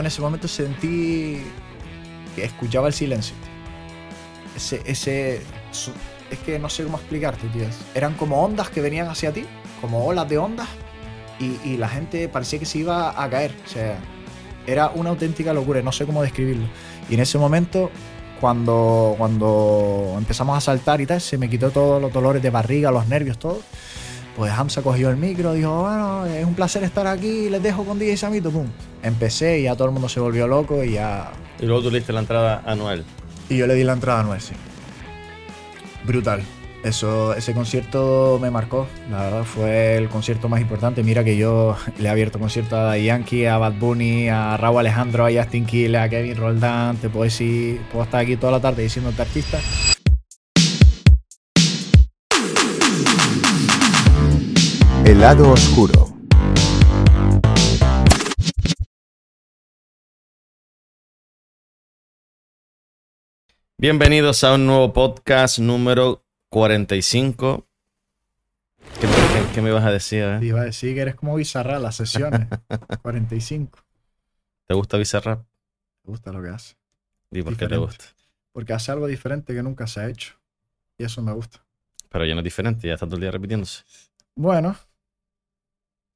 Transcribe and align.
En 0.00 0.06
ese 0.06 0.20
momento 0.20 0.48
sentí 0.48 1.42
que 2.34 2.44
escuchaba 2.44 2.88
el 2.88 2.92
silencio. 2.92 3.34
Ese, 4.56 4.82
ese, 4.84 5.42
es 6.30 6.38
que 6.44 6.58
no 6.58 6.68
sé 6.68 6.84
cómo 6.84 6.98
explicarte, 6.98 7.46
tío. 7.48 7.64
Eran 7.94 8.14
como 8.14 8.42
ondas 8.42 8.70
que 8.70 8.80
venían 8.80 9.08
hacia 9.08 9.32
ti, 9.32 9.44
como 9.80 10.04
olas 10.04 10.28
de 10.28 10.38
ondas, 10.38 10.68
y, 11.38 11.56
y 11.68 11.76
la 11.76 11.88
gente 11.88 12.28
parecía 12.28 12.58
que 12.58 12.66
se 12.66 12.78
iba 12.78 13.22
a 13.22 13.30
caer. 13.30 13.54
O 13.64 13.68
sea, 13.68 13.98
era 14.66 14.90
una 14.90 15.10
auténtica 15.10 15.52
locura, 15.52 15.80
no 15.82 15.92
sé 15.92 16.04
cómo 16.06 16.22
describirlo. 16.22 16.66
Y 17.08 17.14
en 17.14 17.20
ese 17.20 17.38
momento, 17.38 17.90
cuando, 18.40 19.14
cuando 19.16 20.14
empezamos 20.18 20.56
a 20.56 20.60
saltar 20.60 21.00
y 21.00 21.06
tal, 21.06 21.20
se 21.20 21.38
me 21.38 21.48
quitó 21.48 21.70
todos 21.70 22.00
los 22.00 22.12
dolores 22.12 22.42
de 22.42 22.50
barriga, 22.50 22.90
los 22.90 23.08
nervios, 23.08 23.38
todo. 23.38 23.60
Pues 24.38 24.52
Hamza 24.52 24.82
cogió 24.82 25.10
el 25.10 25.16
micro, 25.16 25.52
dijo, 25.52 25.80
bueno, 25.80 26.24
es 26.26 26.46
un 26.46 26.54
placer 26.54 26.84
estar 26.84 27.08
aquí, 27.08 27.50
les 27.50 27.60
dejo 27.60 27.84
con 27.84 27.98
DJ 27.98 28.16
Samito, 28.16 28.52
pum. 28.52 28.68
Empecé 29.02 29.58
y 29.58 29.62
ya 29.64 29.74
todo 29.74 29.88
el 29.88 29.92
mundo 29.92 30.08
se 30.08 30.20
volvió 30.20 30.46
loco 30.46 30.84
y 30.84 30.92
ya... 30.92 31.32
Y 31.58 31.66
luego 31.66 31.82
tú 31.82 31.90
le 31.90 31.98
diste 31.98 32.12
la 32.12 32.20
entrada 32.20 32.62
a 32.64 32.76
Noel. 32.76 33.02
Y 33.48 33.56
yo 33.56 33.66
le 33.66 33.74
di 33.74 33.82
la 33.82 33.94
entrada 33.94 34.20
a 34.20 34.22
Noel, 34.22 34.40
sí. 34.40 34.54
Brutal. 36.04 36.44
Eso, 36.84 37.34
ese 37.34 37.52
concierto 37.52 38.38
me 38.40 38.52
marcó, 38.52 38.86
la 39.10 39.22
verdad 39.24 39.42
fue 39.42 39.96
el 39.96 40.08
concierto 40.08 40.48
más 40.48 40.60
importante. 40.60 41.02
Mira 41.02 41.24
que 41.24 41.36
yo 41.36 41.76
le 41.98 42.08
he 42.08 42.08
abierto 42.08 42.38
concierto 42.38 42.76
a 42.76 42.96
Yankee, 42.96 43.46
a 43.46 43.58
Bad 43.58 43.72
Bunny, 43.72 44.28
a 44.28 44.56
Raúl 44.56 44.78
Alejandro, 44.78 45.26
a 45.26 45.32
Justin 45.32 45.66
Quiles, 45.66 46.00
a 46.00 46.08
Kevin 46.08 46.36
Roldán. 46.36 46.96
Te 46.98 47.08
puedo 47.08 47.24
decir, 47.24 47.80
puedo 47.90 48.04
estar 48.04 48.20
aquí 48.20 48.36
toda 48.36 48.52
la 48.52 48.60
tarde 48.60 48.84
diciéndote 48.84 49.20
artista. 49.20 49.58
El 55.08 55.20
lado 55.20 55.50
oscuro. 55.52 56.14
Bienvenidos 63.78 64.42
a 64.44 64.54
un 64.54 64.66
nuevo 64.66 64.92
podcast 64.92 65.58
número 65.58 66.24
45. 66.50 67.66
¿Qué, 69.00 69.06
me- 69.06 69.12
qué- 69.14 69.52
qué 69.54 69.62
me 69.62 69.70
ibas 69.70 69.84
a 69.84 69.92
decir? 69.92 70.22
eh? 70.24 70.38
Te 70.40 70.46
iba 70.46 70.60
a 70.60 70.64
decir 70.64 70.94
que 70.94 71.00
eres 71.00 71.14
como 71.14 71.36
Bizarra 71.36 71.78
las 71.78 71.96
sesiones. 71.96 72.48
45. 73.02 73.78
¿Te 74.66 74.74
gusta 74.74 74.96
Bizarrap? 74.98 75.44
Me 76.04 76.10
gusta 76.10 76.32
lo 76.32 76.42
que 76.42 76.48
hace. 76.48 76.76
¿Y 77.30 77.42
por 77.42 77.56
qué 77.56 77.68
te 77.68 77.76
gusta? 77.76 78.04
Porque 78.52 78.72
hace 78.72 78.90
algo 78.90 79.06
diferente 79.06 79.54
que 79.54 79.62
nunca 79.62 79.86
se 79.86 80.00
ha 80.00 80.08
hecho. 80.08 80.34
Y 80.96 81.04
eso 81.04 81.22
me 81.22 81.32
gusta. 81.32 81.64
Pero 82.08 82.24
ya 82.24 82.34
no 82.34 82.40
es 82.40 82.44
diferente, 82.44 82.88
ya 82.88 82.94
está 82.94 83.06
todo 83.06 83.16
el 83.16 83.20
día 83.22 83.30
repitiéndose. 83.30 83.84
Bueno, 84.34 84.76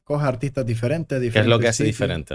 coge 0.05 0.27
artistas 0.27 0.67
diferentes, 0.67 1.17
¿Qué 1.17 1.17
es 1.17 1.23
diferentes 1.23 1.51
lo 1.51 1.59
que 1.59 1.69
hace 1.69 1.85
diferente? 1.85 2.35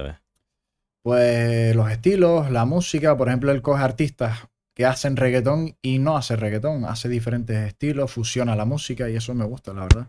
Pues 1.02 1.76
los 1.76 1.90
estilos, 1.90 2.52
la 2.52 2.66
música, 2.66 3.16
por 3.18 3.28
ejemplo, 3.28 3.52
él 3.52 3.62
coge 3.62 3.84
artistas 3.84 4.48
que 4.74 4.86
hacen 4.86 5.16
reggaetón 5.16 5.76
y 5.82 6.00
no 6.00 6.18
hace 6.18 6.36
reggaetón, 6.36 6.86
hace 6.86 7.09
diferentes 7.09 7.58
estilos, 7.68 8.12
fusiona 8.12 8.56
la 8.56 8.66
música 8.66 9.09
y 9.09 9.16
eso 9.16 9.34
me 9.34 9.46
gusta, 9.46 9.74
la 9.74 9.82
verdad. 9.82 10.08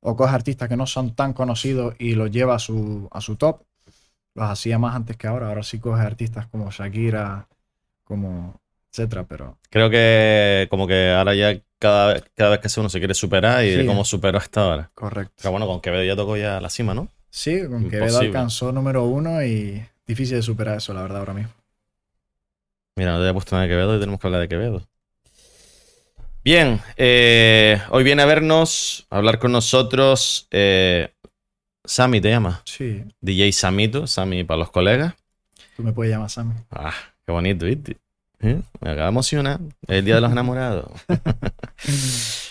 O 0.00 0.16
coge 0.16 0.34
artistas 0.34 0.68
que 0.68 0.76
no 0.76 0.86
son 0.86 1.14
tan 1.14 1.32
conocidos 1.32 1.94
y 1.98 2.14
los 2.14 2.30
lleva 2.30 2.54
a 2.56 2.58
su, 2.58 3.08
a 3.12 3.20
su 3.20 3.36
top. 3.36 3.62
Los 4.34 4.50
hacía 4.50 4.78
más 4.78 4.96
antes 4.96 5.16
que 5.16 5.26
ahora, 5.26 5.48
ahora 5.48 5.62
sí 5.62 5.78
coge 5.78 6.02
artistas 6.02 6.46
como 6.46 6.70
Shakira, 6.70 7.48
como 8.04 8.59
etcétera, 8.92 9.24
pero 9.24 9.56
Creo 9.70 9.88
que 9.90 10.66
como 10.70 10.86
que 10.86 11.10
ahora 11.10 11.34
ya 11.34 11.60
cada, 11.78 12.14
vez- 12.14 12.24
cada 12.34 12.50
vez 12.50 12.60
que 12.60 12.66
hace 12.66 12.80
uno 12.80 12.88
se 12.88 12.98
quiere 12.98 13.14
superar 13.14 13.64
y 13.64 13.70
Sí. 13.70 13.76
de 13.78 13.86
cómo 13.86 14.04
superó 14.04 14.38
hasta 14.38 14.62
ahora. 14.62 14.90
correcto. 14.94 15.34
Pero 15.38 15.50
bueno, 15.52 15.66
con 15.66 15.80
Quevedo 15.80 16.04
ya 16.04 16.16
tocó 16.16 16.36
ya 16.36 16.60
la 16.60 16.68
cima, 16.70 16.92
¿no? 16.94 17.08
Sí, 17.30 17.66
con 17.68 17.88
Quevedo 17.88 18.18
alcanzó 18.18 18.72
número 18.72 19.04
uno 19.04 19.42
y 19.44 19.84
difícil 20.06 20.36
de 20.36 20.42
superar 20.42 20.78
eso, 20.78 20.92
la 20.92 21.02
verdad, 21.02 21.18
ahora 21.20 21.34
mismo. 21.34 21.52
Mira, 22.96 23.12
no 23.12 23.18
te 23.18 23.22
había 23.22 23.32
puesto 23.32 23.54
nada 23.54 23.62
de 23.66 23.72
Quevedo 23.72 23.96
y 23.96 24.00
tenemos 24.00 24.20
que 24.20 24.26
hablar 24.26 24.40
de 24.42 24.48
Quevedo. 24.48 24.86
Bien, 26.42 26.80
eh, 26.96 27.80
hoy 27.90 28.02
viene 28.02 28.22
a 28.22 28.26
vernos, 28.26 29.06
a 29.10 29.18
hablar 29.18 29.38
con 29.38 29.52
nosotros. 29.52 30.48
Eh, 30.50 31.12
Sammy 31.84 32.20
te 32.20 32.30
llama. 32.30 32.62
Sí, 32.64 33.04
DJ 33.20 33.52
Samito, 33.52 34.06
Sammy 34.06 34.44
para 34.44 34.58
los 34.58 34.70
colegas. 34.70 35.14
tú 35.76 35.82
me 35.82 35.92
puedes 35.92 36.12
llamar 36.12 36.30
Sammy. 36.30 36.54
Ah, 36.70 36.94
qué 37.26 37.32
bonito, 37.32 37.66
¿viste? 37.66 37.96
¿Eh? 38.40 38.60
Me 38.80 38.90
acaba 38.90 39.06
de 39.06 39.10
emocionar. 39.10 39.60
El 39.86 40.04
Día 40.04 40.16
de 40.16 40.20
los 40.22 40.32
Enamorados. 40.32 40.90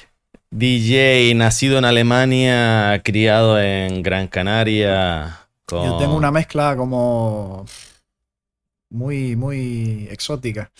DJ, 0.51 1.33
nacido 1.35 1.77
en 1.77 1.85
Alemania, 1.85 3.01
criado 3.03 3.59
en 3.59 4.01
Gran 4.01 4.27
Canaria. 4.27 5.39
Con... 5.65 5.85
Yo 5.85 5.97
tengo 5.97 6.15
una 6.15 6.31
mezcla 6.31 6.75
como 6.75 7.65
muy, 8.89 9.35
muy 9.35 10.07
exótica. 10.09 10.71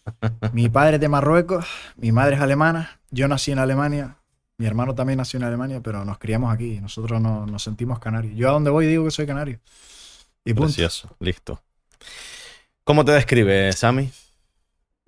Mi 0.52 0.68
padre 0.70 0.94
es 0.96 1.00
de 1.00 1.08
Marruecos, 1.08 1.66
mi 1.96 2.10
madre 2.10 2.36
es 2.36 2.40
alemana, 2.40 2.98
yo 3.10 3.28
nací 3.28 3.52
en 3.52 3.58
Alemania, 3.58 4.16
mi 4.56 4.66
hermano 4.66 4.94
también 4.94 5.18
nació 5.18 5.36
en 5.36 5.44
Alemania, 5.44 5.80
pero 5.82 6.04
nos 6.06 6.18
criamos 6.18 6.52
aquí, 6.52 6.80
nosotros 6.80 7.20
no- 7.20 7.46
nos 7.46 7.62
sentimos 7.62 7.98
canarios. 7.98 8.34
Yo 8.34 8.48
a 8.48 8.52
donde 8.52 8.70
voy 8.70 8.86
digo 8.86 9.04
que 9.04 9.10
soy 9.10 9.26
canario. 9.26 9.60
Y 10.44 10.54
punto. 10.54 10.68
Precioso, 10.68 11.14
listo. 11.20 11.62
¿Cómo 12.82 13.04
te 13.04 13.12
describe, 13.12 13.72
Sammy? 13.72 14.10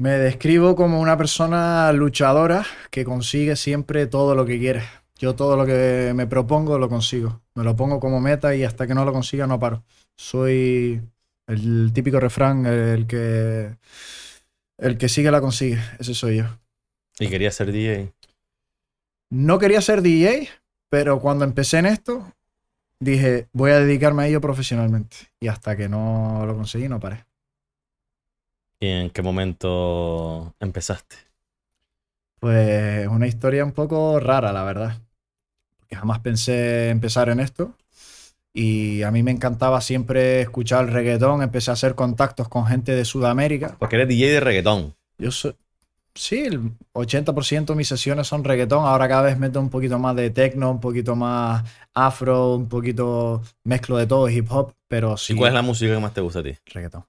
Me 0.02 0.18
describo 0.18 0.74
como 0.74 1.00
una 1.00 1.16
persona 1.16 1.92
luchadora 1.92 2.66
que 2.90 3.04
consigue 3.04 3.54
siempre 3.54 4.08
todo 4.08 4.34
lo 4.34 4.44
que 4.44 4.58
quiere. 4.58 4.82
Yo 5.16 5.36
todo 5.36 5.56
lo 5.56 5.64
que 5.64 6.10
me 6.12 6.26
propongo 6.26 6.76
lo 6.76 6.88
consigo. 6.88 7.40
Me 7.54 7.62
lo 7.62 7.76
pongo 7.76 8.00
como 8.00 8.20
meta 8.20 8.52
y 8.56 8.64
hasta 8.64 8.88
que 8.88 8.96
no 8.96 9.04
lo 9.04 9.12
consiga 9.12 9.46
no 9.46 9.60
paro. 9.60 9.84
Soy 10.16 11.00
el 11.46 11.92
típico 11.94 12.18
refrán, 12.18 12.66
el 12.66 13.06
que 13.06 13.76
el 14.78 14.98
que 14.98 15.08
sigue 15.08 15.30
la 15.30 15.40
consigue. 15.40 15.78
Ese 16.00 16.14
soy 16.14 16.38
yo. 16.38 16.46
Y 17.20 17.28
quería 17.28 17.52
ser 17.52 17.70
DJ. 17.70 18.12
No 19.30 19.60
quería 19.60 19.80
ser 19.80 20.02
DJ, 20.02 20.48
pero 20.88 21.20
cuando 21.20 21.44
empecé 21.44 21.78
en 21.78 21.86
esto 21.86 22.26
dije, 22.98 23.46
voy 23.52 23.70
a 23.70 23.78
dedicarme 23.78 24.24
a 24.24 24.26
ello 24.26 24.40
profesionalmente. 24.40 25.16
Y 25.38 25.46
hasta 25.46 25.76
que 25.76 25.88
no 25.88 26.42
lo 26.44 26.56
conseguí 26.56 26.88
no 26.88 26.98
paré. 26.98 27.24
¿Y 28.82 28.88
en 28.88 29.10
qué 29.10 29.22
momento 29.22 30.56
empezaste? 30.58 31.14
Pues 32.40 33.06
una 33.06 33.28
historia 33.28 33.64
un 33.64 33.70
poco 33.70 34.18
rara, 34.18 34.52
la 34.52 34.64
verdad. 34.64 35.00
Porque 35.78 35.96
jamás 35.96 36.20
pensé 36.20 36.90
empezar 36.90 37.28
en 37.28 37.40
esto. 37.40 37.76
Y 38.52 39.02
a 39.02 39.12
mí 39.12 39.22
me 39.22 39.30
encantaba 39.30 39.80
siempre 39.80 40.40
escuchar 40.42 40.86
el 40.86 40.92
reggaetón. 40.92 41.42
Empecé 41.42 41.70
a 41.70 41.74
hacer 41.74 41.94
contactos 41.94 42.48
con 42.48 42.66
gente 42.66 42.94
de 42.94 43.04
Sudamérica. 43.04 43.76
Porque 43.78 43.96
eres 43.96 44.08
DJ 44.08 44.32
de 44.32 44.40
reggaetón. 44.40 44.94
Yo 45.18 45.30
soy. 45.30 45.54
Sí, 46.14 46.40
el 46.40 46.72
80% 46.92 47.72
de 47.72 47.76
mis 47.76 47.88
sesiones 47.88 48.26
son 48.26 48.44
reggaetón. 48.44 48.84
Ahora 48.84 49.08
cada 49.08 49.22
vez 49.22 49.38
meto 49.38 49.60
un 49.60 49.70
poquito 49.70 49.98
más 49.98 50.16
de 50.16 50.30
techno, 50.30 50.72
un 50.72 50.80
poquito 50.80 51.16
más 51.16 51.64
afro, 51.94 52.56
un 52.56 52.68
poquito 52.68 53.42
mezclo 53.64 53.96
de 53.96 54.06
todo, 54.06 54.28
hip 54.28 54.50
hop. 54.50 54.74
Pero 54.88 55.16
sí, 55.16 55.34
¿Y 55.34 55.36
cuál 55.36 55.50
es 55.50 55.54
la 55.54 55.62
música 55.62 55.94
que 55.94 56.00
más 56.00 56.12
te 56.12 56.20
gusta 56.20 56.40
a 56.40 56.42
ti? 56.42 56.54
reggaetón. 56.66 57.04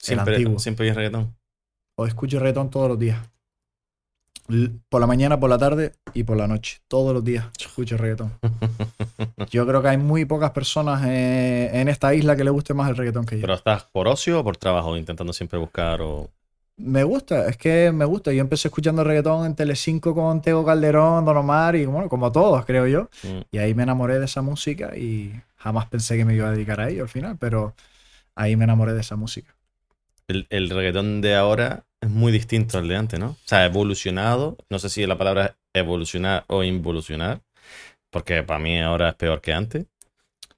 El 0.00 0.06
Siempre, 0.06 0.36
antiguo. 0.36 0.58
siempre 0.58 0.84
oyes 0.84 0.96
reggaetón. 0.96 1.36
O 1.96 2.06
escucho 2.06 2.38
reggaetón 2.38 2.70
todos 2.70 2.88
los 2.88 2.98
días. 2.98 3.18
Por 4.88 5.00
la 5.00 5.06
mañana, 5.06 5.38
por 5.38 5.48
la 5.48 5.58
tarde 5.58 5.92
y 6.12 6.24
por 6.24 6.36
la 6.36 6.48
noche. 6.48 6.80
Todos 6.88 7.14
los 7.14 7.22
días 7.22 7.46
escucho 7.60 7.96
reggaetón. 7.96 8.32
Yo 9.50 9.66
creo 9.66 9.80
que 9.80 9.88
hay 9.88 9.98
muy 9.98 10.24
pocas 10.24 10.50
personas 10.50 11.04
eh, 11.06 11.70
en 11.72 11.88
esta 11.88 12.14
isla 12.14 12.34
que 12.34 12.42
le 12.42 12.50
guste 12.50 12.74
más 12.74 12.88
el 12.90 12.96
reggaetón 12.96 13.26
que 13.26 13.36
yo. 13.36 13.42
¿Pero 13.42 13.54
estás 13.54 13.84
por 13.84 14.08
ocio 14.08 14.40
o 14.40 14.44
por 14.44 14.56
trabajo? 14.56 14.96
Intentando 14.96 15.32
siempre 15.32 15.58
buscar 15.58 16.00
o... 16.02 16.28
Me 16.76 17.04
gusta, 17.04 17.46
es 17.46 17.58
que 17.58 17.92
me 17.92 18.06
gusta. 18.06 18.32
Yo 18.32 18.40
empecé 18.40 18.68
escuchando 18.68 19.04
reggaetón 19.04 19.44
en 19.44 19.54
Telecinco 19.54 20.14
con 20.14 20.40
Tego 20.40 20.64
Calderón, 20.64 21.24
Don 21.26 21.36
Omar 21.36 21.76
y 21.76 21.84
bueno, 21.84 22.08
como 22.08 22.32
todos, 22.32 22.64
creo 22.64 22.86
yo. 22.86 23.02
Mm. 23.22 23.40
Y 23.52 23.58
ahí 23.58 23.74
me 23.74 23.82
enamoré 23.82 24.18
de 24.18 24.24
esa 24.24 24.40
música 24.40 24.96
y 24.96 25.32
jamás 25.56 25.86
pensé 25.86 26.16
que 26.16 26.24
me 26.24 26.34
iba 26.34 26.48
a 26.48 26.52
dedicar 26.52 26.80
a 26.80 26.88
ello 26.88 27.02
al 27.02 27.08
final, 27.08 27.36
pero 27.38 27.74
ahí 28.34 28.56
me 28.56 28.64
enamoré 28.64 28.94
de 28.94 29.02
esa 29.02 29.14
música. 29.16 29.54
El, 30.30 30.46
el 30.50 30.70
reggaetón 30.70 31.20
de 31.20 31.34
ahora 31.34 31.84
es 32.00 32.08
muy 32.08 32.30
distinto 32.32 32.78
al 32.78 32.86
de 32.88 32.96
antes, 32.96 33.18
¿no? 33.18 33.30
O 33.30 33.36
sea, 33.44 33.58
ha 33.60 33.64
evolucionado. 33.66 34.56
No 34.70 34.78
sé 34.78 34.88
si 34.88 35.04
la 35.06 35.18
palabra 35.18 35.56
es 35.72 35.80
evolucionar 35.82 36.44
o 36.46 36.62
involucionar. 36.62 37.40
Porque 38.10 38.42
para 38.42 38.60
mí 38.60 38.80
ahora 38.80 39.10
es 39.10 39.14
peor 39.16 39.40
que 39.40 39.52
antes. 39.52 39.86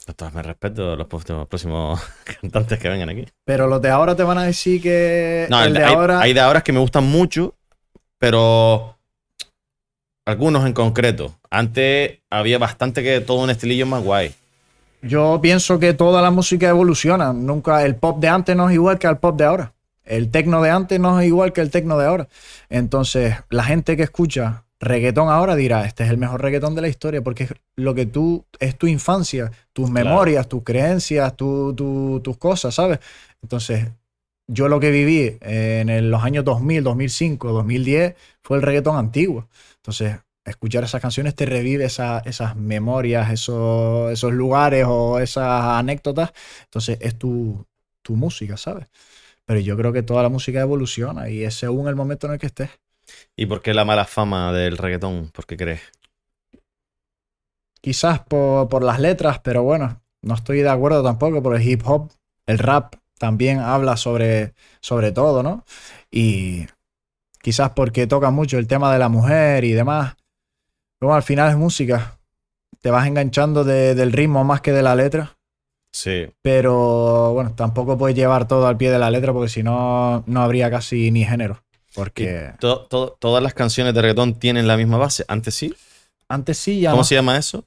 De 0.07 0.15
todas 0.15 0.35
me 0.35 0.43
respeto 0.43 0.93
a 0.93 0.97
los 0.97 1.07
próximos, 1.07 1.47
próximos 1.49 2.01
cantantes 2.41 2.79
que 2.79 2.89
vengan 2.89 3.09
aquí. 3.09 3.25
Pero 3.47 3.67
los 3.67 3.81
de 3.81 3.89
ahora 3.91 4.15
te 4.17 4.23
van 4.25 4.39
a 4.39 4.45
decir 4.45 4.83
que 4.83 5.47
No, 5.49 5.61
el 5.63 5.69
el- 5.69 5.75
de 5.75 5.85
hay, 5.85 5.95
ahora... 5.95 6.21
hay 6.21 6.33
de 6.35 6.41
ahora 6.41 6.61
que 6.63 6.73
me 6.73 6.81
gustan 6.81 7.05
mucho, 7.05 7.55
pero 8.19 8.99
algunos 10.27 10.67
en 10.67 10.73
concreto. 10.73 11.35
Antes 11.51 12.19
había 12.31 12.59
bastante 12.59 13.03
que 13.03 13.21
todo 13.21 13.39
un 13.39 13.51
estilillo 13.51 13.87
más 13.87 14.03
guay. 14.03 14.35
Yo 15.03 15.41
pienso 15.43 15.79
que 15.79 15.95
toda 15.95 16.23
la 16.23 16.31
música 16.31 16.69
evoluciona. 16.69 17.33
Nunca 17.33 17.85
el 17.85 17.97
pop 17.97 18.21
de 18.21 18.29
antes 18.29 18.55
no 18.57 18.69
es 18.69 18.75
igual 18.75 18.99
que 18.99 19.09
el 19.09 19.19
pop 19.19 19.37
de 19.37 19.45
ahora. 19.45 19.73
El 20.05 20.31
tecno 20.31 20.63
de 20.63 20.71
antes 20.71 20.99
no 21.01 21.19
es 21.21 21.27
igual 21.27 21.53
que 21.53 21.61
el 21.61 21.71
tecno 21.71 21.99
de 21.99 22.07
ahora. 22.07 22.29
Entonces, 22.69 23.35
la 23.51 23.65
gente 23.65 23.97
que 23.97 24.03
escucha 24.05 24.65
reggaetón 24.81 25.29
ahora 25.29 25.55
dirá, 25.55 25.85
este 25.87 26.05
es 26.05 26.11
el 26.11 26.19
mejor 26.19 26.43
reggaetón 26.43 26.75
de 26.75 26.83
la 26.83 26.89
historia, 26.89 27.23
porque 27.23 27.45
es 27.45 27.55
lo 27.77 27.95
que 27.95 28.07
tú, 28.07 28.45
es 28.59 28.77
tu 28.77 28.87
infancia, 28.89 29.51
tus 29.73 29.91
memorias, 29.91 30.49
tus 30.49 30.63
creencias, 30.65 31.37
tu- 31.37 31.73
tu- 31.75 32.21
tus 32.21 32.37
cosas, 32.37 32.75
¿sabes? 32.75 32.99
Entonces, 33.43 33.87
yo 34.49 34.69
lo 34.69 34.81
que 34.81 34.91
viví 34.91 35.37
en 35.41 35.89
el- 35.89 36.11
los 36.11 36.23
años 36.25 36.45
2000, 36.45 36.83
2005, 36.83 37.53
2010 37.53 38.15
fue 38.43 38.57
el 38.57 38.63
reggaetón 38.63 38.97
antiguo. 38.97 39.47
Entonces, 39.77 40.17
escuchar 40.45 40.85
esas 40.85 41.01
canciones 41.03 41.35
te 41.35 41.47
revive 41.47 41.85
esa- 41.85 42.21
esas 42.25 42.57
memorias, 42.57 43.31
esos, 43.31 44.11
esos 44.13 44.33
lugares 44.33 44.85
o 44.89 45.19
esas 45.19 45.47
anécdotas. 45.79 46.33
Entonces, 46.65 46.99
es 47.01 47.19
tu, 47.19 47.65
tu 48.03 48.17
música, 48.17 48.57
¿sabes? 48.57 48.89
Pero 49.45 49.61
yo 49.61 49.77
creo 49.77 49.93
que 49.93 50.03
toda 50.03 50.23
la 50.23 50.29
música 50.29 50.61
evoluciona 50.61 51.29
y 51.29 51.45
es 51.45 51.55
según 51.55 51.89
el 51.89 51.97
momento 51.97 52.27
en 52.27 52.35
el 52.35 52.39
que 52.39 52.47
estés. 52.47 52.71
¿Y 53.37 53.47
por 53.47 53.63
qué 53.63 53.75
la 53.75 53.85
mala 53.85 54.05
fama 54.05 54.53
del 54.53 54.79
reggaetón? 54.79 55.31
¿Por 55.33 55.47
qué 55.47 55.57
crees? 55.57 55.81
Quizás 57.81 58.21
por, 58.21 58.69
por 58.69 58.85
las 58.85 59.01
letras, 59.01 59.41
pero 59.41 59.63
bueno, 59.63 60.01
no 60.23 60.35
estoy 60.35 60.59
de 60.61 60.69
acuerdo 60.69 61.03
tampoco 61.03 61.43
por 61.43 61.57
el 61.57 61.69
hip 61.69 61.83
hop. 61.85 62.13
El 62.47 62.59
rap 62.59 62.95
también 63.19 63.59
habla 63.59 63.97
sobre, 63.97 64.55
sobre 64.81 65.13
todo, 65.13 65.43
¿no? 65.43 65.65
Y 66.11 66.67
quizás 67.43 67.71
porque 67.71 68.07
toca 68.07 68.31
mucho 68.31 68.59
el 68.59 68.67
tema 68.67 68.93
de 68.93 68.99
la 68.99 69.09
mujer 69.09 69.65
y 69.65 69.73
demás. 69.73 70.15
Pero 71.03 71.09
bueno, 71.09 71.17
al 71.17 71.25
final 71.25 71.51
es 71.51 71.57
música. 71.57 72.17
Te 72.81 72.89
vas 72.93 73.09
enganchando 73.09 73.65
de- 73.65 73.97
del 73.97 74.13
ritmo 74.13 74.45
más 74.45 74.61
que 74.61 74.71
de 74.71 74.83
la 74.85 74.95
letra. 74.95 75.37
Sí. 75.91 76.29
Pero 76.43 77.33
bueno, 77.33 77.55
tampoco 77.57 77.99
puedes 77.99 78.15
llevar 78.17 78.47
todo 78.47 78.69
al 78.69 78.77
pie 78.77 78.93
de 78.93 79.01
la 79.01 79.11
letra 79.11 79.33
porque 79.33 79.49
si 79.49 79.65
no, 79.65 80.23
no 80.29 80.43
habría 80.43 80.71
casi 80.71 81.11
ni 81.11 81.25
género. 81.25 81.61
Porque 81.93 82.53
To- 82.61 82.83
to- 82.87 83.17
todas 83.19 83.43
las 83.43 83.53
canciones 83.53 83.95
de 83.95 84.01
reggaetón 84.01 84.35
tienen 84.39 84.69
la 84.69 84.77
misma 84.77 84.97
base. 84.97 85.25
Antes 85.27 85.57
sí. 85.57 85.75
antes 86.29 86.57
sí 86.57 86.79
ya 86.79 86.91
¿Cómo 86.91 87.01
no. 87.01 87.05
se 87.05 87.17
llama 87.17 87.37
eso? 87.37 87.65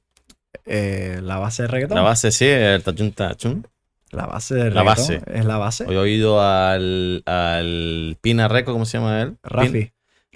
Eh, 0.65 1.19
la 1.21 1.37
base 1.37 1.63
de 1.63 1.67
reggaetón. 1.67 1.97
La 1.97 2.03
base 2.03 2.31
sí, 2.31 2.45
el 2.45 2.83
tachun 2.83 3.11
tachun. 3.11 3.67
La 4.11 4.27
base 4.27 4.55
de 4.55 4.71
La 4.71 4.81
base. 4.83 5.21
Es 5.27 5.43
la 5.43 5.57
base. 5.57 5.83
Hoy 5.83 5.95
he 5.95 5.97
oído 5.97 6.41
al, 6.41 7.21
al 7.25 8.17
Pina 8.21 8.47
Reco, 8.47 8.71
¿cómo 8.71 8.85
se 8.85 8.97
llama 8.97 9.21
él? 9.23 9.35
Rafi 9.43 9.91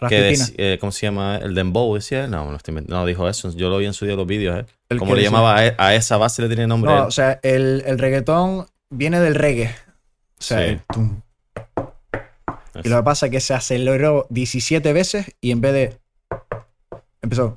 que 0.08 0.36
eh, 0.58 0.78
¿Cómo 0.80 0.92
se 0.92 1.06
llama? 1.06 1.38
El 1.38 1.54
Dembow, 1.56 1.94
decía 1.96 2.26
él. 2.26 2.32
No, 2.32 2.50
no, 2.50 2.56
estoy 2.58 2.84
no 2.88 3.06
dijo 3.06 3.28
eso. 3.28 3.52
Yo 3.56 3.70
lo 3.70 3.78
vi 3.80 3.86
en 3.88 3.94
su 3.94 4.06
día 4.06 4.16
los 4.16 4.26
vídeos. 4.28 4.60
¿eh? 4.90 4.98
¿Cómo 4.98 5.16
le 5.16 5.24
llamaba 5.24 5.58
a, 5.58 5.66
e- 5.68 5.76
a 5.78 5.96
esa 5.96 6.18
base? 6.18 6.42
Le 6.42 6.48
tiene 6.48 6.68
nombre. 6.68 6.92
No, 6.92 7.06
o 7.08 7.12
sea, 7.12 7.40
el, 7.44 7.84
el 7.86 8.00
reggaetón 8.00 8.68
viene 8.90 9.20
del 9.20 9.36
reggae. 9.36 9.68
O 10.40 10.42
sea, 10.42 10.60
Sí. 10.60 10.64
el 10.66 10.82
tum. 10.94 11.22
Y 12.84 12.88
lo 12.88 12.98
que 12.98 13.04
pasa 13.04 13.26
es 13.26 13.32
que 13.34 13.40
se 13.42 13.54
aceleró 13.54 14.26
17 14.30 14.94
veces 14.94 15.36
y 15.42 15.52
en 15.52 15.60
vez 15.62 15.74
de. 15.74 15.98
Empezó. 17.22 17.54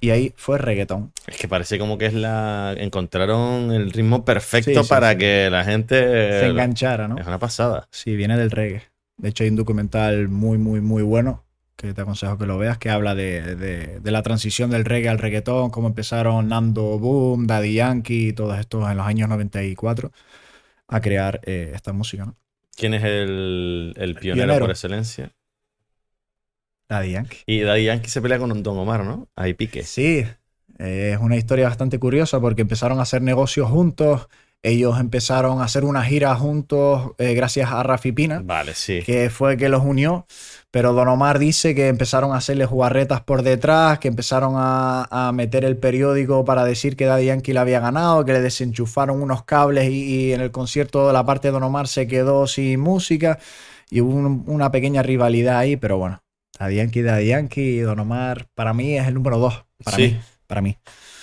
Y 0.00 0.10
ahí 0.10 0.34
fue 0.36 0.58
reggaetón. 0.58 1.12
Es 1.28 1.36
que 1.36 1.46
parece 1.46 1.78
como 1.78 1.96
que 1.96 2.06
es 2.06 2.14
la. 2.14 2.74
Encontraron 2.76 3.70
el 3.70 3.92
ritmo 3.92 4.24
perfecto 4.24 4.70
Sí, 4.70 4.82
sí, 4.82 4.88
para 4.88 5.16
que 5.16 5.48
la 5.50 5.62
gente. 5.62 6.40
Se 6.40 6.46
enganchara, 6.46 7.06
¿no? 7.06 7.16
Es 7.18 7.26
una 7.26 7.38
pasada. 7.38 7.86
Sí, 7.92 8.16
viene 8.16 8.36
del 8.36 8.50
reggae. 8.50 8.82
De 9.16 9.28
hecho, 9.28 9.44
hay 9.44 9.50
un 9.50 9.56
documental 9.56 10.28
muy, 10.28 10.58
muy, 10.58 10.80
muy 10.80 11.02
bueno 11.02 11.44
que 11.76 11.94
te 11.94 12.00
aconsejo 12.02 12.38
que 12.38 12.46
lo 12.46 12.58
veas, 12.58 12.78
que 12.78 12.90
habla 12.90 13.14
de, 13.14 13.56
de- 13.56 14.00
de 14.00 14.10
la 14.12 14.22
transición 14.22 14.70
del 14.70 14.84
reggae 14.84 15.08
al 15.08 15.18
reggaetón, 15.18 15.70
cómo 15.70 15.88
empezaron 15.88 16.48
Nando 16.48 16.98
Boom, 16.98 17.46
Daddy 17.46 17.74
Yankee 17.74 18.28
y 18.28 18.32
todos 18.32 18.58
estos 18.58 18.88
en 18.90 18.96
los 18.98 19.06
años 19.06 19.28
94 19.28 20.12
a 20.88 21.00
crear 21.00 21.40
eh, 21.44 21.72
esta 21.74 21.92
música, 21.92 22.26
¿no? 22.26 22.36
¿Quién 22.76 22.92
es 22.94 23.02
el, 23.04 23.94
el 23.96 24.14
pionero, 24.18 24.46
pionero. 24.46 24.64
por 24.66 24.70
excelencia? 24.70 25.32
Daddy 26.88 27.12
Yankee. 27.12 27.38
Y 27.46 27.60
Daddy 27.62 27.84
Yankee 27.84 28.08
se 28.10 28.20
pelea 28.22 28.38
con 28.38 28.62
Don 28.62 28.78
Omar, 28.78 29.04
¿no? 29.04 29.28
Ahí 29.36 29.54
pique. 29.54 29.82
Sí, 29.84 30.24
eh, 30.78 31.12
es 31.14 31.18
una 31.18 31.36
historia 31.36 31.68
bastante 31.68 31.98
curiosa 31.98 32.40
porque 32.40 32.62
empezaron 32.62 32.98
a 32.98 33.02
hacer 33.02 33.22
negocios 33.22 33.68
juntos, 33.70 34.28
ellos 34.64 35.00
empezaron 35.00 35.60
a 35.60 35.64
hacer 35.64 35.84
una 35.84 36.04
gira 36.04 36.34
juntos 36.36 37.12
eh, 37.18 37.34
gracias 37.34 37.70
a 37.72 37.82
Rafi 37.82 38.12
Pina. 38.12 38.40
Vale, 38.44 38.74
sí. 38.74 39.00
que 39.04 39.28
fue 39.30 39.56
que 39.56 39.68
los 39.68 39.82
unió. 39.84 40.26
Pero 40.70 40.92
Don 40.94 41.08
Omar 41.08 41.38
dice 41.38 41.74
que 41.74 41.88
empezaron 41.88 42.32
a 42.32 42.36
hacerle 42.36 42.64
jugarretas 42.64 43.20
por 43.20 43.42
detrás, 43.42 43.98
que 43.98 44.08
empezaron 44.08 44.54
a, 44.56 45.06
a 45.10 45.32
meter 45.32 45.64
el 45.64 45.76
periódico 45.76 46.44
para 46.44 46.64
decir 46.64 46.96
que 46.96 47.04
Daddy 47.04 47.26
Yankee 47.26 47.52
le 47.52 47.58
había 47.58 47.80
ganado, 47.80 48.24
que 48.24 48.32
le 48.32 48.40
desenchufaron 48.40 49.20
unos 49.20 49.42
cables 49.44 49.90
y, 49.90 50.04
y 50.28 50.32
en 50.32 50.40
el 50.40 50.50
concierto 50.50 51.12
la 51.12 51.26
parte 51.26 51.48
de 51.48 51.52
Don 51.52 51.62
Omar 51.64 51.88
se 51.88 52.06
quedó 52.06 52.46
sin 52.46 52.80
música 52.80 53.38
y 53.90 54.00
hubo 54.00 54.14
un- 54.14 54.44
una 54.46 54.70
pequeña 54.70 55.02
rivalidad 55.02 55.58
ahí, 55.58 55.76
pero 55.76 55.98
bueno, 55.98 56.22
Daddy 56.58 56.76
Yankee, 56.76 57.02
Daddy 57.02 57.26
Yankee 57.26 57.78
Don 57.80 57.98
Omar 57.98 58.46
para 58.54 58.72
mí 58.72 58.96
es 58.96 59.06
el 59.08 59.14
número 59.14 59.38
dos, 59.38 59.64
para 59.84 59.96
Sí. 59.98 60.02
mí, 60.04 60.20
para 60.46 60.62
mí. 60.62 60.78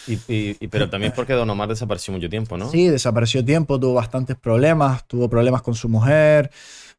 Y, 0.10 0.14
y- 0.34 0.58
y- 0.60 0.68
pero 0.68 0.90
también 0.90 1.14
porque 1.16 1.34
Don 1.34 1.50
Omar 1.50 1.70
desapareció 1.70 2.14
mucho 2.14 2.30
tiempo, 2.30 2.58
¿no? 2.58 2.70
Sí, 2.70 2.88
desapareció 2.88 3.46
tiempo, 3.46 3.80
tuvo 3.80 3.94
bastantes 3.94 4.36
problemas, 4.36 5.08
tuvo 5.08 5.30
problemas 5.30 5.62
con 5.62 5.76
su 5.76 5.88
mujer, 5.88 6.50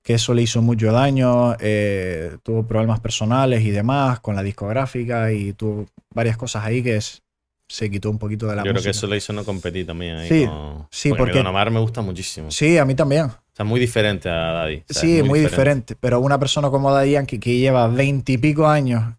que 0.02 0.14
eso 0.14 0.32
le 0.32 0.42
hizo 0.42 0.62
mucho 0.62 0.92
daño, 0.92 1.56
eh, 1.60 2.36
tuvo 2.42 2.66
problemas 2.66 3.00
personales 3.00 3.62
y 3.62 3.70
demás 3.70 4.20
con 4.20 4.34
la 4.36 4.42
discográfica 4.42 5.32
y 5.32 5.52
tuvo 5.52 5.86
varias 6.14 6.36
cosas 6.36 6.64
ahí 6.64 6.82
que 6.82 6.96
es- 6.96 7.22
se 7.68 7.88
quitó 7.90 8.10
un 8.10 8.18
poquito 8.18 8.46
de 8.46 8.56
la 8.56 8.62
Yo 8.62 8.70
creo 8.70 8.74
que 8.82 8.88
música. 8.88 8.90
eso 8.90 9.06
le 9.06 9.16
hizo 9.18 9.32
no 9.32 9.44
competir 9.44 9.86
también 9.86 10.16
ahí. 10.16 10.28
Sí, 10.28 10.46
con- 10.46 10.86
sí, 10.90 11.12
porque, 11.16 11.38
Don 11.38 11.46
Omar 11.48 11.70
me 11.70 11.78
gusta 11.80 12.00
muchísimo. 12.02 12.50
Sí, 12.50 12.78
a 12.78 12.84
mí 12.84 12.94
también. 12.94 13.26
O 13.26 13.32
sea, 13.54 13.64
muy 13.64 13.78
diferente 13.78 14.28
a 14.28 14.32
Daddy. 14.52 14.76
O 14.88 14.92
sea, 14.92 15.02
sí, 15.02 15.18
es 15.18 15.24
muy, 15.24 15.38
diferente. 15.40 15.94
Pero 16.00 16.18
una 16.20 16.38
persona 16.40 16.70
como 16.70 16.90
Daddy 16.92 17.10
Yankee 17.12 17.38
que 17.38 17.58
lleva 17.58 17.86
veintipico 17.88 18.66
años 18.66 19.14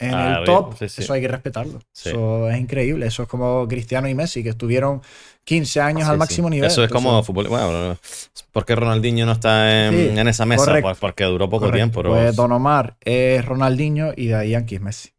en 0.00 0.14
Ah, 0.14 0.38
el 0.38 0.44
top, 0.44 0.76
sí, 0.78 0.88
sí. 0.88 1.02
eso 1.02 1.12
hay 1.12 1.20
que 1.20 1.28
respetarlo. 1.28 1.78
Sí. 1.92 2.08
Eso 2.08 2.48
es 2.50 2.58
increíble. 2.58 3.06
Eso 3.06 3.22
es 3.22 3.28
como 3.28 3.68
Cristiano 3.68 4.08
y 4.08 4.14
Messi, 4.14 4.42
que 4.42 4.48
estuvieron 4.48 5.02
15 5.44 5.80
años 5.80 6.08
al 6.08 6.18
máximo 6.18 6.48
nivel. 6.50 6.68
Eso 6.70 6.82
es 6.82 6.90
como 6.90 7.22
fútbol. 7.22 7.48
Bueno, 7.48 7.96
¿por 8.52 8.64
qué 8.64 8.74
Ronaldinho 8.74 9.26
no 9.26 9.32
está 9.32 9.86
en, 9.88 10.26
esa 10.26 10.46
mesa? 10.46 10.64
correcto. 10.64 10.88
Pues 10.88 10.98
porque 10.98 11.24
duró 11.24 11.48
poco 11.48 11.66
correcto. 11.66 11.76
tiempo. 11.76 12.02
pero- 12.02 12.14
Pues 12.14 12.34
Don 12.34 12.50
Omar 12.52 12.96
es 13.00 13.44
Ronaldinho 13.44 14.12
y 14.16 14.28
Daddy 14.28 14.50
Yankee 14.50 14.74
es 14.76 14.80
Messi. 14.80 15.10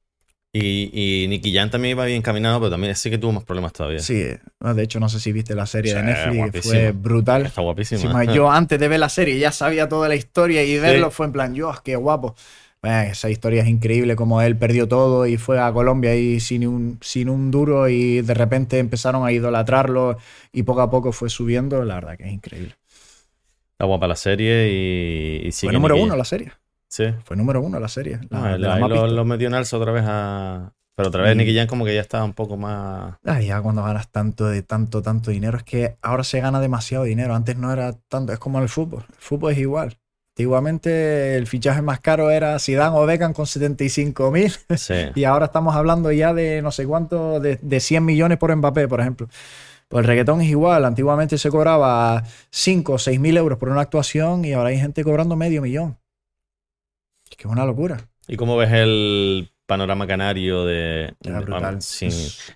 Y, 0.54 1.24
y 1.24 1.28
Nicky 1.30 1.54
Jam 1.54 1.70
también 1.70 1.92
iba 1.96 2.04
bien 2.04 2.18
encaminado, 2.18 2.60
pero 2.60 2.72
también 2.72 2.94
sí 2.96 3.10
que 3.10 3.18
tuvo 3.18 3.32
más 3.32 3.44
problemas 3.46 3.72
todavía. 3.72 4.00
Sí, 4.00 4.16
de 4.22 4.84
hecho 4.84 5.00
no 5.00 5.08
sé 5.08 5.22
si 5.22 5.32
viste 5.32 5.56
la 5.56 5.66
serie 5.66 5.94
de 5.94 6.04
Netflix, 6.04 6.52
que 6.52 6.62
fue 6.62 6.92
brutal. 6.92 7.46
Está 7.46 8.24
¿eh? 8.24 8.28
yo 8.34 8.52
antes 8.52 8.78
de 8.78 8.88
ver 8.90 9.00
la 9.00 9.08
serie 9.08 9.40
ya 9.40 9.54
sabía 9.54 9.88
toda 9.88 10.10
la 10.10 10.16
historia 10.16 10.62
y 10.64 10.78
verlo 10.78 11.10
fue 11.10 11.28
en 11.28 11.32
plan, 11.32 11.54
Dios, 11.54 11.80
qué 11.82 11.96
guapo. 11.96 12.36
Eh, 12.84 13.10
esa 13.12 13.30
historia 13.30 13.62
es 13.62 13.68
increíble, 13.70 14.16
como 14.16 14.42
él 14.42 14.58
perdió 14.58 14.88
todo 14.88 15.28
y 15.28 15.38
fue 15.38 15.60
a 15.60 15.72
Colombia 15.72 16.16
y 16.16 16.40
sin 16.40 16.68
un, 16.68 16.98
sin 17.02 17.30
un 17.30 17.52
duro 17.52 17.88
y 17.90 18.22
de 18.22 18.34
repente 18.34 18.80
empezaron 18.80 19.24
a 19.26 19.32
idolatrarlo 19.32 20.18
y 20.52 20.64
poco 20.64 20.82
a 20.82 20.90
poco 20.90 21.12
fue 21.12 21.30
subiendo. 21.30 21.84
La 21.86 21.96
verdad 21.96 22.18
que 22.18 22.24
es 22.26 22.32
increíble. 22.34 22.76
Está 23.74 23.86
guapa 23.86 24.08
la 24.08 24.16
serie 24.16 24.70
y, 24.72 25.48
y 25.48 25.52
sigue 25.52 25.70
fue 25.70 25.74
número 25.74 25.96
uno 25.98 26.16
la 26.16 26.26
serie. 26.26 26.52
Sí. 26.90 27.06
Fue 27.24 27.38
número 27.38 27.62
uno 27.62 27.80
la 27.80 27.88
serie. 27.88 28.20
La, 28.30 28.58
lo, 28.80 29.08
lo 29.08 29.26
metió 29.26 29.48
en 29.48 29.54
alza 29.54 29.78
otra 29.78 29.92
vez 29.92 30.04
a. 30.08 30.74
Pero 30.96 31.08
otra 31.10 31.24
vez 31.24 31.34
Y- 31.34 31.38
Nicky 31.38 31.56
Jam 31.56 31.68
como 31.68 31.86
que 31.86 31.96
ya 31.96 32.02
estaba 32.02 32.24
un 32.26 32.34
poco 32.34 32.58
más. 32.58 33.16
Ay, 33.24 33.48
ya 33.48 33.62
cuando 33.62 33.84
ganas 33.84 34.12
tanto 34.12 34.48
de 34.48 34.62
tanto, 34.62 35.02
tanto 35.02 35.32
dinero, 35.32 35.58
es 35.58 35.64
que 35.64 35.96
ahora 36.02 36.24
se 36.24 36.42
gana 36.42 36.60
demasiado 36.60 37.06
dinero. 37.06 37.34
Antes 37.34 37.58
no 37.58 37.72
era 37.72 37.94
tanto, 38.10 38.34
es 38.34 38.40
como 38.40 38.60
el 38.60 38.68
fútbol. 38.70 39.06
El 39.08 39.16
fútbol 39.20 39.54
es 39.54 39.60
igual. 39.60 39.98
Antiguamente 40.34 41.36
el 41.36 41.46
fichaje 41.46 41.82
más 41.82 42.00
caro 42.00 42.32
era 42.32 42.58
Zidane 42.58 42.98
o 42.98 43.06
Beckham 43.06 43.34
con 43.34 43.46
75 43.46 44.32
mil 44.32 44.52
Sí. 44.78 44.94
y 45.16 45.26
ahora 45.26 45.48
estamos 45.48 45.76
hablando 45.76 46.12
ya 46.12 46.34
de 46.34 46.62
no 46.62 46.72
sé 46.72 46.86
cuánto, 46.86 47.40
de, 47.42 47.60
de 47.62 47.80
100 47.80 48.06
millones 48.06 48.38
por 48.38 48.56
Mbappé, 48.56 48.88
por 48.88 49.02
ejemplo. 49.02 49.28
Pues 49.90 50.04
el 50.04 50.08
reggaetón 50.08 50.40
es 50.40 50.48
igual. 50.48 50.86
Antiguamente 50.86 51.38
se 51.38 51.50
cobraba 51.50 52.24
5 52.50 52.94
o 52.94 52.98
6 52.98 53.20
mil 53.20 53.36
euros 53.36 53.60
por 53.60 53.68
una 53.70 53.82
actuación 53.82 54.46
y 54.46 54.54
ahora 54.54 54.70
hay 54.70 54.80
gente 54.80 55.04
cobrando 55.04 55.36
medio 55.36 55.62
millón. 55.62 55.98
Es 57.30 57.36
que 57.36 57.48
es 57.48 57.52
una 57.52 57.66
locura. 57.66 57.98
¿Y 58.26 58.38
cómo 58.38 58.56
ves 58.56 58.72
el 58.72 59.52
panorama 59.72 60.06
canario 60.06 60.66
de. 60.66 61.14
Era 61.24 61.40
de- 61.40 61.46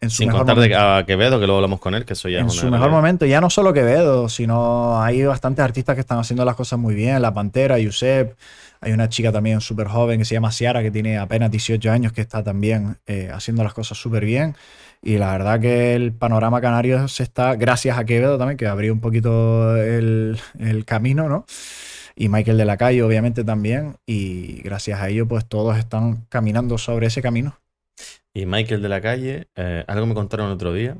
sin 0.09 0.27
En 0.29 0.35
contar 0.35 0.57
de, 0.57 0.75
a 0.75 1.05
Quevedo, 1.07 1.39
que 1.39 1.45
luego 1.45 1.59
hablamos 1.59 1.79
con 1.79 1.95
él, 1.95 2.03
que 2.03 2.11
eso 2.13 2.27
ya 2.27 2.39
en 2.39 2.47
es 2.47 2.53
su 2.53 2.69
mejor 2.69 2.91
momento, 2.91 3.25
ya 3.25 3.39
no 3.39 3.49
solo 3.49 3.71
Quevedo, 3.71 4.27
sino 4.27 5.01
hay 5.01 5.23
bastantes 5.23 5.63
artistas 5.63 5.95
que 5.95 6.01
están 6.01 6.19
haciendo 6.19 6.43
las 6.43 6.55
cosas 6.55 6.77
muy 6.77 6.93
bien. 6.93 7.21
La 7.21 7.33
Pantera, 7.33 7.79
Yusef, 7.79 8.33
hay 8.81 8.91
una 8.91 9.07
chica 9.07 9.31
también 9.31 9.61
súper 9.61 9.87
joven 9.87 10.19
que 10.19 10.25
se 10.25 10.35
llama 10.35 10.51
Ciara, 10.51 10.81
que 10.81 10.91
tiene 10.91 11.17
apenas 11.17 11.49
18 11.51 11.89
años, 11.89 12.11
que 12.11 12.19
está 12.21 12.43
también 12.43 12.97
eh, 13.07 13.31
haciendo 13.33 13.63
las 13.63 13.73
cosas 13.73 13.97
súper 13.97 14.25
bien. 14.25 14.55
Y 15.01 15.17
la 15.17 15.31
verdad 15.31 15.59
que 15.59 15.95
el 15.95 16.11
panorama 16.11 16.59
canario 16.59 17.07
se 17.07 17.23
está, 17.23 17.55
gracias 17.55 17.97
a 17.97 18.03
Quevedo 18.03 18.37
también, 18.37 18.57
que 18.57 18.67
abrió 18.67 18.91
un 18.91 18.99
poquito 18.99 19.77
el, 19.77 20.37
el 20.59 20.83
camino, 20.83 21.29
¿no? 21.29 21.45
Y 22.15 22.29
Michael 22.29 22.57
de 22.57 22.65
la 22.65 22.77
Calle, 22.77 23.03
obviamente, 23.03 23.43
también. 23.43 23.97
Y 24.05 24.61
gracias 24.61 25.01
a 25.01 25.09
ello, 25.09 25.27
pues 25.27 25.45
todos 25.45 25.77
están 25.77 26.25
caminando 26.29 26.77
sobre 26.77 27.07
ese 27.07 27.21
camino. 27.21 27.59
Y 28.33 28.45
Michael 28.45 28.81
de 28.81 28.89
la 28.89 29.01
calle, 29.01 29.47
eh, 29.55 29.85
algo 29.87 30.05
me 30.05 30.13
contaron 30.13 30.47
el 30.47 30.53
otro 30.53 30.73
día, 30.73 30.97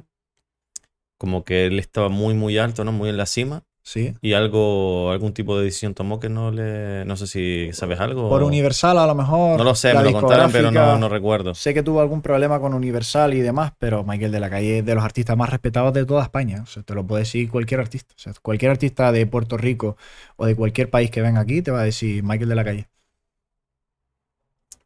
como 1.17 1.43
que 1.43 1.65
él 1.65 1.79
estaba 1.79 2.07
muy, 2.07 2.34
muy 2.34 2.57
alto, 2.57 2.86
¿no? 2.86 2.93
Muy 2.93 3.10
en 3.10 3.17
la 3.17 3.25
cima, 3.25 3.63
Sí. 3.86 4.15
¿Y 4.20 4.34
algo, 4.34 5.12
algún 5.12 5.32
tipo 5.34 5.58
de 5.60 5.65
decisión 5.65 5.94
tomó 5.94 6.20
que 6.20 6.27
no 6.27 6.50
le. 6.50 7.06
No 7.06 7.15
sé 7.18 7.27
si 7.27 7.72
sabes 7.72 8.00
algo? 8.00 8.30
Por 8.30 8.42
o- 8.42 8.48
Universal 8.48 8.98
a 8.98 9.06
lo 9.06 9.13
mejor. 9.13 9.60
No 9.60 9.63
lo 9.63 9.75
sé, 9.75 9.94
me 9.94 10.04
lo 10.04 10.12
contaron, 10.12 10.51
pero 10.51 10.72
no, 10.72 10.98
no 10.98 11.08
recuerdo. 11.08 11.54
Sé 11.54 11.74
que 11.75 11.84
tuvo 11.84 12.01
algún 12.01 12.24
problema 12.24 12.60
con 12.60 12.74
Universal 12.74 13.36
y 13.36 13.42
demás, 13.42 13.74
pero 13.77 14.04
Michael 14.04 14.32
de 14.32 14.39
la 14.39 14.50
Calle 14.50 14.80
es 14.80 14.86
de 14.86 14.96
los 14.96 15.04
artistas 15.04 15.38
más 15.38 15.51
respetados 15.51 15.94
de 15.94 16.04
toda 16.06 16.24
España. 16.24 16.62
O 16.63 16.65
sea, 16.65 16.82
te 16.82 16.96
lo 16.96 17.06
puede 17.06 17.22
decir 17.22 17.48
cualquier 17.50 17.80
artista. 17.80 18.15
O 18.18 18.20
sea, 18.20 18.34
cualquier 18.42 18.72
artista 18.72 19.12
de 19.12 19.27
Puerto 19.27 19.56
Rico 19.56 19.98
o 20.36 20.48
de 20.48 20.56
cualquier 20.56 20.89
país 20.89 21.12
que 21.12 21.22
venga 21.22 21.42
aquí 21.42 21.62
te 21.62 21.70
va 21.70 21.82
a 21.82 21.84
decir 21.84 22.24
Michael 22.24 22.50
de 22.50 22.56
la 22.56 22.63
Calle. 22.65 22.89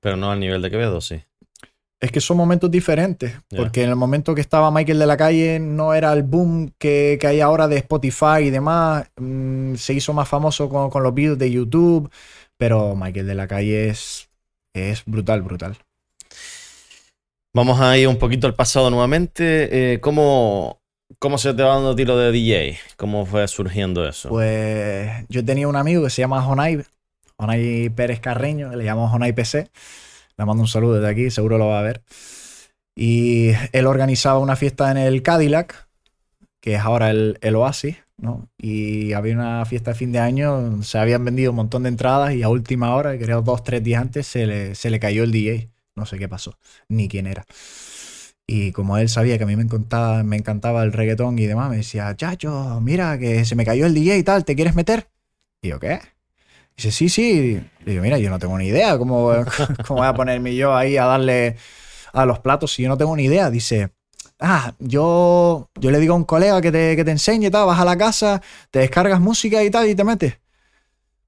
Pero 0.02 0.18
no 0.18 0.30
al 0.30 0.42
nivel 0.42 0.62
de 0.62 0.70
Quevedo, 0.72 1.00
sí. 1.00 1.24
Es 2.02 2.12
que 2.12 2.22
son 2.22 2.38
momentos 2.38 2.72
diferentes, 2.72 3.34
porque 3.50 3.84
en 3.84 3.90
el 3.90 3.98
momento 3.98 4.34
que 4.34 4.40
estaba 4.40 4.72
Michael 4.72 5.00
de 5.00 5.06
la 5.06 5.18
Calle 5.18 5.60
no 5.60 5.94
era 5.94 6.14
el 6.14 6.24
boom 6.24 6.72
que, 6.78 7.18
que 7.20 7.28
hay 7.28 7.42
ahora 7.42 7.68
de 7.68 7.78
Spotify 7.78 8.44
y 8.46 8.50
demás. 8.50 9.10
Mm, 9.18 9.76
se 9.76 9.94
hizo 9.94 10.14
más 10.14 10.30
famoso 10.30 10.70
con, 10.70 10.90
con 10.90 11.04
los 11.04 11.14
vídeos 11.14 11.38
de 11.38 11.52
YouTube, 11.52 12.10
pero 12.58 12.96
Michael 12.96 13.28
de 13.28 13.36
la 13.36 13.48
Calle 13.48 13.90
es, 13.90 14.30
es 14.74 15.04
brutal, 15.06 15.42
brutal. 15.42 15.78
Vamos 17.54 17.82
a 17.82 17.98
ir 17.98 18.08
un 18.08 18.18
poquito 18.18 18.48
al 18.48 18.54
pasado 18.54 18.90
nuevamente. 18.90 19.94
Eh, 19.94 20.00
¿cómo, 20.00 20.80
¿Cómo 21.18 21.38
se 21.38 21.54
te 21.54 21.64
va 21.64 21.74
dando 21.74 21.92
a 21.92 21.96
ti 21.96 22.06
lo 22.06 22.18
de 22.18 22.32
DJ? 22.32 22.78
¿Cómo 22.96 23.26
fue 23.26 23.48
surgiendo 23.48 24.08
eso? 24.08 24.30
Pues 24.30 25.10
yo 25.28 25.44
tenía 25.44 25.68
un 25.68 25.76
amigo 25.76 26.04
que 26.04 26.12
se 26.12 26.22
llama 26.22 26.44
Jonay, 26.44 26.84
Jonay 27.38 27.90
Pérez 27.90 28.20
Carreño, 28.20 28.70
que 28.70 28.78
le 28.78 28.84
llamamos 28.84 29.12
Jonay 29.12 29.34
PC. 29.34 29.70
Le 30.40 30.46
mando 30.46 30.64
un 30.64 30.70
saludo 30.70 30.96
desde 30.96 31.10
aquí, 31.10 31.30
seguro 31.32 31.58
lo 31.58 31.68
va 31.68 31.80
a 31.80 31.84
ver. 31.84 32.02
Y 32.96 33.52
él 33.74 33.86
organizaba 33.86 34.40
una 34.40 34.56
fiesta 34.56 34.90
en 34.90 34.96
el 34.96 35.22
Cadillac, 35.22 35.90
que 36.62 36.76
es 36.76 36.80
ahora 36.80 37.10
el, 37.10 37.38
el 37.42 37.58
Oasis, 37.58 37.98
¿no? 38.16 38.50
Y 38.58 39.12
había 39.12 39.36
una 39.36 39.66
fiesta 39.66 39.92
de 39.92 39.98
fin 39.98 40.14
de 40.14 40.20
año, 40.20 40.82
se 40.82 40.98
habían 40.98 41.26
vendido 41.26 41.52
un 41.52 41.58
montón 41.58 41.84
de 41.84 41.90
entradas 41.90 42.34
y 42.34 42.44
a 42.44 42.48
última 42.48 42.96
hora, 42.96 43.18
creo 43.18 43.42
dos, 43.42 43.66
tres 43.66 43.84
días 43.84 44.02
antes, 44.02 44.28
se 44.28 44.46
le, 44.46 44.76
se 44.76 44.90
le 44.90 45.00
cayó 45.00 45.26
el 45.26 45.32
DJ. 45.34 45.72
No 45.96 46.06
sé 46.06 46.18
qué 46.18 46.30
pasó, 46.30 46.58
ni 46.88 47.10
quién 47.10 47.28
era. 47.28 47.46
Y 48.48 48.72
como 48.72 48.98
él 48.98 49.10
sabía 49.10 49.38
que 49.38 49.44
a 49.44 49.48
mí 49.48 49.58
me 49.58 49.64
encantaba, 49.64 50.24
me 50.24 50.38
encantaba 50.38 50.84
el 50.84 50.94
reggaetón 50.94 51.38
y 51.38 51.48
demás, 51.48 51.70
me 51.70 51.78
decía, 51.78 52.16
Chacho, 52.16 52.80
mira 52.82 53.18
que 53.20 53.44
se 53.44 53.56
me 53.58 53.66
cayó 53.66 53.86
el 53.86 53.94
DJ 53.94 54.18
y 54.18 54.24
tal, 54.24 54.46
¿te 54.46 54.56
quieres 54.56 54.76
meter? 54.76 55.10
Y 55.62 55.70
yo, 55.70 55.80
¿qué? 55.80 56.00
Dice, 56.80 56.92
sí, 56.94 57.10
sí. 57.10 57.62
Y 57.86 57.94
yo, 57.94 58.02
mira, 58.02 58.18
yo 58.20 58.30
no 58.30 58.40
tengo 58.40 58.58
ni 58.58 58.68
idea 58.68 58.98
cómo, 58.98 59.34
cómo 59.86 60.00
voy 60.00 60.08
a 60.08 60.14
ponerme 60.14 60.56
yo 60.56 60.74
ahí 60.74 60.96
a 60.96 61.04
darle 61.04 61.58
a 62.14 62.26
los 62.26 62.40
platos 62.40 62.72
si 62.72 62.84
yo 62.84 62.88
no 62.88 62.96
tengo 62.98 63.18
ni 63.18 63.26
idea. 63.26 63.50
Dice, 63.50 63.90
ah, 64.40 64.74
yo, 64.80 65.70
yo 65.78 65.92
le 65.92 66.00
digo 66.00 66.14
a 66.14 66.16
un 66.16 66.24
colega 66.24 66.62
que 66.62 66.72
te, 66.72 66.96
que 66.96 67.04
te 67.04 67.12
enseñe 67.12 67.52
tal, 67.52 67.68
vas 67.68 67.82
a 67.82 67.84
la 67.84 67.98
casa, 67.98 68.42
te 68.72 68.80
descargas 68.80 69.20
música 69.20 69.62
y 69.62 69.70
tal 69.70 69.90
y 69.90 69.96
te 69.96 70.06
metes. 70.06 70.40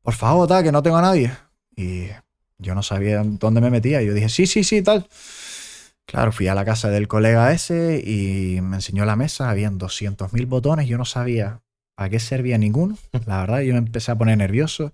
Por 0.01 0.13
favor, 0.13 0.47
tal, 0.47 0.63
que 0.63 0.71
no 0.71 0.81
tengo 0.81 0.95
a 0.95 1.01
nadie. 1.01 1.33
Y 1.75 2.07
yo 2.57 2.73
no 2.73 2.81
sabía 2.81 3.21
dónde 3.21 3.59
me 3.59 3.69
metía. 3.69 4.01
Yo 4.01 4.13
dije, 4.13 4.29
sí, 4.29 4.47
sí, 4.47 4.63
sí, 4.63 4.81
tal. 4.81 5.05
Claro, 6.05 6.31
fui 6.31 6.47
a 6.47 6.55
la 6.55 6.63
casa 6.63 6.89
del 6.89 7.09
colega 7.09 7.51
ese 7.51 8.01
y 8.01 8.61
me 8.61 8.77
enseñó 8.77 9.03
la 9.03 9.17
mesa. 9.17 9.49
Habían 9.49 9.77
200.000 9.77 10.45
botones. 10.45 10.87
Yo 10.87 10.97
no 10.97 11.03
sabía 11.03 11.59
a 11.97 12.07
qué 12.07 12.21
servía 12.21 12.57
ninguno. 12.57 12.97
La 13.25 13.41
verdad, 13.41 13.59
yo 13.59 13.73
me 13.73 13.79
empecé 13.79 14.13
a 14.13 14.17
poner 14.17 14.37
nervioso. 14.37 14.93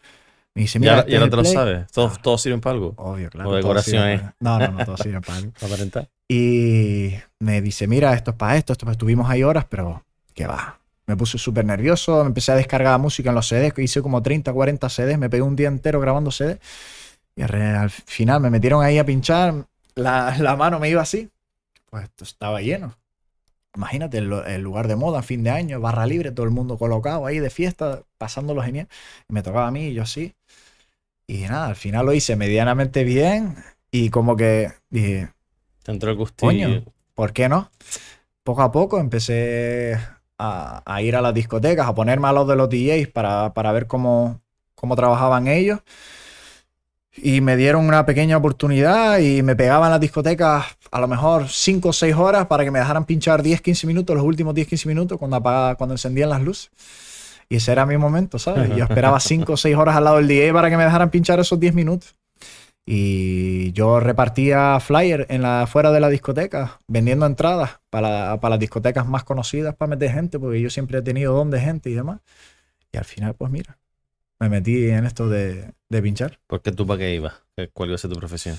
Me 0.58 0.64
dice, 0.64 0.80
mira, 0.80 1.00
este 1.00 1.12
y 1.12 1.14
ahora 1.16 1.26
el 1.26 1.30
te 1.32 1.36
lo 1.38 1.42
play". 1.44 1.54
sabes. 1.54 1.92
Todos, 1.92 2.14
Ah. 2.18 2.22
todos 2.22 2.42
sirven 2.42 2.60
para 2.62 2.74
algo. 2.74 2.94
Obvio, 2.98 3.30
claro. 3.30 3.50
O 3.50 3.52
todo 3.52 3.58
decoración 3.58 4.02
sirve 4.02 4.12
ahí. 4.12 4.18
para- 4.18 4.36
No, 4.40 4.60
no, 4.60 4.72
no, 4.72 4.86
todo 4.86 4.98
sirve 4.98 5.22
para 5.22 5.38
algo. 5.38 5.52
Aparentar. 5.62 6.10
Y 6.28 7.14
me 7.40 7.62
dice, 7.62 7.88
mira, 7.88 8.14
esto 8.14 8.32
es 8.32 8.38
para 8.38 8.58
esto, 8.58 8.74
esto 8.74 8.90
estuvimos 8.92 9.30
ahí 9.30 9.44
horas, 9.44 9.66
pero 9.70 10.04
qué 10.34 10.46
va. 10.48 10.80
Me 11.06 11.16
puse 11.16 11.38
súper 11.38 11.64
nervioso, 11.64 12.22
me 12.24 12.28
empecé 12.28 12.52
a 12.52 12.56
descargar 12.56 13.00
música 13.00 13.30
en 13.30 13.36
los 13.36 13.48
CDs, 13.48 13.72
que 13.74 13.82
hice 13.82 14.02
como 14.02 14.22
30, 14.22 14.52
40 14.52 14.90
CDs, 14.90 15.18
me 15.18 15.30
pegué 15.30 15.42
un 15.44 15.56
día 15.56 15.68
entero 15.70 16.00
grabando 16.02 16.32
CDs. 16.32 16.60
Y 17.36 17.44
al 17.44 17.90
final 17.92 18.42
me 18.42 18.50
metieron 18.50 18.84
ahí 18.84 18.98
a 18.98 19.06
pinchar, 19.06 19.54
la, 19.96 20.36
la 20.40 20.56
mano 20.56 20.80
me 20.80 20.90
iba 20.90 21.02
así. 21.02 21.30
Pues 21.90 22.04
esto 22.06 22.24
estaba 22.26 22.62
lleno. 22.62 22.94
Imagínate, 23.78 24.20
el, 24.20 24.30
lu- 24.30 24.44
el 24.44 24.62
lugar 24.64 24.90
de 24.90 24.98
moda, 24.98 25.24
fin 25.24 25.44
de 25.44 25.52
año, 25.52 25.82
barra 25.82 26.08
libre, 26.08 26.32
todo 26.34 26.46
el 26.48 26.52
mundo 26.54 26.78
colocado 26.80 27.26
ahí 27.28 27.40
de 27.40 27.52
fiesta, 27.52 28.04
pasándolo 28.20 28.64
genial. 28.64 28.90
Y 29.30 29.34
me 29.34 29.44
tocaba 29.44 29.68
a 29.68 29.72
mí 29.72 29.88
y 29.90 29.96
yo 29.96 30.04
así. 30.04 30.36
Y 31.28 31.40
nada, 31.44 31.68
al 31.68 31.76
final 31.76 32.06
lo 32.06 32.14
hice 32.14 32.36
medianamente 32.36 33.04
bien 33.04 33.58
y 33.92 34.10
como 34.10 34.36
que 34.38 34.72
dije, 34.90 35.32
Te 35.84 35.92
entró 35.92 36.12
el 36.12 36.18
gustillo. 36.18 36.68
Coño. 36.68 36.84
¿por 37.16 37.34
qué 37.34 37.50
no? 37.50 37.72
Poco 38.44 38.62
a 38.64 38.72
poco 38.72 39.00
empecé 39.00 40.00
a, 40.38 40.84
a 40.86 41.02
ir 41.02 41.16
a 41.16 41.22
las 41.22 41.34
discotecas, 41.34 41.88
a 41.88 41.96
ponerme 41.96 42.28
a 42.28 42.34
los 42.34 42.48
de 42.48 42.56
los 42.56 42.70
DJs 42.70 43.10
para, 43.10 43.54
para 43.54 43.72
ver 43.74 43.88
cómo, 43.88 44.42
cómo 44.76 44.96
trabajaban 44.96 45.48
ellos. 45.48 45.82
Y 47.20 47.42
me 47.42 47.58
dieron 47.58 47.86
una 47.88 48.06
pequeña 48.06 48.38
oportunidad 48.38 49.18
y 49.20 49.42
me 49.42 49.56
pegaban 49.56 49.90
las 49.90 50.00
discotecas 50.00 50.66
a 50.92 51.02
lo 51.02 51.08
mejor 51.08 51.50
5 51.50 51.90
o 51.90 51.94
6 51.94 52.16
horas 52.16 52.46
para 52.46 52.64
que 52.64 52.72
me 52.72 52.80
dejaran 52.80 53.06
pinchar 53.06 53.42
10, 53.42 53.62
15 53.62 53.88
minutos, 53.88 54.16
los 54.16 54.24
últimos 54.26 54.54
10, 54.54 54.68
15 54.68 54.88
minutos 54.88 55.18
cuando, 55.18 55.38
apagaba- 55.38 55.76
cuando 55.76 55.96
encendían 55.96 56.30
las 56.30 56.42
luces. 56.42 56.70
Y 57.50 57.56
ese 57.56 57.72
era 57.72 57.86
mi 57.86 57.98
momento, 57.98 58.38
¿sabes? 58.40 58.70
Yo 58.76 58.84
esperaba 58.84 59.20
5 59.20 59.54
o 59.54 59.58
6 59.58 59.76
horas 59.76 59.96
al 59.96 60.04
lado 60.04 60.18
del 60.18 60.28
DJ 60.28 60.54
para 60.54 60.70
que 60.70 60.78
me 60.78 60.84
dejaran 60.84 61.10
pinchar 61.10 61.40
esos 61.40 61.60
10 61.60 61.74
minutos. 61.74 62.14
Y 62.86 63.72
yo 63.74 64.00
repartía 64.00 64.80
flyer 64.80 65.26
en 65.30 65.42
la, 65.42 65.68
fuera 65.68 65.92
de 65.92 66.00
la 66.00 66.08
discoteca, 66.10 66.80
vendiendo 66.88 67.26
entradas 67.26 67.80
para, 67.90 68.40
para 68.40 68.52
las 68.52 68.60
discotecas 68.60 69.06
más 69.08 69.24
conocidas 69.26 69.76
para 69.76 69.90
meter 69.90 70.12
gente, 70.12 70.40
porque 70.40 70.62
yo 70.62 70.70
siempre 70.70 71.00
he 71.00 71.02
tenido 71.02 71.34
don 71.34 71.50
de 71.52 71.60
gente 71.60 71.90
y 71.90 71.94
demás. 71.96 72.20
Y 72.94 72.98
al 72.98 73.04
final, 73.06 73.34
pues 73.34 73.52
mira, 73.52 73.78
me 74.40 74.48
metí 74.50 74.90
en 74.90 75.06
esto 75.06 75.28
de, 75.28 75.72
de 75.90 76.02
pinchar. 76.02 76.40
¿Por 76.48 76.62
qué 76.62 76.72
tú 76.72 76.86
para 76.86 77.00
qué 77.00 77.16
ibas? 77.16 77.34
¿Qué- 77.56 77.70
¿Cuál 77.70 77.90
iba 77.90 77.96
a 77.96 78.00
ser 78.00 78.12
tu 78.12 78.18
profesión? 78.18 78.58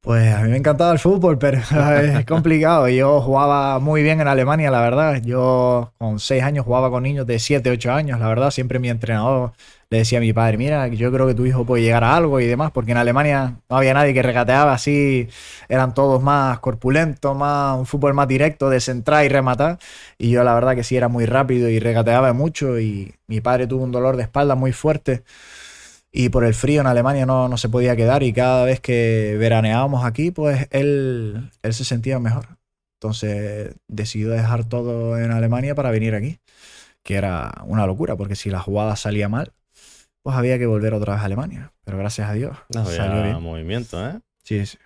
Pues 0.00 0.34
a 0.34 0.42
mí 0.42 0.50
me 0.50 0.58
encantaba 0.58 0.92
el 0.92 0.98
fútbol, 0.98 1.38
pero 1.38 1.58
es 1.98 2.26
complicado. 2.26 2.88
Yo 2.88 3.22
jugaba 3.22 3.78
muy 3.78 4.02
bien 4.02 4.20
en 4.20 4.28
Alemania, 4.28 4.70
la 4.70 4.82
verdad. 4.82 5.22
Yo 5.22 5.94
con 5.98 6.18
seis 6.20 6.42
años 6.42 6.66
jugaba 6.66 6.90
con 6.90 7.02
niños 7.04 7.26
de 7.26 7.38
7, 7.38 7.70
8 7.70 7.90
años, 7.92 8.20
la 8.20 8.28
verdad. 8.28 8.50
Siempre 8.50 8.78
mi 8.78 8.90
entrenador 8.90 9.52
le 9.88 9.98
decía 9.98 10.18
a 10.18 10.20
mi 10.20 10.32
padre, 10.34 10.58
mira, 10.58 10.88
yo 10.88 11.10
creo 11.10 11.26
que 11.26 11.34
tu 11.34 11.46
hijo 11.46 11.64
puede 11.64 11.82
llegar 11.84 12.04
a 12.04 12.16
algo 12.16 12.38
y 12.40 12.46
demás, 12.46 12.70
porque 12.72 12.90
en 12.92 12.98
Alemania 12.98 13.60
no 13.70 13.76
había 13.78 13.94
nadie 13.94 14.12
que 14.12 14.22
regateaba 14.22 14.74
así. 14.74 15.28
Eran 15.70 15.94
todos 15.94 16.22
más 16.22 16.58
corpulentos, 16.58 17.34
más 17.34 17.78
un 17.78 17.86
fútbol 17.86 18.12
más 18.12 18.28
directo, 18.28 18.68
de 18.68 18.80
centrar 18.80 19.24
y 19.24 19.28
rematar. 19.28 19.78
Y 20.18 20.30
yo 20.30 20.44
la 20.44 20.52
verdad 20.54 20.74
que 20.74 20.84
sí 20.84 20.96
era 20.96 21.08
muy 21.08 21.24
rápido 21.24 21.70
y 21.70 21.78
regateaba 21.78 22.32
mucho. 22.34 22.78
Y 22.78 23.14
mi 23.26 23.40
padre 23.40 23.66
tuvo 23.66 23.84
un 23.84 23.92
dolor 23.92 24.16
de 24.18 24.24
espalda 24.24 24.54
muy 24.54 24.72
fuerte 24.72 25.22
y 26.16 26.28
por 26.28 26.44
el 26.44 26.54
frío 26.54 26.80
en 26.80 26.86
Alemania 26.86 27.26
no, 27.26 27.48
no 27.48 27.56
se 27.56 27.68
podía 27.68 27.96
quedar 27.96 28.22
y 28.22 28.32
cada 28.32 28.64
vez 28.64 28.78
que 28.78 29.34
veraneábamos 29.36 30.04
aquí, 30.04 30.30
pues 30.30 30.68
él, 30.70 31.50
él 31.60 31.74
se 31.74 31.84
sentía 31.84 32.20
mejor. 32.20 32.56
Entonces 33.00 33.74
decidió 33.88 34.30
dejar 34.30 34.64
todo 34.64 35.18
en 35.18 35.32
Alemania 35.32 35.74
para 35.74 35.90
venir 35.90 36.14
aquí, 36.14 36.38
que 37.02 37.16
era 37.16 37.52
una 37.66 37.84
locura, 37.88 38.14
porque 38.14 38.36
si 38.36 38.48
la 38.48 38.60
jugada 38.60 38.94
salía 38.94 39.28
mal, 39.28 39.54
pues 40.22 40.36
había 40.36 40.56
que 40.56 40.66
volver 40.66 40.94
otra 40.94 41.14
vez 41.14 41.22
a 41.22 41.24
Alemania. 41.24 41.72
Pero 41.84 41.98
gracias 41.98 42.30
a 42.30 42.32
Dios 42.32 42.56
No, 42.72 42.86
salió 42.86 43.20
bien. 43.24 43.42
movimiento, 43.42 44.08
¿eh? 44.08 44.20
Sí, 44.44 44.64
sí. 44.66 44.78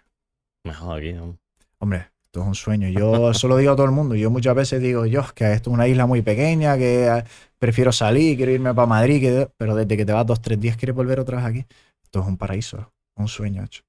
Mejor 0.65 0.99
aquí, 0.99 1.13
¿no? 1.13 1.39
Hombre, 1.79 2.09
esto 2.39 2.43
es 2.43 2.47
un 2.49 2.55
sueño. 2.55 2.89
Yo 2.89 3.31
eso 3.31 3.49
lo 3.49 3.57
digo 3.57 3.73
a 3.73 3.77
todo 3.77 3.87
el 3.87 3.93
mundo. 3.93 4.15
Yo 4.15 4.31
muchas 4.31 4.55
veces 4.55 4.81
digo, 4.81 5.07
yo, 5.07 5.25
que 5.35 5.53
esto 5.53 5.71
es 5.71 5.75
una 5.75 5.89
isla 5.89 6.07
muy 6.07 6.23
pequeña, 6.23 6.77
que 6.79 7.07
eh, 7.07 7.25
prefiero 7.59 7.91
salir, 7.93 8.37
quiero 8.37 8.53
irme 8.53 8.73
para 8.75 8.87
Madrid, 8.87 9.21
que- 9.21 9.49
pero 9.57 9.75
desde 9.75 9.97
que 9.97 10.05
te 10.07 10.13
vas 10.13 10.25
dos, 10.27 10.41
tres 10.41 10.61
días 10.61 10.77
quieres 10.77 10.95
volver 10.95 11.19
otra 11.19 11.39
vez 11.39 11.47
aquí. 11.47 11.67
Esto 12.05 12.21
es 12.21 12.27
un 12.27 12.37
paraíso, 12.37 12.93
un 13.17 13.27
sueño 13.29 13.65
hecho. 13.65 13.83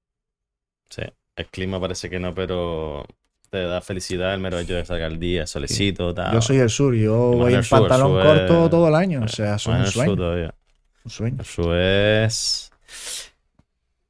Sí. 0.89 1.03
El 1.35 1.45
clima 1.47 1.79
parece 1.79 2.09
que 2.09 2.19
no, 2.19 2.33
pero 2.33 3.05
te 3.49 3.63
da 3.63 3.81
felicidad 3.81 4.33
el 4.33 4.39
mero 4.39 4.57
hecho 4.59 4.73
de 4.73 4.83
sacar 4.85 5.11
el 5.11 5.19
día, 5.19 5.45
solecito, 5.47 6.13
tal. 6.13 6.33
Yo 6.33 6.41
soy 6.41 6.57
del 6.57 6.69
sur, 6.69 6.93
yo 6.95 7.15
voy 7.31 7.53
en 7.53 7.63
sur, 7.63 7.79
pantalón 7.81 8.11
sur 8.13 8.23
corto 8.23 8.65
es- 8.65 8.69
todo 8.71 8.87
el 8.87 8.95
año. 8.95 9.21
O 9.23 9.27
sea, 9.27 9.51
Más 9.53 9.67
en 9.67 9.75
es 9.75 9.85
un 9.87 9.91
sueño. 9.93 10.15
todavía. 10.15 10.55
Un 11.05 11.11
sueño. 11.11 11.37
Eso 11.41 11.75
es. 11.77 12.71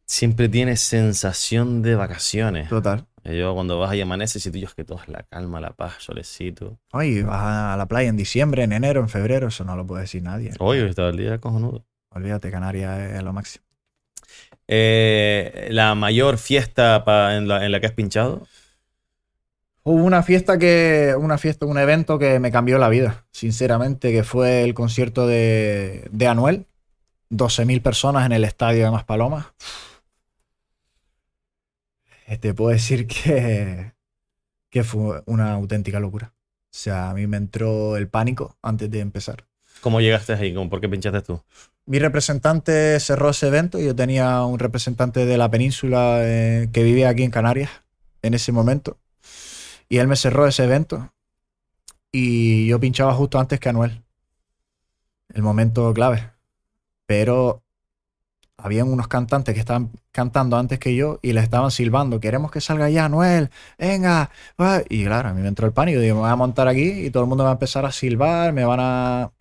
Siempre 0.06 0.50
tienes 0.50 0.80
sensación 0.80 1.84
de 1.84 1.94
vacaciones. 1.94 2.68
Total. 2.70 3.06
Yo 3.24 3.54
cuando 3.54 3.78
vas 3.80 3.94
y 3.96 4.02
amaneces 4.02 4.46
y 4.46 4.52
tú 4.52 4.58
es 4.60 4.74
que 4.74 4.84
todo 4.84 5.00
es 5.02 5.08
la 5.10 5.24
calma, 5.24 5.60
la 5.60 5.72
paz, 5.72 5.96
solecito. 6.00 6.80
Oye, 6.94 7.24
vas 7.24 7.74
a 7.74 7.78
la 7.78 7.86
playa 7.88 8.10
en 8.10 8.18
diciembre, 8.18 8.64
en 8.64 8.72
enero, 8.74 9.02
en 9.02 9.10
febrero, 9.10 9.48
eso 9.50 9.64
no 9.66 9.76
lo 9.76 9.86
puede 9.86 10.04
decir 10.04 10.24
nadie. 10.24 10.52
Hoy 10.60 10.80
estaba 10.80 11.10
el 11.10 11.18
día 11.18 11.38
cojonudo. 11.40 11.86
Olvídate, 12.12 12.50
Canarias 12.52 13.14
es 13.16 13.24
lo 13.24 13.34
máximo. 13.34 13.66
Eh, 14.68 15.68
la 15.72 15.96
mayor 15.96 16.38
fiesta 16.38 17.04
pa- 17.04 17.36
en, 17.36 17.48
la, 17.48 17.66
en 17.66 17.72
la 17.72 17.80
que 17.80 17.88
has 17.88 17.94
pinchado. 17.94 18.48
Hubo 19.84 20.04
una 20.04 20.22
fiesta 20.24 20.58
que, 20.60 21.16
una 21.18 21.38
fiesta, 21.38 21.66
un 21.66 21.78
evento 21.78 22.20
que 22.20 22.40
me 22.40 22.52
cambió 22.52 22.78
la 22.78 22.90
vida, 22.90 23.26
sinceramente, 23.32 24.12
que 24.12 24.24
fue 24.24 24.64
el 24.64 24.74
concierto 24.74 25.26
de, 25.26 26.08
de 26.12 26.28
Anuel. 26.28 26.66
12.000 27.32 27.82
personas 27.82 28.26
en 28.26 28.32
el 28.32 28.44
estadio 28.44 28.86
de 28.86 28.92
Maspalomas. 28.92 29.46
Eh, 29.48 29.52
Te 32.38 32.54
puedo 32.54 32.72
decir 32.72 33.08
que, 33.08 33.94
que 34.70 34.84
fue 34.84 35.24
una 35.26 35.54
auténtica 35.54 36.00
locura. 36.00 36.34
O 36.36 36.72
sea, 36.72 37.10
a 37.10 37.14
mí 37.14 37.26
me 37.28 37.38
entró 37.38 37.98
el 37.98 38.08
pánico 38.08 38.58
antes 38.62 38.92
de 38.92 39.00
empezar. 39.00 39.46
¿Cómo 39.82 40.02
llegaste 40.02 40.34
ahí? 40.34 40.54
¿Cómo- 40.54 40.70
¿Por 40.70 40.82
qué 40.82 40.90
pinchaste 40.90 41.22
tú? 41.22 41.42
Mi 41.86 41.98
representante 41.98 43.00
cerró 43.00 43.30
ese 43.32 43.48
evento. 43.48 43.80
Yo 43.80 43.96
tenía 43.96 44.44
un 44.44 44.60
representante 44.60 45.26
de 45.26 45.38
la 45.38 45.50
península 45.50 46.20
eh, 46.22 46.70
que 46.72 46.84
vivía 46.84 47.10
aquí 47.10 47.24
en 47.24 47.32
Canarias 47.32 47.72
en 48.22 48.36
ese 48.36 48.52
momento. 48.52 49.00
Y 49.88 49.98
él 49.98 50.08
me 50.08 50.16
cerró 50.16 50.46
ese 50.46 50.66
evento. 50.66 51.12
Y 52.12 52.68
yo 52.68 52.80
pinchaba 52.80 53.14
justo 53.16 53.40
antes 53.40 53.60
que 53.60 53.70
Anuel. 53.70 54.04
El 55.34 55.42
momento 55.42 55.92
clave. 55.94 56.30
Pero 57.08 57.64
habían 58.62 58.88
unos 58.92 59.08
cantantes 59.08 59.54
que 59.54 59.60
estaban 59.60 59.90
cantando 60.12 60.58
antes 60.58 60.80
que 60.80 60.96
yo 60.96 61.20
y 61.22 61.34
le 61.34 61.42
estaban 61.42 61.72
silbando. 61.72 62.20
Queremos 62.20 62.52
que 62.52 62.62
salga 62.62 62.90
ya 62.90 63.06
Anuel. 63.06 63.50
Venga. 63.78 64.30
va". 64.60 64.82
Y 64.90 65.06
claro, 65.06 65.30
a 65.30 65.34
mí 65.34 65.42
me 65.42 65.48
entró 65.48 65.66
el 65.68 65.74
pánico. 65.74 66.00
Digo, 66.00 66.16
me 66.16 66.22
voy 66.22 66.30
a 66.32 66.36
montar 66.36 66.68
aquí 66.68 66.90
y 67.06 67.10
todo 67.12 67.24
el 67.24 67.30
mundo 67.30 67.44
va 67.44 67.52
a 67.52 67.54
empezar 67.54 67.86
a 67.86 67.92
silbar. 67.92 68.54
Me 68.54 68.66
van 68.66 68.80
a... 68.82 69.32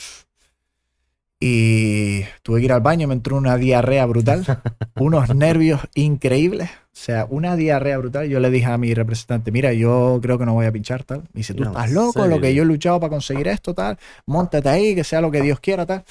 Y 1.41 2.23
tuve 2.43 2.59
que 2.59 2.65
ir 2.65 2.73
al 2.73 2.81
baño, 2.81 3.07
me 3.07 3.15
entró 3.15 3.37
una 3.37 3.57
diarrea 3.57 4.05
brutal, 4.07 4.45
unos 4.97 5.33
nervios 5.37 5.81
increíbles, 5.95 6.69
o 6.69 6.75
sea, 6.93 7.27
una 7.31 7.55
diarrea 7.55 7.97
brutal. 7.99 8.29
Yo 8.29 8.41
le 8.41 8.51
dije 8.51 8.67
a 8.67 8.77
mi 8.77 8.93
representante, 8.93 9.53
mira, 9.53 9.73
yo 9.73 10.19
creo 10.21 10.37
que 10.37 10.45
no 10.47 10.55
voy 10.55 10.67
a 10.67 10.73
pinchar, 10.73 11.05
tal. 11.05 11.21
Me 11.33 11.39
dice, 11.39 11.55
tú 11.55 11.63
No, 11.63 11.71
estás 11.71 11.91
¿en 11.91 11.95
loco, 11.95 12.27
lo 12.27 12.41
que 12.41 12.53
yo 12.55 12.65
he 12.65 12.67
luchado 12.67 12.99
para 12.99 13.11
conseguir 13.11 13.47
esto, 13.47 13.73
tal, 13.73 13.99
montate 14.27 14.69
ahí, 14.69 14.97
que 14.97 15.05
sea 15.05 15.21
lo 15.21 15.31
que 15.31 15.41
Dios 15.41 15.61
quiera, 15.61 15.87
tal. 15.87 16.03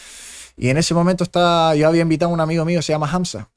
Y 0.57 0.69
en 0.69 0.77
ese 0.77 0.93
momento 0.95 1.23
está, 1.23 1.75
yo 1.75 1.87
había 1.87 2.01
invitado 2.01 2.31
a 2.31 2.33
un 2.33 2.41
amigo 2.41 2.65
mío, 2.65 2.81
se 2.81 2.91
llama 2.91 3.09
Hamza, 3.09 3.51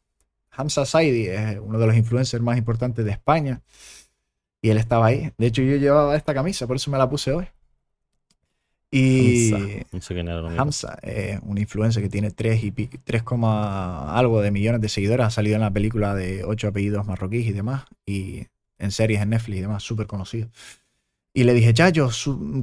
Hamza 0.51 0.85
Saidi, 0.85 1.29
es 1.29 1.59
uno 1.61 1.79
de 1.79 1.87
los 1.87 1.97
influencers 1.97 2.43
más 2.43 2.59
importantes 2.59 3.05
de 3.05 3.11
España, 3.11 3.63
y 4.61 4.69
él 4.69 4.77
estaba 4.77 5.07
ahí. 5.07 5.33
De 5.39 5.47
hecho, 5.47 5.63
yo 5.63 5.77
llevaba 5.77 6.15
esta 6.15 6.35
camisa, 6.35 6.67
por 6.67 6.77
eso 6.77 6.91
me 6.91 6.99
la 6.99 7.09
puse 7.09 7.33
hoy. 7.33 7.49
Y... 8.91 9.51
Hamza. 9.53 9.83
Hamza, 10.61 10.99
eh, 11.03 11.39
un 11.43 11.59
influencer 11.59 12.03
que 12.03 12.09
tiene 12.09 12.33
3, 12.33 12.65
y 12.65 12.71
pi- 12.73 12.91
3, 13.05 13.23
coma 13.23 14.15
algo 14.15 14.43
de 14.43 14.51
millones 14.51 14.81
de 14.81 14.89
seguidores, 14.89 15.27
ha 15.27 15.31
salido 15.31 15.55
en 15.55 15.63
la 15.63 15.71
película 15.73 16.15
de 16.15 16.45
8 16.45 16.69
apellidos 16.69 17.07
marroquíes 17.07 17.47
y 17.47 17.53
demás, 17.53 17.85
y 18.05 18.47
en 18.79 18.91
series 18.91 19.23
en 19.23 19.31
Netflix 19.31 19.59
y 19.59 19.61
demás, 19.63 19.83
súper 19.83 20.07
conocido. 20.07 20.49
Y 21.33 21.45
le 21.45 21.55
dije, 21.55 21.73
Chayo, 21.73 22.11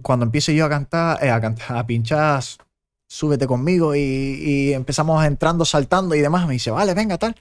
cuando 0.01 0.25
empiece 0.25 0.53
yo 0.53 0.65
a 0.65 0.69
cantar, 0.69 1.23
eh, 1.23 1.31
a 1.31 1.39
cantar, 1.39 1.77
a 1.77 1.87
pinchar, 1.87 2.43
súbete 3.07 3.47
conmigo 3.47 3.95
y, 3.95 3.99
y 3.99 4.73
empezamos 4.73 5.23
entrando, 5.25 5.65
saltando 5.65 6.13
y 6.15 6.19
demás. 6.21 6.47
Me 6.47 6.53
dice, 6.53 6.71
vale, 6.71 6.93
venga, 6.93 7.17
tal. 7.17 7.35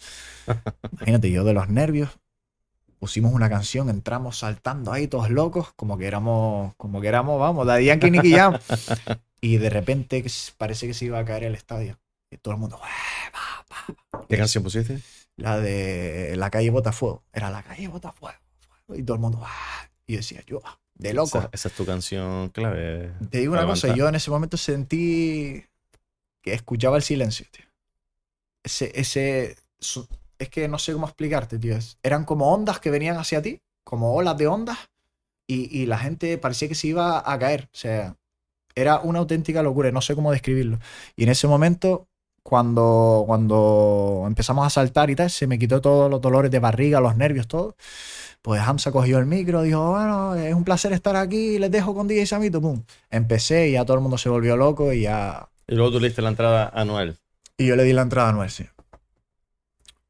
Imagínate, 0.92 1.30
yo 1.30 1.44
de 1.44 1.52
los 1.52 1.68
nervios, 1.68 2.10
pusimos 2.98 3.32
una 3.34 3.48
canción, 3.50 3.90
entramos 3.90 4.38
saltando 4.38 4.92
ahí 4.92 5.06
todos 5.08 5.30
locos, 5.30 5.72
como 5.74 5.98
que 5.98 6.06
éramos, 6.06 6.74
como 6.76 7.00
que 7.00 7.08
éramos, 7.08 7.38
vamos, 7.40 7.66
Daddy 7.66 7.84
Yankee 7.86 8.10
Nicky 8.10 8.32
Jam. 8.32 8.58
Y 9.40 9.58
de 9.58 9.70
repente 9.70 10.24
parece 10.56 10.86
que 10.86 10.94
se 10.94 11.04
iba 11.04 11.18
a 11.18 11.24
caer 11.24 11.44
el 11.44 11.54
estadio. 11.54 11.98
Y 12.30 12.38
todo 12.38 12.54
el 12.54 12.60
mundo, 12.60 12.80
"Ué, 12.82 12.88
va, 13.34 13.94
va". 14.18 14.26
¿Qué 14.28 14.36
canción 14.36 14.64
pusiste? 14.64 15.00
la 15.36 15.58
de 15.60 16.34
la 16.36 16.48
calle 16.48 16.70
Botafuego. 16.70 17.22
Era 17.32 17.50
la 17.50 17.62
calle 17.62 17.88
Botafuego. 17.88 18.38
fuego. 18.86 18.98
Y 19.00 19.04
todo 19.04 19.16
el 19.16 19.20
mundo, 19.20 19.42
"Ah". 19.44 19.86
y 20.06 20.16
decía, 20.16 20.42
yo, 20.46 20.62
de 20.98 21.14
loco. 21.14 21.38
Esa, 21.38 21.50
esa 21.52 21.68
es 21.68 21.74
tu 21.74 21.84
canción 21.86 22.48
clave. 22.50 23.12
Te 23.30 23.38
digo 23.38 23.52
una 23.54 23.66
cosa, 23.66 23.94
yo 23.94 24.08
en 24.08 24.14
ese 24.14 24.30
momento 24.30 24.56
sentí 24.56 25.64
que 26.42 26.54
escuchaba 26.54 26.96
el 26.96 27.02
silencio, 27.02 27.46
tío. 27.50 27.64
Ese, 28.64 28.92
ese, 28.98 29.56
su- 29.78 30.08
es 30.38 30.48
que 30.48 30.68
no 30.68 30.78
sé 30.78 30.92
cómo 30.92 31.06
explicarte, 31.06 31.58
tío. 31.58 31.76
Es- 31.76 31.98
Eran 32.02 32.24
como 32.24 32.52
ondas 32.52 32.80
que 32.80 32.90
venían 32.90 33.16
hacia 33.16 33.42
ti, 33.42 33.60
como 33.84 34.14
olas 34.14 34.36
de 34.36 34.46
ondas, 34.48 34.78
y, 35.46 35.80
y 35.80 35.86
la 35.86 35.98
gente 35.98 36.38
parecía 36.38 36.68
que 36.68 36.74
se 36.74 36.88
iba 36.88 37.22
a 37.30 37.38
caer. 37.38 37.64
O 37.72 37.76
sea, 37.76 38.16
era 38.74 39.00
una 39.00 39.20
auténtica 39.20 39.62
locura, 39.62 39.90
no 39.92 40.00
sé 40.02 40.14
cómo 40.14 40.32
describirlo. 40.32 40.78
Y 41.16 41.24
en 41.24 41.30
ese 41.30 41.46
momento, 41.48 42.08
cuando, 42.42 43.24
cuando 43.26 44.24
empezamos 44.26 44.66
a 44.66 44.70
saltar 44.70 45.10
y 45.10 45.16
tal, 45.16 45.30
se 45.30 45.46
me 45.46 45.58
quitó 45.58 45.80
todos 45.80 46.10
los 46.10 46.20
dolores 46.20 46.50
de 46.50 46.58
barriga, 46.60 47.00
los 47.00 47.16
nervios, 47.16 47.48
todo. 47.48 47.76
Pues 48.46 48.62
Hamza 48.62 48.92
cogió 48.92 49.18
el 49.18 49.26
micro, 49.26 49.62
dijo, 49.62 49.90
bueno, 49.90 50.36
es 50.36 50.54
un 50.54 50.62
placer 50.62 50.92
estar 50.92 51.16
aquí, 51.16 51.58
les 51.58 51.68
dejo 51.68 51.96
con 51.96 52.06
DJ 52.06 52.26
Samito, 52.26 52.60
pum. 52.60 52.80
Empecé 53.10 53.70
y 53.70 53.72
ya 53.72 53.84
todo 53.84 53.96
el 53.96 54.02
mundo 54.04 54.18
se 54.18 54.28
volvió 54.28 54.56
loco 54.56 54.92
y 54.92 55.00
ya... 55.00 55.48
Y 55.66 55.74
luego 55.74 55.90
tú 55.90 55.98
le 55.98 56.06
diste 56.06 56.22
la 56.22 56.28
entrada 56.28 56.70
a 56.72 56.84
Noel. 56.84 57.16
Y 57.58 57.66
yo 57.66 57.74
le 57.74 57.82
di 57.82 57.92
la 57.92 58.02
entrada 58.02 58.28
a 58.28 58.32
Noel, 58.32 58.50
sí. 58.50 58.64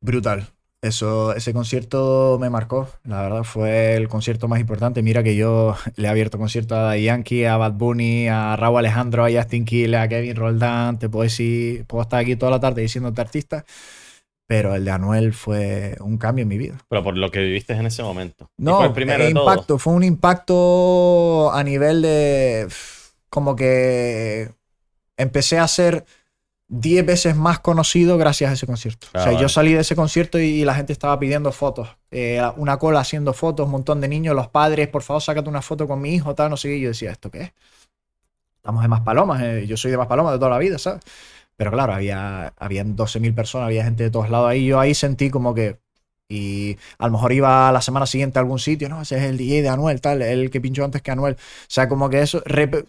Brutal. 0.02 0.49
Eso, 0.83 1.35
ese 1.35 1.55
concierto 1.55 2.37
me 2.38 2.51
marcó, 2.51 2.90
la 3.05 3.22
verdad, 3.22 3.42
fue 3.42 3.96
el 3.96 4.07
concierto 4.07 4.49
más 4.49 4.61
importante. 4.61 5.03
Mira 5.03 5.22
que 5.22 5.35
yo 5.35 5.75
le 5.96 6.07
he 6.07 6.11
abierto 6.11 6.37
concierto 6.37 6.77
a 6.77 6.94
Yankee, 6.94 7.46
a 7.46 7.57
Bad 7.57 7.72
Bunny, 7.72 8.29
a 8.29 8.55
Raúl 8.57 8.81
Alejandro, 8.81 9.25
a 9.25 9.31
Justin 9.31 9.64
Quiles, 9.64 9.99
a 9.99 10.09
Kevin 10.09 10.37
Roldán, 10.37 10.99
te 10.99 11.09
puedo 11.09 11.22
decir, 11.22 11.87
puedo 11.87 12.03
estar 12.03 12.20
aquí 12.20 12.37
toda 12.37 12.51
la 12.51 12.61
tarde 12.61 12.83
diciéndote 12.83 13.18
artista, 13.18 13.64
pero 14.46 14.74
el 14.74 14.85
de 14.85 14.90
Anuel 14.90 15.32
fue 15.32 15.96
un 16.00 16.18
cambio 16.18 16.42
en 16.42 16.48
mi 16.48 16.59
vida. 16.59 16.78
Pero 16.88 17.02
por 17.02 17.16
lo 17.16 17.30
que 17.30 17.40
viviste 17.40 17.72
en 17.72 17.87
ese 17.87 18.02
momento. 18.02 18.50
No, 18.56 18.78
fue 18.78 18.87
el 18.87 18.92
primero 18.92 19.24
de 19.24 19.32
todo. 19.32 19.42
impacto, 19.42 19.78
fue 19.78 19.92
un 19.92 20.04
impacto 20.04 21.52
a 21.52 21.62
nivel 21.64 22.02
de 22.02 22.68
como 23.28 23.56
que 23.56 24.50
empecé 25.16 25.59
a 25.59 25.66
ser 25.66 26.04
10 26.68 27.06
veces 27.06 27.37
más 27.37 27.61
conocido 27.61 28.18
gracias 28.18 28.50
a 28.50 28.54
ese 28.54 28.66
concierto. 28.66 29.09
Ah, 29.09 29.18
o 29.18 29.22
sea, 29.22 29.32
vale. 29.32 29.42
yo 29.42 29.48
salí 29.48 29.72
de 29.72 29.80
ese 29.80 29.96
concierto 29.96 30.38
y, 30.38 30.64
la 30.64 30.74
gente 30.74 30.92
estaba 30.92 31.18
pidiendo 31.18 31.52
fotos. 31.52 31.88
Eh, 32.11 32.40
una 32.56 32.78
cola 32.78 33.00
haciendo 33.00 33.32
fotos, 33.32 33.66
un 33.66 33.72
montón 33.72 34.00
de 34.00 34.09
niños, 34.09 34.35
los 34.35 34.48
padres, 34.48 34.88
por 34.88 35.02
favor, 35.02 35.22
sácate 35.22 35.48
una 35.48 35.62
foto 35.62 35.87
con 35.87 36.00
mi 36.00 36.14
hijo, 36.14 36.35
tal, 36.35 36.50
no 36.50 36.56
sé 36.56 36.68
qué. 36.68 36.76
Y 36.76 36.80
yo 36.82 36.88
decía, 36.88 37.11
¿esto 37.11 37.30
qué 37.30 37.42
es? 37.42 37.52
Estamos 38.56 38.82
en 38.82 38.90
Maspalomas, 38.90 39.42
eh, 39.42 39.66
yo 39.66 39.76
soy 39.76 39.92
de 39.92 39.96
Maspalomas 39.96 40.32
de 40.32 40.38
toda 40.38 40.50
la 40.50 40.59
vida, 40.59 40.76
¿sabes? 40.78 41.02
Pero 41.57 41.71
claro, 41.73 41.95
había, 41.95 42.53
habían 42.59 42.97
12.000 42.97 43.35
personas, 43.35 43.66
había 43.66 43.85
gente 43.85 44.05
de 44.05 44.11
todos 44.11 44.31
lados 44.31 44.49
ahí. 44.51 44.66
Yo 44.66 44.79
ahí 44.81 44.95
sentí 44.95 45.31
como 45.31 45.55
que. 45.55 45.79
Y 46.29 46.77
a 46.99 47.07
lo 47.07 47.12
mejor 47.12 47.33
iba 47.33 47.71
la 47.71 47.81
semana 47.81 48.05
siguiente 48.05 48.40
a 48.40 48.42
algún 48.42 48.59
sitio, 48.59 48.88
no, 48.88 49.01
ese 49.01 49.16
es 49.16 49.23
el 49.23 49.37
DJ 49.38 49.62
de 49.62 49.69
Anuel, 49.69 50.01
tal, 50.01 50.23
el 50.23 50.51
que 50.51 50.61
pinchó 50.61 50.85
antes 50.85 51.01
que 51.01 51.12
Anuel. 51.12 51.35
O 51.35 51.38
sea, 51.69 51.88
como 51.88 52.11
que 52.11 52.21
eso 52.21 52.42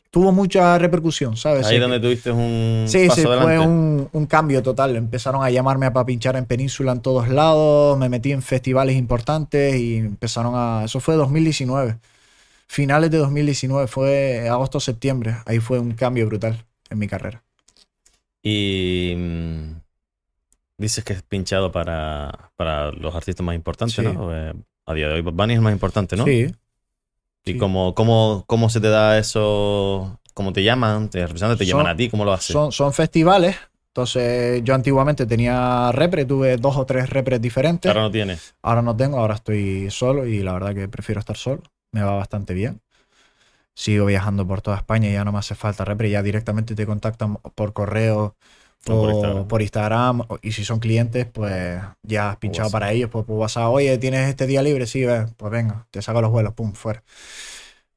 tuvo 0.10 0.32
mucha 0.32 0.76
repercusión, 0.80 1.38
¿sabes? 1.38 1.68
Ahí 1.68 1.76
Sí, 1.76 1.80
donde 1.80 2.00
tuviste 2.00 2.32
un 2.32 2.86
Sí, 2.88 3.08
paso 3.08 3.22
sí, 3.22 3.28
adelante. 3.28 3.44
fue 3.58 3.60
un, 3.60 4.10
un 4.12 4.26
cambio 4.26 4.64
total. 4.64 4.96
Empezaron 4.96 5.44
a 5.44 5.52
llamarme 5.52 5.92
para 5.92 6.04
pinchar 6.08 6.36
en 6.36 6.46
Península 6.46 6.92
en 6.94 7.02
todos 7.02 7.28
lados, 7.30 7.96
me 8.00 8.10
metí 8.10 8.32
en 8.32 8.42
festivales 8.42 8.96
importantes 8.96 9.76
y 9.76 9.98
empezaron 9.98 10.54
a... 10.56 10.86
Eso 10.86 11.00
fue 11.00 11.14
2019. 11.14 11.98
Finales 12.68 13.12
de 13.12 13.20
2019, 13.20 13.88
fue 13.88 14.50
agosto-septiembre. 14.50 15.38
Ahí 15.46 15.60
fue 15.60 15.80
un 15.80 15.92
cambio 15.94 16.26
brutal 16.26 16.66
en 16.90 16.98
mi 17.00 17.08
carrera. 17.08 17.44
Y 18.42 19.14
mm, 19.18 19.82
dices 20.78 21.04
que 21.04 21.14
es 21.14 21.24
pinchado 21.24 21.72
para, 21.72 22.52
para 22.56 22.92
los 22.92 23.16
artistas 23.16 23.46
más 23.46 23.56
importantes, 23.56 23.96
Sí. 23.96 24.02
¿no? 24.04 24.34
Eh, 24.36 24.54
a 24.86 24.94
día 24.94 25.08
de 25.10 25.16
hoy, 25.16 25.22
Bad 25.22 25.34
Bunny 25.34 25.54
es 25.54 25.58
el 25.58 25.64
más 25.64 25.74
importante, 25.74 26.16
¿no? 26.16 26.24
Sí. 26.26 26.48
¿Y 27.46 27.54
sí. 27.54 27.58
cómo, 27.58 27.94
cómo, 27.94 28.44
cómo 28.48 28.70
se 28.70 28.80
te 28.80 28.90
da 28.90 29.18
eso? 29.18 30.20
¿Cómo 30.34 30.54
te 30.54 30.64
llaman? 30.64 31.10
¿Te, 31.10 31.22
representan? 31.26 31.58
¿Te 31.58 31.66
Son- 31.66 31.80
llaman 31.80 31.94
a 31.94 31.96
ti? 31.98 32.10
¿Cómo 32.10 32.24
lo 32.26 32.32
haces? 32.34 32.54
Son, 32.54 32.72
son 32.72 32.94
festivales. 32.94 33.56
Entonces, 33.88 34.62
yo 34.64 34.76
antiguamente 34.76 35.26
tenía 35.26 35.92
repre, 35.92 36.24
tuve 36.26 36.58
dos 36.58 36.78
o 36.78 36.86
tres 36.86 37.10
repres 37.10 37.42
diferentes. 37.42 37.90
Ahora 37.90 38.04
no 38.04 38.12
tienes. 38.12 38.54
Ahora 38.62 38.82
no 38.84 38.96
tengo, 38.96 39.18
ahora 39.18 39.34
estoy 39.36 39.90
solo 39.90 40.28
y 40.28 40.44
la 40.44 40.54
verdad 40.54 40.76
que 40.76 40.88
prefiero 40.88 41.20
estar 41.20 41.36
solo. 41.36 41.64
Me 41.92 42.04
va 42.04 42.14
bastante 42.14 42.54
bien. 42.54 42.80
Sigo 43.84 44.06
viajando 44.08 44.48
por 44.48 44.62
toda 44.62 44.78
España 44.78 45.10
y 45.10 45.14
ya 45.14 45.24
no 45.24 45.32
me 45.32 45.40
hace 45.40 45.56
falta 45.56 45.86
repre. 45.86 46.10
Ya 46.10 46.24
directamente 46.24 46.74
te 46.76 46.86
contactan 46.88 47.38
por 47.56 47.74
correo 47.74 48.36
O 48.88 49.00
por 49.02 49.10
Instagram. 49.12 49.48
por 49.48 49.62
Instagram. 49.62 50.22
o- 50.22 50.40
Y 50.42 50.52
si 50.54 50.66
son 50.66 50.80
clientes, 50.80 51.28
pues 51.28 51.80
ya 52.04 52.32
has 52.32 52.38
pinchado 52.38 52.72
para 52.72 52.92
ellos. 52.92 53.10
Pues 53.12 53.26
por 53.26 53.38
WhatsApp, 53.38 53.70
oye, 53.72 53.98
¿tienes 54.00 54.28
este 54.30 54.48
día 54.48 54.62
libre? 54.64 54.88
Sí, 54.88 55.06
ve, 55.06 55.28
pues 55.38 55.52
venga, 55.52 55.88
te 55.92 56.02
saco 56.02 56.22
los 56.22 56.32
vuelos, 56.32 56.54
pum, 56.54 56.74
fuera. 56.74 57.04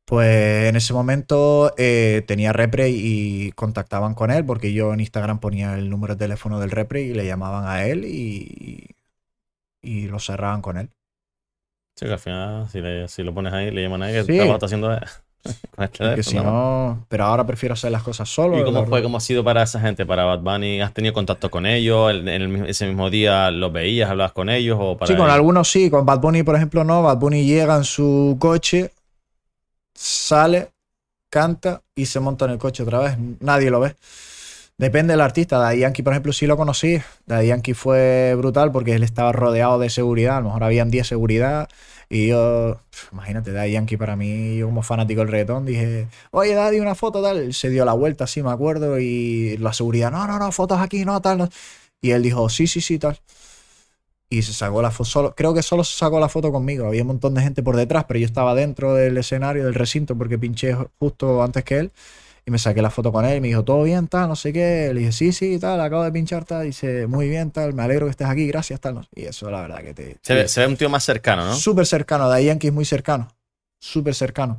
Pues 0.04 0.68
en 0.68 0.76
ese 0.76 0.92
momento 0.92 1.72
eh, 1.78 2.24
tenía 2.26 2.52
repre 2.52 2.90
y 2.90 3.52
contactaban 3.52 4.14
con 4.14 4.30
él 4.32 4.44
porque 4.44 4.72
yo 4.72 4.92
en 4.92 5.00
Instagram 5.00 5.38
ponía 5.38 5.74
el 5.74 5.88
número 5.88 6.14
de 6.16 6.18
teléfono 6.26 6.58
del 6.60 6.72
repre 6.72 7.02
y 7.02 7.14
le 7.14 7.24
llamaban 7.26 7.64
a 7.66 7.86
él 7.86 8.04
y, 8.04 8.88
y 9.82 10.08
lo 10.08 10.18
cerraban 10.18 10.62
con 10.62 10.78
él. 10.78 10.90
Sí, 11.96 12.06
que 12.06 12.12
al 12.12 12.18
final, 12.18 12.68
si, 12.68 12.80
le- 12.80 13.08
si 13.08 13.22
lo 13.22 13.34
pones 13.34 13.52
ahí, 13.52 13.70
le 13.70 13.82
llaman 13.82 14.02
ahí, 14.02 14.14
¿qué 14.14 14.24
Sí. 14.24 14.32
trabajo 14.36 14.54
está 14.54 14.66
haciendo 14.66 14.90
con 15.70 15.84
el 15.84 15.90
Que 15.90 16.22
teléfono? 16.22 16.22
si 16.22 16.36
no, 16.36 17.06
pero 17.08 17.24
ahora 17.24 17.46
prefiero 17.46 17.72
hacer 17.74 17.90
las 17.92 18.02
cosas 18.02 18.28
solo. 18.28 18.58
¿Y 18.58 18.64
cómo 18.64 18.86
fue? 18.86 19.02
¿Cómo 19.02 19.16
ha 19.16 19.20
sido 19.20 19.42
para 19.44 19.62
esa 19.62 19.80
gente? 19.80 20.04
¿Para 20.06 20.24
Bad 20.24 20.40
Bunny? 20.40 20.80
¿Has 20.80 20.92
tenido 20.92 21.14
contacto 21.14 21.50
con 21.50 21.66
ellos? 21.66 22.10
¿En 22.12 22.28
el 22.28 22.66
ese 22.66 22.86
mismo 22.86 23.10
día 23.10 23.50
los 23.50 23.72
veías, 23.72 24.10
hablabas 24.10 24.32
con 24.32 24.48
ellos? 24.50 24.76
O 24.80 24.96
para 24.98 25.06
Sí, 25.08 25.16
con 25.16 25.26
ellos? 25.26 25.34
algunos 25.34 25.70
sí, 25.70 25.90
con 25.90 26.04
Bad 26.06 26.20
Bunny, 26.20 26.42
por 26.42 26.56
ejemplo, 26.56 26.84
no. 26.84 27.02
Bad 27.02 27.18
Bunny 27.18 27.44
llega 27.44 27.76
en 27.76 27.84
su 27.84 28.36
coche, 28.38 28.92
sale, 29.94 30.70
canta 31.30 31.82
y 31.94 32.06
se 32.06 32.20
monta 32.20 32.44
en 32.46 32.52
el 32.52 32.58
coche 32.58 32.82
otra 32.82 32.98
vez. 33.00 33.16
Nadie 33.40 33.70
lo 33.70 33.80
ve. 33.80 33.96
Depende 34.80 35.12
del 35.12 35.20
artista. 35.20 35.58
Daddy 35.58 35.80
Yankee, 35.80 36.02
por 36.02 36.14
ejemplo, 36.14 36.32
sí 36.32 36.46
lo 36.46 36.56
conocí. 36.56 37.02
Daddy 37.26 37.48
Yankee 37.48 37.74
fue 37.74 38.34
brutal 38.38 38.72
porque 38.72 38.94
él 38.94 39.02
estaba 39.02 39.30
rodeado 39.30 39.78
de 39.78 39.90
seguridad. 39.90 40.38
A 40.38 40.40
lo 40.40 40.46
mejor 40.46 40.64
habían 40.64 40.90
10 40.90 41.06
seguridad. 41.06 41.68
Y 42.08 42.28
yo, 42.28 42.80
imagínate, 43.12 43.52
Daddy 43.52 43.72
Yankee 43.72 43.98
para 43.98 44.16
mí, 44.16 44.56
yo 44.56 44.66
como 44.66 44.80
fanático 44.82 45.20
del 45.20 45.28
reggaetón, 45.28 45.66
dije, 45.66 46.08
oye, 46.30 46.54
Daddy, 46.54 46.80
una 46.80 46.94
foto, 46.94 47.22
tal. 47.22 47.52
Se 47.52 47.68
dio 47.68 47.84
la 47.84 47.92
vuelta, 47.92 48.26
sí, 48.26 48.42
me 48.42 48.50
acuerdo. 48.50 48.98
Y 48.98 49.58
la 49.58 49.74
seguridad, 49.74 50.10
no, 50.10 50.26
no, 50.26 50.38
no, 50.38 50.50
fotos 50.50 50.80
aquí, 50.80 51.04
no, 51.04 51.20
tal. 51.20 51.36
no". 51.38 51.48
Y 52.00 52.12
él 52.12 52.22
dijo, 52.22 52.48
sí, 52.48 52.66
sí, 52.66 52.80
sí, 52.80 52.98
tal. 52.98 53.20
Y 54.32 54.42
se 54.42 54.52
sacó 54.52 54.80
la 54.80 54.92
foto, 54.92 55.34
creo 55.36 55.52
que 55.54 55.62
solo 55.62 55.82
se 55.82 55.98
sacó 55.98 56.20
la 56.20 56.28
foto 56.28 56.52
conmigo. 56.52 56.86
Había 56.86 57.02
un 57.02 57.08
montón 57.08 57.34
de 57.34 57.42
gente 57.42 57.62
por 57.64 57.76
detrás, 57.76 58.04
pero 58.06 58.18
yo 58.20 58.26
estaba 58.26 58.54
dentro 58.54 58.94
del 58.94 59.18
escenario, 59.18 59.64
del 59.64 59.74
recinto, 59.74 60.16
porque 60.16 60.38
pinché 60.38 60.74
ju- 60.76 60.88
justo 61.00 61.42
antes 61.42 61.64
que 61.64 61.78
él. 61.78 61.92
Y 62.46 62.50
me 62.50 62.58
saqué 62.58 62.82
la 62.82 62.90
foto 62.90 63.12
con 63.12 63.24
él 63.24 63.36
y 63.36 63.40
me 63.40 63.48
dijo, 63.48 63.64
¿todo 63.64 63.82
bien, 63.82 64.08
tal? 64.08 64.28
No 64.28 64.36
sé 64.36 64.52
qué. 64.52 64.90
Le 64.92 65.00
dije, 65.00 65.12
sí, 65.12 65.32
sí, 65.32 65.58
tal, 65.58 65.80
acabo 65.80 66.02
de 66.04 66.12
pinchar, 66.12 66.44
tal. 66.44 66.64
dice, 66.64 67.06
muy 67.06 67.28
bien, 67.28 67.50
tal, 67.50 67.74
me 67.74 67.82
alegro 67.82 68.06
que 68.06 68.10
estés 68.10 68.28
aquí, 68.28 68.46
gracias, 68.46 68.80
tal. 68.80 68.94
no. 68.94 69.02
Y 69.14 69.24
eso, 69.24 69.50
la 69.50 69.62
verdad, 69.62 69.82
que 69.82 69.94
te. 69.94 70.16
Se 70.22 70.34
ve, 70.34 70.48
se 70.48 70.60
ve 70.60 70.66
un 70.66 70.76
tío 70.76 70.88
más 70.88 71.04
cercano, 71.04 71.44
¿no? 71.44 71.54
Súper 71.54 71.86
cercano, 71.86 72.30
de 72.30 72.44
Yankee 72.44 72.68
es 72.68 72.72
muy 72.72 72.84
cercano. 72.84 73.28
Súper 73.78 74.14
cercano. 74.14 74.58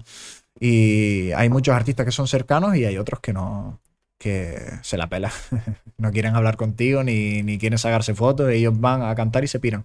Y 0.59 1.31
hay 1.31 1.49
muchos 1.49 1.73
artistas 1.75 2.05
que 2.05 2.11
son 2.11 2.27
cercanos 2.27 2.75
y 2.75 2.85
hay 2.85 2.97
otros 2.97 3.19
que 3.19 3.33
no. 3.33 3.79
que 4.17 4.55
se 4.83 4.97
la 4.97 5.07
pela. 5.07 5.31
no 5.97 6.11
quieren 6.11 6.35
hablar 6.35 6.55
contigo 6.57 7.03
ni, 7.03 7.41
ni 7.41 7.57
quieren 7.57 7.79
sacarse 7.79 8.13
fotos. 8.13 8.49
Ellos 8.49 8.79
van 8.79 9.01
a 9.01 9.15
cantar 9.15 9.43
y 9.43 9.47
se 9.47 9.59
piran. 9.59 9.83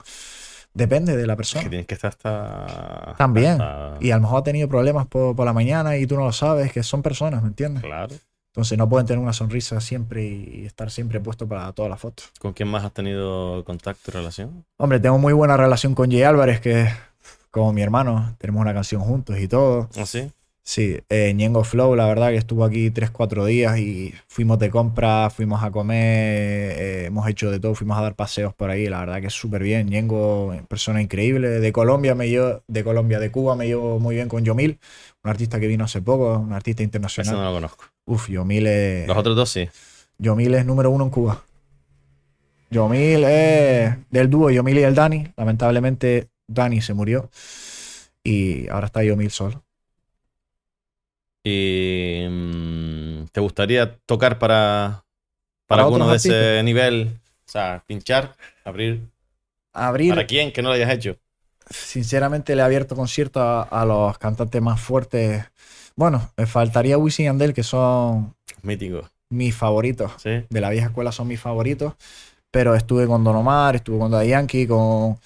Depende 0.76 1.16
de 1.16 1.26
la 1.26 1.36
persona. 1.36 1.64
que 1.64 1.70
tienes 1.70 1.86
que 1.86 1.94
estar 1.94 2.10
hasta. 2.10 3.14
También. 3.16 3.52
hasta- 3.60 3.96
Y 4.00 4.10
a 4.10 4.16
lo 4.16 4.22
mejor 4.22 4.40
ha 4.40 4.44
tenido 4.44 4.68
problemas 4.68 5.06
por, 5.06 5.34
por 5.34 5.46
la 5.46 5.52
mañana 5.52 5.96
y 5.96 6.06
tú 6.06 6.16
no 6.16 6.24
lo 6.26 6.32
sabes, 6.32 6.72
que 6.72 6.82
son 6.82 7.02
personas, 7.02 7.42
¿me 7.42 7.48
entiendes? 7.48 7.82
Claro. 7.82 8.14
Entonces 8.52 8.76
no 8.78 8.88
pueden 8.88 9.06
tener 9.06 9.22
una 9.22 9.32
sonrisa 9.32 9.80
siempre 9.80 10.24
y 10.24 10.64
estar 10.66 10.90
siempre 10.90 11.20
puesto 11.20 11.46
para 11.46 11.72
todas 11.72 11.90
las 11.90 12.00
fotos. 12.00 12.30
¿Con 12.38 12.52
quién 12.52 12.68
más 12.68 12.84
has 12.84 12.92
tenido 12.92 13.64
contacto 13.64 14.10
y 14.10 14.14
relación? 14.14 14.64
Hombre, 14.78 14.98
tengo 15.00 15.18
muy 15.18 15.32
buena 15.34 15.56
relación 15.56 15.94
con 15.94 16.10
Jay 16.10 16.22
Álvarez, 16.22 16.60
que 16.60 16.82
es 16.82 16.90
como 17.50 17.72
mi 17.72 17.82
hermano. 17.82 18.34
Tenemos 18.38 18.60
una 18.62 18.72
canción 18.74 19.00
juntos 19.02 19.38
y 19.38 19.48
todo. 19.48 19.88
¿Ah, 19.98 20.06
sí? 20.06 20.30
Sí, 20.68 20.98
eh, 21.10 21.32
Ñengo 21.32 21.62
Flow, 21.62 21.94
la 21.94 22.06
verdad 22.06 22.30
que 22.30 22.38
estuvo 22.38 22.64
aquí 22.64 22.90
3-4 22.90 23.44
días 23.46 23.78
y 23.78 24.12
fuimos 24.26 24.58
de 24.58 24.68
compra, 24.68 25.30
fuimos 25.30 25.62
a 25.62 25.70
comer, 25.70 25.96
eh, 26.76 27.04
hemos 27.06 27.28
hecho 27.28 27.52
de 27.52 27.60
todo, 27.60 27.76
fuimos 27.76 27.96
a 27.96 28.02
dar 28.02 28.16
paseos 28.16 28.52
por 28.52 28.70
ahí, 28.70 28.88
la 28.88 28.98
verdad 28.98 29.20
que 29.20 29.28
es 29.28 29.32
súper 29.32 29.62
bien. 29.62 29.86
Ñengo, 29.88 30.52
persona 30.68 31.00
increíble. 31.00 31.48
De 31.60 31.72
Colombia 31.72 32.16
me 32.16 32.28
llevo, 32.28 32.64
de 32.66 32.82
Colombia, 32.82 33.20
de 33.20 33.30
Cuba 33.30 33.54
me 33.54 33.66
llevo 33.68 34.00
muy 34.00 34.16
bien 34.16 34.28
con 34.28 34.44
Yomil, 34.44 34.80
un 35.22 35.30
artista 35.30 35.60
que 35.60 35.68
vino 35.68 35.84
hace 35.84 36.02
poco, 36.02 36.36
un 36.36 36.52
artista 36.52 36.82
internacional. 36.82 37.36
no 37.36 37.44
lo 37.44 37.52
conozco. 37.52 37.84
Uf, 38.04 38.28
Yomil 38.28 38.66
es, 38.66 39.06
Los 39.06 39.16
otros 39.16 39.36
dos 39.36 39.48
sí. 39.48 39.68
Yomil 40.18 40.52
es 40.52 40.66
número 40.66 40.90
uno 40.90 41.04
en 41.04 41.10
Cuba. 41.10 41.44
Yomil 42.70 43.22
es 43.22 43.96
del 44.10 44.28
dúo 44.28 44.50
Yomil 44.50 44.78
y 44.78 44.82
el 44.82 44.96
Dani. 44.96 45.28
Lamentablemente 45.36 46.26
Dani 46.48 46.80
se 46.80 46.92
murió 46.92 47.30
y 48.24 48.66
ahora 48.68 48.86
está 48.86 49.04
Yomil 49.04 49.30
solo. 49.30 49.62
¿Y 51.48 52.26
mm, 52.28 53.26
te 53.32 53.40
gustaría 53.40 53.96
tocar 53.98 54.38
para, 54.38 55.04
para, 55.66 55.82
Para 55.82 55.82
alguno 55.84 56.08
de 56.10 56.16
ese 56.16 56.62
nivel? 56.64 57.20
O 57.46 57.50
sea, 57.50 57.84
pinchar, 57.86 58.34
abrir. 58.64 59.00
Abrir, 59.72 60.10
¿Para 60.14 60.26
quién 60.26 60.52
que 60.52 60.62
no 60.62 60.70
lo 60.70 60.74
hayas 60.74 60.90
hecho? 60.90 61.16
sinceramente 61.68 62.54
le 62.54 62.62
he 62.62 62.64
abierto 62.64 62.94
conciertos 62.96 63.42
a, 63.42 63.62
a 63.62 63.84
los 63.84 64.18
cantantes 64.18 64.60
más 64.62 64.80
fuertes. 64.80 65.44
Bueno, 65.96 66.30
me 66.36 66.46
faltaría 66.46 66.98
Wisin 66.98 67.24
y 67.24 67.26
Yandel, 67.28 67.54
que 67.54 67.62
son 67.64 68.34
Mítico. 68.62 69.08
mis 69.30 69.54
favoritos. 69.54 70.12
¿Sí? 70.18 70.44
De 70.48 70.60
la 70.60 70.70
vieja 70.70 70.86
escuela 70.88 71.12
son 71.12 71.28
mis 71.28 71.40
favoritos. 71.40 71.94
Pero 72.50 72.74
estuve 72.74 73.06
con 73.06 73.24
Don 73.24 73.36
Omar, 73.36 73.76
estuve 73.76 73.98
con 73.98 74.10
Daddy 74.10 74.28
Yankee, 74.28 74.66
con, 74.66 75.18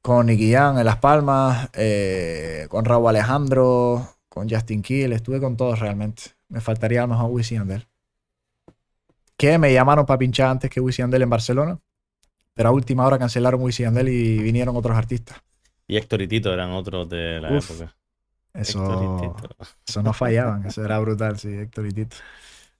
con 0.00 0.26
Nicky 0.26 0.52
Jam 0.52 0.78
en 0.78 0.84
Las 0.86 0.98
Palmas, 0.98 1.68
eh, 1.74 2.66
con 2.70 2.84
Raúl 2.84 3.08
Alejandro, 3.10 4.08
con 4.32 4.48
Justin 4.48 4.82
Kill. 4.82 5.12
Estuve 5.12 5.40
con 5.40 5.56
todos 5.56 5.78
realmente. 5.78 6.22
Me 6.48 6.60
faltaría 6.60 7.00
a 7.02 7.06
lo 7.06 7.14
mejor 7.14 7.30
Wisin 7.30 7.58
Yandel. 7.58 7.86
Que 9.36 9.58
me 9.58 9.72
llamaron 9.72 10.06
para 10.06 10.18
pinchar 10.18 10.48
antes 10.48 10.70
que 10.70 10.80
Wisin 10.80 11.04
Yandel 11.04 11.22
en 11.22 11.30
Barcelona. 11.30 11.78
Pero 12.54 12.68
a 12.68 12.72
última 12.72 13.06
hora 13.06 13.18
cancelaron 13.18 13.60
Wisin 13.62 13.86
Yandel 13.86 14.08
y 14.08 14.38
vinieron 14.38 14.76
otros 14.76 14.96
artistas. 14.96 15.38
Y 15.86 15.96
Héctor 15.96 16.22
y 16.22 16.28
Tito 16.28 16.52
eran 16.52 16.70
otros 16.72 17.08
de 17.08 17.40
la 17.40 17.52
Uf, 17.56 17.70
época. 17.70 17.94
Eso, 18.54 18.78
Héctor 18.82 19.02
y 19.02 19.20
Tito. 19.22 19.56
eso 19.88 20.02
no 20.02 20.12
fallaban, 20.12 20.66
eso 20.66 20.84
era 20.84 20.98
brutal, 20.98 21.38
sí, 21.38 21.48
Héctor 21.48 21.86
y 21.88 21.92
Tito. 21.92 22.16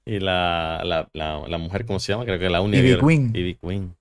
Y 0.05 0.21
la, 0.21 0.83
la, 0.85 1.09
la, 1.13 1.47
la 1.49 1.59
mujer, 1.59 1.87
¿cómo 1.87 2.01
se 2.01 2.13
llama? 2.13 2.25
Creo 2.25 2.39
que 2.39 2.49
la 2.51 2.61
única. 2.61 2.79
Ivy 2.83 2.95
que- 2.97 3.07
Queen. 3.07 3.33
Ivy 3.35 3.55
Queen. 3.57 3.95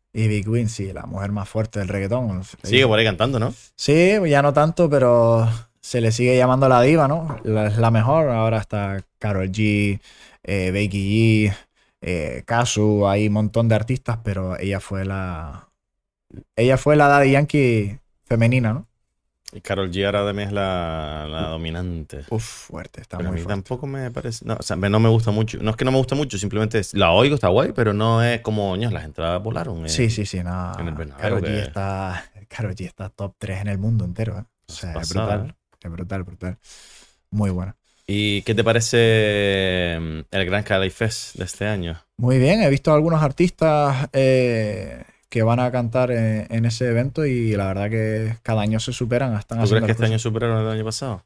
Queen, 0.44 0.70
sí, 0.70 0.92
la 0.92 1.06
mujer 1.06 1.32
más 1.32 1.48
fuerte 1.48 1.80
del 1.80 1.88
reggaetón. 1.88 2.44
Sigue 2.64 2.86
por 2.88 3.00
ahí 3.00 3.06
cantando, 3.06 3.40
¿no? 3.40 3.54
Sí, 3.76 4.18
ya 4.28 4.42
no 4.42 4.52
tanto, 4.52 4.90
pero 4.90 5.48
se 5.82 6.00
le 6.02 6.12
sigue 6.12 6.38
llamando 6.38 6.70
la 6.70 6.82
diva, 6.82 7.08
¿no? 7.08 7.40
La, 7.44 7.68
es 7.68 7.78
la 7.78 7.92
mejor. 7.92 8.30
Ahora 8.30 8.60
está 8.60 9.04
Karol 9.20 9.50
G, 9.52 10.00
eh, 10.44 10.72
Becky 10.72 11.50
G, 11.50 11.56
eh, 12.02 12.44
Kazu, 12.46 13.08
hay 13.08 13.28
un 13.28 13.34
montón 13.34 13.68
de 13.68 13.76
artistas, 13.76 14.20
pero 14.24 14.58
ella 14.60 14.80
fue 14.80 15.06
la. 15.06 15.70
Ella 16.56 16.78
fue 16.78 16.96
la 16.96 17.08
Daddy 17.08 17.32
Yankee 17.32 18.00
femenina, 18.26 18.74
¿no? 18.74 18.88
Y 19.54 19.60
Carol 19.60 19.92
G 19.92 20.06
ahora 20.06 20.24
también 20.26 20.48
es 20.48 20.54
la, 20.54 21.28
la 21.30 21.48
dominante. 21.50 22.22
Uf, 22.30 22.42
fuerte, 22.68 23.02
está 23.02 23.18
Pero 23.18 23.28
a 23.28 23.32
muy 23.34 23.40
mí 23.40 23.44
fuerte. 23.44 23.62
tampoco 23.62 23.86
me 23.86 24.10
parece. 24.10 24.46
No, 24.46 24.56
o 24.58 24.64
sea, 24.64 24.78
no 24.78 25.00
me 25.02 25.10
gusta 25.10 25.32
mucho. 25.32 25.58
No 25.62 25.72
es 25.72 25.76
que 25.76 25.84
no 25.84 25.92
me 25.92 25.98
gusta 25.98 26.16
mucho, 26.16 26.38
simplemente 26.38 26.80
es- 26.80 26.94
la 26.94 27.12
oigo, 27.12 27.36
está 27.36 27.50
guay, 27.50 27.74
pero 27.74 27.92
no 27.92 28.24
es 28.24 28.40
como, 28.40 28.78
ño, 28.78 28.90
las 28.92 29.04
entradas 29.04 29.44
volaron. 29.44 29.86
eh. 29.86 29.90
Sí, 29.90 30.10
sí, 30.10 30.26
sí, 30.26 30.42
no. 30.42 30.72
el 30.80 30.94
Bernabéu, 30.94 31.18
Karol 31.22 31.42
G 31.42 31.50
está, 31.68 32.24
Karol 32.48 32.76
G 32.76 32.86
está 32.86 33.10
top 33.10 33.36
3 33.38 33.60
en 33.60 33.68
el 33.68 33.78
mundo 33.78 34.06
entero, 34.06 34.40
¿eh? 34.40 34.46
O 34.70 34.72
sea, 34.72 34.94
es 34.94 35.10
brutal. 35.10 35.54
Es 35.84 35.92
brutal, 35.92 36.24
brutal. 36.24 36.58
Muy 37.32 37.50
buena. 37.50 37.76
¿Y 38.08 38.42
qué 38.42 38.54
te 38.54 38.64
parece 38.64 39.98
mm, 40.00 40.20
el 40.32 40.46
Gran 40.46 40.64
Cali 40.64 40.90
Fest 40.90 41.36
de 41.36 41.46
este 41.46 41.66
año? 41.68 42.02
Muy 42.18 42.40
bien, 42.40 42.62
he 42.62 42.70
visto 42.70 42.94
algunos 42.94 43.22
artistas 43.24 44.10
eh, 44.14 45.04
que 45.30 45.44
van 45.44 45.60
a 45.60 45.72
cantar 45.72 46.12
en, 46.12 46.46
en 46.50 46.66
ese 46.66 46.88
evento 46.90 47.26
y 47.26 47.56
la 47.56 47.68
verdad 47.68 47.90
que 47.90 48.36
cada 48.44 48.62
año 48.62 48.80
se 48.80 48.92
superan. 48.92 49.36
Están 49.38 49.64
¿Tú 49.64 49.70
crees 49.70 49.86
que 49.86 49.92
este 49.92 50.06
año 50.06 50.20
superaron 50.20 50.62
el 50.66 50.70
año 50.70 50.84
pasado? 50.84 51.24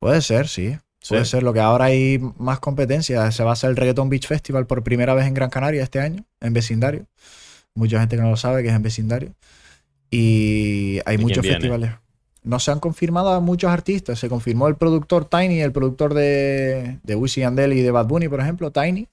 Puede 0.00 0.20
ser, 0.22 0.48
sí. 0.48 0.76
Puede 1.08 1.24
Sí. 1.24 1.32
ser. 1.32 1.42
Lo 1.42 1.52
que 1.52 1.60
ahora 1.60 1.86
hay 1.86 2.18
más 2.38 2.58
competencia. 2.60 3.30
Se 3.30 3.44
va 3.44 3.50
a 3.50 3.52
hacer 3.52 3.70
el 3.70 3.76
Reggaeton 3.76 4.08
Beach 4.08 4.26
Festival 4.26 4.66
por 4.66 4.82
primera 4.82 5.14
vez 5.14 5.26
en 5.26 5.34
Gran 5.34 5.50
Canaria 5.50 5.82
este 5.82 6.00
año, 6.00 6.24
en 6.40 6.52
vecindario. 6.52 7.06
Mucha 7.74 8.00
gente 8.00 8.16
que 8.16 8.22
no 8.22 8.30
lo 8.30 8.36
sabe 8.36 8.62
que 8.62 8.70
es 8.70 8.74
en 8.74 8.82
vecindario. 8.82 9.34
Y 10.10 11.00
hay 11.06 11.14
¿Y 11.14 11.18
quién 11.18 11.20
muchos 11.22 11.46
festivales. 11.46 11.90
No 12.44 12.58
se 12.60 12.70
han 12.70 12.78
confirmado 12.78 13.30
a 13.30 13.40
muchos 13.40 13.70
artistas. 13.70 14.18
Se 14.18 14.28
confirmó 14.28 14.68
el 14.68 14.76
productor 14.76 15.24
Tiny, 15.24 15.60
el 15.60 15.72
productor 15.72 16.14
de, 16.14 16.98
de 17.02 17.14
Wisin 17.16 17.40
y 17.40 17.44
Yandel 17.44 17.72
y 17.72 17.80
de 17.82 17.90
Bad 17.90 18.06
Bunny, 18.06 18.28
por 18.28 18.40
ejemplo, 18.40 18.70
Tiny. 18.70 19.08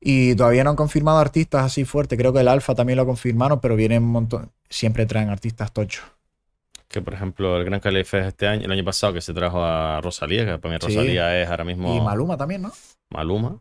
Y 0.00 0.34
todavía 0.34 0.64
no 0.64 0.70
han 0.70 0.76
confirmado 0.76 1.18
artistas 1.18 1.64
así 1.64 1.84
fuertes. 1.84 2.18
Creo 2.18 2.32
que 2.32 2.40
el 2.40 2.48
Alfa 2.48 2.74
también 2.74 2.96
lo 2.96 3.06
confirmaron, 3.06 3.60
pero 3.60 3.74
vienen 3.74 4.02
un 4.04 4.10
montón. 4.10 4.50
Siempre 4.68 5.06
traen 5.06 5.30
artistas 5.30 5.72
tochos. 5.72 6.04
Que 6.88 7.00
por 7.02 7.14
ejemplo 7.14 7.56
el 7.56 7.64
Gran 7.64 7.80
Cali 7.80 8.04
Fest 8.04 8.28
este 8.28 8.46
año, 8.46 8.66
el 8.66 8.70
año 8.72 8.84
pasado 8.84 9.12
que 9.12 9.20
se 9.20 9.32
trajo 9.34 9.64
a 9.64 10.00
Rosalía, 10.00 10.44
que 10.46 10.58
para 10.58 10.74
mí 10.74 10.78
Sí. 10.80 10.94
Rosalía 10.94 11.42
es 11.42 11.48
ahora 11.48 11.64
mismo 11.64 11.96
Y 11.96 12.00
Maluma 12.00 12.36
también, 12.36 12.62
¿no? 12.62 12.72
Maluma. 13.10 13.58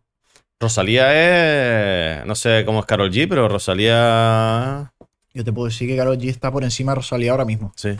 Rosalía 0.60 2.20
es, 2.20 2.26
no 2.26 2.36
sé 2.36 2.64
cómo 2.66 2.82
es 2.82 2.86
Carol 2.86 3.12
G, 3.12 3.28
pero 3.28 3.48
Rosalía, 3.48 4.94
Yo 5.34 5.44
te 5.44 5.52
puedo 5.52 5.68
decir 5.68 5.88
que 5.88 5.98
Karol 5.98 6.18
G 6.18 6.30
está 6.30 6.52
por 6.52 6.64
encima 6.64 6.92
de 6.92 6.98
Rosalía 6.98 7.32
ahora 7.32 7.46
mismo. 7.46 7.74
Sí. 7.76 7.98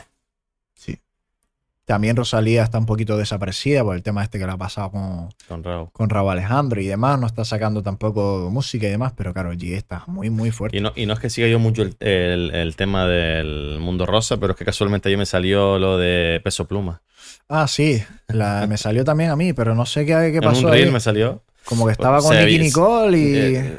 También 1.86 2.16
Rosalía 2.16 2.62
está 2.62 2.78
un 2.78 2.86
poquito 2.86 3.18
desaparecida 3.18 3.84
por 3.84 3.94
el 3.94 4.02
tema 4.02 4.22
este 4.22 4.38
que 4.38 4.46
le 4.46 4.52
ha 4.52 4.56
pasado 4.56 4.90
con, 4.90 5.28
Con 5.46 5.62
Raúl. 5.62 5.88
con 5.92 6.08
Raúl 6.08 6.30
Alejandro 6.32 6.80
y 6.80 6.86
demás. 6.86 7.20
No 7.20 7.26
está 7.26 7.44
sacando 7.44 7.82
tampoco 7.82 8.48
música 8.50 8.86
y 8.86 8.90
demás, 8.90 9.12
pero 9.14 9.34
Karol 9.34 9.58
G 9.58 9.74
está 9.74 10.02
muy, 10.06 10.30
muy 10.30 10.50
fuerte. 10.50 10.78
Y 10.78 10.80
no, 10.80 10.92
y 10.96 11.04
no 11.04 11.12
es 11.12 11.20
que 11.20 11.28
siga 11.28 11.46
yo 11.46 11.58
mucho 11.58 11.82
el, 11.82 11.94
el- 12.00 12.54
el 12.54 12.76
tema 12.76 13.06
del 13.06 13.78
mundo 13.80 14.06
rosa, 14.06 14.38
pero 14.38 14.52
es 14.52 14.58
que 14.58 14.64
casualmente 14.64 15.08
ayer 15.10 15.18
me 15.18 15.26
salió 15.26 15.78
lo 15.78 15.98
de 15.98 16.40
Peso 16.42 16.66
Pluma. 16.66 17.02
Ah, 17.48 17.68
sí. 17.68 18.02
La, 18.28 18.66
me 18.68 18.78
salió 18.78 19.04
también 19.04 19.28
a 19.30 19.36
mí, 19.36 19.52
pero 19.52 19.74
no 19.74 19.84
sé 19.84 20.06
qué, 20.06 20.30
qué 20.32 20.40
pasó. 20.40 20.60
en 20.60 20.64
un 20.66 20.72
reel 20.72 20.86
ahí. 20.86 20.92
me 20.92 21.00
salió. 21.00 21.42
Como 21.66 21.84
que 21.86 21.92
estaba 21.92 22.20
con 22.20 22.32
Se 22.34 22.46
Nicky 22.46 22.58
Nicole 22.60 23.18
y. 23.18 23.34
eh, 23.36 23.78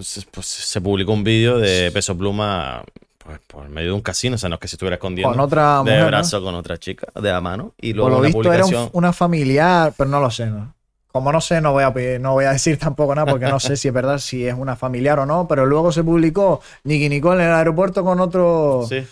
se, 0.00 0.22
pues, 0.30 0.46
se 0.46 0.80
publicó 0.80 1.12
un 1.12 1.22
vídeo 1.22 1.58
de 1.58 1.90
Peso 1.92 2.16
Pluma 2.18 2.82
pues, 3.24 3.38
por 3.46 3.68
medio 3.68 3.88
de 3.90 3.94
un 3.94 4.00
casino, 4.00 4.34
o 4.34 4.38
sea, 4.38 4.48
no 4.48 4.56
es 4.56 4.60
que 4.60 4.68
se 4.68 4.76
estuviera 4.76 4.96
escondiendo 4.96 5.32
con 5.32 5.40
otra 5.40 5.82
de 5.84 6.04
brazo 6.04 6.42
con 6.42 6.54
otra 6.54 6.76
chica, 6.78 7.06
de 7.14 7.30
la 7.30 7.40
mano, 7.40 7.72
y 7.80 7.92
Por 7.94 7.96
luego 7.96 8.10
lo 8.10 8.16
una 8.18 8.26
visto 8.26 8.52
era 8.52 8.66
un- 8.66 8.90
una 8.92 9.12
familiar, 9.12 9.92
pero 9.96 10.10
no 10.10 10.20
lo 10.20 10.30
sé, 10.30 10.46
¿no? 10.46 10.74
Como 11.12 11.30
no 11.30 11.40
sé, 11.42 11.60
no 11.60 11.72
voy, 11.72 11.84
a, 11.84 11.92
pedir- 11.92 12.20
no 12.20 12.32
voy 12.32 12.46
a 12.46 12.52
decir 12.52 12.78
tampoco 12.78 13.14
nada 13.14 13.30
porque 13.30 13.46
no 13.46 13.60
sé 13.60 13.76
si 13.76 13.88
es 13.88 13.94
verdad, 13.94 14.18
si 14.18 14.46
es 14.46 14.54
una 14.56 14.76
familiar 14.76 15.18
o 15.18 15.26
no, 15.26 15.46
pero 15.46 15.66
luego 15.66 15.92
se 15.92 16.02
publicó 16.02 16.60
Nicky 16.84 17.08
Nicole 17.10 17.42
en 17.44 17.50
el 17.50 17.54
aeropuerto 17.54 18.02
con 18.02 18.18
otro, 18.20 18.86
Sí. 18.88 19.06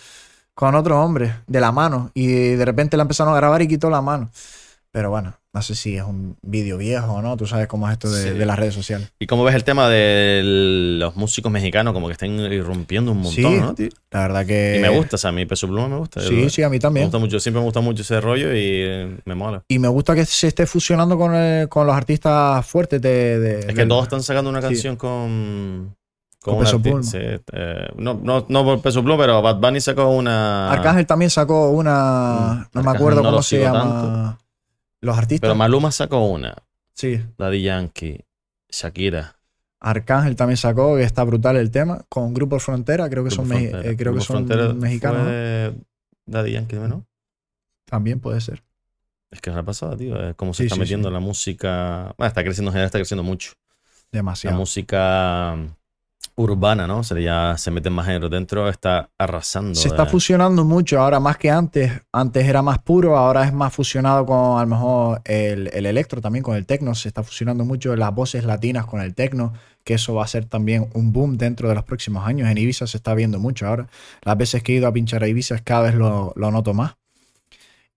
con 0.55 0.73
otro 0.75 0.99
hombre, 1.01 1.35
de 1.47 1.61
la 1.61 1.71
mano, 1.71 2.09
y 2.15 2.27
de 2.55 2.65
repente 2.65 2.97
la 2.97 3.03
empezaron 3.03 3.33
a 3.33 3.37
grabar 3.37 3.61
y 3.61 3.67
quitó 3.67 3.89
la 3.89 4.01
mano. 4.01 4.29
Pero 4.93 5.09
bueno, 5.09 5.33
no 5.53 5.61
sé 5.61 5.73
si 5.73 5.95
es 5.95 6.03
un 6.03 6.35
vídeo 6.41 6.77
viejo 6.77 7.13
o 7.13 7.21
no. 7.21 7.37
Tú 7.37 7.47
sabes 7.47 7.67
cómo 7.67 7.87
es 7.87 7.93
esto 7.93 8.11
de, 8.11 8.23
Sí. 8.23 8.37
de 8.37 8.45
las 8.45 8.59
redes 8.59 8.73
sociales. 8.73 9.13
¿Y 9.19 9.25
cómo 9.27 9.45
ves 9.45 9.55
el 9.55 9.63
tema 9.63 9.87
de 9.87 10.41
los 10.99 11.15
músicos 11.15 11.49
mexicanos 11.49 11.93
como 11.93 12.07
que 12.07 12.13
están 12.13 12.31
irrumpiendo 12.31 13.13
un 13.13 13.19
montón, 13.19 13.33
Sí. 13.53 13.59
¿no, 13.61 13.73
tío? 13.73 13.87
La 14.11 14.19
verdad 14.23 14.45
que. 14.45 14.75
Y 14.77 14.81
me 14.81 14.89
gusta, 14.89 15.15
o 15.15 15.17
sea, 15.17 15.29
a 15.29 15.31
mí 15.33 15.45
Peso 15.45 15.67
Pluma 15.67 15.87
me 15.87 15.95
gusta. 15.97 16.19
Sí, 16.19 16.49
sí, 16.49 16.61
a 16.63 16.67
mí 16.69 16.75
Me 16.75 16.79
también. 16.81 17.05
gusta 17.05 17.19
mucho, 17.19 17.39
siempre 17.39 17.61
me 17.61 17.65
gusta 17.65 17.79
mucho 17.79 18.01
ese 18.01 18.19
rollo 18.19 18.53
y 18.53 18.59
eh, 18.63 19.17
me 19.23 19.33
mola. 19.33 19.63
Y 19.69 19.79
me 19.79 19.87
gusta 19.87 20.13
que 20.13 20.25
se 20.25 20.47
esté 20.47 20.65
fusionando 20.67 21.17
con, 21.17 21.33
el- 21.35 21.69
con 21.69 21.87
los 21.87 21.95
artistas 21.95 22.65
fuertes 22.67 23.01
de. 23.01 23.39
de- 23.39 23.59
Es 23.59 23.65
que 23.67 23.73
del- 23.73 23.87
todos 23.87 24.03
están 24.03 24.21
sacando 24.23 24.49
una 24.49 24.59
sí. 24.61 24.67
canción 24.67 24.97
con. 24.97 25.95
Con 26.41 26.55
un 26.55 26.59
Peso 26.63 26.81
Pluma. 26.81 27.03
sí, 27.03 27.17
eh, 27.19 27.87
no, 27.97 28.19
no, 28.21 28.45
no 28.49 28.63
por 28.65 28.81
Peso 28.81 29.01
Pluma, 29.03 29.21
pero 29.23 29.41
Bad 29.43 29.57
Bunny 29.61 29.79
sacó 29.79 30.09
una. 30.09 30.71
Arcángel 30.71 31.05
también 31.05 31.29
sacó 31.29 31.69
una. 31.69 32.67
No 32.73 32.83
me 32.83 32.91
acuerdo 32.91 33.21
no 33.21 33.29
cómo 33.29 33.43
se 33.43 33.59
llama. 33.59 34.37
Los 35.01 35.17
artistas. 35.17 35.47
Pero 35.47 35.55
Maluma 35.55 35.91
sacó 35.91 36.25
una. 36.27 36.55
sí. 36.93 37.19
Daddy 37.37 37.63
Yankee, 37.63 38.19
Shakira. 38.69 39.35
Arcángel 39.79 40.35
también 40.35 40.57
sacó, 40.57 40.95
que 40.95 41.03
está 41.03 41.23
brutal 41.23 41.57
el 41.57 41.71
tema. 41.71 42.05
Con 42.07 42.33
Grupo 42.35 42.59
Frontera, 42.59 43.09
creo 43.09 43.23
que 43.23 43.29
Grupo 43.31 43.43
son, 43.47 43.47
me- 43.49 43.65
eh, 43.89 43.95
creo 43.97 44.13
que 44.13 44.21
son 44.21 44.45
mexicanos. 44.79 45.25
Daddy 46.27 46.51
Yankee, 46.51 46.75
¿no? 46.75 47.05
También 47.85 48.19
puede 48.19 48.39
ser. 48.41 48.63
Es 49.31 49.41
que 49.41 49.49
es 49.49 49.55
la 49.55 49.63
pasada, 49.63 49.97
tío. 49.97 50.21
Es 50.29 50.35
como 50.35 50.53
se 50.53 50.63
Sí, 50.63 50.67
está 50.67 50.75
sí, 50.75 50.81
metiendo 50.81 51.09
sí. 51.09 51.13
la 51.13 51.19
música. 51.19 52.13
Bueno, 52.17 52.27
está 52.27 52.43
creciendo, 52.43 52.69
en 52.69 52.73
general 52.73 52.85
está 52.85 52.99
creciendo 52.99 53.23
mucho. 53.23 53.53
La 54.11 54.19
Demasiado. 54.19 54.57
música 54.57 55.55
mm, 55.57 55.67
urbana, 56.35 56.87
¿no? 56.87 57.03
Se, 57.03 57.15
le 57.15 57.23
ya 57.23 57.55
se 57.57 57.71
meten 57.71 57.93
más 57.93 58.05
géneros 58.05 58.31
dentro, 58.31 58.67
está 58.69 59.09
arrasando. 59.17 59.75
Se 59.75 59.87
está 59.87 60.05
fusionando 60.05 60.63
mucho 60.63 60.99
ahora 60.99 61.19
más 61.19 61.37
que 61.37 61.49
antes. 61.49 61.91
Antes 62.11 62.47
era 62.47 62.61
más 62.61 62.79
puro, 62.79 63.17
ahora 63.17 63.45
es 63.45 63.53
más 63.53 63.73
fusionado 63.73 64.25
con 64.25 64.57
a 64.57 64.61
lo 64.61 64.67
mejor 64.67 65.21
el, 65.25 65.69
el 65.73 65.85
electro 65.85 66.21
también, 66.21 66.43
con 66.43 66.55
el 66.55 66.65
techno. 66.65 66.95
Se 66.95 67.07
está 67.07 67.23
fusionando 67.23 67.65
mucho 67.65 67.95
las 67.95 68.13
voces 68.13 68.45
latinas 68.45 68.85
con 68.85 69.01
el 69.01 69.13
techno, 69.13 69.53
que 69.83 69.95
eso 69.95 70.15
va 70.15 70.23
a 70.23 70.27
ser 70.27 70.45
también 70.45 70.89
un 70.93 71.11
boom 71.11 71.37
dentro 71.37 71.69
de 71.69 71.75
los 71.75 71.83
próximos 71.83 72.25
años. 72.25 72.49
En 72.49 72.57
Ibiza 72.57 72.87
se 72.87 72.97
está 72.97 73.13
viendo 73.13 73.39
mucho 73.39 73.67
ahora. 73.67 73.87
Las 74.23 74.37
veces 74.37 74.63
que 74.63 74.73
he 74.73 74.75
ido 74.77 74.87
a 74.87 74.93
pinchar 74.93 75.23
a 75.23 75.27
Ibiza 75.27 75.59
cada 75.59 75.83
vez 75.83 75.95
lo, 75.95 76.33
lo 76.35 76.51
noto 76.51 76.73
más. 76.73 76.95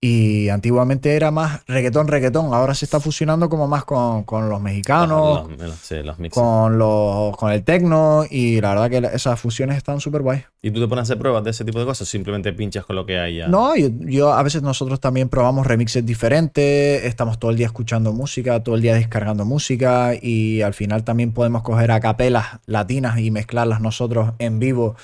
Y 0.01 0.49
antiguamente 0.49 1.15
era 1.15 1.31
más 1.31 1.65
reggaetón, 1.65 2.07
reggaetón. 2.07 2.53
Ahora 2.53 2.75
se 2.75 2.85
está 2.85 2.99
fusionando 2.99 3.49
como 3.49 3.67
más 3.67 3.85
con, 3.85 4.23
con 4.23 4.49
los 4.49 4.61
mexicanos, 4.61 5.49
Los, 5.49 5.57
los- 5.59 5.75
sí, 5.79 5.95
los 6.03 6.19
mixes. 6.19 6.39
con, 6.39 6.77
los, 6.77 7.35
con 7.37 7.51
el 7.51 7.63
techno. 7.63 8.23
Y 8.29 8.61
la 8.61 8.75
verdad 8.75 8.89
que 9.09 9.15
esas 9.15 9.39
fusiones 9.39 9.77
están 9.77 9.99
súper 9.99 10.21
guay. 10.21 10.43
¿Y 10.61 10.69
tú 10.69 10.79
te 10.79 10.87
pones 10.87 10.99
a 10.99 11.03
hacer 11.03 11.17
pruebas 11.17 11.43
de 11.43 11.49
ese 11.51 11.65
tipo 11.65 11.79
de 11.79 11.85
cosas? 11.85 12.07
Simplemente 12.07 12.53
pinchas 12.53 12.85
con 12.85 12.95
lo 12.97 13.05
que 13.07 13.17
hay 13.17 13.37
ya. 13.37 13.47
No, 13.47 13.75
yo, 13.75 13.87
yo- 14.01 14.33
a 14.33 14.43
veces 14.43 14.61
nosotros 14.61 14.99
también 14.99 15.27
probamos 15.27 15.65
remixes 15.65 16.05
diferentes, 16.05 17.03
estamos 17.05 17.39
todo 17.39 17.49
el 17.49 17.57
día 17.57 17.65
escuchando 17.67 18.13
música, 18.13 18.61
todo 18.61 18.75
el 18.75 18.81
día 18.81 18.93
descargando 18.93 19.43
música 19.45 20.11
y 20.21 20.61
al 20.61 20.75
final 20.75 21.03
también 21.03 21.31
podemos 21.31 21.63
coger 21.63 21.89
a 21.91 21.99
capelas 21.99 22.59
latinas 22.67 23.17
y 23.17 23.31
mezclarlas 23.31 23.81
nosotros 23.81 24.33
en 24.37 24.59
vivo 24.59 24.95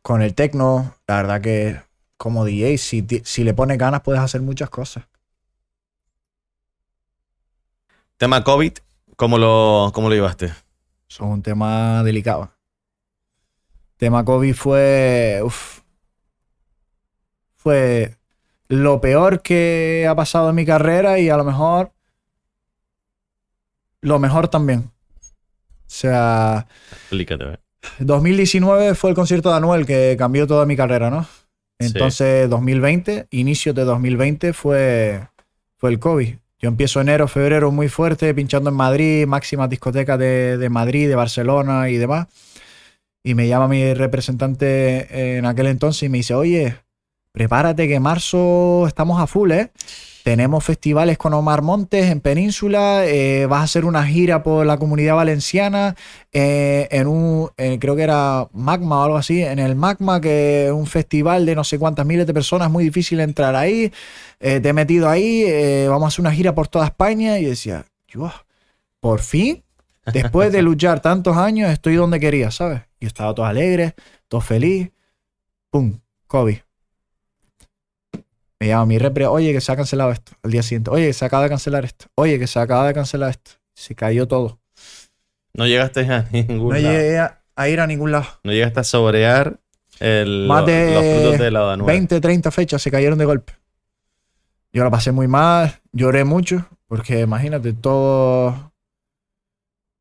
con 0.00 0.22
el 0.22 0.32
techno. 0.34 0.94
La 1.08 1.16
verdad 1.16 1.40
que 1.42 1.85
como 2.16 2.44
DJ, 2.44 2.78
si, 2.78 3.44
le 3.44 3.54
pones 3.54 3.78
ganas 3.78 4.02
puedes 4.02 4.20
hacer 4.20 4.40
muchas 4.40 4.70
cosas. 4.70 5.04
Tema 8.16 8.42
COVID, 8.42 8.72
¿cómo 9.16 9.38
lo, 9.38 9.90
cómo 9.92 10.08
lo 10.08 10.14
llevaste? 10.14 10.52
Es 11.08 11.20
un 11.20 11.42
tema 11.42 12.02
delicado. 12.02 12.50
Tema 13.96 14.24
COVID 14.24 14.54
fue. 14.54 15.40
uf, 15.42 15.80
fue 17.54 18.16
lo 18.68 19.00
peor 19.00 19.42
que 19.42 20.06
ha 20.08 20.14
pasado 20.14 20.50
en 20.50 20.56
mi 20.56 20.64
carrera 20.64 21.18
y 21.18 21.28
a 21.28 21.36
lo 21.36 21.44
mejor. 21.44 21.92
Lo 24.00 24.18
mejor 24.18 24.48
también. 24.48 24.90
O 24.90 25.88
sea, 25.88 26.66
Explícate. 26.92 27.44
¿eh? 27.44 27.58
2019 27.98 28.94
fue 28.94 29.10
el 29.10 29.16
concierto 29.16 29.50
de 29.50 29.56
Anuel 29.56 29.86
que 29.86 30.16
cambió 30.18 30.46
toda 30.46 30.66
mi 30.66 30.76
carrera, 30.76 31.10
¿no? 31.10 31.26
Sí. 31.78 31.86
Entonces, 31.86 32.48
2020, 32.48 33.26
inicio 33.30 33.74
de 33.74 33.84
2020 33.84 34.52
fue, 34.52 35.28
fue 35.76 35.90
el 35.90 35.98
COVID. 35.98 36.34
Yo 36.58 36.68
empiezo 36.68 37.00
enero, 37.00 37.28
febrero 37.28 37.70
muy 37.70 37.88
fuerte, 37.88 38.32
pinchando 38.34 38.70
en 38.70 38.76
Madrid, 38.76 39.26
máximas 39.26 39.68
discotecas 39.68 40.18
de, 40.18 40.56
de 40.56 40.68
Madrid, 40.70 41.08
de 41.08 41.14
Barcelona 41.14 41.90
y 41.90 41.96
demás. 41.96 42.28
Y 43.22 43.34
me 43.34 43.46
llama 43.46 43.68
mi 43.68 43.92
representante 43.92 45.36
en 45.36 45.44
aquel 45.44 45.66
entonces 45.66 46.04
y 46.04 46.08
me 46.08 46.18
dice, 46.18 46.34
oye, 46.34 46.76
prepárate 47.32 47.88
que 47.88 48.00
marzo 48.00 48.86
estamos 48.86 49.20
a 49.20 49.26
full, 49.26 49.52
¿eh? 49.52 49.70
Tenemos 50.26 50.64
festivales 50.64 51.18
con 51.18 51.34
Omar 51.34 51.62
Montes 51.62 52.10
en 52.10 52.20
Península, 52.20 53.06
eh, 53.06 53.46
vas 53.46 53.60
a 53.60 53.62
hacer 53.62 53.84
una 53.84 54.04
gira 54.04 54.42
por 54.42 54.66
la 54.66 54.76
comunidad 54.76 55.14
valenciana, 55.14 55.94
eh, 56.32 56.88
en 56.90 57.06
un, 57.06 57.50
eh, 57.56 57.78
creo 57.78 57.94
que 57.94 58.02
era 58.02 58.48
Magma 58.52 58.98
o 58.98 59.04
algo 59.04 59.16
así, 59.18 59.40
en 59.40 59.60
el 59.60 59.76
Magma, 59.76 60.20
que 60.20 60.66
es 60.66 60.72
un 60.72 60.88
festival 60.88 61.46
de 61.46 61.54
no 61.54 61.62
sé 61.62 61.78
cuántas 61.78 62.04
miles 62.06 62.26
de 62.26 62.34
personas, 62.34 62.68
muy 62.72 62.82
difícil 62.82 63.20
entrar 63.20 63.54
ahí, 63.54 63.92
te 64.40 64.68
he 64.68 64.72
metido 64.72 65.08
ahí, 65.08 65.44
vamos 65.86 66.06
a 66.06 66.08
hacer 66.08 66.22
una 66.22 66.32
gira 66.32 66.56
por 66.56 66.66
toda 66.66 66.86
España 66.86 67.38
y 67.38 67.44
decía, 67.44 67.84
yo, 68.08 68.28
por 68.98 69.20
fin, 69.20 69.62
después 70.12 70.50
de 70.50 70.60
luchar 70.62 70.98
tantos 70.98 71.36
años, 71.36 71.70
estoy 71.70 71.94
donde 71.94 72.18
quería, 72.18 72.50
¿sabes? 72.50 72.82
Y 72.98 73.06
estaba 73.06 73.32
todo 73.32 73.46
alegre, 73.46 73.94
todo 74.26 74.40
feliz, 74.40 74.90
¡pum! 75.70 76.00
COVID. 76.26 76.65
Me 78.60 78.68
llama 78.68 78.86
mi 78.86 78.98
repre, 78.98 79.26
oye, 79.26 79.52
que 79.52 79.60
se 79.60 79.70
ha 79.70 79.76
cancelado 79.76 80.10
esto. 80.12 80.32
Al 80.42 80.50
día 80.50 80.62
siguiente, 80.62 80.90
oye, 80.90 81.06
que 81.08 81.12
se 81.12 81.24
acaba 81.24 81.42
de 81.42 81.48
cancelar 81.50 81.84
esto. 81.84 82.06
Oye, 82.14 82.38
que 82.38 82.46
se 82.46 82.58
acaba 82.58 82.86
de 82.86 82.94
cancelar 82.94 83.30
esto. 83.30 83.52
Se 83.74 83.94
cayó 83.94 84.26
todo. 84.26 84.58
No 85.54 85.66
llegaste 85.66 86.00
a 86.00 86.26
ningún 86.32 86.68
No 86.70 86.78
lado. 86.78 86.94
llegué 86.94 87.18
a, 87.18 87.42
a 87.54 87.68
ir 87.68 87.80
a 87.80 87.86
ningún 87.86 88.12
lado. 88.12 88.26
No 88.44 88.52
llegaste 88.52 88.80
a 88.80 88.84
saborear 88.84 89.60
el, 90.00 90.46
Más 90.48 90.64
de 90.66 90.94
los 90.94 91.04
frutos 91.22 91.38
de 91.38 91.50
la 91.50 91.72
Anuel. 91.72 91.86
20, 91.86 92.20
30 92.20 92.50
fechas 92.50 92.80
se 92.82 92.90
cayeron 92.90 93.18
de 93.18 93.24
golpe. 93.26 93.52
Yo 94.72 94.84
la 94.84 94.90
pasé 94.90 95.12
muy 95.12 95.26
mal, 95.28 95.80
lloré 95.92 96.24
mucho, 96.24 96.66
porque 96.86 97.20
imagínate 97.20 97.72
todo, 97.72 98.72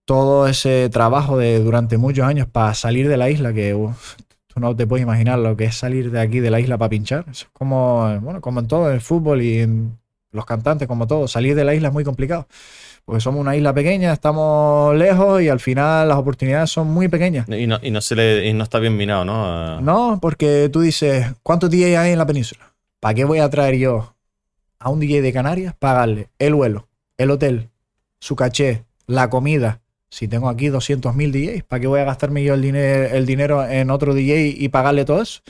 todo 0.05 0.47
ese 0.47 0.89
trabajo 0.89 1.37
de 1.37 1.59
durante 1.59 1.97
muchos 1.97 2.25
años 2.25 2.47
para 2.47 2.73
salir 2.73 3.07
de 3.07 3.15
la 3.17 3.29
isla, 3.29 3.53
que 3.53 3.73
uf, 3.73 4.15
tú 4.55 4.61
no 4.61 4.75
te 4.75 4.87
puedes 4.87 5.03
imaginar 5.03 5.37
lo 5.37 5.57
que 5.57 5.65
es 5.65 5.75
salir 5.75 6.11
de 6.11 6.21
aquí 6.21 6.39
de 6.39 6.49
la 6.49 6.61
isla 6.61 6.77
para 6.77 6.89
pinchar. 6.89 7.25
Eso 7.29 7.45
es 7.45 7.51
como, 7.51 8.19
bueno, 8.21 8.39
como 8.39 8.61
en 8.61 8.67
todo, 8.67 8.87
en 8.87 8.95
el 8.95 9.01
fútbol 9.01 9.41
y 9.41 9.59
en 9.59 9.99
los 10.31 10.45
cantantes, 10.45 10.87
como 10.87 11.07
todo, 11.07 11.27
salir 11.27 11.55
de 11.55 11.65
la 11.65 11.75
isla 11.75 11.89
es 11.89 11.93
muy 11.93 12.05
complicado. 12.05 12.47
Porque 13.03 13.19
somos 13.19 13.41
una 13.41 13.55
isla 13.55 13.73
pequeña, 13.73 14.13
estamos 14.13 14.95
lejos 14.95 15.41
y 15.41 15.49
al 15.49 15.59
final 15.59 16.07
las 16.07 16.17
oportunidades 16.17 16.71
son 16.71 16.87
muy 16.87 17.09
pequeñas. 17.09 17.47
Y 17.49 17.67
no, 17.67 17.79
y 17.81 17.91
no 17.91 17.99
se 17.99 18.15
le, 18.15 18.47
y 18.47 18.53
no 18.53 18.63
está 18.63 18.79
bien 18.79 18.95
minado, 18.95 19.25
¿no? 19.25 19.81
No, 19.81 20.19
porque 20.21 20.69
tú 20.71 20.79
dices, 20.79 21.27
¿cuántos 21.43 21.69
DJ 21.69 21.97
hay 21.97 22.11
en 22.13 22.17
la 22.17 22.25
península? 22.25 22.73
¿Para 23.01 23.13
qué 23.13 23.25
voy 23.25 23.39
a 23.39 23.49
traer 23.49 23.75
yo 23.75 24.15
a 24.79 24.89
un 24.89 25.01
DJ 25.01 25.21
de 25.21 25.33
Canarias? 25.33 25.75
Pagarle 25.77 26.29
el 26.39 26.55
vuelo, 26.55 26.87
el 27.17 27.29
hotel, 27.29 27.69
su 28.19 28.37
caché, 28.37 28.85
la 29.05 29.29
comida. 29.29 29.81
Si 30.15 30.29
tengo 30.29 30.47
aquí 30.47 30.69
200.000 30.69 31.29
DJs, 31.29 31.63
¿para 31.65 31.81
qué 31.81 31.87
voy 31.87 31.99
a 31.99 32.05
gastarme 32.05 32.41
yo 32.41 32.53
el, 32.53 32.61
dinero 32.61 33.13
el 33.13 33.25
dinero 33.25 33.67
en 33.67 33.89
otro 33.89 34.13
DJ 34.13 34.47
y 34.47 34.69
pagarle 34.69 35.03
todo 35.03 35.21
eso? 35.21 35.41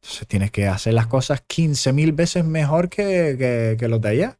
Entonces 0.00 0.26
tienes 0.26 0.50
que 0.50 0.66
hacer 0.66 0.94
las 0.94 1.06
cosas 1.06 1.44
15.000 1.46 2.16
veces 2.16 2.44
mejor 2.44 2.88
que, 2.88 3.36
que, 3.38 3.76
que 3.78 3.86
los 3.86 4.00
de 4.00 4.08
allá. 4.08 4.38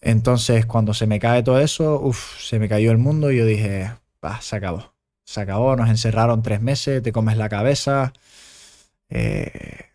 Entonces, 0.00 0.66
cuando 0.66 0.94
se 0.94 1.08
me 1.08 1.18
cae 1.18 1.42
todo 1.42 1.58
eso, 1.58 2.00
uff, 2.00 2.40
se 2.40 2.60
me 2.60 2.68
cayó 2.68 2.92
el 2.92 2.98
mundo 2.98 3.32
y 3.32 3.38
yo 3.38 3.44
dije, 3.44 3.90
"Bah, 4.22 4.40
se 4.40 4.54
acabó. 4.54 4.92
Se 5.24 5.40
acabó, 5.40 5.74
nos 5.74 5.88
encerraron 5.90 6.40
tres 6.44 6.60
meses, 6.62 7.02
te 7.02 7.10
comes 7.10 7.36
la 7.36 7.48
cabeza. 7.48 8.12
Eh, 9.08 9.86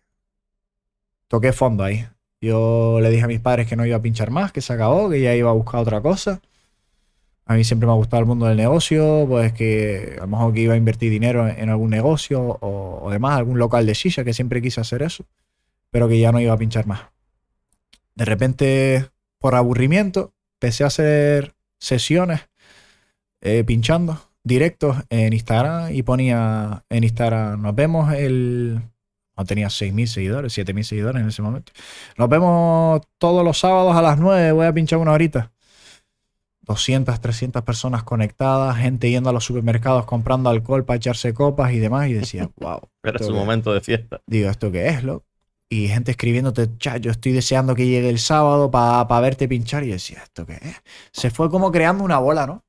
toqué 1.28 1.54
fondo 1.54 1.82
ahí. 1.82 2.06
Yo 2.42 2.98
le 3.00 3.08
dije 3.08 3.24
a 3.24 3.28
mis 3.28 3.40
padres 3.40 3.66
que 3.66 3.76
no 3.76 3.86
iba 3.86 3.96
a 3.96 4.02
pinchar 4.02 4.30
más, 4.30 4.52
que 4.52 4.60
se 4.60 4.74
acabó, 4.74 5.08
que 5.08 5.22
ya 5.22 5.34
iba 5.34 5.48
a 5.48 5.54
buscar 5.54 5.80
otra 5.80 6.02
cosa. 6.02 6.42
A 7.46 7.54
mí 7.54 7.64
siempre 7.64 7.86
me 7.86 7.92
ha 7.92 7.96
gustado 7.96 8.20
el 8.20 8.26
mundo 8.26 8.46
del 8.46 8.56
negocio, 8.56 9.24
pues 9.28 9.52
que 9.52 10.16
a 10.18 10.22
lo 10.22 10.26
mejor 10.28 10.52
que 10.52 10.60
iba 10.60 10.74
a 10.74 10.76
invertir 10.76 11.10
dinero 11.10 11.48
en, 11.48 11.70
algún 11.70 11.90
negocio 11.90 12.40
o, 12.42 13.04
o 13.04 13.10
demás, 13.10 13.38
algún 13.38 13.58
local 13.58 13.86
de 13.86 13.94
silla, 13.94 14.24
que 14.24 14.34
siempre 14.34 14.60
quise 14.60 14.80
hacer 14.80 15.02
eso, 15.02 15.24
pero 15.90 16.08
que 16.08 16.18
ya 16.18 16.32
no 16.32 16.40
iba 16.40 16.52
a 16.52 16.58
pinchar 16.58 16.86
más. 16.86 17.02
De 18.16 18.24
repente, 18.24 19.10
por 19.38 19.54
aburrimiento, 19.54 20.32
empecé 20.56 20.84
a 20.84 20.88
hacer 20.88 21.54
sesiones 21.78 22.48
eh, 23.42 23.62
pinchando 23.64 24.20
directos 24.42 24.96
en 25.10 25.32
Instagram 25.32 25.94
y 25.94 26.02
ponía 26.02 26.84
en 26.88 27.04
Instagram, 27.04 27.62
nos 27.62 27.74
vemos 27.74 28.12
el... 28.14 28.80
No 29.36 29.44
tenía 29.44 29.66
6.000 29.66 30.06
seguidores, 30.06 30.56
7.000 30.56 30.82
seguidores 30.82 31.20
en 31.20 31.28
ese 31.28 31.42
momento. 31.42 31.70
Nos 32.16 32.26
vemos 32.30 33.02
todos 33.18 33.44
los 33.44 33.58
sábados 33.58 33.94
a 33.94 34.00
las 34.00 34.18
9, 34.18 34.52
voy 34.52 34.64
a 34.64 34.72
pinchar 34.72 34.98
una 34.98 35.12
horita. 35.12 35.52
200, 36.66 37.20
300 37.20 37.62
personas 37.62 38.02
conectadas, 38.02 38.76
gente 38.76 39.08
yendo 39.08 39.30
a 39.30 39.32
los 39.32 39.44
supermercados 39.44 40.04
comprando 40.04 40.50
alcohol 40.50 40.84
para 40.84 40.96
echarse 40.96 41.32
copas 41.32 41.72
y 41.72 41.78
demás. 41.78 42.08
Y 42.08 42.12
decía, 42.14 42.50
wow, 42.56 42.80
Era 43.02 43.18
su 43.18 43.32
momento 43.32 43.72
de 43.72 43.80
fiesta. 43.80 44.20
digo, 44.26 44.50
¿esto 44.50 44.70
qué 44.70 44.88
es, 44.88 45.04
loco? 45.04 45.24
y 45.68 45.88
gente 45.88 46.12
escribiéndote, 46.12 46.68
"Cha, 46.78 46.96
yo 46.98 47.10
estoy 47.10 47.32
deseando 47.32 47.74
que 47.74 47.86
llegue 47.86 48.08
el 48.08 48.20
sábado 48.20 48.70
para 48.70 49.20
verte 49.20 49.48
pinchar. 49.48 49.82
Y 49.82 49.88
yo 49.88 49.92
decía, 49.94 50.22
¿esto 50.22 50.46
qué 50.46 50.54
es? 50.54 50.76
Se 51.12 51.30
fue 51.30 51.50
como 51.50 51.72
creando 51.72 52.04
una 52.04 52.18
bola, 52.18 52.46
¿no? 52.46 52.64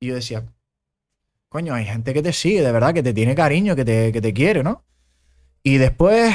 Y 0.00 0.06
yo 0.06 0.14
decía, 0.14 0.42
coño, 1.50 1.74
hay 1.74 1.84
gente 1.84 2.14
que 2.14 2.22
te 2.22 2.32
sigue, 2.32 2.62
de 2.62 2.72
verdad, 2.72 2.94
que 2.94 3.02
te 3.02 3.12
tiene 3.12 3.34
cariño, 3.34 3.76
que 3.76 3.84
te, 3.84 4.12
que 4.12 4.22
te 4.22 4.32
quiere, 4.32 4.62
¿no? 4.62 4.82
Y 5.62 5.76
después 5.76 6.34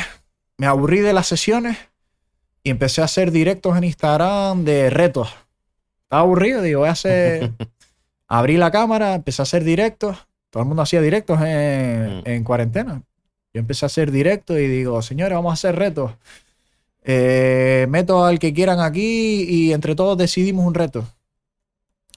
me 0.57 0.67
aburrí 0.67 0.99
de 0.99 1.13
las 1.13 1.25
sesiones 1.27 1.77
y 2.63 2.69
empecé 2.69 3.01
a 3.01 3.05
hacer 3.05 3.31
directos 3.31 3.75
en 3.75 3.83
Instagram 3.83 4.65
de 4.65 4.91
retos. 4.91 5.33
Estaba 6.07 6.21
aburrido, 6.21 6.61
digo, 6.61 6.79
voy 6.79 6.89
a 6.89 6.93
hacer. 6.93 7.51
Abrí 8.29 8.55
la 8.57 8.71
cámara, 8.71 9.13
empecé 9.15 9.41
a 9.41 9.43
hacer 9.43 9.63
directos. 9.65 10.17
Todo 10.49 10.63
el 10.63 10.67
mundo 10.67 10.81
hacía 10.83 11.01
directos 11.01 11.39
en, 11.41 12.19
Mm. 12.19 12.21
en 12.25 12.43
cuarentena. 12.45 13.01
Yo 13.53 13.59
empecé 13.59 13.85
a 13.85 13.87
hacer 13.87 14.11
directos 14.11 14.57
y 14.57 14.67
digo, 14.67 15.01
señores, 15.01 15.35
vamos 15.35 15.51
a 15.51 15.53
hacer 15.55 15.75
retos. 15.75 16.11
Eh, 17.03 17.87
meto 17.89 18.25
al 18.25 18.39
que 18.39 18.53
quieran 18.53 18.79
aquí 18.79 19.43
y 19.43 19.73
entre 19.73 19.95
todos 19.95 20.17
decidimos 20.17 20.65
un 20.65 20.73
reto. 20.73 21.05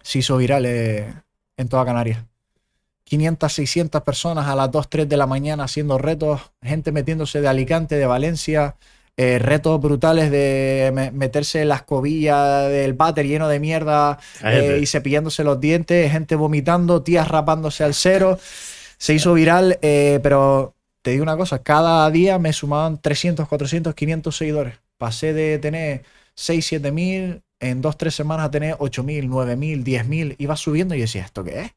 Se 0.03 0.19
hizo 0.21 0.37
viral 0.37 0.65
eh, 0.67 1.13
en 1.57 1.69
toda 1.69 1.85
Canarias. 1.85 2.25
500, 3.05 3.53
600 3.53 4.03
personas 4.03 4.47
a 4.47 4.55
las 4.55 4.71
2, 4.71 4.89
3 4.89 5.09
de 5.09 5.17
la 5.17 5.27
mañana 5.27 5.65
haciendo 5.65 5.99
retos, 5.99 6.41
gente 6.63 6.93
metiéndose 6.93 7.41
de 7.41 7.49
Alicante, 7.49 7.97
de 7.97 8.07
Valencia, 8.07 8.77
eh, 9.23 9.39
retos 9.39 9.79
brutales 9.81 10.31
de 10.31 10.91
me- 10.95 11.11
meterse 11.11 11.65
la 11.67 11.75
escobilla 11.77 12.63
del 12.69 12.95
váter 12.95 13.27
lleno 13.27 13.49
de 13.49 13.61
mierda 13.61 14.19
eh, 14.77 14.79
y 14.83 14.87
cepillándose 14.87 15.45
los 15.45 15.61
dientes, 15.61 16.11
gente 16.11 16.37
vomitando, 16.37 17.03
tías 17.03 17.29
rapándose 17.29 17.85
al 17.85 17.93
cero. 17.95 18.39
Se 18.97 19.13
hizo 19.15 19.35
viral, 19.35 19.79
eh, 19.83 20.21
pero 20.23 20.75
te 21.03 21.11
digo 21.11 21.23
una 21.23 21.37
cosa, 21.37 21.63
cada 21.63 22.11
día 22.11 22.39
me 22.39 22.53
sumaban 22.53 22.99
300, 23.01 23.47
400, 23.49 23.95
500 23.95 24.37
seguidores. 24.37 24.75
Pasé 24.97 25.33
de 25.35 25.59
tener 25.59 26.03
6, 26.35 26.65
7 26.67 26.91
mil, 26.93 27.43
en 27.61 27.83
2, 27.83 27.99
3 27.99 28.15
semanas 28.15 28.47
a 28.47 28.51
tener 28.51 28.77
8 28.79 29.03
mil, 29.03 29.29
9 29.29 29.55
mil, 29.57 29.85
10 29.85 30.07
mil. 30.07 30.35
Iba 30.39 30.57
subiendo 30.57 30.95
y 30.95 31.01
decía, 31.01 31.25
¿esto 31.25 31.45
qué 31.45 31.61
es? 31.61 31.71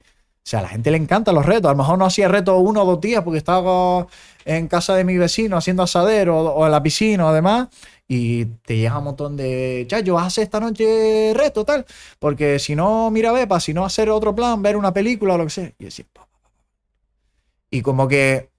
O 0.45 0.49
sea, 0.49 0.59
a 0.59 0.63
la 0.63 0.67
gente 0.67 0.91
le 0.91 0.97
encantan 0.97 1.35
los 1.35 1.45
retos. 1.45 1.69
A 1.69 1.73
lo 1.73 1.77
mejor 1.77 1.97
no 1.97 2.05
hacía 2.05 2.27
retos 2.27 2.61
uno 2.61 2.83
o 2.83 2.85
dos 2.85 2.99
días 2.99 3.23
porque 3.23 3.37
estaba 3.37 4.05
en 4.43 4.67
casa 4.67 4.93
de 4.93 5.05
mi 5.05 5.17
vecino 5.17 5.55
haciendo 5.55 5.83
asadero 5.83 6.37
o, 6.37 6.65
en 6.65 6.71
la 6.71 6.83
piscina 6.83 7.27
o 7.27 7.33
demás. 7.33 7.69
Y 8.09 8.45
te 8.45 8.75
llega 8.75 8.97
un 8.97 9.05
montón 9.05 9.37
de, 9.37 9.87
a 9.89 10.25
hacer 10.25 10.43
esta 10.43 10.59
noche 10.59 11.33
reto, 11.33 11.63
tal. 11.63 11.85
Porque 12.19 12.59
si 12.59 12.75
no, 12.75 13.09
mira 13.09 13.31
Bepa, 13.31 13.61
si 13.61 13.73
no 13.73 13.85
hacer 13.85 14.09
otro 14.09 14.35
plan, 14.35 14.61
ver 14.61 14.75
una 14.75 14.93
película 14.93 15.35
o 15.35 15.37
lo 15.37 15.45
que 15.45 15.49
sea. 15.49 15.71
Y 15.79 15.85
decía. 15.85 16.05
Y 17.71 17.81
como 17.81 18.07
que 18.09 18.49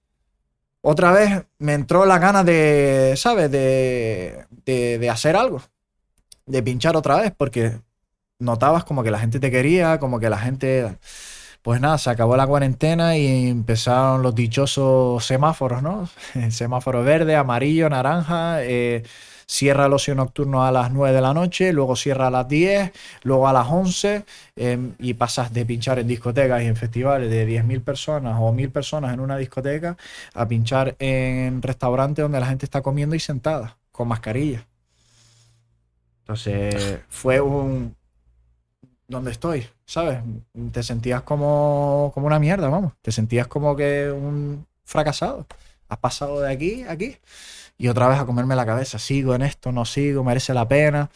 otra 0.81 1.11
vez 1.11 1.45
me 1.59 1.73
entró 1.73 2.05
la 2.05 2.17
gana 2.17 2.43
de, 2.43 3.13
¿sabes? 3.15 3.51
De, 3.51 4.45
de, 4.65 4.97
de 4.97 5.09
hacer 5.09 5.35
algo. 5.35 5.61
De 6.47 6.63
pinchar 6.63 6.97
otra 6.97 7.21
vez, 7.21 7.31
porque 7.37 7.79
notabas 8.39 8.83
como 8.85 9.03
que 9.03 9.11
la 9.11 9.19
gente 9.19 9.39
te 9.39 9.51
quería, 9.51 9.99
como 9.99 10.19
que 10.19 10.29
la 10.29 10.39
gente... 10.39 10.97
Pues 11.65 11.81
nada, 11.81 11.97
se 11.97 12.11
acabó 12.11 12.37
la 12.37 12.45
cuarentena 12.45 13.17
y 13.17 13.47
empezaron 13.49 14.21
los 14.21 14.35
dichosos 14.35 15.25
semáforos, 15.25 15.81
¿no? 15.81 16.07
El 16.35 16.51
semáforo 16.51 17.03
verde, 17.03 17.35
amarillo, 17.35 17.89
naranja, 17.89 18.63
eh, 18.63 19.01
cierra 19.47 19.87
el 19.87 19.93
ocio 19.93 20.13
nocturno 20.13 20.63
a 20.63 20.71
las 20.71 20.91
9 20.91 21.15
de 21.15 21.21
la 21.21 21.33
noche, 21.33 21.73
luego 21.73 21.95
cierra 21.95 22.27
a 22.27 22.29
las 22.29 22.47
10, 22.47 22.91
luego 23.23 23.47
a 23.47 23.53
las 23.53 23.67
11 23.67 24.25
eh, 24.57 24.91
y 24.99 25.15
pasas 25.15 25.51
de 25.51 25.65
pinchar 25.65 25.97
en 25.97 26.07
discotecas 26.07 26.61
y 26.61 26.67
en 26.67 26.75
festivales 26.75 27.31
de 27.31 27.47
10.000 27.47 27.83
personas 27.83 28.37
o 28.39 28.53
1.000 28.53 28.71
personas 28.71 29.15
en 29.15 29.19
una 29.19 29.35
discoteca 29.35 29.97
a 30.35 30.47
pinchar 30.47 30.95
en 30.99 31.63
restaurantes 31.63 32.21
donde 32.21 32.39
la 32.39 32.45
gente 32.45 32.65
está 32.65 32.83
comiendo 32.83 33.15
y 33.15 33.19
sentada, 33.19 33.75
con 33.91 34.07
mascarilla. 34.07 34.67
Entonces 36.19 36.99
fue 37.09 37.41
un... 37.41 37.95
¿Dónde 39.07 39.31
estoy? 39.31 39.67
¿Sabes? 39.85 40.19
Te 40.71 40.81
sentías 40.81 41.21
como, 41.21 42.11
como 42.13 42.27
una 42.27 42.39
mierda, 42.39 42.69
vamos. 42.69 42.93
Te 43.01 43.11
sentías 43.11 43.47
como 43.47 43.75
que 43.75 44.11
un 44.11 44.65
fracasado. 44.83 45.45
Has 45.87 45.99
pasado 45.99 46.41
de 46.41 46.51
aquí 46.51 46.83
a 46.83 46.91
aquí 46.93 47.17
y 47.77 47.87
otra 47.87 48.07
vez 48.07 48.19
a 48.19 48.25
comerme 48.25 48.55
la 48.55 48.65
cabeza. 48.65 48.97
Sigo 48.99 49.35
en 49.35 49.43
esto, 49.43 49.71
no 49.71 49.85
sigo, 49.85 50.23
merece 50.23 50.53
la 50.53 50.67
pena. 50.67 51.09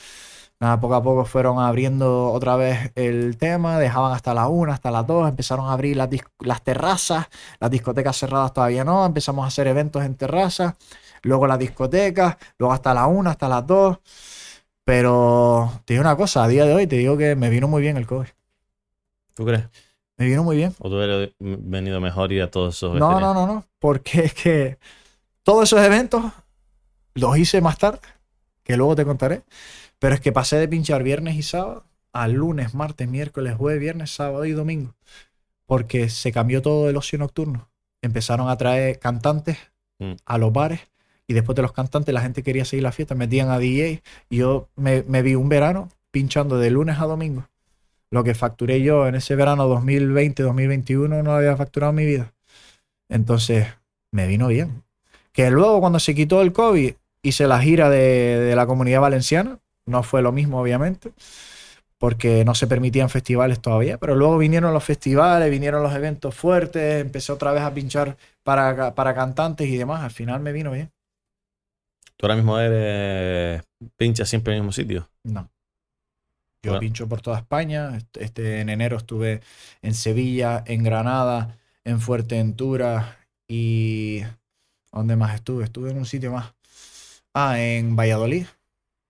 Nada, 0.59 0.79
poco 0.79 0.95
a 0.95 1.01
poco 1.01 1.25
fueron 1.25 1.57
abriendo 1.59 2.31
otra 2.33 2.57
vez 2.57 2.91
el 2.95 3.37
tema, 3.37 3.79
dejaban 3.79 4.11
hasta 4.11 4.33
la 4.33 4.49
una, 4.49 4.73
hasta 4.73 4.91
las 4.91 5.07
dos, 5.07 5.29
empezaron 5.29 5.67
a 5.67 5.71
abrir 5.71 5.95
las, 5.95 6.09
las 6.39 6.61
terrazas, 6.63 7.27
las 7.61 7.71
discotecas 7.71 8.17
cerradas 8.17 8.51
todavía 8.53 8.83
no, 8.83 9.05
empezamos 9.05 9.45
a 9.45 9.47
hacer 9.47 9.67
eventos 9.67 10.03
en 10.03 10.15
terrazas, 10.15 10.73
luego 11.21 11.47
las 11.47 11.59
discotecas, 11.59 12.35
luego 12.57 12.73
hasta 12.73 12.93
la 12.93 13.07
una, 13.07 13.31
hasta 13.31 13.47
las 13.47 13.65
dos. 13.65 13.99
Pero 14.89 15.71
te 15.85 15.93
digo 15.93 16.01
una 16.01 16.15
cosa, 16.17 16.43
a 16.43 16.47
día 16.47 16.65
de 16.65 16.73
hoy 16.73 16.87
te 16.87 16.95
digo 16.95 17.15
que 17.15 17.35
me 17.35 17.51
vino 17.51 17.67
muy 17.67 17.79
bien 17.79 17.95
el 17.95 18.07
COVID. 18.07 18.25
¿Tú 19.35 19.45
crees? 19.45 19.65
Me 20.17 20.25
vino 20.25 20.43
muy 20.43 20.57
bien. 20.57 20.73
¿O 20.79 20.89
tú 20.89 20.95
hubieras 20.95 21.29
venido 21.37 22.01
mejor 22.01 22.31
ir 22.31 22.41
a 22.41 22.49
todos 22.49 22.75
esos 22.75 22.95
No, 22.97 23.11
exteriores? 23.11 23.21
no, 23.35 23.45
no, 23.45 23.53
no. 23.53 23.65
Porque 23.77 24.21
es 24.25 24.33
que 24.33 24.79
todos 25.43 25.65
esos 25.65 25.79
eventos 25.85 26.23
los 27.13 27.37
hice 27.37 27.61
más 27.61 27.77
tarde, 27.77 27.99
que 28.63 28.77
luego 28.77 28.95
te 28.95 29.05
contaré. 29.05 29.43
Pero 29.99 30.15
es 30.15 30.21
que 30.21 30.31
pasé 30.31 30.57
de 30.57 30.67
pinchar 30.67 31.03
viernes 31.03 31.35
y 31.35 31.43
sábado 31.43 31.83
a 32.11 32.27
lunes, 32.27 32.73
martes, 32.73 33.07
miércoles, 33.07 33.53
jueves, 33.57 33.79
viernes, 33.79 34.09
sábado 34.09 34.43
y 34.45 34.53
domingo. 34.53 34.95
Porque 35.67 36.09
se 36.09 36.31
cambió 36.31 36.63
todo 36.63 36.89
el 36.89 36.97
ocio 36.97 37.19
nocturno. 37.19 37.69
Empezaron 38.01 38.49
a 38.49 38.57
traer 38.57 38.97
cantantes 38.97 39.55
Mm. 39.99 40.13
a 40.25 40.37
los 40.39 40.51
bares. 40.51 40.79
Y 41.29 41.33
después 41.33 41.55
de 41.55 41.61
los 41.61 41.73
cantantes, 41.73 42.11
la 42.11 42.21
gente 42.21 42.41
quería 42.41 42.65
seguir 42.65 42.81
la 42.81 42.91
fiesta, 42.91 43.13
metían 43.13 43.51
a 43.51 43.59
DJ. 43.59 44.01
Y 44.31 44.37
yo 44.37 44.67
me, 44.75 45.03
me 45.03 45.21
vi 45.21 45.35
un 45.35 45.47
verano 45.47 45.89
pinchando 46.09 46.57
de 46.57 46.71
lunes 46.71 46.97
a 46.97 47.05
domingo. 47.05 47.47
Lo 48.09 48.23
que 48.23 48.33
facturé 48.33 48.81
yo 48.81 49.07
en 49.07 49.13
ese 49.13 49.35
verano 49.35 49.69
2020-2021 49.69 51.23
no 51.23 51.31
había 51.31 51.55
facturado 51.55 51.91
en 51.91 51.97
mi 51.97 52.05
vida. 52.05 52.33
Entonces, 53.09 53.67
me 54.11 54.25
vino 54.25 54.47
bien. 54.47 54.81
Que 55.31 55.51
luego 55.51 55.79
cuando 55.81 55.99
se 55.99 56.15
quitó 56.15 56.41
el 56.41 56.51
COVID, 56.51 56.95
hice 57.21 57.45
la 57.45 57.61
gira 57.61 57.91
de, 57.91 58.39
de 58.39 58.55
la 58.55 58.65
comunidad 58.65 59.01
valenciana. 59.01 59.59
No 59.85 60.01
fue 60.01 60.23
lo 60.23 60.31
mismo, 60.31 60.59
obviamente, 60.59 61.11
porque 61.99 62.43
no 62.43 62.55
se 62.55 62.65
permitían 62.65 63.11
festivales 63.11 63.61
todavía. 63.61 63.99
Pero 63.99 64.15
luego 64.15 64.39
vinieron 64.39 64.73
los 64.73 64.83
festivales, 64.83 65.51
vinieron 65.51 65.83
los 65.83 65.93
eventos 65.93 66.33
fuertes, 66.33 67.01
empecé 67.01 67.31
otra 67.31 67.51
vez 67.51 67.61
a 67.61 67.71
pinchar 67.71 68.17
para, 68.41 68.95
para 68.95 69.13
cantantes 69.13 69.67
y 69.67 69.77
demás. 69.77 70.01
Al 70.01 70.11
final 70.11 70.39
me 70.39 70.53
vino 70.53 70.71
bien. 70.71 70.89
¿Tú 72.19 72.25
ahora 72.25 72.35
mismo 72.35 72.59
eres 72.59 73.63
pincha 73.95 74.25
siempre 74.25 74.51
en 74.51 74.57
el 74.57 74.63
mismo 74.63 74.73
sitio? 74.73 75.07
No. 75.23 75.49
Yo 76.61 76.71
Bueno. 76.71 76.81
pincho 76.81 77.07
por 77.07 77.21
toda 77.21 77.37
España. 77.37 77.95
Este, 77.95 78.25
este- 78.25 78.59
en 78.59 78.67
enero 78.67 78.97
estuve 78.97 79.39
en 79.81 79.93
Sevilla, 79.93 80.61
en 80.67 80.83
Granada, 80.83 81.57
en 81.85 82.01
Fuerteventura 82.01 83.17
y... 83.47 84.21
¿Dónde 84.91 85.15
más 85.15 85.33
estuve? 85.35 85.63
Estuve 85.63 85.91
en 85.91 85.97
un 85.99 86.05
sitio 86.05 86.33
más. 86.33 86.53
Ah, 87.33 87.57
en 87.61 87.95
Valladolid. 87.95 88.47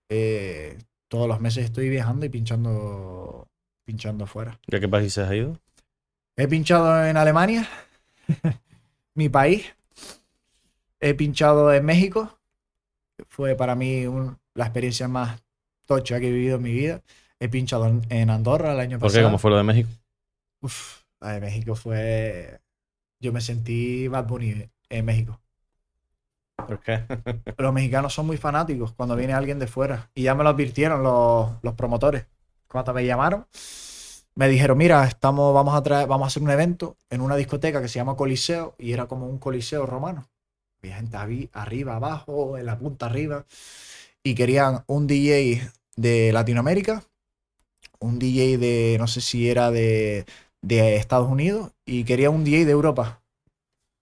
Eh, 0.08 0.78
todos 1.08 1.26
los 1.26 1.40
meses 1.40 1.64
estoy 1.64 1.88
viajando 1.88 2.26
y 2.26 2.28
pinchando, 2.28 3.48
pinchando 3.84 4.26
fuera. 4.26 4.60
¿Y 4.68 4.76
a 4.76 4.78
qué 4.78 4.88
países 4.88 5.26
has 5.26 5.34
ido? 5.34 5.58
He 6.36 6.46
pinchado 6.46 7.04
en 7.06 7.16
Alemania, 7.16 7.66
mi 9.14 9.28
país. 9.28 9.64
He 11.00 11.14
pinchado 11.14 11.72
en 11.74 11.84
México. 11.84 12.38
Fue 13.28 13.54
para 13.54 13.74
mí 13.74 14.06
un- 14.06 14.38
la 14.54 14.64
experiencia 14.66 15.08
más 15.08 15.42
tocha 15.86 16.20
que 16.20 16.28
he 16.28 16.32
vivido 16.32 16.56
en 16.56 16.62
mi 16.62 16.72
vida. 16.72 17.02
He 17.38 17.48
pinchado 17.48 17.86
en, 17.86 18.02
en 18.10 18.30
Andorra 18.30 18.72
el 18.72 18.80
año 18.80 18.98
¿Por 18.98 19.08
qué? 19.08 19.12
pasado. 19.14 19.24
¿Cómo 19.26 19.38
fue 19.38 19.50
lo 19.50 19.56
de 19.56 19.62
México? 19.64 19.88
Uf, 20.62 21.02
la 21.20 21.32
de 21.32 21.40
México 21.40 21.74
fue. 21.74 22.60
Yo 23.20 23.32
me 23.32 23.40
sentí 23.40 24.08
Bad 24.08 24.26
Bunny 24.26 24.70
en 24.90 25.04
México. 25.04 25.40
¿Por 26.56 26.80
qué? 26.80 27.02
Los 27.58 27.72
mexicanos 27.72 28.14
son 28.14 28.26
muy 28.26 28.36
fanáticos 28.36 28.92
cuando 28.92 29.16
viene 29.16 29.32
alguien 29.34 29.58
de 29.58 29.66
fuera. 29.66 30.10
Y 30.14 30.22
ya 30.24 30.34
me 30.34 30.44
lo 30.44 30.50
advirtieron 30.50 31.02
los, 31.02 31.50
los 31.62 31.74
promotores. 31.74 32.26
Cuando 32.68 32.94
me 32.94 33.04
llamaron, 33.04 33.46
me 34.34 34.48
dijeron, 34.48 34.78
mira, 34.78 35.04
estamos, 35.04 35.52
vamos, 35.52 35.74
a 35.74 35.82
traer, 35.82 36.06
vamos 36.06 36.24
a 36.24 36.28
hacer 36.28 36.42
un 36.42 36.50
evento 36.50 36.96
en 37.10 37.20
una 37.20 37.36
discoteca 37.36 37.82
que 37.82 37.88
se 37.88 37.98
llama 37.98 38.16
Coliseo 38.16 38.74
y 38.78 38.92
era 38.92 39.06
como 39.06 39.26
un 39.26 39.38
coliseo 39.38 39.84
romano. 39.86 40.26
Había 40.82 40.96
gente 40.96 41.16
arriba, 41.52 41.96
abajo, 41.96 42.56
en 42.56 42.66
la 42.66 42.78
punta 42.78 43.06
arriba. 43.06 43.44
Y 44.22 44.34
querían 44.34 44.82
un 44.86 45.06
DJ 45.06 45.70
de 45.96 46.32
Latinoamérica, 46.32 47.04
un 47.98 48.18
DJ 48.18 48.58
de, 48.58 48.96
no 48.98 49.06
sé 49.06 49.20
si 49.20 49.48
era 49.50 49.70
de, 49.70 50.24
de 50.62 50.96
Estados 50.96 51.28
Unidos, 51.28 51.72
y 51.84 52.04
quería 52.04 52.30
un 52.30 52.44
DJ 52.44 52.64
de 52.64 52.72
Europa 52.72 53.20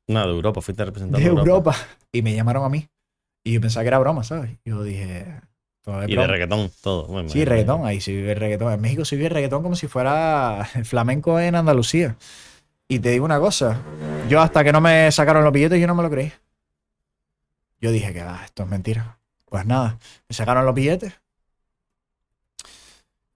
No, 0.09 0.25
de 0.27 0.33
Europa, 0.33 0.61
fuiste 0.61 0.85
representando 0.85 1.19
de 1.19 1.27
Europa. 1.29 1.49
Europa. 1.51 1.77
Y 2.13 2.23
me 2.23 2.35
llamaron 2.35 2.65
a 2.65 2.69
mí. 2.69 2.89
Y 3.45 3.53
yo 3.55 3.61
pensaba 3.61 3.83
que 3.85 3.89
era 3.89 3.99
broma, 3.99 4.25
¿sabes? 4.25 4.51
Yo 4.65 4.83
dije. 4.83 5.27
"Todo 5.85 6.03
es 6.03 6.09
Y 6.09 6.13
de 6.13 6.17
broma". 6.17 6.33
reggaetón, 6.33 6.71
todo. 6.83 7.07
Bueno, 7.07 7.29
Sí, 7.29 7.45
reggaetón. 7.45 7.85
Ahí 7.87 8.01
sí 8.01 8.15
vive 8.15 8.33
el 8.33 8.39
reggaetón. 8.39 8.73
En 8.73 8.81
México 8.81 9.05
sí 9.05 9.17
vive 9.17 9.29
el 9.29 9.35
reggaetón 9.35 9.63
como 9.63 9.75
si 9.77 9.89
fuera 9.89 10.69
el 10.75 10.85
flamenco 10.85 11.39
en 11.41 11.55
Andalucía. 11.55 12.17
Y 12.89 13.01
te 13.01 13.11
digo 13.11 13.25
una 13.25 13.39
cosa. 13.39 13.81
Yo 14.29 14.41
hasta 14.41 14.65
que 14.65 14.73
no 14.73 14.81
me 14.81 15.11
sacaron 15.13 15.45
los 15.45 15.53
billetes, 15.53 15.81
yo 15.81 15.87
no 15.87 15.95
me 15.95 16.03
lo 16.03 16.11
creí. 16.11 16.33
Yo 17.81 17.93
dije 17.93 18.13
que 18.13 18.21
ah, 18.21 18.43
esto 18.45 18.65
es 18.65 18.69
mentira. 18.69 19.19
Pues 19.47 19.65
nada, 19.67 19.99
me 20.29 20.35
sacaron 20.35 20.67
los 20.67 20.75
billetes. 20.75 21.15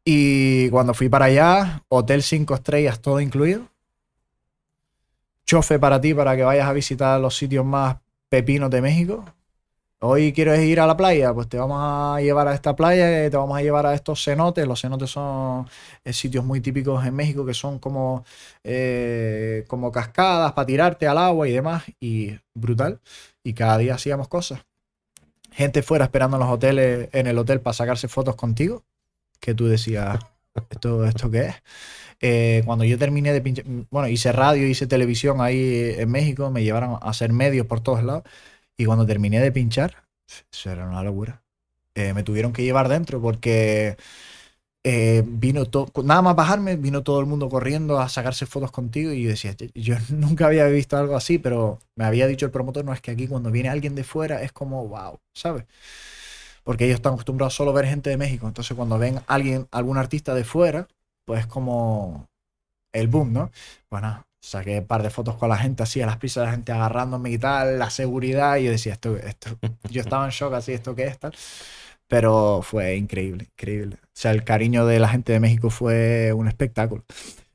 Y 0.05 0.69
cuando 0.71 0.95
fui 0.95 1.09
para 1.09 1.27
allá, 1.27 1.85
hotel 1.89 2.23
5 2.23 2.55
estrellas, 2.55 3.01
todo 3.01 3.21
incluido. 3.21 3.69
Chofe 5.47 5.79
para 5.79 6.01
ti 6.01 6.15
para 6.15 6.37
que 6.37 6.43
vayas 6.43 6.67
a 6.69 6.73
visitar 6.73 7.21
los 7.21 7.37
sitios 7.37 7.65
más 7.65 7.97
pepinos 8.29 8.71
de 8.71 8.83
México. 8.83 9.25
Hoy 10.05 10.33
quieres 10.33 10.61
ir 10.63 10.81
a 10.81 10.87
la 10.87 10.97
playa, 10.97 11.33
pues 11.33 11.49
te 11.49 11.57
vamos 11.59 11.79
a 11.81 12.21
llevar 12.21 12.49
a 12.49 12.55
esta 12.55 12.75
playa, 12.75 13.31
te 13.31 13.37
vamos 13.37 13.57
a 13.57 13.63
llevar 13.63 13.87
a 13.87 13.95
estos 13.95 14.25
cenotes. 14.25 14.67
Los 14.67 14.81
cenotes 14.81 15.11
son 15.11 15.69
eh, 16.05 16.13
sitios 16.13 16.45
muy 16.45 16.61
típicos 16.61 17.07
en 17.07 17.15
México 17.15 17.47
que 17.47 17.55
son 17.55 17.79
como, 17.79 18.25
eh, 18.65 19.65
como 19.69 19.93
cascadas 19.93 20.53
para 20.55 20.67
tirarte 20.67 21.07
al 21.07 21.19
agua 21.19 21.49
y 21.49 21.53
demás. 21.53 21.85
Y 22.01 22.33
brutal. 22.53 23.01
Y 23.45 23.55
cada 23.55 23.79
día 23.79 23.95
hacíamos 23.95 24.29
cosas. 24.29 24.65
Gente 25.53 25.83
fuera 25.83 26.05
esperando 26.07 26.37
en 26.37 26.43
los 26.43 26.51
hoteles, 26.51 27.09
en 27.13 27.27
el 27.27 27.39
hotel 27.39 27.61
para 27.61 27.75
sacarse 27.75 28.09
fotos 28.09 28.37
contigo. 28.37 28.85
Que 29.41 29.55
tú 29.55 29.67
decías, 29.67 30.19
¿esto, 30.71 31.05
esto 31.05 31.31
qué 31.31 31.47
es? 31.47 31.55
Eh, 32.21 32.63
cuando 32.65 32.85
yo 32.85 32.99
terminé 32.99 33.33
de 33.33 33.41
pinchar, 33.41 33.65
bueno, 33.91 34.09
hice 34.09 34.33
radio, 34.33 34.67
hice 34.67 34.87
televisión 34.87 35.41
ahí 35.41 35.95
en 35.97 36.11
México, 36.11 36.51
me 36.51 36.63
llevaron 36.63 36.95
a 36.95 37.11
hacer 37.11 37.33
medios 37.33 37.67
por 37.67 37.81
todos 37.81 38.05
lados. 38.05 38.23
Y 38.77 38.85
cuando 38.85 39.07
terminé 39.07 39.41
de 39.41 39.53
pinchar, 39.53 40.05
eso 40.53 40.71
era 40.71 40.89
una 40.89 41.03
locura. 41.03 41.43
Eh, 41.95 42.15
me 42.15 42.23
tuvieron 42.23 42.53
que 42.53 42.63
llevar 42.65 42.89
dentro 42.89 43.21
porque 43.21 43.97
eh, 44.85 45.23
vino 45.25 45.67
todo, 45.67 45.91
nada 46.03 46.23
más 46.23 46.35
bajarme, 46.35 46.77
vino 46.77 47.03
todo 47.03 47.21
el 47.21 47.27
mundo 47.27 47.49
corriendo 47.49 48.01
a 48.01 48.09
sacarse 48.09 48.47
fotos 48.47 48.73
contigo 48.73 49.13
y 49.13 49.23
yo 49.23 49.31
decía, 49.31 49.55
yo 49.75 49.97
nunca 50.11 50.47
había 50.47 50.67
visto 50.67 50.97
algo 50.97 51.17
así, 51.17 51.39
pero 51.39 51.79
me 51.97 52.05
había 52.05 52.27
dicho 52.27 52.47
el 52.47 52.53
promotor, 52.53 52.85
no 52.85 52.93
es 52.93 53.01
que 53.01 53.13
aquí 53.13 53.29
cuando 53.29 53.51
viene 53.51 53.69
alguien 53.69 53.95
de 53.95 54.05
fuera 54.05 54.43
es 54.43 54.53
como, 54.53 54.87
wow, 54.89 55.21
¿sabes? 55.35 55.65
Porque 56.65 56.85
ellos 56.85 56.97
están 56.97 57.15
acostumbrados 57.15 57.55
solo 57.55 57.71
a 57.71 57.75
ver 57.75 57.87
gente 57.87 58.11
de 58.11 58.17
México, 58.17 58.47
entonces 58.49 58.77
cuando 58.77 58.99
ven 58.99 59.21
alguien, 59.29 59.69
algún 59.71 59.99
artista 59.99 60.35
de 60.35 60.45
fuera, 60.45 60.89
pues 61.25 61.47
como 61.47 62.29
el 62.93 63.09
boom, 63.09 63.33
¿no? 63.33 63.51
Bueno, 63.91 64.25
saqué 64.41 64.81
un 64.81 64.87
par 64.87 65.03
de 65.03 65.11
fotos 65.11 65.37
con 65.37 65.49
la 65.49 65.59
gente 65.59 65.83
así, 65.85 66.01
a 66.03 66.07
las 66.07 66.19
pistas 66.19 66.43
de 66.43 66.47
la 66.47 66.53
gente 66.53 66.73
agarrándome 66.73 67.31
y 67.31 67.39
tal, 67.39 67.79
la 67.79 67.91
seguridad, 67.91 68.57
y 68.57 68.65
yo 68.65 68.71
decía, 68.73 68.95
esto, 68.95 69.17
esto, 69.17 69.59
yo 69.91 70.03
estaba 70.03 70.25
en 70.25 70.31
shock 70.33 70.55
así, 70.55 70.73
esto 70.73 70.95
qué 70.95 71.05
es, 71.07 71.19
tal. 71.19 71.33
Pero 72.09 72.61
fue 72.63 72.97
increíble, 72.97 73.47
increíble. 73.53 73.99
O 74.15 74.21
sea, 74.23 74.31
el 74.31 74.45
cariño 74.45 74.87
de 74.87 74.99
la 74.99 75.09
gente 75.09 75.33
de 75.33 75.41
México 75.41 75.71
fue 75.71 76.33
un 76.33 76.47
espectáculo. 76.47 77.05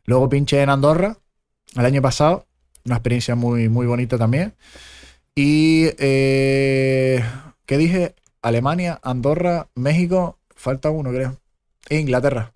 Luego 0.06 0.28
pinché 0.28 0.62
en 0.62 0.70
Andorra 0.70 1.18
el 1.76 1.86
año 1.86 2.02
pasado, 2.02 2.48
una 2.86 2.96
experiencia 2.96 3.36
muy, 3.36 3.70
muy 3.70 3.86
bonita 3.86 4.18
también. 4.18 4.56
Y, 5.36 5.90
eh, 6.00 7.24
¿qué 7.66 7.78
dije? 7.78 8.16
Alemania, 8.42 9.00
Andorra, 9.04 9.70
México, 9.76 10.40
falta 10.56 10.90
uno 10.90 11.12
creo. 11.12 11.40
E 11.90 12.00
Inglaterra. 12.00 12.52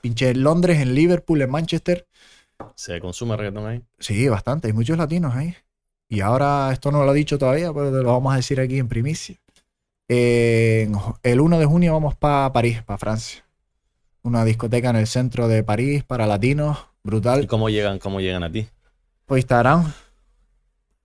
Pinché 0.00 0.30
en 0.30 0.42
Londres, 0.42 0.80
en 0.80 0.94
Liverpool, 0.94 1.42
en 1.42 1.50
Manchester. 1.50 2.08
¿Se 2.74 3.00
consume 3.00 3.36
reggaetón 3.36 3.66
ahí? 3.66 3.82
Sí, 3.98 4.28
bastante. 4.28 4.66
Hay 4.66 4.72
muchos 4.72 4.98
latinos 4.98 5.34
ahí. 5.34 5.54
Y 6.08 6.20
ahora, 6.20 6.70
esto 6.72 6.90
no 6.90 7.04
lo 7.04 7.12
he 7.12 7.16
dicho 7.16 7.38
todavía, 7.38 7.72
pero 7.72 7.92
te 7.92 8.02
lo 8.02 8.12
vamos 8.12 8.32
a 8.32 8.36
decir 8.36 8.60
aquí 8.60 8.78
en 8.78 8.88
primicia. 8.88 9.36
Eh, 10.14 10.90
el 11.22 11.40
1 11.40 11.58
de 11.58 11.64
junio 11.64 11.94
vamos 11.94 12.14
para 12.14 12.52
París, 12.52 12.82
para 12.82 12.98
Francia. 12.98 13.44
Una 14.22 14.44
discoteca 14.44 14.90
en 14.90 14.96
el 14.96 15.06
centro 15.06 15.48
de 15.48 15.62
París 15.64 16.04
para 16.04 16.26
latinos. 16.26 16.78
Brutal. 17.02 17.42
¿Y 17.44 17.46
cómo 17.46 17.70
llegan, 17.70 17.98
cómo 17.98 18.20
llegan 18.20 18.42
a 18.44 18.52
ti? 18.52 18.68
Por 19.24 19.38
Instagram. 19.38 19.90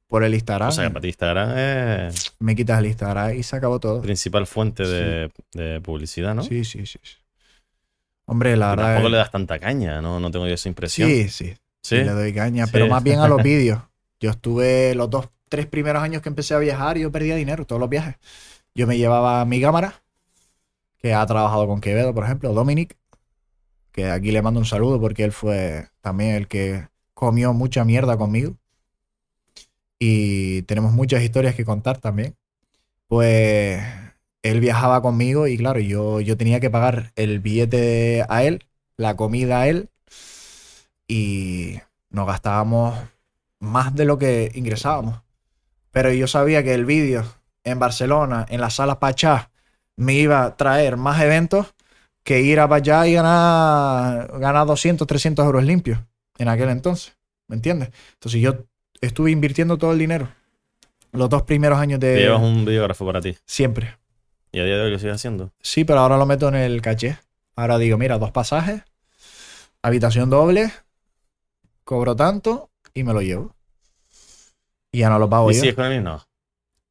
Por 0.07 0.23
el 0.25 0.33
Instagram. 0.33 0.69
O 0.69 0.71
sea, 0.73 0.83
que 0.85 0.89
para 0.91 1.01
ti 1.01 1.07
Instagram 1.07 1.57
es 1.57 2.33
Me 2.39 2.55
quitas 2.55 2.79
el 2.79 2.87
Instagram 2.87 3.33
y 3.35 3.43
se 3.43 3.55
acabó 3.55 3.79
todo. 3.79 4.01
principal 4.01 4.45
fuente 4.45 4.83
de, 4.85 5.31
de 5.53 5.79
publicidad, 5.81 6.35
¿no? 6.35 6.43
Sí, 6.43 6.65
sí, 6.65 6.85
sí. 6.85 6.99
Hombre, 8.25 8.57
la 8.57 8.69
verdad. 8.71 8.83
Tampoco 8.87 9.07
es- 9.07 9.11
le 9.11 9.17
das 9.17 9.31
tanta 9.31 9.57
caña, 9.57 10.01
¿no? 10.01 10.19
No 10.19 10.29
tengo 10.31 10.47
yo 10.47 10.53
esa 10.53 10.67
impresión. 10.67 11.09
Sí, 11.09 11.29
sí. 11.29 11.55
¿Sí? 11.81 11.95
Le 11.95 12.11
doy 12.11 12.33
caña, 12.33 12.65
Sí. 12.65 12.71
pero 12.73 12.87
más 12.87 13.01
bien 13.01 13.19
a 13.19 13.27
los 13.29 13.41
vídeos. 13.43 13.79
Yo 14.19 14.31
estuve 14.31 14.93
los 14.95 15.09
dos, 15.09 15.29
tres 15.47 15.65
primeros 15.65 16.03
años 16.03 16.21
que 16.21 16.27
empecé 16.29 16.53
a 16.53 16.59
viajar 16.59 16.97
y 16.97 17.01
yo 17.01 17.11
perdía 17.11 17.35
dinero, 17.35 17.65
todos 17.65 17.79
los 17.79 17.89
viajes. 17.89 18.15
Yo 18.77 18.85
me 18.85 18.95
llevaba 18.95 19.43
mi 19.45 19.59
cámara, 19.59 20.03
que 20.99 21.11
ha 21.15 21.25
trabajado 21.25 21.65
con 21.65 21.81
Quevedo, 21.81 22.13
por 22.13 22.25
ejemplo, 22.25 22.53
Dominic, 22.53 22.95
que 23.91 24.05
aquí 24.11 24.31
le 24.31 24.43
mando 24.43 24.59
un 24.59 24.67
saludo 24.67 25.01
porque 25.01 25.23
él 25.23 25.31
fue 25.31 25.89
también 26.01 26.35
el 26.35 26.47
que 26.47 26.87
comió 27.15 27.53
mucha 27.53 27.83
mierda 27.85 28.19
conmigo. 28.19 28.55
Y 29.97 30.61
tenemos 30.63 30.93
muchas 30.93 31.23
historias 31.23 31.55
que 31.55 31.65
contar 31.65 31.97
también. 31.97 32.35
Pues 33.07 33.81
él 34.43 34.59
viajaba 34.59 35.01
conmigo 35.01 35.47
y 35.47 35.57
claro, 35.57 35.79
yo, 35.79 36.21
yo 36.21 36.37
tenía 36.37 36.59
que 36.59 36.69
pagar 36.69 37.13
el 37.15 37.39
billete 37.39 38.25
a 38.29 38.43
él, 38.43 38.63
la 38.95 39.15
comida 39.15 39.61
a 39.61 39.67
él 39.69 39.89
y 41.07 41.79
nos 42.11 42.27
gastábamos 42.27 42.95
más 43.57 43.95
de 43.95 44.05
lo 44.05 44.19
que 44.19 44.51
ingresábamos. 44.53 45.23
Pero 45.89 46.13
yo 46.13 46.27
sabía 46.27 46.61
que 46.61 46.75
el 46.75 46.85
vídeo 46.85 47.25
en 47.69 47.79
Barcelona, 47.79 48.45
en 48.49 48.61
las 48.61 48.75
salas 48.75 48.97
Pachá, 48.97 49.51
me 49.95 50.13
iba 50.13 50.43
a 50.43 50.55
traer 50.57 50.97
más 50.97 51.21
eventos 51.21 51.73
que 52.23 52.41
ir 52.41 52.59
a 52.59 52.67
Pachá 52.67 53.07
y 53.07 53.13
ganar, 53.13 54.39
ganar 54.39 54.65
200, 54.67 55.07
300 55.07 55.45
euros 55.45 55.63
limpios 55.63 55.99
en 56.37 56.47
aquel 56.49 56.69
entonces. 56.69 57.15
¿Me 57.47 57.55
entiendes? 57.55 57.89
Entonces 58.13 58.41
yo 58.41 58.65
estuve 59.01 59.31
invirtiendo 59.31 59.77
todo 59.77 59.91
el 59.93 59.99
dinero. 59.99 60.29
Los 61.13 61.29
dos 61.29 61.43
primeros 61.43 61.79
años 61.79 61.99
Te 61.99 62.07
de... 62.07 62.19
llevas 62.19 62.41
un 62.41 62.65
videógrafo 62.65 63.05
para 63.05 63.21
ti. 63.21 63.35
Siempre. 63.45 63.97
Y 64.51 64.59
a 64.59 64.63
día 64.65 64.75
de 64.75 64.81
hoy 64.83 64.91
lo 64.91 64.99
sigues 64.99 65.15
haciendo. 65.15 65.51
Sí, 65.61 65.83
pero 65.85 65.99
ahora 65.99 66.17
lo 66.17 66.25
meto 66.25 66.47
en 66.49 66.55
el 66.55 66.81
caché. 66.81 67.17
Ahora 67.55 67.77
digo, 67.77 67.97
mira, 67.97 68.17
dos 68.19 68.31
pasajes, 68.31 68.83
habitación 69.81 70.29
doble, 70.29 70.71
cobro 71.83 72.15
tanto 72.15 72.69
y 72.93 73.03
me 73.03 73.13
lo 73.13 73.21
llevo. 73.21 73.55
Y 74.91 74.99
ya 74.99 75.09
no 75.09 75.17
lo 75.19 75.29
pago 75.29 75.49
¿Y 75.51 75.55
yo. 75.55 75.59
sigues 75.61 75.75
con 75.75 75.85
él? 75.85 76.03
No. 76.03 76.21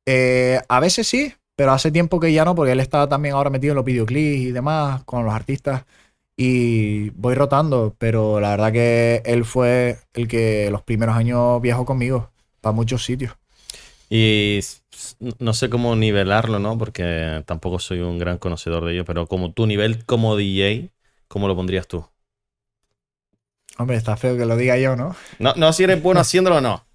Eh, 0.07 0.61
a 0.68 0.80
veces 0.80 1.07
sí, 1.07 1.34
pero 1.57 1.72
hace 1.72 1.90
tiempo 1.90 2.20
que 2.20 2.32
ya 2.32 2.44
no, 2.44 2.54
porque 2.54 2.72
él 2.72 2.80
está 2.80 3.09
también 3.09 3.34
ahora 3.34 3.50
metido 3.50 3.72
en 3.72 3.76
los 3.76 3.84
videoclips 3.84 4.40
y 4.40 4.52
demás, 4.52 5.02
con 5.04 5.24
los 5.24 5.34
artistas. 5.34 5.84
Y 6.36 7.11
voy 7.11 7.34
rotando, 7.34 7.94
pero 7.98 8.40
la 8.40 8.50
verdad 8.50 8.72
que 8.72 9.22
él 9.24 9.44
fue 9.44 9.98
el 10.12 10.28
que 10.28 10.70
los 10.70 10.82
primeros 10.82 11.16
años 11.16 11.61
viajó 11.62 11.84
conmigo 11.86 12.30
para 12.61 12.74
muchos 12.74 13.04
sitios. 13.04 13.34
Y 14.11 14.61
no 15.38 15.54
sé 15.54 15.70
cómo 15.70 15.96
nivelarlo, 15.96 16.59
¿no? 16.59 16.76
Porque 16.78 17.42
tampoco 17.46 17.78
soy 17.78 18.00
un 18.00 18.18
gran 18.18 18.38
conocedor 18.38 18.84
de 18.84 18.92
ello, 18.92 19.04
pero 19.04 19.26
como 19.26 19.52
tu 19.52 19.66
nivel 19.66 20.04
como 20.04 20.36
DJ, 20.36 20.90
¿cómo 21.26 21.48
lo 21.48 21.57
pondrías 21.57 21.88
tú? 21.88 22.07
Hombre, 23.78 23.96
está 23.96 24.16
feo 24.16 24.36
que 24.36 24.46
lo 24.46 24.57
diga 24.57 24.78
yo, 24.78 24.94
¿no? 24.94 25.16
No, 25.38 25.54
no 25.54 25.72
si 25.72 25.84
eres 25.84 26.02
bueno 26.02 26.20
haciéndolo 26.22 26.57
o 26.57 26.61
no. 26.61 26.86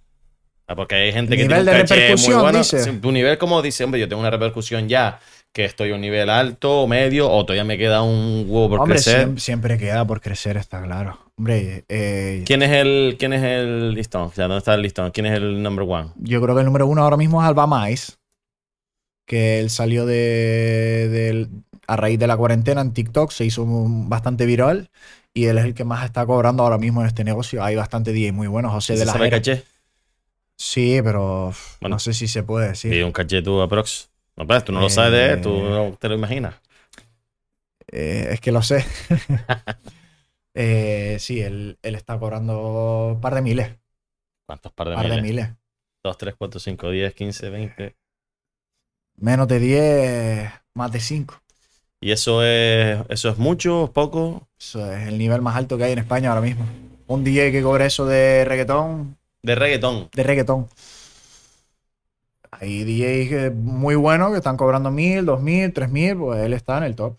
Porque 0.76 0.96
hay 0.96 1.12
gente 1.12 1.36
que 1.36 1.44
Nivel 1.44 1.64
tiene 1.66 1.72
de 1.72 1.82
un 1.82 1.88
caché 1.88 1.96
muy 1.96 2.02
repercusión, 2.06 2.42
bueno. 2.42 2.58
dice. 2.60 2.94
Tu 2.94 3.12
nivel 3.12 3.38
como 3.38 3.62
dice, 3.62 3.84
hombre, 3.84 4.00
yo 4.00 4.08
tengo 4.08 4.22
una 4.22 4.30
repercusión 4.30 4.88
ya, 4.88 5.20
que 5.52 5.66
estoy 5.66 5.92
a 5.92 5.96
un 5.96 6.02
nivel 6.02 6.30
alto 6.30 6.84
o 6.84 6.88
medio, 6.88 7.30
o 7.30 7.44
todavía 7.46 7.66
me 7.66 7.78
queda 7.78 8.02
un 8.04 8.46
huevo 8.48 8.70
por 8.70 8.80
Hombre, 8.82 8.96
crecer. 8.96 9.28
siem- 9.28 9.38
siempre, 9.38 9.78
queda 9.78 10.06
por 10.08 10.22
crecer, 10.22 10.56
está 10.56 10.82
claro. 10.82 11.20
Hombre, 11.38 11.84
eh, 11.90 12.44
¿Quién 12.46 12.62
es 12.64 12.72
el, 12.72 13.18
quién 13.20 13.34
es 13.34 13.44
el 13.44 13.94
listón? 13.94 14.22
O 14.24 14.32
sea, 14.32 14.46
¿dónde 14.46 14.60
está 14.60 14.74
el 14.76 14.82
listón? 14.82 15.12
¿Quién 15.12 15.26
es 15.26 15.34
el 15.34 15.62
number 15.62 15.86
one? 15.90 16.12
Yo 16.16 16.42
creo 16.42 16.56
que 16.56 16.62
el 16.62 16.66
número 16.68 16.88
uno 16.88 17.02
ahora 17.04 17.18
mismo 17.18 17.42
es 17.42 17.48
Alba 17.50 17.68
Mais, 17.68 18.18
que 19.26 19.60
él 19.60 19.70
salió 19.70 20.06
de, 20.06 21.48
a 21.88 21.96
raíz 21.96 22.20
de 22.20 22.28
la 22.28 22.38
cuarentena 22.38 22.82
en 22.82 22.94
TikTok, 22.94 23.32
se 23.32 23.46
hizo 23.46 23.64
un- 23.64 24.10
bastante 24.10 24.46
viral 24.46 24.90
y 25.34 25.46
él 25.46 25.58
es 25.58 25.66
el 25.66 25.74
que 25.74 25.84
más 25.86 26.04
está 26.06 26.26
cobrando 26.26 26.64
ahora 26.64 26.78
mismo 26.78 27.02
en 27.02 27.08
este 27.08 27.24
negocio. 27.24 27.64
Hay 27.64 27.76
bastante 27.76 28.12
DJ 28.14 28.32
muy 28.34 28.48
buenos, 28.48 28.72
José 28.72 28.94
de 28.94 29.00
¿Se 29.00 29.06
la 29.06 29.14
Jera. 29.14 29.30
caché? 29.30 29.64
Sí, 30.62 31.02
pero 31.04 31.52
Bueno. 31.82 31.96
no 31.96 32.00
sé 32.00 32.14
si 32.14 32.28
se 32.28 32.44
puede 32.44 32.70
decir. 32.70 32.92
Pide 32.92 33.04
un 33.04 33.12
caché 33.12 33.42
tú 33.42 33.60
aprox. 33.62 34.10
No, 34.36 34.46
pues, 34.46 34.64
tú 34.64 34.72
no 34.72 34.80
lo 34.80 34.90
sabes 34.90 35.12
de 35.12 35.34
él, 35.34 35.42
tú 35.42 35.50
Eh. 35.56 35.70
no 35.70 35.98
te 35.98 36.08
lo 36.08 36.14
imaginas. 36.16 36.54
Eh, 37.92 38.30
es 38.34 38.42
que 38.42 38.52
lo 38.52 38.62
sé. 38.62 38.86
Eh, 40.54 41.16
sí, 41.20 41.40
él, 41.42 41.80
él 41.82 41.96
está 41.96 42.20
cobrando 42.20 43.14
un 43.14 43.22
par 43.22 43.36
de 43.36 43.42
miles. 43.42 43.70
¿Cuántos 44.46 44.74
par 44.74 44.90
de 44.90 44.96
par 44.96 45.06
de 45.06 45.22
miles? 45.22 45.24
miles. 45.24 45.50
2, 46.04 46.18
3, 46.18 46.36
4, 46.38 46.60
5, 46.60 46.90
10, 46.92 47.14
15, 47.16 47.50
20. 47.50 47.96
Menos 49.16 49.48
de 49.48 49.60
10, 49.60 50.52
más 50.74 50.92
de 50.92 51.00
5. 51.00 51.42
¿Y 52.02 52.12
eso 52.12 52.44
es, 52.44 53.00
eso 53.08 53.30
es 53.30 53.38
mucho, 53.38 53.92
poco? 53.94 54.50
Eso 54.60 54.92
es 54.92 55.08
el 55.08 55.18
nivel 55.18 55.42
más 55.42 55.56
alto 55.56 55.78
que 55.78 55.86
hay 55.86 55.94
en 55.94 56.00
España 56.00 56.30
ahora 56.30 56.42
mismo. 56.42 56.66
Un 57.08 57.24
DJ 57.24 57.52
que 57.54 57.64
cobre 57.64 57.86
eso 57.86 58.06
de 58.06 58.44
reggaetón, 58.44 59.18
De 59.44 59.56
reggaetón. 59.56 60.10
de 60.14 60.24
reggaetón. 60.24 60.68
Hay 62.52 62.84
DJs 62.84 63.32
eh, 63.32 63.52
muy 63.52 63.96
buenos 63.96 64.32
que 64.32 64.38
están 64.38 64.58
cobrando 64.58 64.92
mil, 64.92 65.26
dos 65.26 65.42
mil, 65.42 65.72
tres 65.74 65.90
mil, 65.90 66.18
pues 66.18 66.42
él 66.42 66.54
está 66.54 66.78
en 66.78 66.84
el 66.84 66.96
top. 66.96 67.18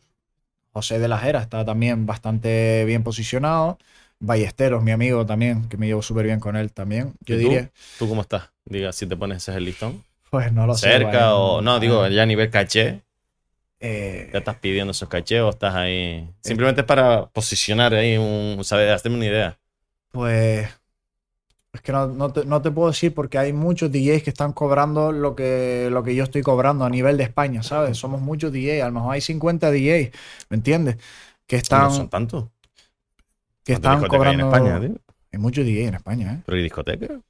José 0.72 0.98
de 0.98 1.08
la 1.08 1.18
Jera 1.18 1.40
está 1.42 1.64
también 1.64 2.06
bastante 2.06 2.84
bien 2.86 3.02
posicionado. 3.04 3.78
Ballesteros, 4.20 4.82
mi 4.82 4.92
amigo 4.92 5.26
también, 5.26 5.68
que 5.68 5.76
me 5.76 5.86
llevo 5.86 6.02
súper 6.02 6.26
bien 6.26 6.40
con 6.40 6.56
él 6.56 6.72
también. 6.72 7.14
Yo 7.26 7.36
¿Y 7.36 7.42
tú? 7.42 7.48
diría, 7.48 7.70
¿Tú 7.98 8.08
cómo 8.08 8.22
estás? 8.22 8.50
Diga, 8.64 8.92
si 8.92 9.06
te 9.06 9.16
pones 9.16 9.38
ese 9.38 9.52
es 9.52 9.56
el 9.58 9.64
listón. 9.64 10.04
Pues 10.30 10.52
no 10.52 10.66
lo 10.66 10.74
sé. 10.74 10.88
cerca 10.88 11.34
o. 11.36 11.60
No, 11.62 11.80
digo, 11.80 12.02
ah, 12.02 12.08
ya 12.08 12.22
a 12.22 12.26
nivel 12.26 12.50
caché. 12.50 13.02
eh, 13.80 14.30
¿Ya 14.32 14.38
estás 14.38 14.56
pidiendo 14.56 14.92
esos 14.92 15.08
cachés 15.08 15.40
o 15.40 15.50
estás 15.50 15.74
ahí? 15.74 16.28
Simplemente 16.40 16.82
es 16.82 16.86
para 16.86 17.26
posicionar 17.26 17.94
ahí 17.94 18.16
un. 18.16 18.64
¿Sabes? 18.64 18.90
Hacerme 18.90 19.16
una 19.18 19.26
idea. 19.26 19.58
Pues 20.10 20.68
es 21.72 21.80
que 21.80 21.92
no, 21.92 22.06
no 22.08 22.32
te, 22.32 22.44
no 22.44 22.60
te 22.60 22.70
puedo 22.70 22.88
decir 22.88 23.14
porque 23.14 23.38
hay 23.38 23.52
muchos 23.52 23.90
DJs 23.90 24.22
que 24.22 24.30
están 24.30 24.52
cobrando 24.52 25.10
lo 25.12 25.34
que, 25.34 25.88
lo 25.90 26.02
que 26.02 26.14
yo 26.14 26.24
estoy 26.24 26.42
cobrando 26.42 26.84
a 26.84 26.90
nivel 26.90 27.16
de 27.16 27.24
España, 27.24 27.62
¿sabes? 27.62 27.96
Somos 27.96 28.20
muchos 28.20 28.52
DJs, 28.52 28.82
a 28.82 28.86
lo 28.88 28.92
mejor 28.92 29.14
hay 29.14 29.20
50 29.22 29.70
DJs, 29.70 30.10
¿me 30.50 30.56
entiendes? 30.56 30.96
Que 31.46 31.56
No 31.56 31.62
están, 31.62 31.90
son 31.90 32.08
tantos. 32.10 32.44
que 33.64 33.74
¿Cuántas 33.74 33.74
están 33.74 34.00
discotecas 34.00 34.28
hay 34.34 34.38
cobrando... 34.38 34.56
en 34.58 34.64
España, 34.64 34.80
tío? 34.80 35.00
Hay 35.32 35.38
muchos 35.38 35.64
DJs 35.64 35.88
en 35.88 35.94
España, 35.94 36.32
¿eh? 36.34 36.42
¿Pero 36.44 36.56
hay 36.56 36.62
discoteca? 36.62 37.20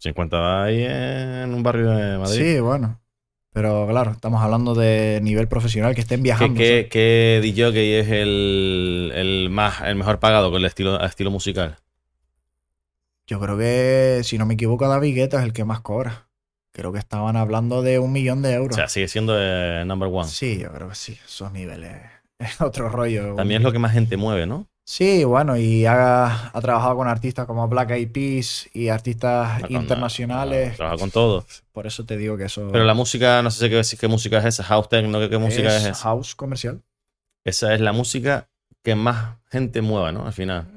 50 0.00 0.64
ahí 0.64 0.82
en 0.84 1.54
un 1.54 1.62
barrio 1.62 1.90
de 1.90 2.18
Madrid. 2.18 2.54
Sí, 2.54 2.60
bueno. 2.60 3.00
Pero 3.52 3.86
claro, 3.88 4.10
estamos 4.12 4.42
hablando 4.42 4.74
de 4.74 5.20
nivel 5.22 5.48
profesional 5.48 5.94
que 5.94 6.02
estén 6.02 6.20
¿Qué, 6.20 6.24
viajando. 6.24 6.58
qué, 6.58 6.66
¿sabes? 6.68 6.88
qué 6.90 7.40
DJ 7.42 8.00
es 8.00 8.08
el, 8.08 9.12
el, 9.14 9.48
más, 9.50 9.80
el 9.82 9.94
mejor 9.96 10.18
pagado 10.18 10.50
con 10.50 10.60
el 10.60 10.66
estilo, 10.66 11.00
estilo 11.02 11.30
musical? 11.30 11.76
Yo 13.26 13.40
creo 13.40 13.56
que, 13.58 14.20
si 14.24 14.38
no 14.38 14.46
me 14.46 14.54
equivoco, 14.54 14.86
David 14.88 15.14
Guetta 15.14 15.38
es 15.38 15.44
el 15.44 15.52
que 15.52 15.64
más 15.64 15.80
cobra. 15.80 16.28
Creo 16.72 16.92
que 16.92 16.98
estaban 16.98 17.36
hablando 17.36 17.82
de 17.82 17.98
un 17.98 18.12
millón 18.12 18.42
de 18.42 18.50
O 18.50 18.62
euros. 18.62 18.76
sea, 18.76 18.88
sigue 18.88 19.08
siendo 19.08 19.36
el 19.40 19.86
number 19.86 20.08
one. 20.12 20.28
Sí, 20.28 20.58
yo 20.58 20.70
creo 20.72 20.88
que 20.90 20.94
sí. 20.94 21.18
Esos 21.24 21.52
niveles. 21.52 22.02
Es 22.38 22.60
otro 22.60 22.90
rollo. 22.90 23.34
También 23.34 23.62
es 23.62 23.64
lo 23.64 23.72
que 23.72 23.78
más 23.78 23.92
gente 23.92 24.18
mueve, 24.18 24.44
¿no? 24.46 24.68
Sí, 24.84 25.24
bueno, 25.24 25.56
y 25.56 25.86
ha, 25.86 26.50
ha 26.54 26.60
trabajado 26.60 26.94
con 26.96 27.08
artistas 27.08 27.46
como 27.46 27.66
Black 27.66 27.90
Eyed 27.92 28.12
Peas 28.12 28.68
y 28.74 28.88
artistas 28.88 29.62
Con- 29.62 29.72
internacionales. 29.72 30.76
Trabaja 30.76 30.98
con 30.98 31.10
todo. 31.10 31.46
Por 31.72 31.86
eso 31.86 32.04
te 32.04 32.16
digo 32.18 32.36
que 32.36 32.44
eso 32.44 32.68
Pero 32.70 32.84
la 32.84 32.92
música, 32.94 33.42
no 33.42 33.50
sé 33.50 33.70
qué, 33.70 33.80
qué 33.98 34.06
música 34.06 34.38
es 34.38 34.44
esa. 34.44 34.64
House 34.64 34.88
techno, 34.90 35.18
¿qué, 35.18 35.30
qué 35.30 35.38
música 35.38 35.68
es, 35.68 35.82
es 35.82 35.86
esa? 35.86 35.94
house 35.94 36.34
comercial. 36.34 36.82
Esa 37.42 37.74
es 37.74 37.80
la 37.80 37.92
música 37.92 38.48
que 38.82 38.94
más 38.94 39.38
gente 39.50 39.80
mueva, 39.80 40.12
¿no? 40.12 40.26
Al 40.26 40.32
final. 40.34 40.75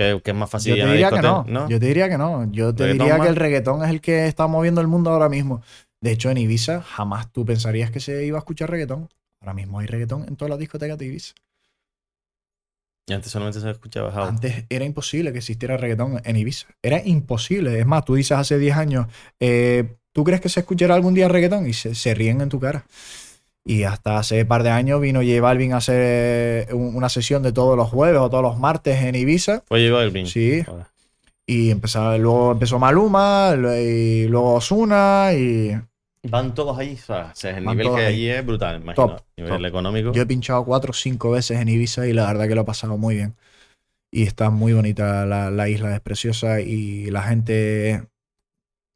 Que, 0.00 0.18
que 0.22 0.30
es 0.30 0.36
más 0.36 0.48
fácil 0.48 0.76
Yo 0.76 0.86
te 0.86 0.92
diría 0.92 1.10
que 1.10 1.20
no. 1.20 1.68
Yo 1.68 1.78
te 1.78 1.86
diría 1.86 2.08
que 2.08 2.16
no. 2.16 2.50
Yo 2.50 2.74
te 2.74 2.84
¿Reggaetón 2.84 2.98
diría 3.06 3.18
más? 3.18 3.26
que 3.26 3.28
el 3.28 3.36
reggaetón 3.36 3.84
es 3.84 3.90
el 3.90 4.00
que 4.00 4.26
está 4.28 4.46
moviendo 4.46 4.80
el 4.80 4.86
mundo 4.86 5.10
ahora 5.10 5.28
mismo. 5.28 5.60
De 6.00 6.10
hecho, 6.12 6.30
en 6.30 6.38
Ibiza 6.38 6.80
jamás 6.80 7.30
tú 7.30 7.44
pensarías 7.44 7.90
que 7.90 8.00
se 8.00 8.24
iba 8.24 8.38
a 8.38 8.40
escuchar 8.40 8.70
reggaetón. 8.70 9.10
Ahora 9.42 9.52
mismo 9.52 9.78
hay 9.78 9.86
reggaetón 9.86 10.24
en 10.26 10.36
todas 10.36 10.48
las 10.48 10.58
discotecas 10.58 10.96
de 10.96 11.04
Ibiza. 11.04 11.34
Y 13.08 13.12
antes 13.12 13.30
solamente 13.30 13.60
se 13.60 13.68
escuchaba 13.68 14.10
house. 14.10 14.30
Antes 14.30 14.64
era 14.70 14.86
imposible 14.86 15.32
que 15.32 15.38
existiera 15.38 15.76
reggaetón 15.76 16.22
en 16.24 16.36
Ibiza. 16.36 16.68
Era 16.80 17.02
imposible. 17.04 17.78
Es 17.78 17.84
más, 17.84 18.02
tú 18.06 18.14
dices 18.14 18.38
hace 18.38 18.58
10 18.58 18.76
años, 18.78 19.06
eh, 19.38 19.96
¿tú 20.12 20.24
crees 20.24 20.40
que 20.40 20.48
se 20.48 20.60
escuchará 20.60 20.94
algún 20.94 21.12
día 21.12 21.28
reggaetón? 21.28 21.68
Y 21.68 21.74
se, 21.74 21.94
se 21.94 22.14
ríen 22.14 22.40
en 22.40 22.48
tu 22.48 22.58
cara. 22.58 22.86
Y 23.70 23.84
hasta 23.84 24.18
hace 24.18 24.42
un 24.42 24.48
par 24.48 24.62
de 24.64 24.70
años 24.70 25.00
vino 25.00 25.20
J 25.20 25.40
Balvin 25.40 25.72
a 25.74 25.76
hacer 25.76 26.74
un- 26.74 26.96
una 26.96 27.08
sesión 27.08 27.42
de 27.42 27.52
todos 27.52 27.76
los 27.76 27.88
jueves 27.88 28.20
o 28.20 28.28
todos 28.28 28.42
los 28.42 28.58
martes 28.58 29.00
en 29.02 29.14
Ibiza. 29.14 29.62
Fue 29.68 29.86
J 29.88 29.94
Balvin. 29.96 30.26
Sí. 30.26 30.62
Joder. 30.64 30.86
Y 31.46 31.70
empezó, 31.70 32.16
luego 32.18 32.52
empezó 32.52 32.78
Maluma, 32.78 33.52
y 33.56 34.26
luego 34.26 34.54
Osuna 34.54 35.30
y 35.34 35.76
Van 36.28 36.54
todos 36.54 36.78
allí, 36.78 36.94
o 36.94 37.34
sea, 37.34 37.56
el 37.56 37.64
Van 37.64 37.76
nivel 37.76 37.94
que 37.94 38.00
ahí. 38.02 38.14
allí 38.14 38.28
es 38.28 38.44
brutal, 38.44 38.82
imagino. 38.82 39.06
Top, 39.06 39.20
nivel 39.38 39.52
top. 39.56 39.64
económico. 39.66 40.12
yo 40.12 40.22
he 40.22 40.26
pinchado 40.26 40.64
cuatro 40.64 40.90
o 40.90 40.94
cinco 40.94 41.30
veces 41.30 41.58
en 41.60 41.68
Ibiza 41.68 42.06
y 42.06 42.12
la 42.12 42.26
verdad 42.26 42.46
que 42.46 42.54
lo 42.54 42.60
he 42.60 42.64
pasado 42.64 42.98
muy 42.98 43.14
bien. 43.16 43.34
Y 44.12 44.24
está 44.24 44.50
muy 44.50 44.72
bonita 44.74 45.24
la, 45.26 45.50
la 45.50 45.68
isla, 45.68 45.94
es 45.94 46.00
preciosa 46.00 46.60
y 46.60 47.10
la 47.10 47.22
gente, 47.22 48.02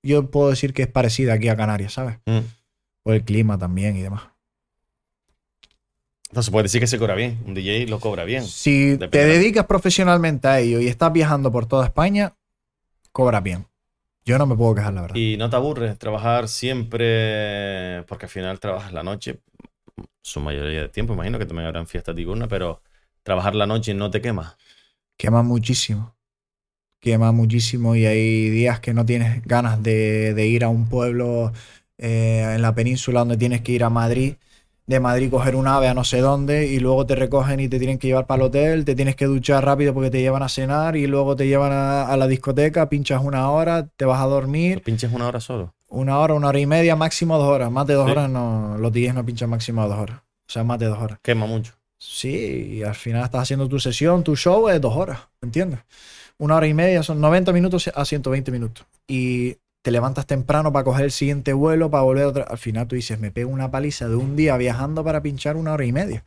yo 0.03 0.31
puedo 0.31 0.51
decir 0.51 0.75
que 0.75 0.83
es 0.83 0.89
parecida 0.89 1.33
aquí 1.35 1.49
a 1.49 1.57
Canarias, 1.57 1.93
¿sabes? 1.95 2.19
Mm. 2.27 2.41
Por 3.05 3.15
el 3.15 3.25
clima 3.25 3.57
también 3.57 3.97
y 3.97 4.03
demás. 4.03 4.25
Entonces 6.35 6.51
puede 6.51 6.65
decir 6.65 6.81
que 6.81 6.89
se 6.89 6.99
cobra 6.99 7.15
bien. 7.15 7.39
Un 7.47 7.55
DJ 7.55 7.87
lo 7.87 8.01
cobra 8.01 8.25
bien. 8.25 8.43
Si 8.43 8.97
Depende 8.97 9.09
te 9.09 9.19
de 9.19 9.39
dedicas 9.39 9.67
profesionalmente 9.67 10.49
a 10.49 10.59
ello 10.59 10.81
y 10.81 10.89
estás 10.89 11.13
viajando 11.13 11.53
por 11.53 11.67
toda 11.67 11.87
España, 11.87 12.35
cobras 13.13 13.41
bien. 13.41 13.69
Yo 14.25 14.37
no 14.37 14.45
me 14.45 14.57
puedo 14.57 14.75
quejar, 14.75 14.95
la 14.95 15.03
verdad. 15.03 15.15
Y 15.15 15.37
no 15.37 15.49
te 15.49 15.55
aburres 15.55 15.97
trabajar 15.97 16.49
siempre, 16.49 18.03
porque 18.09 18.27
al 18.27 18.31
final 18.31 18.59
trabajas 18.59 18.93
la 18.93 19.05
noche, 19.05 19.43
su 20.23 20.41
mayoría 20.41 20.81
de 20.81 20.89
tiempo, 20.89 21.13
imagino 21.13 21.39
que 21.39 21.47
también 21.47 21.69
habrán 21.69 21.87
fiestas 21.87 22.17
diurnas, 22.17 22.49
pero 22.49 22.83
trabajar 23.23 23.55
la 23.55 23.69
noche 23.69 23.95
no 23.95 24.11
te 24.11 24.21
quema. 24.21 24.57
Quema 25.17 25.45
muchísimo. 25.45 26.17
Quema 26.99 27.31
muchísimo 27.31 27.95
y 27.95 28.07
hay 28.07 28.51
días 28.51 28.81
que 28.81 28.93
no 28.93 29.07
tienes 29.07 29.41
ganas 29.45 29.81
de, 29.85 30.35
de 30.35 30.47
ir 30.49 30.65
a 30.65 30.69
un 30.69 30.89
pueblo 30.89 31.53
eh, 31.97 32.55
en 32.57 32.61
la 32.61 32.75
península 32.75 33.21
donde 33.21 33.37
tienes 33.37 33.61
que 33.61 33.71
ir 33.71 33.85
a 33.85 33.89
Madrid. 33.91 34.35
De 34.87 35.01
Madrid 35.01 35.31
coger 35.31 35.57
un 35.57 35.67
ave 35.67 35.89
a 35.89 35.95
no 35.95 36.05
sé 36.05 36.21
dónde 36.21 36.67
y 36.67 36.79
luego 36.79 37.07
te 37.07 37.15
recogen 37.15 37.59
y 37.61 37.69
te 37.69 37.79
tienen 37.79 37.99
que 37.99 38.09
llevar 38.09 38.27
para 38.27 38.43
el 38.43 38.47
hotel, 38.49 38.85
te 38.85 38.95
tienes 38.95 39.17
que 39.17 39.25
duchar 39.25 39.65
rápido 39.65 39.95
porque 39.95 40.11
te 40.11 40.21
llevan 40.21 40.43
a 40.43 40.49
cenar 40.51 40.95
y 40.97 41.07
luego 41.07 41.35
te 41.37 41.47
llevan 41.47 41.73
a, 41.73 42.07
a 42.07 42.17
la 42.19 42.27
discoteca, 42.27 42.89
pinchas 42.91 43.23
una 43.25 43.51
hora, 43.51 43.89
te 43.97 44.05
vas 44.05 44.21
a 44.21 44.27
dormir, 44.27 44.83
pinches 44.83 45.11
una 45.13 45.27
hora 45.29 45.41
solo. 45.41 45.73
una 45.89 46.19
hora, 46.19 46.35
una 46.35 46.49
hora 46.49 46.59
y 46.61 46.67
media, 46.67 46.97
máximo 46.97 47.39
dos 47.39 47.49
horas. 47.49 47.71
Más 47.71 47.87
de 47.87 47.95
dos 47.95 48.05
Sí. 48.05 48.11
horas 48.13 48.29
no, 48.29 48.77
los 48.79 48.93
DJs 48.93 49.15
no 49.15 49.25
pinchan 49.25 49.49
máximo 49.49 49.89
dos 49.89 49.99
horas. 49.99 50.19
O 50.47 50.53
sea, 50.53 50.65
más 50.65 50.79
de 50.79 50.87
dos 50.87 50.99
horas. 50.99 51.19
Quema 51.23 51.47
mucho. 51.47 51.73
Sí, 51.97 52.75
y 52.79 52.83
al 52.83 52.95
final 52.95 53.25
estás 53.25 53.41
haciendo 53.43 53.67
tu 53.67 53.81
sesión, 53.81 54.23
tu 54.23 54.37
show 54.37 54.69
es 54.69 54.79
dos 54.81 54.95
horas, 54.95 55.21
¿me 55.41 55.47
entiendes? 55.47 55.81
Una 56.37 56.57
hora 56.57 56.67
y 56.67 56.75
media 56.75 57.03
son 57.03 57.21
90 57.23 57.53
minutos 57.53 57.91
a 57.95 58.05
120 58.05 58.51
minutos. 58.53 58.85
Y 59.09 59.57
te 59.85 59.91
levantas 59.91 60.27
temprano 60.27 60.73
para 60.73 60.85
coger 60.85 61.05
el 61.05 61.13
siguiente 61.13 61.53
vuelo, 61.53 61.91
para 61.91 62.05
volver 62.05 62.25
otra. 62.25 62.45
Al 62.45 62.57
final 62.59 62.89
tú 62.89 62.97
dices, 62.97 63.21
me 63.21 63.31
pego 63.31 63.51
una 63.51 63.71
paliza 63.71 64.09
de 64.09 64.17
un 64.17 64.35
día 64.35 64.57
viajando 64.57 65.05
para 65.05 65.21
pinchar 65.23 65.57
una 65.57 65.75
hora 65.75 65.85
y 65.85 65.93
media. 65.93 66.25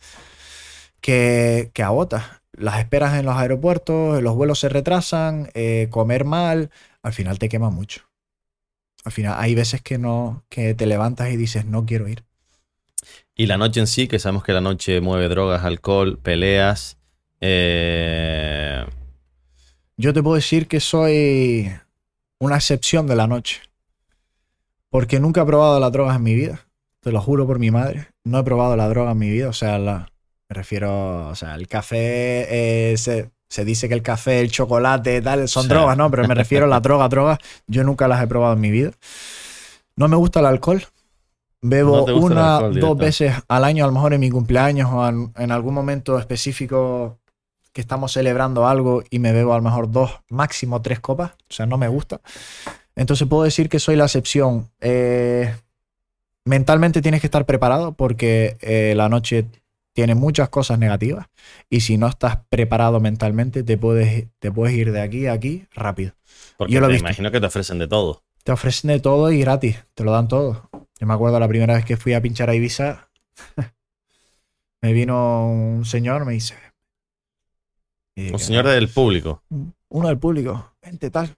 Que, 1.01 1.71
que 1.73 1.83
agotas. 1.83 2.23
Las 2.53 2.79
esperas 2.79 3.17
en 3.19 3.25
los 3.25 3.35
aeropuertos, 3.35 4.21
los 4.21 4.35
vuelos 4.35 4.59
se 4.59 4.69
retrasan, 4.69 5.49
eh, 5.55 5.87
comer 5.89 6.23
mal, 6.23 6.69
al 7.01 7.13
final 7.13 7.39
te 7.39 7.49
quema 7.49 7.71
mucho. 7.71 8.01
Al 9.05 9.11
final 9.11 9.35
hay 9.39 9.55
veces 9.55 9.81
que 9.81 9.97
no, 9.97 10.43
que 10.49 10.75
te 10.75 10.85
levantas 10.85 11.29
y 11.31 11.37
dices, 11.37 11.65
no 11.65 11.85
quiero 11.85 12.07
ir. 12.07 12.23
Y 13.35 13.47
la 13.47 13.57
noche 13.57 13.79
en 13.79 13.87
sí, 13.87 14.07
que 14.07 14.19
sabemos 14.19 14.43
que 14.43 14.53
la 14.53 14.61
noche 14.61 15.01
mueve 15.01 15.29
drogas, 15.29 15.63
alcohol, 15.63 16.19
peleas. 16.21 16.97
eh, 17.41 18.85
Yo 19.97 20.13
te 20.13 20.21
puedo 20.21 20.35
decir 20.35 20.67
que 20.67 20.79
soy 20.79 21.71
una 22.39 22.55
excepción 22.55 23.07
de 23.07 23.15
la 23.15 23.27
noche. 23.27 23.61
Porque 24.89 25.19
nunca 25.19 25.41
he 25.41 25.45
probado 25.45 25.79
las 25.79 25.91
drogas 25.91 26.15
en 26.15 26.23
mi 26.23 26.33
vida. 26.35 26.65
Te 27.01 27.11
lo 27.11 27.21
juro 27.21 27.45
por 27.45 27.59
mi 27.59 27.71
madre. 27.71 28.07
No 28.23 28.39
he 28.39 28.43
probado 28.43 28.75
la 28.75 28.87
droga 28.89 29.11
en 29.11 29.17
mi 29.17 29.29
vida. 29.29 29.49
O 29.49 29.53
sea, 29.53 29.77
la, 29.79 30.11
me 30.49 30.53
refiero. 30.53 31.27
O 31.29 31.35
sea, 31.35 31.55
el 31.55 31.67
café. 31.67 32.91
eh, 32.91 32.97
se, 32.97 33.31
se 33.49 33.65
dice 33.65 33.87
que 33.87 33.93
el 33.93 34.01
café, 34.01 34.39
el 34.39 34.51
chocolate, 34.51 35.21
tal, 35.21 35.47
son 35.47 35.63
Sí. 35.63 35.69
drogas, 35.69 35.97
¿no? 35.97 36.09
Pero 36.11 36.27
me 36.27 36.35
refiero 36.35 36.65
a 36.65 36.69
las 36.69 36.81
drogas, 36.83 37.09
drogas. 37.09 37.39
Yo 37.67 37.83
nunca 37.83 38.07
las 38.07 38.21
he 38.23 38.27
probado 38.27 38.53
en 38.53 38.61
mi 38.61 38.71
vida. 38.71 38.91
No 39.95 40.07
me 40.07 40.15
gusta 40.15 40.39
el 40.39 40.45
alcohol. 40.47 40.83
Bebo 41.61 42.05
No 42.07 42.15
una, 42.17 42.57
alcohol 42.57 42.79
dos 42.79 42.97
veces 42.97 43.33
al 43.47 43.63
año, 43.63 43.83
a 43.83 43.87
lo 43.87 43.93
mejor 43.93 44.13
en 44.13 44.19
mi 44.21 44.29
cumpleaños 44.29 44.89
o 44.93 45.07
en, 45.07 45.33
en 45.37 45.51
algún 45.51 45.73
momento 45.73 46.17
específico 46.19 47.17
que 47.77 47.81
estamos 47.81 48.11
celebrando 48.11 48.67
algo 48.67 49.03
y 49.11 49.19
me 49.19 49.31
bebo 49.33 49.53
a 49.53 49.57
lo 49.57 49.61
mejor 49.61 49.91
dos, 49.91 50.09
máximo 50.29 50.81
tres 50.81 50.99
copas. 50.99 51.33
O 51.47 51.53
sea, 51.53 51.67
no 51.67 51.77
me 51.77 51.87
gusta. 51.87 52.21
Entonces 52.95 53.27
puedo 53.27 53.43
decir 53.43 53.69
que 53.69 53.77
soy 53.77 53.95
la 53.95 54.05
excepción. 54.05 54.71
Eh, 54.81 55.55
mentalmente 56.43 57.03
tienes 57.03 57.21
que 57.21 57.27
estar 57.27 57.45
preparado 57.45 57.91
porque 57.91 58.57
eh, 58.61 58.95
la 58.97 59.09
noche 59.09 59.45
tiene 59.93 60.15
muchas 60.15 60.49
cosas 60.49 60.79
negativas 60.79 61.27
y 61.69 61.81
si 61.81 61.99
no 61.99 62.07
estás 62.07 62.39
preparado 62.49 62.99
mentalmente 62.99 63.61
te 63.61 63.77
puedes, 63.77 64.25
te 64.39 64.51
puedes 64.51 64.75
ir 64.75 64.91
de 64.91 65.01
aquí 65.01 65.27
a 65.27 65.33
aquí 65.33 65.67
rápido. 65.71 66.13
porque 66.57 66.73
Yo 66.73 66.81
lo 66.81 66.87
visto. 66.87 67.05
imagino 67.05 67.29
que 67.29 67.39
te 67.39 67.45
ofrecen 67.45 67.77
de 67.77 67.87
todo. 67.87 68.23
Te 68.43 68.53
ofrecen 68.53 68.87
de 68.87 68.99
todo 68.99 69.31
y 69.31 69.39
gratis, 69.39 69.85
te 69.93 70.03
lo 70.03 70.13
dan 70.13 70.27
todo. 70.27 70.67
Yo 70.99 71.05
me 71.05 71.13
acuerdo 71.13 71.39
la 71.39 71.47
primera 71.47 71.75
vez 71.75 71.85
que 71.85 71.95
fui 71.95 72.15
a 72.15 72.21
pinchar 72.23 72.49
a 72.49 72.55
Ibiza, 72.55 73.11
me 74.81 74.93
vino 74.93 75.47
un 75.47 75.85
señor, 75.85 76.25
me 76.25 76.33
dice... 76.33 76.55
y 78.17 78.33
Un 78.33 78.39
señor 78.39 78.65
del 78.65 78.89
público. 78.89 79.43
uno 79.89 80.07
del 80.07 80.17
público, 80.17 80.73
vente 80.81 81.09
tal. 81.11 81.35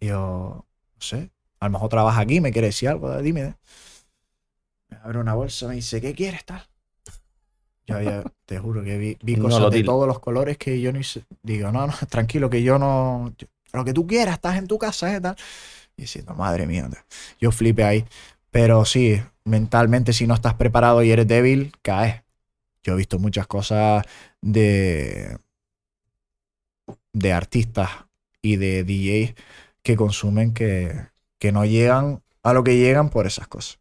Y 0.00 0.06
yo, 0.06 0.64
no 0.94 1.00
sé, 1.00 1.30
a 1.60 1.66
lo 1.66 1.72
mejor 1.72 1.88
trabaja 1.90 2.20
aquí, 2.20 2.40
me 2.40 2.52
quiere 2.52 2.68
decir 2.68 2.88
algo, 2.88 3.16
dime. 3.22 3.54
Me 4.88 4.96
abre 5.02 5.18
una 5.18 5.34
bolsa, 5.34 5.68
me 5.68 5.74
dice, 5.74 6.00
¿qué 6.00 6.14
quieres 6.14 6.44
tal? 6.44 6.62
Yo 7.86 7.96
había, 7.96 8.24
te 8.46 8.58
juro 8.58 8.82
que 8.82 8.98
vi, 8.98 9.18
vi 9.22 9.36
cosas 9.40 9.70
de 9.70 9.76
dile. 9.76 9.86
todos 9.86 10.06
los 10.08 10.18
colores 10.20 10.56
que 10.58 10.80
yo 10.80 10.92
no 10.92 10.98
hice. 10.98 11.24
Digo, 11.42 11.70
no, 11.70 11.86
no, 11.86 11.92
tranquilo, 12.08 12.50
que 12.50 12.62
yo 12.62 12.78
no. 12.78 13.32
yo- 13.38 13.46
lo 13.72 13.84
que 13.84 13.92
tú 13.92 14.06
quieras, 14.06 14.36
estás 14.36 14.56
en 14.56 14.66
tu 14.66 14.78
casa, 14.78 15.14
¿eh? 15.14 15.20
Tal. 15.20 15.36
Y 15.98 16.02
diciendo, 16.02 16.34
madre 16.34 16.66
mía, 16.66 16.88
yo 17.40 17.52
flipe 17.52 17.84
ahí. 17.84 18.04
Pero 18.50 18.84
sí, 18.86 19.20
mentalmente, 19.44 20.12
si 20.14 20.26
no 20.26 20.34
estás 20.34 20.54
preparado 20.54 21.02
y 21.02 21.10
eres 21.10 21.28
débil, 21.28 21.72
caes. 21.82 22.22
Yo 22.86 22.92
he 22.92 22.96
visto 22.96 23.18
muchas 23.18 23.48
cosas 23.48 24.04
de, 24.40 25.38
de 27.12 27.32
artistas 27.32 27.90
y 28.40 28.54
de 28.54 28.84
DJs 28.84 29.34
que 29.82 29.96
consumen 29.96 30.54
que, 30.54 31.08
que 31.40 31.50
no 31.50 31.64
llegan 31.64 32.22
a 32.44 32.52
lo 32.52 32.62
que 32.62 32.76
llegan 32.76 33.10
por 33.10 33.26
esas 33.26 33.48
cosas. 33.48 33.80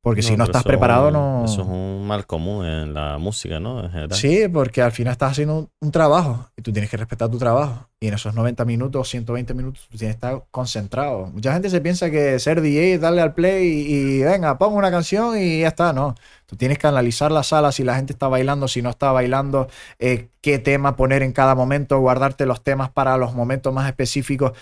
Porque 0.00 0.22
si 0.22 0.36
no 0.36 0.44
estás 0.44 0.62
preparado, 0.62 1.10
no. 1.10 1.44
Eso 1.44 1.62
es 1.62 1.68
un 1.68 2.06
mal 2.06 2.24
común 2.24 2.64
en 2.64 2.94
la 2.94 3.18
música, 3.18 3.58
¿no? 3.60 3.82
En 3.84 3.90
general. 3.90 4.14
Sí, 4.14 4.46
porque 4.48 4.80
al 4.80 4.92
final 4.92 5.12
estás 5.12 5.32
haciendo 5.32 5.56
un, 5.58 5.70
un 5.80 5.90
trabajo 5.90 6.48
y 6.56 6.62
tú 6.62 6.72
tienes 6.72 6.88
que 6.90 6.96
respetar 6.96 7.28
tu 7.28 7.36
trabajo. 7.36 7.88
Y 8.00 8.06
en 8.06 8.14
esos 8.14 8.32
90 8.32 8.64
minutos, 8.64 9.08
120 9.08 9.54
minutos, 9.54 9.86
tú 9.90 9.98
tienes 9.98 10.14
que 10.16 10.26
estar 10.26 10.44
concentrado. 10.52 11.26
Mucha 11.26 11.52
gente 11.52 11.68
se 11.68 11.80
piensa 11.80 12.10
que 12.10 12.38
ser 12.38 12.60
DJ 12.60 12.94
es 12.94 13.00
darle 13.00 13.20
al 13.22 13.34
play 13.34 13.66
y, 13.66 14.20
y 14.20 14.22
venga, 14.22 14.56
pongo 14.56 14.76
una 14.76 14.90
canción 14.92 15.36
y 15.36 15.60
ya 15.60 15.68
está. 15.68 15.92
No, 15.92 16.14
tú 16.46 16.54
tienes 16.56 16.78
que 16.78 16.86
analizar 16.86 17.32
la 17.32 17.42
sala, 17.42 17.72
si 17.72 17.82
la 17.82 17.96
gente 17.96 18.12
está 18.12 18.28
bailando, 18.28 18.68
si 18.68 18.80
no 18.82 18.90
está 18.90 19.10
bailando, 19.10 19.68
eh, 19.98 20.28
qué 20.40 20.60
tema 20.60 20.94
poner 20.96 21.22
en 21.24 21.32
cada 21.32 21.56
momento, 21.56 21.98
guardarte 21.98 22.46
los 22.46 22.62
temas 22.62 22.88
para 22.88 23.16
los 23.18 23.34
momentos 23.34 23.74
más 23.74 23.88
específicos. 23.88 24.52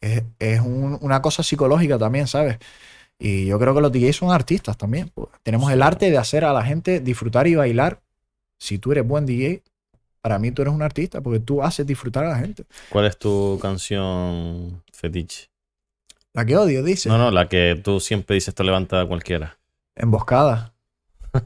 Es, 0.00 0.22
es 0.38 0.60
un- 0.60 0.98
una 1.02 1.20
cosa 1.20 1.42
psicológica 1.42 1.98
también, 1.98 2.26
¿sabes? 2.28 2.58
Y 3.18 3.46
yo 3.46 3.58
creo 3.58 3.74
que 3.74 3.80
los 3.80 3.92
DJs 3.92 4.16
son 4.16 4.30
artistas 4.32 4.76
también. 4.76 5.10
pues. 5.14 5.28
Tenemos 5.42 5.70
el 5.72 5.82
arte 5.82 6.10
de 6.10 6.18
hacer 6.18 6.44
a 6.44 6.52
la 6.52 6.62
gente 6.64 7.00
disfrutar 7.00 7.46
y 7.46 7.54
bailar. 7.54 8.00
Si 8.58 8.78
tú 8.78 8.92
eres 8.92 9.06
buen 9.06 9.24
DJ, 9.26 9.62
para 10.20 10.38
mí 10.38 10.50
tú 10.50 10.62
eres 10.62 10.74
un 10.74 10.82
artista 10.82 11.20
porque 11.20 11.40
tú 11.40 11.62
haces 11.62 11.86
disfrutar 11.86 12.24
a 12.24 12.30
la 12.30 12.38
gente. 12.38 12.64
¿Cuál 12.90 13.06
es 13.06 13.18
tu 13.18 13.58
canción 13.62 14.82
fetiche? 14.92 15.48
La 16.32 16.44
que 16.44 16.56
odio, 16.56 16.82
dice. 16.82 17.08
No, 17.08 17.18
no, 17.18 17.30
la 17.30 17.48
que 17.48 17.80
tú 17.82 18.00
siempre 18.00 18.34
dices 18.34 18.48
esto 18.48 18.62
levanta 18.64 19.00
a 19.00 19.06
cualquiera. 19.06 19.56
Emboscada. 19.94 20.74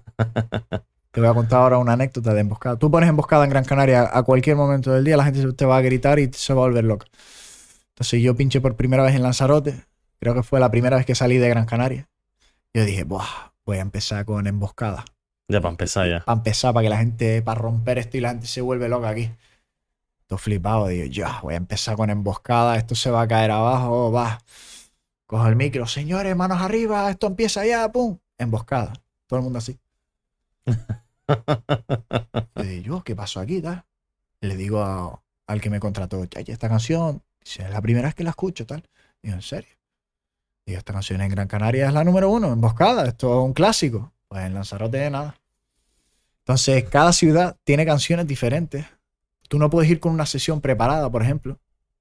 Te 1.11 1.21
voy 1.21 1.29
a 1.31 1.35
contar 1.35 1.61
ahora 1.61 1.79
una 1.79 1.95
anécdota 1.95 2.33
de 2.35 2.41
emboscada. 2.41 2.77
Tú 2.79 2.91
pones 2.91 3.09
emboscada 3.09 3.45
en 3.45 3.51
Gran 3.51 3.65
Canaria 3.65 4.09
a 4.13 4.23
cualquier 4.23 4.57
momento 4.57 4.93
del 4.93 5.05
día, 5.05 5.17
la 5.17 5.25
gente 5.25 5.41
se- 5.43 5.53
te 5.53 5.65
va 5.65 5.79
a 5.79 5.81
gritar 5.81 6.19
y 6.19 6.31
se 6.33 6.55
va 6.55 6.63
a 6.63 6.67
volver 6.67 6.85
loca. 6.85 7.07
Entonces 7.91 8.23
yo 8.23 8.37
pinché 8.37 8.61
por 8.61 8.77
primera 8.77 9.03
vez 9.03 9.15
en 9.15 9.23
Lanzarote. 9.23 9.75
Creo 10.21 10.35
que 10.35 10.43
fue 10.43 10.61
la 10.61 10.71
primera 10.71 10.97
vez 10.97 11.07
que 11.07 11.15
salí 11.15 11.39
de 11.39 11.49
Gran 11.49 11.67
Canaria. 11.67 12.09
Yo 12.75 12.85
dije, 12.85 13.05
Buah, 13.05 13.53
voy 13.65 13.79
a 13.79 13.83
empezar 13.83 14.25
con 14.25 14.47
emboscada. 14.47 15.05
Ya 15.49 15.61
para 15.61 15.71
empezar 15.71 16.09
ya. 16.09 16.25
para 16.25 16.37
empezar, 16.39 16.75
para 16.75 16.85
que 16.85 16.91
la 16.91 16.99
gente, 16.99 17.43
para 17.43 17.61
romper 17.61 17.99
esto 17.99 18.17
y 18.17 18.21
la 18.21 18.31
gente 18.31 18.47
se 18.47 18.61
vuelve 18.61 18.89
loca 18.89 19.09
aquí. 19.09 19.31
Estoy 20.23 20.39
flipado, 20.39 20.89
digo, 20.89 21.07
ya, 21.07 21.41
voy 21.43 21.55
a 21.55 21.57
empezar 21.57 21.97
con 21.97 22.11
emboscada, 22.11 22.77
esto 22.77 22.95
se 22.95 23.11
va 23.11 23.23
a 23.23 23.29
caer 23.29 23.51
abajo, 23.51 24.13
va. 24.13 24.39
Cojo 25.27 25.47
el 25.47 25.57
micro, 25.57 25.87
señores, 25.87 26.37
manos 26.37 26.61
arriba, 26.61 27.11
esto 27.11 27.27
empieza 27.29 27.65
ya, 27.65 27.91
pum, 27.91 28.19
emboscada. 28.37 28.93
Todo 29.27 29.39
el 29.39 29.45
mundo 29.45 29.59
así. 29.59 29.79
Y 32.65 32.83
yo, 32.83 33.03
¿qué 33.05 33.15
pasó 33.17 33.41
aquí? 33.41 33.63
tal? 33.63 33.85
Le 34.41 34.57
digo 34.57 34.83
a- 34.83 35.23
al 35.47 35.61
que 35.61 35.71
me 35.71 35.81
contrató, 35.81 36.23
ya, 36.25 36.41
esta 36.53 36.69
canción, 36.69 37.23
es 37.43 37.59
la 37.71 37.81
primera 37.81 38.09
vez 38.09 38.15
que 38.15 38.25
la 38.25 38.31
escucho, 38.31 38.67
tal. 38.67 38.87
Digo, 39.23 39.35
¿en 39.37 39.43
serio? 39.43 39.78
Digo, 40.69 40.81
esta 40.81 40.93
canción 40.93 41.23
en 41.23 41.31
Gran 41.31 41.49
Canaria 41.49 41.87
es 41.87 41.95
la 41.95 42.05
número 42.05 42.29
uno, 42.29 42.53
emboscada, 42.53 43.07
esto 43.07 43.39
es 43.41 43.43
un 43.47 43.55
clásico. 43.55 44.13
Pues 44.29 44.43
en 44.45 44.53
Lanzarote 44.53 45.09
nada. 45.09 45.35
Entonces, 46.41 46.85
cada 46.91 47.15
ciudad 47.15 47.57
tiene 47.65 47.87
canciones 47.87 48.27
diferentes. 48.27 48.85
Tú 49.49 49.59
no 49.59 49.71
puedes 49.71 49.91
ir 49.91 49.99
con 49.99 50.13
una 50.13 50.27
sesión 50.27 50.61
preparada, 50.61 51.09
por 51.11 51.23
ejemplo. 51.23 51.59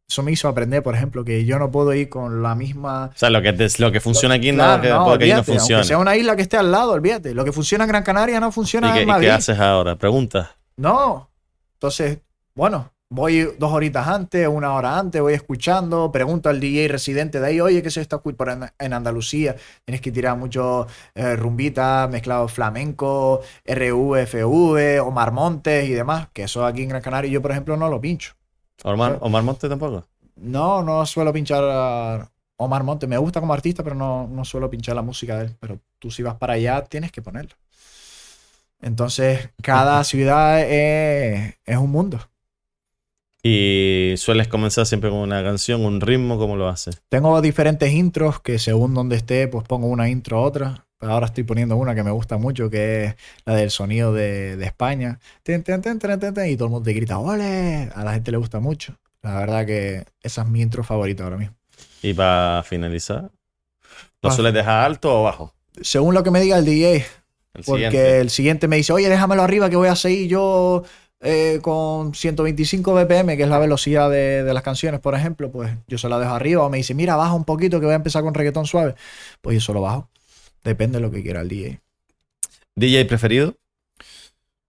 Eso 0.09 0.22
me 0.22 0.34
hizo 0.34 0.49
aprender, 0.49 0.84
por 0.84 0.95
ejemplo, 0.95 1.24
que 1.24 1.45
yo 1.45 1.57
no 1.59 1.72
puedo 1.72 1.93
ir 1.93 2.09
con 2.09 2.43
la 2.43 2.55
misma. 2.55 3.11
O 3.15 3.18
sea, 3.18 3.30
lo 3.30 3.41
que, 3.41 3.53
te- 3.53 3.70
lo 3.78 3.89
que 3.89 4.01
funciona 4.01 4.36
aquí 4.36 4.51
Claro, 4.51 4.78
no, 4.78 4.80
que, 5.18 5.26
que 5.28 5.34
no. 5.34 5.43
Aunque 5.47 5.84
sea 5.86 5.97
una 5.97 6.18
isla 6.18 6.36
que 6.36 6.41
esté 6.41 6.57
al 6.57 6.70
lado, 6.70 6.91
olvídate. 6.91 7.34
Lo 7.34 7.45
que 7.45 7.53
funciona 7.53 7.86
en 7.86 7.88
Gran 7.89 8.03
Canaria 8.03 8.41
no 8.41 8.51
funciona 8.51 8.89
¿Y 8.89 8.93
qué, 8.93 8.97
en 8.99 9.03
y 9.03 9.11
Madrid. 9.11 9.28
qué 9.28 9.32
haces 9.32 9.59
ahora? 9.59 9.95
Pregunta. 9.95 10.57
No. 10.76 11.30
Entonces, 11.76 12.20
bueno, 12.53 12.91
voy 13.10 13.49
dos 13.58 13.72
horitas 13.72 14.08
antes, 14.08 14.47
una 14.47 14.74
hora 14.74 14.99
antes, 14.99 15.22
voy 15.22 15.34
escuchando, 15.34 16.12
pregunto 16.12 16.49
al 16.49 16.60
DJ 16.60 16.88
residente 16.88 17.39
de 17.39 17.47
ahí, 17.47 17.62
oye, 17.62 17.82
¿qué 17.82 17.89
se 17.89 18.01
está 18.01 18.18
escuchando 18.18 18.68
en, 18.78 18.93
Andalucía? 18.93 19.55
Tienes 19.86 20.01
que 20.01 20.12
tirar 20.12 20.38
mucho 20.38 20.88
eh, 21.16 21.36
rumbita, 21.36 22.08
mezclado 22.12 22.47
flamenco, 22.47 23.41
RV, 23.66 24.26
FV, 24.28 25.01
Omar 25.01 25.32
Montes 25.32 25.89
y 25.89 25.93
demás, 25.93 26.28
que 26.34 26.43
eso 26.43 26.66
aquí 26.66 26.84
en 26.84 26.89
Gran 26.89 27.01
Canaria 27.01 27.32
yo, 27.32 27.41
por 27.41 27.51
ejemplo, 27.51 27.78
no 27.78 27.89
lo 27.89 28.01
pincho. 28.01 28.34
Omar. 28.84 29.18
Omar 29.22 29.43
Monte 29.43 29.70
tampoco. 29.70 30.05
No, 30.36 30.84
no 30.84 31.05
suelo 31.05 31.34
pinchar 31.34 31.64
a 31.64 32.30
Omar 32.58 32.84
Montes. 32.84 33.10
Me 33.10 33.18
gusta 33.18 33.39
como 33.39 33.53
artista, 33.53 33.84
pero 33.84 33.95
no, 33.95 34.28
no 34.28 34.45
suelo 34.45 34.70
pinchar 34.70 34.95
la 34.95 35.01
música 35.01 35.38
de 35.38 35.45
él. 35.45 35.55
Pero 35.60 35.80
tú 35.99 36.12
si 36.12 36.22
vas 36.24 36.36
para 36.36 36.53
allá, 36.53 36.84
tienes 36.84 37.12
que 37.12 37.22
ponerlo. 37.22 37.55
Entonces, 38.82 39.49
cada 39.64 40.03
ciudad 40.03 40.62
es, 40.62 41.55
es 41.66 41.78
un 41.78 41.91
mundo. 41.91 42.20
Y 43.48 44.18
sueles 44.18 44.48
comenzar 44.48 44.86
siempre 44.86 45.10
con 45.10 45.20
una 45.20 45.41
canción, 45.43 45.86
un 45.86 46.02
ritmo, 46.02 46.38
¿cómo 46.38 46.56
lo 46.56 46.68
haces? 46.68 47.02
Tengo 47.10 47.39
diferentes 47.41 47.91
intros 47.93 48.41
que 48.41 48.60
según 48.60 48.93
donde 48.93 49.16
esté, 49.16 49.48
pues 49.48 49.66
pongo 49.66 49.88
una 49.88 50.10
intro 50.10 50.41
otra. 50.41 50.86
Pero 51.00 51.12
ahora 51.14 51.28
estoy 51.28 51.43
poniendo 51.43 51.78
una 51.78 51.93
que 51.93 52.04
me 52.04 52.10
gusta 52.12 52.38
mucho, 52.38 52.70
que 52.72 53.06
es 53.06 53.16
la 53.45 53.54
del 53.56 53.70
sonido 53.70 54.14
de, 54.14 54.58
de 54.58 54.66
España. 54.66 55.20
Ten, 55.43 55.64
ten, 55.64 55.82
ten, 55.82 55.98
y 55.98 56.56
todo 56.58 56.66
el 56.66 56.72
mundo 56.72 56.84
te 56.84 56.93
grita, 56.93 57.20
¡ole! 57.20 57.89
A 57.93 58.04
la 58.04 58.14
gente 58.14 58.32
le 58.32 58.38
gusta 58.38 58.60
mucho. 58.60 58.98
La 59.22 59.38
verdad 59.39 59.66
que 59.66 60.06
esa 60.22 60.41
es 60.41 60.48
mi 60.48 60.62
intro 60.62 60.84
favorita 60.84 61.24
ahora 61.24 61.38
mismo. 61.38 61.56
Y 62.02 62.14
para 62.14 62.64
finalizar, 62.64 63.30
¿lo 64.22 64.32
sueles 64.32 64.54
dejar 64.54 64.86
alto 64.86 65.22
o 65.22 65.24
bajo? 65.24 65.54
Según 65.82 66.16
lo 66.16 66.24
que 66.24 66.32
me 66.32 66.41
diga 66.41 66.58
el 66.58 66.66
DJ, 66.66 66.95
El 67.54 67.64
porque 67.64 67.86
siguiente. 67.86 68.20
el 68.20 68.30
siguiente 68.32 68.68
me 68.68 68.78
dice, 68.78 68.93
oye, 68.93 69.10
déjamelo 69.10 69.43
arriba 69.43 69.70
que 69.70 69.76
voy 69.76 69.89
a 69.89 69.95
seguir 69.95 70.28
yo 70.30 70.84
eh, 71.22 71.59
con 71.61 72.13
125 72.13 72.93
BPM, 72.93 73.36
que 73.38 73.43
es 73.43 73.49
la 73.49 73.59
velocidad 73.59 74.09
de, 74.09 74.43
de 74.43 74.53
las 74.53 74.63
canciones, 74.63 74.99
por 74.99 75.15
ejemplo, 75.15 75.51
pues 75.51 75.72
yo 75.88 75.97
se 75.97 76.09
la 76.09 76.20
dejo 76.20 76.34
arriba. 76.34 76.63
O 76.63 76.70
me 76.70 76.78
dice, 76.78 76.93
mira, 76.93 77.15
baja 77.15 77.34
un 77.34 77.45
poquito 77.45 77.80
que 77.80 77.86
voy 77.86 77.93
a 77.93 77.97
empezar 77.97 78.24
con 78.24 78.34
reggaetón 78.34 78.65
suave. 78.65 78.95
Pues 79.41 79.55
yo 79.55 79.61
solo 79.61 79.82
bajo. 79.82 80.09
Depende 80.63 80.97
de 80.97 81.01
lo 81.01 81.11
que 81.11 81.24
quiera 81.24 81.41
el 81.41 81.47
DJ. 81.49 81.82
¿DJ 82.76 83.05
preferido? 83.05 83.55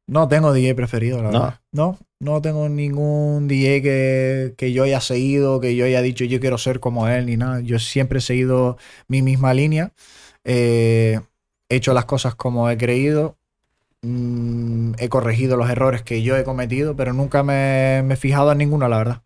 No 0.07 0.26
tengo 0.26 0.53
DJ 0.53 0.74
preferido, 0.74 1.18
la 1.22 1.30
¿No? 1.30 1.32
verdad. 1.32 1.61
No, 1.70 1.99
no 2.18 2.40
tengo 2.40 2.68
ningún 2.68 3.46
DJ 3.46 3.82
que, 3.82 4.55
que 4.57 4.72
yo 4.72 4.84
haya 4.84 5.01
seguido, 5.01 5.61
que 5.61 5.76
yo 5.76 5.84
haya 5.84 6.01
dicho 6.01 6.24
yo 6.24 6.40
quiero 6.40 6.57
ser 6.57 6.80
como 6.80 7.09
él, 7.09 7.26
ni 7.26 7.36
nada. 7.36 7.61
Yo 7.61 7.78
siempre 7.78 8.20
he 8.20 8.22
seguido 8.22 8.78
mi 9.07 9.20
misma 9.20 9.53
línea. 9.53 9.92
Eh, 10.44 11.20
he 11.68 11.76
hecho 11.76 11.92
las 11.92 12.07
cosas 12.07 12.34
como 12.34 12.70
he 12.70 12.78
creído. 12.78 13.36
Mm, 14.03 14.92
he 14.99 15.09
corregido 15.09 15.57
los 15.57 15.68
errores 15.70 16.03
que 16.03 16.22
yo 16.22 16.36
he 16.36 16.44
cometido, 16.44 16.94
pero 16.96 17.12
nunca 17.12 17.42
me, 17.42 18.03
me 18.05 18.14
he 18.14 18.16
fijado 18.16 18.53
en 18.53 18.59
ninguno, 18.59 18.88
la 18.88 18.99
verdad. 18.99 19.22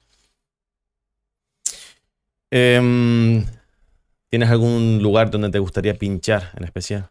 Em, 2.50 3.44
¿Tienes 4.30 4.50
algún 4.50 5.00
lugar 5.02 5.30
donde 5.30 5.50
te 5.50 5.58
gustaría 5.58 5.94
pinchar 5.94 6.50
en 6.56 6.64
especial? 6.64 7.10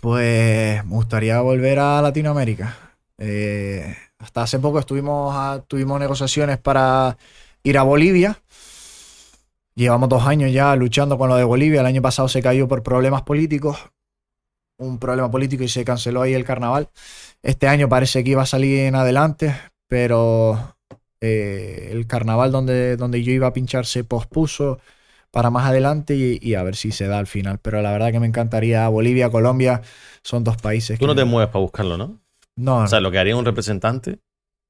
Pues 0.00 0.84
me 0.84 0.90
gustaría 0.94 1.40
volver 1.40 1.78
a 1.78 2.00
Latinoamérica. 2.02 2.76
Eh, 3.18 3.94
hasta 4.18 4.42
hace 4.42 4.58
poco 4.58 4.78
estuvimos 4.78 5.34
a- 5.34 5.62
tuvimos 5.66 5.98
negociaciones 6.00 6.58
para 6.58 7.16
ir 7.62 7.78
a 7.78 7.82
Bolivia. 7.82 8.40
Llevamos 9.74 10.08
dos 10.08 10.26
años 10.26 10.52
ya 10.52 10.74
luchando 10.76 11.18
con 11.18 11.28
lo 11.28 11.36
de 11.36 11.44
Bolivia. 11.44 11.80
El 11.80 11.86
año 11.86 12.02
pasado 12.02 12.28
se 12.28 12.42
cayó 12.42 12.66
por 12.68 12.82
problemas 12.82 13.22
políticos. 13.22 13.78
Un 14.78 14.98
problema 14.98 15.30
político 15.30 15.64
y 15.64 15.68
se 15.68 15.84
canceló 15.84 16.22
ahí 16.22 16.34
el 16.34 16.44
carnaval. 16.44 16.90
Este 17.42 17.68
año 17.68 17.88
parece 17.88 18.22
que 18.24 18.30
iba 18.30 18.42
a 18.42 18.46
salir 18.46 18.80
en 18.80 18.94
adelante, 18.94 19.54
pero 19.88 20.76
eh, 21.20 21.88
el 21.92 22.06
carnaval 22.06 22.52
donde, 22.52 22.96
donde 22.96 23.22
yo 23.22 23.32
iba 23.32 23.46
a 23.46 23.52
pinchar 23.54 23.86
se 23.86 24.04
pospuso 24.04 24.78
para 25.30 25.50
más 25.50 25.66
adelante 25.66 26.14
y, 26.16 26.38
y 26.42 26.54
a 26.54 26.62
ver 26.62 26.76
si 26.76 26.92
se 26.92 27.06
da 27.06 27.18
al 27.18 27.26
final. 27.26 27.58
Pero 27.60 27.80
la 27.82 27.92
verdad 27.92 28.12
que 28.12 28.20
me 28.20 28.26
encantaría 28.26 28.88
Bolivia, 28.88 29.30
Colombia, 29.30 29.82
son 30.22 30.44
dos 30.44 30.56
países 30.58 30.98
Tú 30.98 31.06
que 31.06 31.06
no 31.06 31.14
te 31.16 31.24
mueves 31.24 31.48
para 31.50 31.60
buscarlo, 31.62 31.96
¿no? 31.96 32.20
no, 32.56 32.84
O 32.84 32.86
sea, 32.86 33.00
lo 33.00 33.10
que 33.10 33.18
haría 33.18 33.36
un 33.36 33.44
representante, 33.44 34.20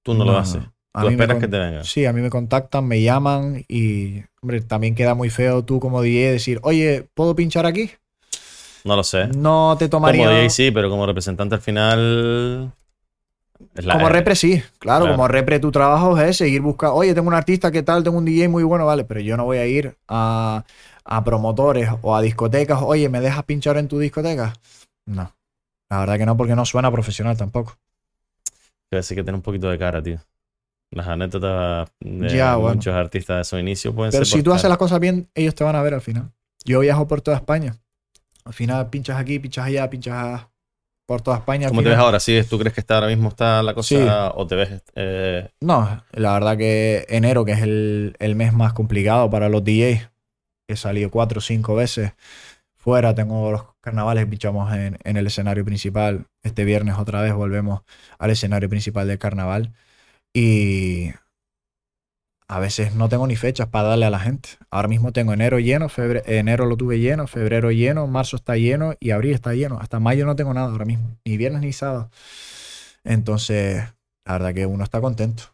tú 0.02 0.14
no, 0.14 0.24
lo 0.24 0.36
haces. 0.38 0.62
A 0.92 1.02
Tú 1.02 1.08
mí 1.08 1.12
esperas 1.12 1.38
que 1.38 1.48
te 1.48 1.58
venga. 1.58 1.84
Sí, 1.84 2.06
a 2.06 2.12
mí 2.12 2.20
me 2.20 2.30
contactan, 2.30 2.86
me 2.86 3.02
llaman 3.02 3.64
y, 3.68 4.22
hombre, 4.40 4.60
también 4.62 4.94
queda 4.94 5.14
muy 5.14 5.30
feo 5.30 5.64
tú 5.64 5.78
como 5.78 6.00
DJ 6.02 6.32
decir, 6.32 6.58
oye, 6.62 7.08
¿puedo 7.14 7.34
pinchar 7.36 7.66
aquí? 7.66 7.90
No 8.86 8.96
lo 8.96 9.02
sé. 9.04 9.26
No 9.28 9.76
te 9.78 9.88
tomaría... 9.88 10.24
Como 10.24 10.30
DJ 10.36 10.50
sí, 10.50 10.70
pero 10.70 10.88
como 10.88 11.04
representante 11.06 11.54
al 11.56 11.60
final. 11.60 12.72
es 13.74 13.84
la- 13.84 13.94
Como 13.94 14.08
repre 14.08 14.36
sí, 14.36 14.62
claro, 14.78 15.04
Claro. 15.04 15.16
como 15.16 15.28
repre 15.28 15.58
tu 15.58 15.70
trabajo 15.72 16.18
es 16.18 16.36
seguir 16.36 16.60
buscando, 16.60 16.94
oye, 16.94 17.14
tengo 17.14 17.28
un 17.28 17.34
artista, 17.34 17.70
¿qué 17.70 17.82
tal? 17.82 18.04
Tengo 18.04 18.18
un 18.18 18.24
DJ 18.24 18.48
muy 18.48 18.62
bueno, 18.62 18.86
vale, 18.86 19.04
pero 19.04 19.20
yo 19.20 19.36
no 19.36 19.44
voy 19.44 19.58
a 19.58 19.66
ir 19.66 19.96
a, 20.08 20.64
a 21.04 21.24
promotores 21.24 21.90
o 22.02 22.14
a 22.14 22.22
discotecas, 22.22 22.80
oye, 22.82 23.08
¿me 23.08 23.20
dejas 23.20 23.44
pinchar 23.44 23.76
en 23.76 23.88
tu 23.88 23.98
discoteca? 23.98 24.52
No, 25.06 25.32
la 25.90 26.00
verdad 26.00 26.18
que 26.18 26.26
no, 26.26 26.36
porque 26.36 26.54
no 26.56 26.64
suena 26.64 26.90
profesional 26.92 27.36
tampoco. 27.36 27.76
Quiero 28.88 29.00
decir 29.00 29.16
que 29.16 29.22
tiene 29.24 29.36
un 29.36 29.42
poquito 29.42 29.68
de 29.68 29.78
cara, 29.78 30.02
tío. 30.02 30.18
Las 30.92 31.08
anécdotas 31.08 31.88
de 32.00 32.28
Ya, 32.28 32.54
bueno. 32.56 32.76
muchos 32.76 32.94
artistas 32.94 33.38
de 33.38 33.44
su 33.44 33.58
inicio 33.58 33.92
pueden 33.94 34.12
Pero 34.12 34.24
ser. 34.24 34.38
si 34.38 34.42
tú 34.44 34.52
haces 34.52 34.68
las 34.68 34.78
cosas 34.78 35.00
bien, 35.00 35.28
ellos 35.34 35.54
te 35.56 35.64
van 35.64 35.74
a 35.74 35.82
ver 35.82 35.94
al 35.94 36.00
final. 36.00 36.30
Yo 36.64 36.80
viajo 36.80 37.08
por 37.08 37.20
toda 37.20 37.36
España. 37.36 37.76
Al 38.46 38.52
final 38.54 38.88
pinchas 38.90 39.18
aquí, 39.18 39.38
pinchas 39.38 39.66
allá, 39.66 39.90
pinchas 39.90 40.46
por 41.06 41.20
toda 41.20 41.36
España. 41.38 41.68
¿Cómo 41.68 41.82
te 41.82 41.88
ves 41.90 41.98
ahora? 41.98 42.18
¿Sí? 42.20 42.40
¿Tú 42.48 42.58
crees 42.58 42.74
que 42.74 42.80
está 42.80 42.94
ahora 42.96 43.06
mismo 43.08 43.28
está 43.28 43.62
la 43.62 43.74
cosa 43.74 43.88
Sí. 43.88 43.96
o 44.34 44.46
te 44.46 44.54
ves 44.56 44.82
eh, 44.94 45.48
No, 45.60 46.02
la 46.12 46.32
verdad 46.32 46.56
que 46.56 47.04
enero, 47.08 47.44
que 47.44 47.52
es 47.52 47.60
el, 47.62 48.16
el 48.18 48.34
mes 48.34 48.52
más 48.52 48.72
complicado 48.72 49.30
para 49.30 49.48
los 49.48 49.62
DJs. 49.64 50.08
He 50.68 50.76
salido 50.76 51.10
cuatro 51.10 51.38
o 51.38 51.42
cinco 51.42 51.74
veces 51.76 52.12
fuera. 52.76 53.14
Tengo 53.14 53.52
los 53.52 53.62
carnavales, 53.80 54.26
pinchamos 54.26 54.72
en, 54.74 54.98
en 55.04 55.16
el 55.16 55.26
escenario 55.28 55.64
principal. 55.64 56.26
Este 56.42 56.64
viernes 56.64 56.96
otra 56.98 57.20
vez 57.22 57.34
volvemos 57.34 57.82
al 58.18 58.30
escenario 58.30 58.68
principal 58.68 59.06
del 59.06 59.18
carnaval. 59.18 59.72
Y 60.34 61.12
a 62.48 62.60
veces 62.60 62.94
no 62.94 63.08
tengo 63.08 63.26
ni 63.26 63.36
fechas 63.36 63.68
para 63.68 63.88
darle 63.88 64.06
a 64.06 64.10
la 64.10 64.20
gente. 64.20 64.50
Ahora 64.70 64.88
mismo 64.88 65.12
tengo 65.12 65.32
enero 65.32 65.58
lleno, 65.58 65.88
enero 66.26 66.66
lo 66.66 66.76
tuve 66.76 67.00
lleno, 67.00 67.26
febrero 67.26 67.72
lleno, 67.72 68.06
marzo 68.06 68.36
está 68.36 68.56
lleno 68.56 68.94
y 69.00 69.10
abril 69.10 69.34
está 69.34 69.54
lleno. 69.54 69.78
Hasta 69.80 69.98
mayo 69.98 70.26
no 70.26 70.36
tengo 70.36 70.54
nada 70.54 70.70
ahora 70.70 70.84
mismo, 70.84 71.16
ni 71.24 71.36
viernes 71.36 71.62
ni 71.62 71.72
sábado. 71.72 72.10
Entonces, 73.04 73.82
la 74.24 74.32
verdad 74.32 74.54
que 74.54 74.66
uno 74.66 74.84
está 74.84 75.00
contento. 75.00 75.44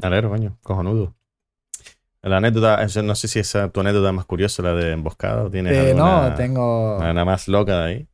Me 0.00 0.08
alegro, 0.08 0.30
coño, 0.30 0.56
cojonudo. 0.62 1.14
La 2.22 2.38
anécdota, 2.38 2.86
no 3.02 3.14
sé 3.14 3.28
si 3.28 3.38
esa 3.38 3.68
tu 3.68 3.80
anécdota 3.80 4.10
más 4.12 4.24
curiosa, 4.24 4.62
la 4.62 4.72
de 4.72 4.92
emboscada, 4.92 5.44
o 5.44 5.50
tienes 5.50 5.76
Eh, 5.76 5.90
alguna, 5.90 6.30
no, 6.30 6.34
tengo, 6.34 6.96
una 6.98 7.24
más 7.24 7.48
loca 7.48 7.80
de 7.80 7.84
ahí. 7.84 8.08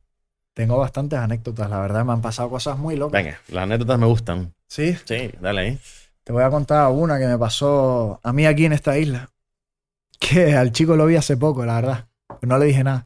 tengo 0.53 0.77
bastantes 0.77 1.17
anécdotas, 1.17 1.69
la 1.69 1.79
verdad 1.79 2.03
me 2.03 2.11
han 2.11 2.21
pasado 2.21 2.49
cosas 2.49 2.77
muy 2.77 2.97
locas. 2.97 3.23
Venga, 3.23 3.39
las 3.49 3.63
anécdotas 3.63 3.99
me 3.99 4.05
gustan. 4.07 4.53
Sí, 4.67 4.95
Sí, 5.05 5.31
dale 5.39 5.61
ahí. 5.61 5.79
Te 6.31 6.33
voy 6.33 6.43
a 6.43 6.49
contar 6.49 6.89
una 6.93 7.19
que 7.19 7.27
me 7.27 7.37
pasó 7.37 8.21
a 8.23 8.31
mí 8.31 8.45
aquí 8.45 8.63
en 8.63 8.71
esta 8.71 8.97
isla. 8.97 9.29
Que 10.17 10.55
al 10.55 10.71
chico 10.71 10.95
lo 10.95 11.05
vi 11.05 11.17
hace 11.17 11.35
poco, 11.35 11.65
la 11.65 11.75
verdad. 11.75 12.07
No 12.41 12.57
le 12.57 12.67
dije 12.67 12.85
nada. 12.85 13.03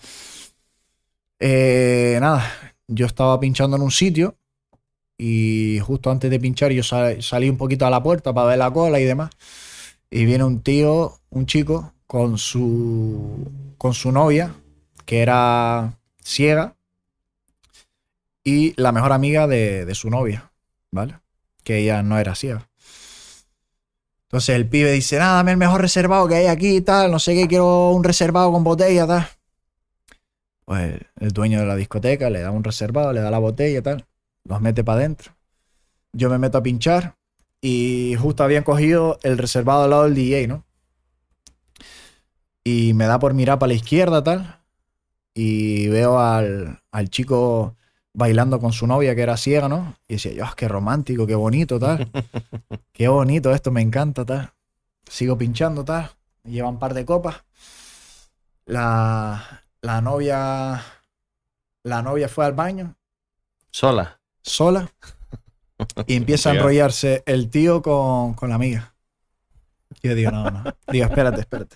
Eh, 1.39 2.19
nada, 2.21 2.47
yo 2.88 3.07
estaba 3.07 3.39
pinchando 3.39 3.78
en 3.78 3.82
un 3.82 3.89
sitio 3.89 4.38
y 5.17 5.80
justo 5.82 6.11
antes 6.11 6.30
de 6.30 6.39
pinchar 6.39 6.71
yo 6.71 6.84
sal- 6.84 7.23
salí 7.23 7.49
un 7.49 7.57
poquito 7.57 7.88
a 7.88 7.89
la 7.89 8.03
puerta 8.03 8.32
para 8.32 8.49
ver 8.49 8.59
la 8.59 8.69
cola 8.69 8.99
y 8.99 9.05
demás. 9.05 9.32
Y 10.11 10.26
viene 10.26 10.43
un 10.43 10.61
tío, 10.61 11.19
un 11.32 11.47
chico, 11.47 11.93
con 12.05 12.38
su, 12.38 13.51
con 13.80 13.95
su 13.95 14.11
novia, 14.11 14.53
que 15.05 15.23
era 15.23 15.97
ciega, 16.23 16.76
y 18.43 18.80
la 18.80 18.91
mejor 18.91 19.13
amiga 19.13 19.47
de, 19.47 19.84
de 19.84 19.95
su 19.95 20.11
novia, 20.11 20.51
¿vale? 20.91 21.15
Que 21.63 21.80
ella 21.80 22.03
no 22.03 22.19
era 22.19 22.36
ciega. 22.36 22.69
Entonces 24.36 24.57
el 24.57 24.67
pibe 24.67 24.91
dice, 24.91 25.17
nada, 25.17 25.36
dame 25.36 25.51
el 25.51 25.57
mejor 25.57 25.79
reservado 25.79 26.27
que 26.27 26.36
hay 26.36 26.47
aquí 26.47 26.75
y 26.75 26.81
tal, 26.81 27.09
no 27.09 27.19
sé 27.19 27.36
qué, 27.36 27.47
quiero 27.47 27.91
un 27.91 28.03
reservado 28.03 28.51
con 28.51 28.65
botella, 28.65 29.07
tal. 29.07 29.29
Pues 30.65 30.99
el 31.21 31.31
dueño 31.31 31.61
de 31.61 31.65
la 31.65 31.77
discoteca 31.77 32.29
le 32.29 32.41
da 32.41 32.51
un 32.51 32.61
reservado, 32.61 33.13
le 33.13 33.21
da 33.21 33.31
la 33.31 33.39
botella 33.39 33.79
y 33.79 33.81
tal, 33.81 34.05
los 34.43 34.59
mete 34.59 34.83
para 34.83 34.99
adentro. 34.99 35.31
Yo 36.11 36.29
me 36.29 36.38
meto 36.38 36.57
a 36.57 36.63
pinchar 36.63 37.15
y 37.61 38.17
justo 38.19 38.43
habían 38.43 38.65
cogido 38.65 39.19
el 39.23 39.38
reservado 39.38 39.86
al 39.86 39.91
lado 39.91 40.03
del 40.03 40.15
DJ, 40.15 40.47
¿no? 40.49 40.65
Y 42.65 42.93
me 42.93 43.05
da 43.05 43.19
por 43.19 43.33
mirar 43.33 43.57
para 43.57 43.69
la 43.69 43.75
izquierda, 43.75 44.21
tal, 44.21 44.59
y 45.33 45.88
veo 45.88 46.19
al, 46.19 46.81
al 46.91 47.09
chico 47.09 47.77
bailando 48.16 48.59
con 48.59 48.72
su 48.72 48.88
novia 48.88 49.13
que 49.13 49.22
era 49.22 49.38
ciega, 49.38 49.68
¿no? 49.68 49.95
Y 50.07 50.13
decía, 50.13 50.32
Dios, 50.32 50.55
qué 50.55 50.68
romántico, 50.68 51.28
qué 51.28 51.36
bonito, 51.36 51.80
tal. 51.80 52.09
Qué 52.93 53.09
bonito 53.09 53.53
esto, 53.53 53.72
me 53.72 53.82
encanta, 53.82 54.26
tal. 54.26 54.53
Sigo 55.09 55.38
pinchando, 55.38 55.84
tal. 55.84 56.09
Lleva 56.45 56.70
un 56.70 56.80
par 56.80 56.93
de 56.93 57.05
copas. 57.05 57.43
La, 58.66 59.63
la 59.82 60.01
novia. 60.01 60.82
La 61.84 62.01
novia 62.01 62.30
fue 62.30 62.45
al 62.45 62.53
baño 62.53 62.95
Sola. 63.70 64.20
sola 64.41 64.89
y 66.07 66.16
empieza 66.16 66.49
a 66.49 66.53
enrollarse 66.55 67.22
el 67.26 67.49
tío 67.49 67.82
con, 67.82 68.34
con 68.34 68.49
la 68.49 68.55
amiga. 68.55 68.95
Yo 70.01 70.16
digo, 70.16 70.32
no, 70.32 70.49
no. 70.49 70.63
Digo, 70.88 71.05
espérate, 71.05 71.41
espérate. 71.41 71.76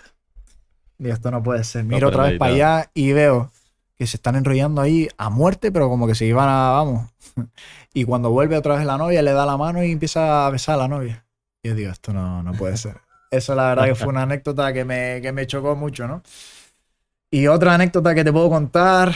Digo, 0.97 1.13
esto 1.13 1.29
no 1.31 1.43
puede 1.43 1.65
ser. 1.65 1.83
Miro 1.83 2.07
otra 2.07 2.23
vez 2.23 2.39
para 2.39 2.53
allá 2.53 2.91
y 2.93 3.11
veo 3.11 3.51
que 3.99 4.07
se 4.07 4.17
están 4.17 4.35
enrollando 4.35 4.81
ahí 4.81 5.07
a 5.17 5.29
muerte, 5.29 5.71
pero 5.71 5.89
como 5.89 6.07
que 6.07 6.15
se 6.15 6.25
iban 6.25 6.49
a, 6.49 6.71
vamos. 6.71 7.09
Y 7.93 8.05
cuando 8.05 8.31
vuelve 8.31 8.57
otra 8.57 8.75
vez 8.77 8.85
la 8.85 8.97
novia, 8.97 9.21
le 9.21 9.31
da 9.33 9.45
la 9.45 9.57
mano 9.57 9.83
y 9.83 9.91
empieza 9.91 10.47
a 10.47 10.49
besar 10.49 10.75
a 10.75 10.77
la 10.83 10.87
novia. 10.87 11.25
Yo 11.63 11.75
digo, 11.75 11.91
esto 11.91 12.13
no, 12.13 12.41
no 12.43 12.53
puede 12.53 12.77
ser. 12.77 13.01
Eso 13.31 13.53
la 13.55 13.69
verdad 13.69 13.85
que 13.85 13.95
fue 13.95 14.07
una 14.07 14.23
anécdota 14.23 14.71
que 14.73 14.85
me, 14.85 15.19
que 15.21 15.31
me 15.31 15.45
chocó 15.45 15.75
mucho, 15.75 16.07
¿no? 16.07 16.23
Y 17.31 17.47
otra 17.47 17.75
anécdota 17.75 18.15
que 18.15 18.23
te 18.23 18.31
puedo 18.31 18.49
contar. 18.49 19.13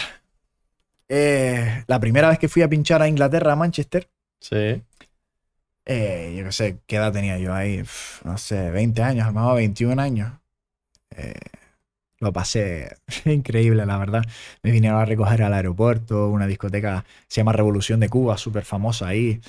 eh, 1.10 1.84
la 1.88 2.00
primera 2.00 2.30
vez 2.30 2.40
que 2.40 2.50
fui 2.50 2.62
a 2.62 2.70
pinchar 2.70 3.02
a 3.02 3.08
Inglaterra, 3.08 3.54
a 3.54 3.56
Manchester, 3.56 4.10
Sí. 4.40 4.82
eh, 5.86 6.36
yo 6.38 6.44
qué 6.46 6.52
sé, 6.52 6.80
¿qué 6.88 6.96
edad 6.98 7.12
tenía 7.14 7.38
yo 7.38 7.54
ahí? 7.54 7.82
Uf, 7.82 8.24
no 8.26 8.38
sé, 8.38 8.72
20 8.72 9.02
años, 9.04 9.24
a 9.26 9.28
lo 9.32 9.34
mejor 9.40 9.56
21 9.56 10.00
años. 10.00 10.32
Eh, 11.12 11.34
lo 12.24 12.34
pasé 12.34 12.98
increíble, 13.26 13.86
la 13.86 13.98
verdad. 13.98 14.24
Me 14.64 14.72
vinieron 14.72 15.00
a 15.00 15.06
recoger 15.06 15.44
al 15.44 15.54
aeropuerto, 15.54 16.30
una 16.30 16.48
discoteca, 16.48 17.06
se 17.28 17.42
llama 17.42 17.54
Revolución 17.54 18.00
de 18.00 18.10
Cuba, 18.10 18.38
súper 18.38 18.66
famosa 18.66 19.08
ahí. 19.08 19.42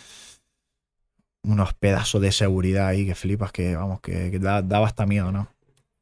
Unos 1.44 1.74
pedazos 1.74 2.22
de 2.22 2.32
seguridad 2.32 2.86
ahí 2.88 3.04
que 3.06 3.14
flipas, 3.14 3.52
que 3.52 3.76
vamos, 3.76 4.00
que, 4.00 4.30
que 4.30 4.38
da- 4.38 4.62
daba 4.62 4.86
hasta 4.86 5.04
miedo, 5.04 5.30
¿no? 5.30 5.48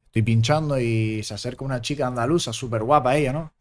Estoy 0.07 0.23
pinchando 0.23 0.81
y 0.81 1.23
se 1.25 1.35
acerca 1.35 1.65
una 1.65 1.81
chica 1.83 2.07
andaluza, 2.07 2.53
súper 2.53 2.83
guapa 2.85 3.17
ella, 3.17 3.33
¿no? 3.33 3.53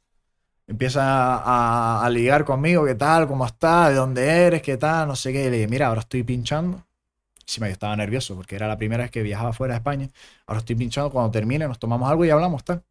Empieza 0.67 1.01
a, 1.03 2.05
a 2.05 2.09
ligar 2.11 2.45
conmigo, 2.45 2.85
¿qué 2.85 2.95
tal? 2.95 3.27
¿Cómo 3.27 3.45
estás? 3.45 3.89
¿De 3.89 3.95
dónde 3.95 4.27
eres? 4.27 4.61
¿Qué 4.63 4.77
tal? 4.77 5.07
No 5.09 5.15
sé 5.15 5.33
qué. 5.33 5.41
Y 5.47 5.51
le 5.51 5.57
dije, 5.57 5.67
mira, 5.69 5.87
ahora 5.87 6.01
estoy 6.01 6.23
pinchando. 6.23 6.83
Encima 7.41 7.67
yo 7.67 7.73
estaba 7.73 7.95
nervioso 7.97 8.35
porque 8.35 8.55
era 8.55 8.67
la 8.67 8.77
primera 8.77 9.03
vez 9.03 9.11
que 9.11 9.23
viajaba 9.23 9.53
fuera 9.53 9.75
de 9.75 9.79
España. 9.79 10.09
Ahora 10.47 10.59
estoy 10.59 10.75
pinchando, 10.77 11.11
cuando 11.11 11.31
termine 11.31 11.67
nos 11.67 11.79
tomamos 11.79 12.09
algo 12.11 12.25
y 12.25 12.31
hablamos, 12.31 12.63
tal. 12.65 12.83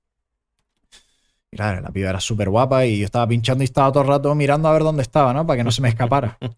Y 1.53 1.57
claro, 1.57 1.81
la 1.81 1.91
piba 1.91 2.11
era 2.11 2.21
súper 2.21 2.49
guapa 2.49 2.87
y 2.87 2.99
yo 2.99 3.05
estaba 3.05 3.27
pinchando 3.27 3.65
y 3.65 3.67
estaba 3.67 3.91
todo 3.91 4.03
el 4.03 4.09
rato 4.09 4.35
mirando 4.35 4.69
a 4.69 4.73
ver 4.73 4.83
dónde 4.83 5.03
estaba, 5.03 5.33
¿no? 5.33 5.47
Para 5.47 5.59
que 5.59 5.65
no 5.65 5.73
se 5.73 5.83
me 5.83 5.89
escapara. 5.89 6.39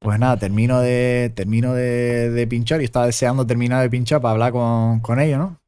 Pues 0.00 0.18
nada, 0.18 0.36
termino 0.36 0.80
de, 0.80 1.30
termino 1.36 1.72
de, 1.72 2.30
de 2.30 2.46
pinchar 2.48 2.80
y 2.80 2.84
estaba 2.84 3.06
deseando 3.06 3.46
terminar 3.46 3.82
de 3.82 3.90
pinchar 3.90 4.20
para 4.20 4.32
hablar 4.32 4.50
con, 4.50 4.98
con 5.00 5.20
ella, 5.20 5.38
¿no? 5.38 5.60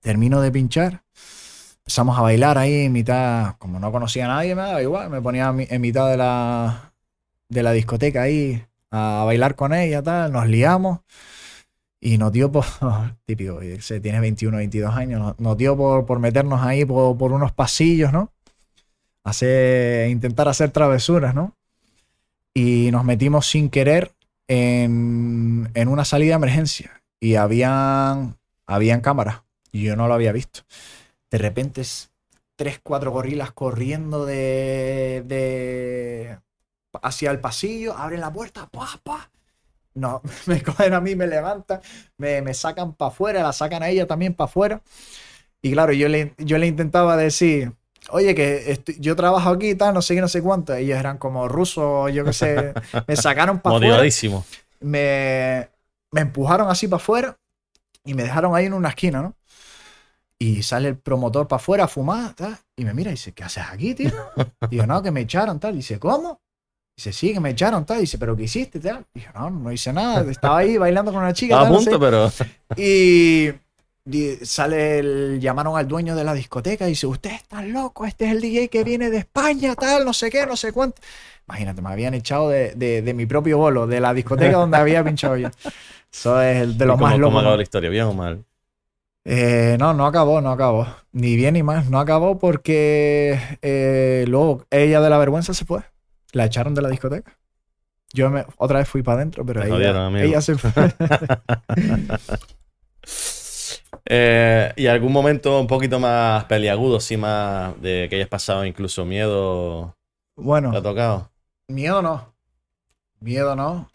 Termino 0.00 0.40
de 0.40 0.52
pinchar. 0.52 1.02
Empezamos 1.78 2.16
a 2.16 2.20
bailar 2.20 2.58
ahí 2.58 2.84
en 2.84 2.92
mitad, 2.92 3.56
como 3.58 3.80
no 3.80 3.90
conocía 3.90 4.26
a 4.26 4.28
nadie, 4.28 4.54
me 4.54 4.62
daba 4.62 4.82
igual, 4.82 5.10
me 5.10 5.20
ponía 5.20 5.52
en 5.56 5.80
mitad 5.80 6.08
de 6.10 6.16
la, 6.16 6.92
de 7.48 7.62
la 7.62 7.72
discoteca 7.72 8.22
ahí 8.22 8.64
a 8.90 9.22
bailar 9.24 9.56
con 9.56 9.72
ella, 9.72 10.02
tal, 10.02 10.30
nos 10.30 10.46
liamos 10.46 11.00
y 12.00 12.18
nos 12.18 12.32
dio 12.32 12.50
por, 12.50 12.64
típico, 13.24 13.60
se 13.80 14.00
tiene 14.00 14.20
21, 14.20 14.56
22 14.56 14.94
años, 14.94 15.34
nos, 15.38 15.56
dio 15.56 15.76
por, 15.76 16.06
por 16.06 16.18
meternos 16.18 16.62
ahí 16.62 16.84
por, 16.84 17.16
por 17.16 17.32
unos 17.32 17.52
pasillos, 17.52 18.12
¿no? 18.12 18.32
Hacer, 19.24 20.08
intentar 20.10 20.48
hacer 20.48 20.70
travesuras, 20.70 21.34
¿no? 21.34 21.56
Y 22.54 22.90
nos 22.92 23.04
metimos 23.04 23.46
sin 23.46 23.70
querer 23.70 24.12
en, 24.48 25.70
en 25.74 25.88
una 25.88 26.04
salida 26.04 26.30
de 26.30 26.36
emergencia 26.36 27.02
y 27.20 27.34
habían, 27.34 28.36
habían 28.66 29.00
cámaras 29.00 29.42
y 29.72 29.82
yo 29.82 29.96
no 29.96 30.08
lo 30.08 30.14
había 30.14 30.32
visto. 30.32 30.60
De 31.30 31.38
repente 31.38 31.80
es 31.80 32.10
tres, 32.56 32.80
cuatro 32.82 33.10
gorilas 33.10 33.52
corriendo 33.52 34.24
de, 34.24 35.22
de 35.26 36.38
hacia 37.02 37.30
el 37.30 37.40
pasillo, 37.40 37.94
abren 37.96 38.20
la 38.20 38.32
puerta, 38.32 38.66
pa, 38.68 39.00
pa. 39.02 39.30
No, 39.96 40.22
me 40.46 40.62
cogen 40.62 40.94
a 40.94 41.00
mí, 41.02 41.16
me 41.16 41.26
levantan, 41.26 41.80
me, 42.18 42.42
me 42.42 42.54
sacan 42.54 42.94
para 42.94 43.10
afuera, 43.10 43.42
la 43.42 43.52
sacan 43.54 43.82
a 43.82 43.90
ella 43.90 44.06
también 44.06 44.34
para 44.34 44.46
afuera. 44.46 44.82
Y 45.62 45.72
claro, 45.72 45.92
yo 45.92 46.08
le, 46.08 46.34
yo 46.38 46.58
le 46.58 46.66
intentaba 46.68 47.16
decir, 47.16 47.72
oye, 48.10 48.34
que 48.34 48.70
estoy- 48.72 48.96
yo 49.00 49.16
trabajo 49.16 49.50
aquí 49.50 49.70
y 49.70 49.74
tal, 49.76 49.94
no 49.94 50.02
sé 50.02 50.14
qué, 50.14 50.20
no 50.20 50.28
sé 50.28 50.42
cuánto. 50.42 50.74
Ellos 50.74 50.98
eran 50.98 51.18
como 51.18 51.48
rusos, 51.48 52.12
yo 52.12 52.24
qué 52.24 52.32
sé, 52.32 52.76
me 53.06 53.16
sacaron 53.16 53.60
para 53.60 53.76
afuera 53.76 54.10
Motivadísimo. 54.10 54.44
me, 54.80 55.70
me 56.12 56.22
empujaron 56.22 56.68
así 56.70 56.88
para 56.88 56.98
afuera 57.02 57.38
y 58.04 58.14
me 58.14 58.24
dejaron 58.24 58.54
ahí 58.56 58.66
en 58.66 58.74
una 58.74 58.90
esquina, 58.90 59.22
¿no? 59.22 59.36
Y 60.38 60.62
sale 60.62 60.88
el 60.88 60.98
promotor 60.98 61.48
para 61.48 61.60
afuera 61.60 61.84
a 61.84 61.88
fumar, 61.88 62.34
tal, 62.34 62.56
y 62.76 62.84
me 62.84 62.92
mira 62.94 63.10
y 63.10 63.14
dice, 63.14 63.32
¿qué 63.32 63.44
haces 63.44 63.64
aquí, 63.70 63.94
tío? 63.94 64.10
Digo, 64.70 64.86
no, 64.86 65.02
que 65.02 65.10
me 65.10 65.22
echaron, 65.22 65.58
tal. 65.60 65.76
Dice, 65.76 65.98
¿cómo? 65.98 66.40
Dice, 66.96 67.12
sí, 67.12 67.34
que 67.34 67.40
me 67.40 67.50
echaron, 67.50 67.84
tal. 67.84 68.00
Dice, 68.00 68.16
¿pero 68.16 68.34
qué 68.34 68.44
hiciste, 68.44 68.80
tal? 68.80 69.04
Digo, 69.12 69.26
no, 69.34 69.50
no 69.50 69.70
hice 69.72 69.92
nada, 69.92 70.28
estaba 70.30 70.58
ahí 70.58 70.78
bailando 70.78 71.12
con 71.12 71.20
una 71.20 71.32
chica. 71.34 71.58
A 71.60 71.64
tal, 71.64 71.72
no 71.74 71.78
sé". 71.80 71.90
punto, 71.90 72.00
pero. 72.00 72.32
Y, 72.76 73.50
y 74.10 74.30
sale 74.42 74.98
el, 75.00 75.38
llamaron 75.38 75.76
al 75.76 75.86
dueño 75.86 76.16
de 76.16 76.24
la 76.24 76.32
discoteca 76.32 76.86
y 76.86 76.90
dice, 76.90 77.06
usted 77.06 77.32
está 77.32 77.62
loco, 77.62 78.06
este 78.06 78.24
es 78.24 78.32
el 78.32 78.40
DJ 78.40 78.68
que 78.68 78.82
viene 78.82 79.10
de 79.10 79.18
España, 79.18 79.74
tal, 79.74 80.06
no 80.06 80.14
sé 80.14 80.30
qué, 80.30 80.46
no 80.46 80.56
sé 80.56 80.72
cuánto. 80.72 81.02
Imagínate, 81.46 81.82
me 81.82 81.90
habían 81.90 82.14
echado 82.14 82.48
de, 82.48 82.74
de- 82.74 83.02
de 83.02 83.14
mi 83.14 83.26
propio 83.26 83.58
bolo, 83.58 83.86
de 83.86 84.00
la 84.00 84.14
discoteca 84.14 84.56
donde 84.56 84.78
había 84.78 85.04
pinchado 85.04 85.36
yo. 85.36 85.48
Eso 86.10 86.40
es 86.40 86.62
el 86.62 86.78
de 86.78 86.84
¿Y 86.86 86.88
los 86.88 86.94
cómo- 86.96 87.06
más 87.08 87.12
cómo 87.14 87.20
locos. 87.26 87.40
acabó 87.40 87.56
la 87.58 87.62
historia? 87.62 87.90
¿Bien 87.90 88.04
o 88.04 88.14
mal? 88.14 88.42
Eh, 89.26 89.76
no, 89.78 89.92
no 89.92 90.06
acabó, 90.06 90.40
no 90.40 90.50
acabó. 90.50 90.86
Ni 91.12 91.36
bien 91.36 91.54
ni 91.54 91.62
mal. 91.62 91.90
No 91.90 92.00
acabó 92.00 92.38
porque 92.38 93.38
eh, 93.60 94.24
luego 94.28 94.64
ella 94.70 95.00
de 95.02 95.10
la 95.10 95.18
vergüenza 95.18 95.52
se 95.52 95.64
fue. 95.66 95.82
La 96.36 96.44
echaron 96.44 96.74
de 96.74 96.82
la 96.82 96.90
discoteca. 96.90 97.34
Yo 98.12 98.28
me, 98.28 98.44
otra 98.58 98.80
vez 98.80 98.88
fui 98.88 99.02
para 99.02 99.16
adentro, 99.16 99.44
pero 99.46 99.62
ella, 99.62 99.74
jodieron, 99.74 100.16
ella 100.16 100.40
se 100.42 100.56
fue. 100.56 100.70
Eh, 104.08 104.72
y 104.76 104.86
algún 104.86 105.10
momento 105.10 105.60
un 105.60 105.66
poquito 105.66 105.98
más 105.98 106.44
peliagudo, 106.44 107.00
sí, 107.00 107.16
más 107.16 107.74
de 107.82 108.06
que 108.08 108.14
hayas 108.14 108.28
pasado 108.28 108.64
incluso 108.64 109.04
miedo. 109.04 109.96
Bueno, 110.36 110.70
¿Te 110.70 110.76
ha 110.76 110.82
tocado? 110.82 111.32
miedo 111.66 112.00
no. 112.02 112.32
Miedo 113.18 113.56
no. 113.56 113.90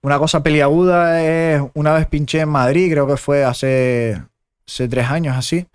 Una 0.00 0.18
cosa 0.18 0.42
peliaguda 0.42 1.22
es 1.22 1.62
una 1.74 1.92
vez 1.92 2.06
pinché 2.06 2.40
en 2.40 2.48
Madrid, 2.48 2.90
creo 2.90 3.06
que 3.06 3.18
fue 3.18 3.44
hace, 3.44 4.22
hace 4.66 4.88
tres 4.88 5.10
años 5.10 5.36
así. 5.36 5.66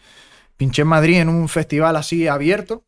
Pinché 0.56 0.82
en 0.82 0.88
Madrid 0.88 1.20
en 1.20 1.30
un 1.30 1.48
festival 1.48 1.98
así 1.98 2.28
abierto. 2.28 2.84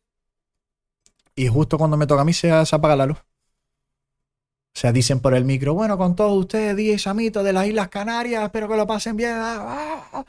Y 1.40 1.48
justo 1.48 1.78
cuando 1.78 1.96
me 1.96 2.06
toca 2.06 2.20
a 2.20 2.24
mí 2.26 2.34
se, 2.34 2.66
se 2.66 2.76
apaga 2.76 2.96
la 2.96 3.06
luz. 3.06 3.16
O 3.18 4.78
sea, 4.78 4.92
dicen 4.92 5.20
por 5.20 5.32
el 5.34 5.46
micro, 5.46 5.72
bueno, 5.72 5.96
con 5.96 6.14
todos 6.14 6.38
ustedes, 6.38 6.76
DJ 6.76 6.98
Samito 6.98 7.42
de 7.42 7.54
las 7.54 7.66
Islas 7.66 7.88
Canarias, 7.88 8.44
espero 8.44 8.68
que 8.68 8.76
lo 8.76 8.86
pasen 8.86 9.16
bien. 9.16 9.32
Ah, 9.36 10.04
ah. 10.12 10.24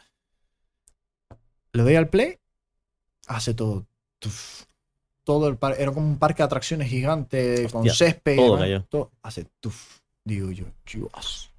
Le 1.73 1.83
doy 1.83 1.95
al 1.95 2.07
play, 2.07 2.37
hace 3.27 3.53
todo. 3.53 3.85
tuf. 4.19 4.63
Todo 5.25 5.49
el 5.49 5.57
par- 5.57 5.75
era 5.77 5.91
como 5.91 6.07
un 6.07 6.17
parque 6.17 6.37
de 6.43 6.45
atracciones 6.45 6.87
gigante 6.89 7.67
con 7.69 7.87
césped. 7.89 8.33
y 8.33 8.37
todo 8.37 8.57
cayó. 8.57 8.83
todo, 8.85 9.11
hace 9.21 9.45
tuf. 9.59 9.99
Digo 10.23 10.49
yo, 10.51 10.65
Dios. 10.91 11.51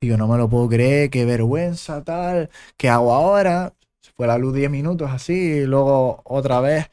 Digo, 0.00 0.16
no 0.16 0.28
me 0.28 0.38
lo 0.38 0.48
puedo 0.48 0.68
creer, 0.68 1.10
qué 1.10 1.24
vergüenza, 1.24 2.04
tal. 2.04 2.48
¿Qué 2.76 2.88
hago 2.88 3.12
ahora? 3.12 3.74
Se 4.00 4.12
fue 4.12 4.28
la 4.28 4.38
luz 4.38 4.54
10 4.54 4.70
minutos 4.70 5.10
así, 5.10 5.32
y 5.34 5.66
luego 5.66 6.22
otra 6.24 6.60
vez 6.60 6.86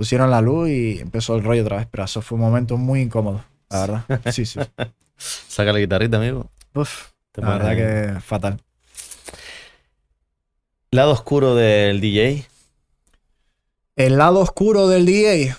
pusieron 0.00 0.30
la 0.30 0.40
luz 0.40 0.70
y 0.70 0.98
empezó 0.98 1.36
el 1.36 1.44
rollo 1.44 1.60
otra 1.60 1.76
vez. 1.76 1.86
Pero 1.90 2.04
eso 2.04 2.22
fue 2.22 2.36
un 2.36 2.40
momento 2.40 2.78
muy 2.78 3.02
incómodo, 3.02 3.44
la 3.68 3.80
verdad. 3.80 4.32
Sí, 4.32 4.46
sí. 4.46 4.58
Saca 5.18 5.74
la 5.74 5.78
guitarrita, 5.78 6.16
amigo. 6.16 6.48
Uf, 6.72 7.08
Te 7.32 7.42
la 7.42 7.58
verdad 7.58 7.76
que 7.76 8.20
fatal. 8.22 8.62
Lado 10.90 11.12
oscuro 11.12 11.54
del 11.54 12.00
DJ. 12.00 12.46
El 13.94 14.16
lado 14.16 14.40
oscuro 14.40 14.88
del 14.88 15.04
DJ. 15.04 15.54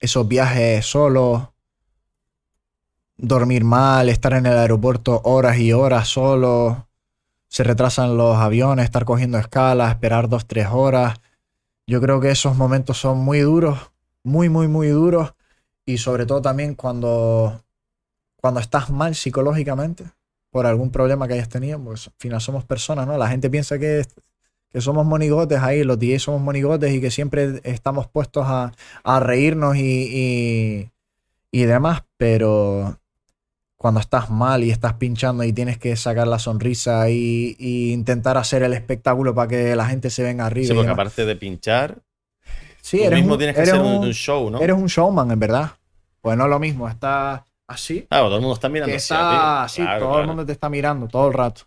Esos 0.00 0.28
viajes 0.28 0.84
solos. 0.84 1.48
Dormir 3.16 3.64
mal, 3.64 4.10
estar 4.10 4.34
en 4.34 4.44
el 4.44 4.58
aeropuerto 4.58 5.22
horas 5.24 5.56
y 5.56 5.72
horas 5.72 6.08
solo. 6.08 6.90
Se 7.48 7.64
retrasan 7.64 8.18
los 8.18 8.36
aviones, 8.36 8.84
estar 8.84 9.06
cogiendo 9.06 9.38
escalas, 9.38 9.92
esperar 9.92 10.28
dos, 10.28 10.46
tres 10.46 10.68
horas. 10.70 11.18
Yo 11.88 12.02
creo 12.02 12.20
que 12.20 12.30
esos 12.30 12.54
momentos 12.54 12.98
son 12.98 13.18
muy 13.18 13.40
duros, 13.40 13.78
muy, 14.22 14.50
muy, 14.50 14.68
muy 14.68 14.88
duros. 14.88 15.34
Y 15.86 15.96
sobre 15.96 16.26
todo 16.26 16.42
también 16.42 16.74
cuando, 16.74 17.64
cuando 18.36 18.60
estás 18.60 18.90
mal 18.90 19.14
psicológicamente 19.14 20.04
por 20.50 20.66
algún 20.66 20.90
problema 20.92 21.26
que 21.26 21.34
hayas 21.34 21.48
tenido. 21.48 21.82
Pues 21.82 22.08
al 22.08 22.12
final 22.18 22.40
somos 22.42 22.64
personas, 22.64 23.06
¿no? 23.06 23.16
La 23.16 23.28
gente 23.28 23.48
piensa 23.48 23.78
que 23.78 24.04
que 24.70 24.80
somos 24.80 25.06
monigotes 25.06 25.60
ahí, 25.60 25.82
los 25.84 25.98
DJs 25.98 26.22
somos 26.22 26.42
monigotes 26.42 26.92
y 26.92 27.00
que 27.00 27.10
siempre 27.10 27.60
estamos 27.64 28.06
puestos 28.06 28.44
a, 28.46 28.72
a 29.02 29.20
reírnos 29.20 29.76
y, 29.76 29.80
y, 29.82 30.92
y 31.50 31.64
demás, 31.64 32.02
pero 32.18 32.97
cuando 33.78 34.00
estás 34.00 34.28
mal 34.28 34.64
y 34.64 34.70
estás 34.72 34.94
pinchando 34.94 35.44
y 35.44 35.52
tienes 35.52 35.78
que 35.78 35.94
sacar 35.96 36.26
la 36.26 36.40
sonrisa 36.40 37.08
y, 37.10 37.56
y 37.60 37.92
intentar 37.92 38.36
hacer 38.36 38.64
el 38.64 38.72
espectáculo 38.74 39.34
para 39.34 39.48
que 39.48 39.76
la 39.76 39.86
gente 39.86 40.10
se 40.10 40.24
venga 40.24 40.46
arriba. 40.46 40.66
Sí, 40.68 40.74
porque 40.74 40.90
aparte 40.90 41.24
de 41.24 41.36
pinchar, 41.36 42.02
Sí, 42.82 42.98
tú 42.98 43.04
eres 43.04 43.18
mismo 43.20 43.34
un- 43.34 43.38
tienes 43.38 43.54
que 43.56 43.62
hacer 43.62 43.80
un, 43.80 44.04
un- 44.04 44.12
show, 44.12 44.50
¿no? 44.50 44.60
Eres 44.60 44.76
un 44.76 44.86
showman, 44.86 45.30
en 45.30 45.38
verdad. 45.38 45.72
Pues 46.20 46.36
no 46.36 46.44
es 46.44 46.50
lo 46.50 46.58
mismo, 46.58 46.88
está 46.88 47.44
así, 47.68 48.02
Claro, 48.08 48.26
todo 48.26 48.36
el 48.36 48.42
mundo 48.42 48.54
está 48.54 48.68
mirando 48.68 48.96
está 48.96 49.62
así, 49.64 49.80
Claro, 49.82 50.06
todo 50.06 50.20
el 50.20 50.26
mundo 50.26 50.44
te 50.46 50.52
está 50.52 50.68
mirando 50.68 51.06
todo 51.06 51.28
el 51.28 51.34
rato. 51.34 51.62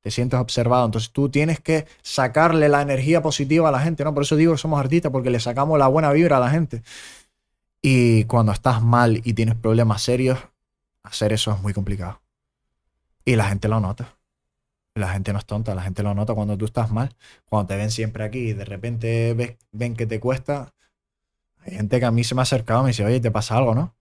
Te 0.00 0.10
sientes 0.10 0.40
observado. 0.40 0.86
Entonces 0.86 1.10
tú 1.10 1.28
tienes 1.28 1.60
que 1.60 1.86
sacarle 2.02 2.68
la 2.70 2.80
energía 2.80 3.20
positiva 3.20 3.68
a 3.68 3.72
la 3.72 3.80
gente, 3.80 4.02
¿no? 4.04 4.14
Por 4.14 4.22
eso 4.22 4.36
digo 4.36 4.52
que 4.52 4.58
somos 4.58 4.80
artistas, 4.80 5.12
porque 5.12 5.28
le 5.28 5.40
sacamos 5.40 5.78
la 5.78 5.88
buena 5.88 6.10
vibra 6.12 6.38
a 6.38 6.40
la 6.40 6.48
gente. 6.50 6.82
Y 7.82 8.24
cuando 8.24 8.52
estás 8.52 8.82
mal 8.82 9.20
y 9.24 9.34
tienes 9.34 9.54
problemas 9.56 10.02
serios, 10.02 10.38
hacer 11.02 11.32
eso 11.32 11.52
es 11.52 11.60
muy 11.62 11.72
complicado. 11.72 12.20
Y 13.24 13.36
la 13.36 13.44
gente 13.48 13.68
lo 13.68 13.80
nota. 13.80 14.16
La 14.94 15.08
gente 15.12 15.32
no 15.32 15.38
es 15.38 15.46
tonta, 15.46 15.74
la 15.74 15.82
gente 15.82 16.02
lo 16.02 16.14
nota 16.14 16.34
cuando 16.34 16.56
tú 16.58 16.64
estás 16.64 16.90
mal. 16.90 17.14
Cuando 17.44 17.68
te 17.68 17.76
ven 17.76 17.90
siempre 17.90 18.24
aquí 18.24 18.38
y 18.50 18.52
de 18.52 18.64
repente 18.64 19.34
ves, 19.34 19.56
ven 19.70 19.94
que 19.94 20.06
te 20.06 20.18
cuesta. 20.18 20.72
Hay 21.60 21.74
gente 21.76 22.00
que 22.00 22.06
a 22.06 22.10
mí 22.10 22.24
se 22.24 22.34
me 22.34 22.40
ha 22.40 22.42
acercado 22.42 22.80
y 22.80 22.84
me 22.84 22.88
dice, 22.88 23.04
oye, 23.04 23.20
¿te 23.20 23.30
pasa 23.30 23.56
algo, 23.56 23.74
no? 23.74 23.94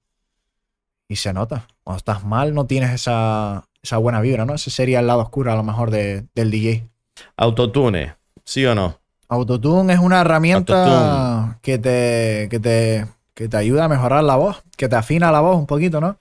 Y 1.08 1.18
se 1.18 1.34
nota. 1.34 1.68
Cuando 1.84 1.98
estás 1.98 2.24
mal 2.24 2.54
no 2.54 2.66
tienes 2.66 2.92
esa, 2.92 3.66
esa 3.82 3.98
buena 3.98 4.22
vibra, 4.22 4.46
¿no? 4.46 4.54
Ese 4.56 4.70
sería 4.72 5.00
el 5.00 5.08
lado 5.08 5.22
oscuro 5.22 5.52
a 5.52 5.56
lo 5.56 5.64
mejor 5.64 5.92
de- 5.92 6.26
del 6.36 6.52
DJ. 6.52 6.90
Autotune, 7.38 8.16
¿sí 8.44 8.66
o 8.66 8.76
no? 8.76 9.00
Autotune 9.30 9.94
es 9.94 10.00
una 10.00 10.22
herramienta 10.22 11.58
que 11.62 11.78
te, 11.78 12.48
que, 12.50 12.60
te, 12.60 13.08
que 13.34 13.50
te 13.50 13.58
ayuda 13.58 13.86
a 13.86 13.90
mejorar 13.90 14.24
la 14.24 14.36
voz, 14.36 14.64
que 14.78 14.88
te 14.88 14.96
afina 14.96 15.32
la 15.32 15.42
voz 15.42 15.58
un 15.58 15.66
poquito, 15.68 16.00
¿no? 16.02 16.18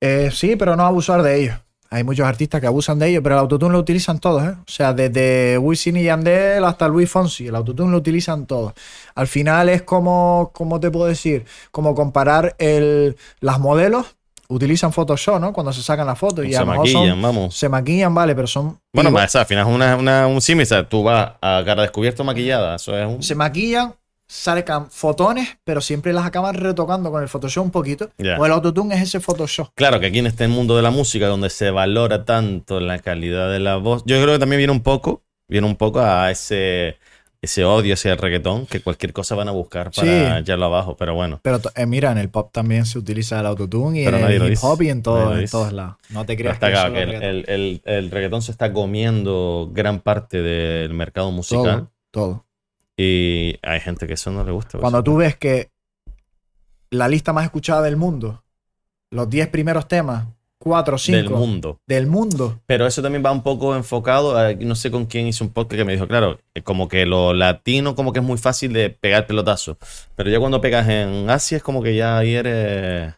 Eh, 0.00 0.30
sí, 0.32 0.56
pero 0.56 0.76
no 0.76 0.84
abusar 0.84 1.22
de 1.22 1.42
ello. 1.42 1.54
Hay 1.88 2.02
muchos 2.02 2.26
artistas 2.26 2.60
que 2.60 2.66
abusan 2.66 2.98
de 2.98 3.08
ello, 3.08 3.22
pero 3.22 3.36
el 3.36 3.40
autotune 3.40 3.72
lo 3.72 3.78
utilizan 3.78 4.18
todos, 4.18 4.42
¿eh? 4.42 4.50
O 4.58 4.70
sea, 4.70 4.92
desde 4.92 5.56
Wisin 5.56 5.96
y 5.96 6.02
Yandel 6.02 6.64
hasta 6.64 6.88
Luis 6.88 7.08
Fonsi, 7.08 7.46
el 7.46 7.54
autotune 7.54 7.92
lo 7.92 7.98
utilizan 7.98 8.44
todos. 8.44 8.72
Al 9.14 9.28
final 9.28 9.68
es 9.68 9.82
como, 9.82 10.50
¿cómo 10.52 10.80
te 10.80 10.90
puedo 10.90 11.06
decir? 11.06 11.44
Como 11.70 11.94
comparar 11.94 12.56
el, 12.58 13.16
las 13.40 13.60
modelos, 13.60 14.16
utilizan 14.48 14.92
Photoshop, 14.92 15.40
¿no? 15.40 15.52
Cuando 15.52 15.72
se 15.72 15.80
sacan 15.82 16.06
las 16.08 16.18
fotos 16.18 16.44
y 16.44 16.52
se 16.52 16.64
mejor 16.64 16.88
son- 16.88 17.00
maquillan, 17.02 17.22
vamos. 17.22 17.54
se 17.56 17.68
maquillan, 17.68 18.14
vale, 18.14 18.34
pero 18.34 18.48
son... 18.48 18.78
Bueno, 18.92 19.10
más, 19.12 19.34
al 19.36 19.46
final 19.46 19.66
es 19.68 19.74
una, 19.74 19.96
una- 19.96 20.26
un 20.26 20.40
símil, 20.40 20.64
o 20.64 20.66
sea, 20.66 20.88
tú 20.88 21.04
vas 21.04 21.34
a 21.40 21.62
cara 21.64 21.82
descubierto 21.82 22.24
maquillada, 22.24 22.76
eso 22.76 22.98
es 22.98 23.06
un... 23.06 23.22
se 23.22 23.34
maquillan, 23.36 23.94
sacan 24.28 24.90
fotones, 24.90 25.58
pero 25.64 25.80
siempre 25.80 26.12
las 26.12 26.26
acaban 26.26 26.54
retocando 26.54 27.10
con 27.10 27.22
el 27.22 27.28
Photoshop 27.28 27.64
un 27.64 27.70
poquito. 27.70 28.10
O 28.38 28.46
el 28.46 28.52
autotune 28.52 28.94
es 28.96 29.02
ese 29.02 29.20
Photoshop. 29.20 29.68
Claro 29.74 30.00
que 30.00 30.06
aquí 30.06 30.18
en 30.18 30.26
este 30.26 30.48
mundo 30.48 30.76
de 30.76 30.82
la 30.82 30.90
música 30.90 31.26
donde 31.28 31.50
se 31.50 31.70
valora 31.70 32.24
tanto 32.24 32.80
la 32.80 32.98
calidad 32.98 33.50
de 33.50 33.60
la 33.60 33.76
voz, 33.76 34.02
yo 34.06 34.20
creo 34.20 34.34
que 34.34 34.38
también 34.40 34.58
viene 34.58 34.72
un 34.72 34.82
poco, 34.82 35.22
viene 35.48 35.66
un 35.66 35.76
poco 35.76 36.00
a 36.00 36.30
ese, 36.32 36.96
ese 37.40 37.64
odio 37.64 37.94
hacia 37.94 38.12
el 38.12 38.18
reggaetón, 38.18 38.66
que 38.66 38.80
cualquier 38.80 39.12
cosa 39.12 39.36
van 39.36 39.46
a 39.48 39.52
buscar 39.52 39.92
para 39.92 40.06
Sí. 40.36 40.40
echarlo 40.42 40.64
abajo, 40.64 40.96
pero 40.96 41.14
bueno. 41.14 41.38
Pero 41.44 41.60
eh, 41.76 41.86
mira, 41.86 42.10
en 42.10 42.18
el 42.18 42.28
pop 42.28 42.50
también 42.52 42.84
se 42.84 42.98
utiliza 42.98 43.38
el 43.38 43.46
autotune 43.46 44.00
y 44.02 44.04
Pero 44.04 44.16
en 44.18 44.24
el 44.42 44.52
hip 44.52 44.58
hop 44.62 44.82
y 44.82 44.88
en, 44.88 45.02
todo- 45.02 45.38
en 45.38 45.48
todos 45.48 45.72
lados. 45.72 45.96
No 46.10 46.26
te 46.26 46.36
creas 46.36 46.54
está 46.54 46.66
que, 46.66 46.72
claro 46.72 46.94
que 46.94 47.02
el- 47.02 47.44
el- 47.48 47.82
el 47.84 48.10
reggaetón 48.10 48.42
se 48.42 48.50
está 48.50 48.72
comiendo 48.72 49.70
gran 49.72 50.00
parte 50.00 50.42
del 50.42 50.92
mercado 50.94 51.30
musical 51.30 51.86
todo, 51.86 51.90
todo. 52.10 52.45
Y 52.96 53.58
hay 53.62 53.80
gente 53.80 54.06
que 54.06 54.14
eso 54.14 54.30
no 54.30 54.44
le 54.44 54.52
gusta. 54.52 54.78
Cuando 54.78 55.02
tú 55.02 55.16
ves 55.16 55.36
que 55.36 55.70
la 56.90 57.08
lista 57.08 57.32
más 57.32 57.44
escuchada 57.44 57.82
del 57.82 57.96
mundo, 57.96 58.42
los 59.10 59.28
10 59.28 59.48
primeros 59.48 59.86
temas, 59.88 60.26
4 60.58 60.96
o 60.96 60.98
5 60.98 61.16
del 61.16 61.30
mundo. 61.30 61.80
del 61.86 62.06
mundo, 62.06 62.60
Pero 62.66 62.86
eso 62.86 63.02
también 63.02 63.22
va 63.24 63.30
un 63.30 63.42
poco 63.42 63.76
enfocado, 63.76 64.36
a- 64.36 64.52
no 64.54 64.74
sé 64.74 64.90
con 64.90 65.06
quién 65.06 65.26
hizo 65.26 65.44
un 65.44 65.50
podcast 65.52 65.78
que 65.78 65.84
me 65.84 65.92
dijo, 65.92 66.08
claro, 66.08 66.40
eh, 66.54 66.62
como 66.62 66.88
que 66.88 67.04
lo 67.06 67.34
latino 67.34 67.94
como 67.94 68.12
que 68.12 68.20
es 68.20 68.24
muy 68.24 68.38
fácil 68.38 68.72
de 68.72 68.90
pegar 68.90 69.26
pelotazo. 69.26 69.76
Pero 70.16 70.30
ya 70.30 70.38
cuando 70.40 70.60
pegas 70.60 70.88
en 70.88 71.28
Asia 71.30 71.58
es 71.58 71.62
como 71.62 71.82
que 71.82 71.94
ya 71.94 72.18
ahí 72.18 72.34
eres... 72.34 73.14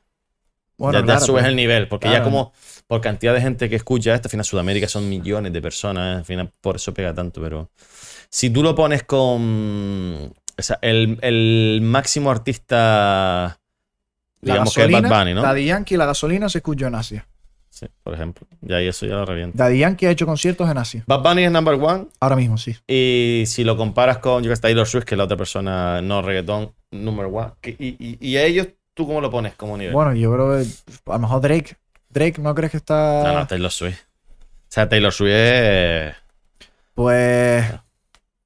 bueno, 0.76 1.04
ya, 1.06 1.20
subes 1.20 1.42
pero- 1.42 1.48
el 1.50 1.56
nivel, 1.56 1.88
porque 1.88 2.08
claro. 2.08 2.18
ya 2.18 2.24
como 2.24 2.52
por 2.86 3.00
cantidad 3.00 3.32
de 3.34 3.40
gente 3.40 3.68
que 3.70 3.76
escucha 3.76 4.14
esto, 4.14 4.26
al 4.28 4.30
final 4.30 4.44
Sudamérica 4.44 4.88
son 4.88 5.08
millones 5.08 5.52
de 5.52 5.62
personas, 5.62 6.18
al 6.18 6.24
final 6.24 6.50
por 6.60 6.76
eso 6.76 6.92
pega 6.92 7.14
tanto, 7.14 7.40
pero 7.40 7.70
si 8.30 8.50
tú 8.50 8.62
lo 8.62 8.74
pones 8.74 9.02
con... 9.04 10.32
O 10.58 10.62
sea, 10.62 10.78
el, 10.82 11.18
el 11.22 11.80
máximo 11.82 12.30
artista, 12.32 13.58
la 14.40 14.52
digamos 14.54 14.74
que 14.74 14.84
es 14.84 14.90
Bad 14.90 15.08
Bunny, 15.20 15.34
¿no? 15.34 15.42
Daddy 15.42 15.66
Yankee, 15.66 15.96
la 15.96 16.06
gasolina 16.06 16.48
se 16.48 16.58
escuchó 16.58 16.86
en 16.88 16.96
Asia. 16.96 17.26
Sí, 17.70 17.86
por 18.02 18.12
ejemplo. 18.14 18.44
Ya 18.62 18.82
y 18.82 18.88
eso 18.88 19.06
ya 19.06 19.14
lo 19.14 19.24
revienta. 19.24 19.56
Daddy 19.62 19.78
Yankee 19.78 20.06
ha 20.06 20.10
hecho 20.10 20.26
conciertos 20.26 20.68
en 20.68 20.78
Asia. 20.78 21.04
Bad 21.06 21.22
Bunny 21.22 21.44
es 21.44 21.52
number 21.52 21.74
one, 21.74 22.06
Ahora 22.18 22.34
mismo, 22.34 22.58
sí. 22.58 22.74
Y 22.88 23.44
si 23.46 23.62
lo 23.62 23.76
comparas 23.76 24.18
con 24.18 24.42
yo 24.42 24.50
que 24.52 24.56
Taylor 24.56 24.84
Swift, 24.86 25.04
que 25.04 25.14
es 25.14 25.18
la 25.18 25.24
otra 25.24 25.36
persona 25.36 26.02
no 26.02 26.22
reggaetón, 26.22 26.72
number 26.90 27.26
one. 27.26 27.52
y- 27.62 28.18
y 28.20 28.36
a 28.36 28.44
ellos, 28.44 28.66
¿tú 28.94 29.06
cómo 29.06 29.20
lo 29.20 29.30
pones 29.30 29.54
como 29.54 29.76
nivel? 29.76 29.92
Bueno, 29.94 30.12
yo 30.14 30.32
creo 30.32 30.58
que 30.58 30.66
a 31.06 31.12
lo 31.12 31.18
mejor 31.20 31.40
Drake. 31.40 31.76
Drake, 32.10 32.40
¿no 32.40 32.52
crees 32.54 32.72
que 32.72 32.78
está...? 32.78 33.22
no, 33.24 33.32
no, 33.32 33.46
Taylor 33.46 33.70
Swift. 33.70 34.00
O 34.00 34.70
sea, 34.70 34.88
Taylor 34.88 35.12
Swift 35.12 35.30
es... 35.32 36.14
Pues 36.94 37.64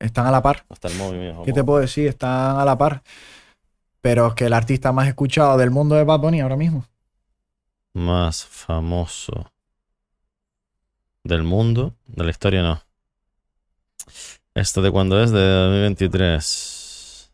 están 0.02 0.26
a 0.26 0.30
la 0.30 0.42
par. 0.42 0.64
Hasta 0.68 0.88
el 0.88 0.96
movimiento. 0.96 1.42
¿Qué 1.44 1.52
te 1.52 1.64
puedo 1.64 1.80
decir? 1.80 2.08
Están 2.08 2.58
a 2.58 2.64
la 2.64 2.76
par. 2.76 3.02
Pero 4.00 4.26
es 4.28 4.34
que 4.34 4.46
el 4.46 4.52
artista 4.52 4.92
más 4.92 5.08
escuchado 5.08 5.56
del 5.56 5.70
mundo 5.70 5.98
es 5.98 6.04
Bad 6.04 6.20
Bunny 6.20 6.40
ahora 6.40 6.56
mismo. 6.56 6.84
Más 7.94 8.44
famoso 8.44 9.52
del 11.22 11.44
mundo, 11.44 11.94
de 12.06 12.24
la 12.24 12.30
historia 12.30 12.62
no. 12.62 12.82
¿Esto 14.54 14.82
de 14.82 14.90
cuándo 14.90 15.22
es? 15.22 15.30
De 15.30 15.40
2023. 15.40 17.30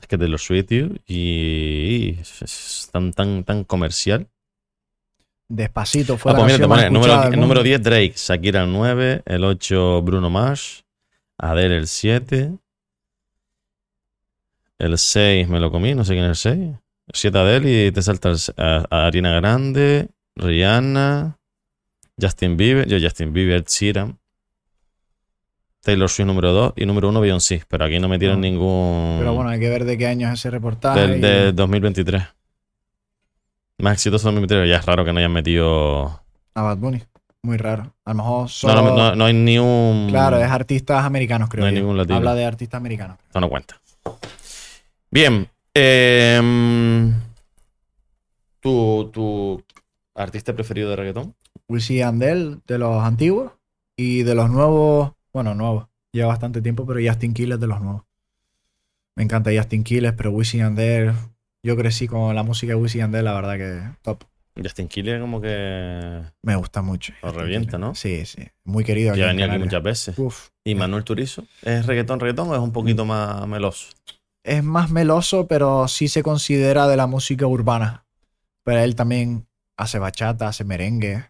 Es 0.00 0.06
que 0.08 0.16
Taylor 0.16 0.38
Swift, 0.38 0.66
tío, 0.66 0.90
y, 1.06 2.10
y 2.10 2.20
es 2.20 2.88
tan, 2.92 3.12
tan, 3.12 3.42
tan 3.42 3.64
comercial. 3.64 4.28
Despacito 5.48 6.16
fue 6.18 6.32
Ah, 6.32 6.34
la 6.34 6.40
pues 6.40 6.52
mira, 6.54 6.68
canción 6.68 6.90
más 6.90 6.92
número, 6.92 7.30
número 7.30 7.46
mundo. 7.60 7.62
10 7.62 7.82
Drake, 7.82 8.12
Shakira 8.16 8.64
el 8.64 8.72
9, 8.72 9.22
el 9.26 9.44
8 9.44 10.02
Bruno 10.02 10.28
Mars, 10.30 10.84
Adele 11.38 11.76
el 11.76 11.86
7, 11.86 12.52
el 14.78 14.98
6 14.98 15.48
me 15.48 15.60
lo 15.60 15.70
comí, 15.70 15.94
no 15.94 16.04
sé 16.04 16.14
quién 16.14 16.24
es 16.30 16.44
el 16.46 16.58
6, 16.58 16.74
7 17.12 17.38
Adele 17.38 17.86
y 17.86 17.92
te 17.92 18.02
salta 18.02 18.30
el 18.30 18.36
a, 18.56 18.84
a 18.90 19.06
Ariana 19.06 19.34
Grande, 19.34 20.08
Rihanna, 20.34 21.38
Justin 22.20 22.56
Bieber, 22.56 22.86
yo 22.88 22.98
Justin 23.00 23.32
Bieber, 23.32 23.62
Sheeran, 23.64 24.18
Taylor 25.80 26.08
Swift 26.10 26.26
número 26.26 26.52
2 26.52 26.72
y 26.76 26.86
número 26.86 27.08
1 27.08 27.20
Beyoncé, 27.20 27.62
pero 27.68 27.84
aquí 27.84 27.98
no 28.00 28.08
metieron 28.08 28.40
No. 28.40 28.46
ningún... 28.48 29.16
Pero 29.20 29.34
bueno, 29.34 29.50
hay 29.50 29.60
que 29.60 29.68
ver 29.70 29.84
de 29.84 29.96
qué 29.96 30.08
año 30.08 30.26
es 30.28 30.40
ese 30.40 30.50
reportaje. 30.50 31.00
del, 31.00 31.18
y- 31.18 31.20
de 31.20 31.52
2023. 31.52 32.22
Más 33.78 33.92
exitoso 33.94 34.28
2023, 34.28 34.68
ya 34.70 34.76
es 34.76 34.86
raro 34.86 35.04
que 35.04 35.12
no 35.12 35.18
hayan 35.18 35.32
metido... 35.32 36.20
A 36.54 36.62
Bad 36.62 36.78
Bunny. 36.78 37.02
Muy 37.42 37.58
raro. 37.58 37.94
A 38.04 38.10
lo 38.10 38.16
mejor 38.16 38.42
No, 38.42 38.48
solo... 38.48 38.82
no, 38.82 38.96
no- 38.96 39.14
no 39.14 39.24
hay 39.26 39.34
ni 39.34 39.58
un... 39.58 40.06
Claro, 40.08 40.38
es 40.38 40.50
artistas 40.50 41.04
americanos, 41.04 41.48
creo 41.50 41.62
No 41.62 41.68
hay 41.68 41.74
yo. 41.74 41.80
ningún 41.80 41.96
latino. 41.98 42.16
Habla 42.16 42.34
de 42.34 42.44
artistas 42.46 42.78
americanos. 42.78 43.18
Esto 43.26 43.40
no 43.40 43.48
cuenta. 43.50 43.78
Bien. 45.10 45.48
em, 45.74 47.14
¿tu, 48.60 49.10
¿Tu 49.12 49.62
artista 50.14 50.54
preferido 50.54 50.90
de 50.90 50.96
reggaetón? 50.96 51.34
Wisin 51.68 51.96
y 51.96 51.98
Yandel, 52.00 52.60
de 52.66 52.78
los 52.78 53.02
antiguos. 53.04 53.52
Y 53.96 54.22
de 54.22 54.34
los 54.34 54.50
nuevos... 54.50 55.12
Bueno, 55.32 55.54
nuevos. 55.54 55.86
Lleva 56.12 56.28
bastante 56.28 56.62
tiempo, 56.62 56.86
pero 56.86 56.98
Justin 57.06 57.34
Quiles 57.34 57.60
de 57.60 57.66
los 57.66 57.80
nuevos. 57.82 58.02
Me 59.14 59.22
encanta 59.22 59.50
Justin 59.54 59.84
Quiles, 59.84 60.14
pero 60.14 60.30
Wisin 60.30 60.60
y 60.60 60.62
Yandel... 60.62 61.12
Yo 61.66 61.76
crecí 61.76 62.06
con 62.06 62.32
la 62.36 62.44
música 62.44 62.74
de 62.74 62.76
Wisin 62.76 63.00
y 63.00 63.02
Yandel, 63.02 63.24
la 63.24 63.34
verdad 63.34 63.56
que 63.56 63.80
top. 64.02 64.22
Justin 64.56 64.86
Quiles 64.86 65.20
como 65.20 65.40
que 65.40 66.22
Me 66.42 66.54
gusta 66.54 66.80
mucho. 66.80 67.12
Lo 67.22 67.28
Justin 67.30 67.42
revienta. 67.42 67.76
¿no? 67.78 67.96
Sí, 67.96 68.24
sí. 68.24 68.46
Muy 68.62 68.84
querido 68.84 69.16
ya 69.16 69.30
en 69.32 69.36
venía 69.36 69.52
aquí 69.52 69.64
muchas 69.64 69.82
veces. 69.82 70.16
Uf. 70.16 70.50
¿Y 70.64 70.76
Manuel 70.76 71.02
Turizo? 71.02 71.44
¿Es 71.62 71.84
reggaetón, 71.86 72.20
reggaetón 72.20 72.50
o 72.50 72.54
es 72.54 72.60
un 72.60 72.70
poquito 72.72 73.04
más 73.04 73.46
meloso? 73.48 73.88
es 74.44 74.62
más 74.62 74.90
meloso, 74.90 75.48
pero 75.48 75.88
sí 75.88 76.06
se 76.06 76.22
considera 76.22 76.86
de 76.86 76.96
la 76.96 77.08
música 77.08 77.48
urbana. 77.48 78.04
Pero 78.62 78.78
él 78.78 78.94
también 78.94 79.48
hace 79.76 79.98
bachata, 79.98 80.46
hace 80.46 80.62
merengue, 80.62 81.24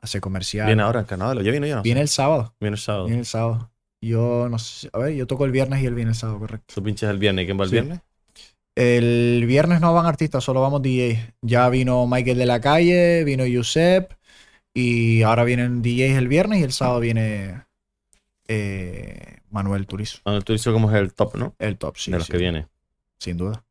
hace 0.00 0.20
comercial. 0.20 0.66
Viene 0.66 0.82
ahora 0.82 0.98
en 1.00 1.06
carnaval. 1.06 1.44
¿Ya 1.44 1.52
vino 1.52 1.66
ya? 1.66 1.76
No 1.76 1.82
sé. 1.82 1.84
Viene 1.84 2.00
el 2.00 2.08
sábado. 2.08 2.54
Viene 2.58 2.74
el 2.74 2.80
sábado. 2.80 3.04
Viene 3.06 3.20
el 3.20 3.26
sábado. 3.26 3.70
Yo 4.00 4.48
no 4.50 4.58
sé. 4.58 4.90
A 4.92 4.98
ver, 4.98 5.14
yo 5.14 5.28
toco 5.28 5.44
el 5.44 5.52
viernes 5.52 5.80
y 5.80 5.86
él 5.86 5.94
viene 5.94 6.10
el 6.10 6.16
sábado, 6.16 6.40
correcto. 6.40 6.74
Tú 6.74 6.82
pinches 6.82 7.08
el 7.08 7.18
viernes. 7.18 7.44
¿Y 7.44 7.46
quién 7.46 7.58
va 7.60 7.62
el 7.64 7.70
Sí. 7.70 7.76
viernes? 7.76 8.00
El 8.74 9.44
viernes 9.46 9.80
no 9.80 9.92
van 9.92 10.06
artistas, 10.06 10.44
solo 10.44 10.60
vamos 10.60 10.82
DJ. 10.82 11.34
Ya 11.42 11.68
vino 11.68 12.06
Michael 12.06 12.38
de 12.38 12.46
la 12.46 12.60
calle, 12.60 13.24
vino 13.24 13.44
Yusep. 13.46 14.12
Y 14.72 15.22
ahora 15.22 15.44
vienen 15.44 15.82
DJs 15.82 16.16
el 16.16 16.28
viernes 16.28 16.60
y 16.60 16.62
el 16.62 16.72
sábado 16.72 17.00
viene 17.00 17.64
eh, 18.46 19.38
Manuel 19.50 19.86
Turizo. 19.86 20.18
Manuel 20.24 20.44
Turizo 20.44 20.72
como 20.72 20.90
es 20.90 20.96
el 20.96 21.12
top, 21.12 21.36
¿no? 21.36 21.54
El 21.58 21.76
top, 21.76 21.96
sí. 21.96 22.10
de 22.10 22.18
los 22.18 22.26
sí, 22.26 22.32
que 22.32 22.38
viene. 22.38 22.66
Sin 23.18 23.36
duda. 23.36 23.64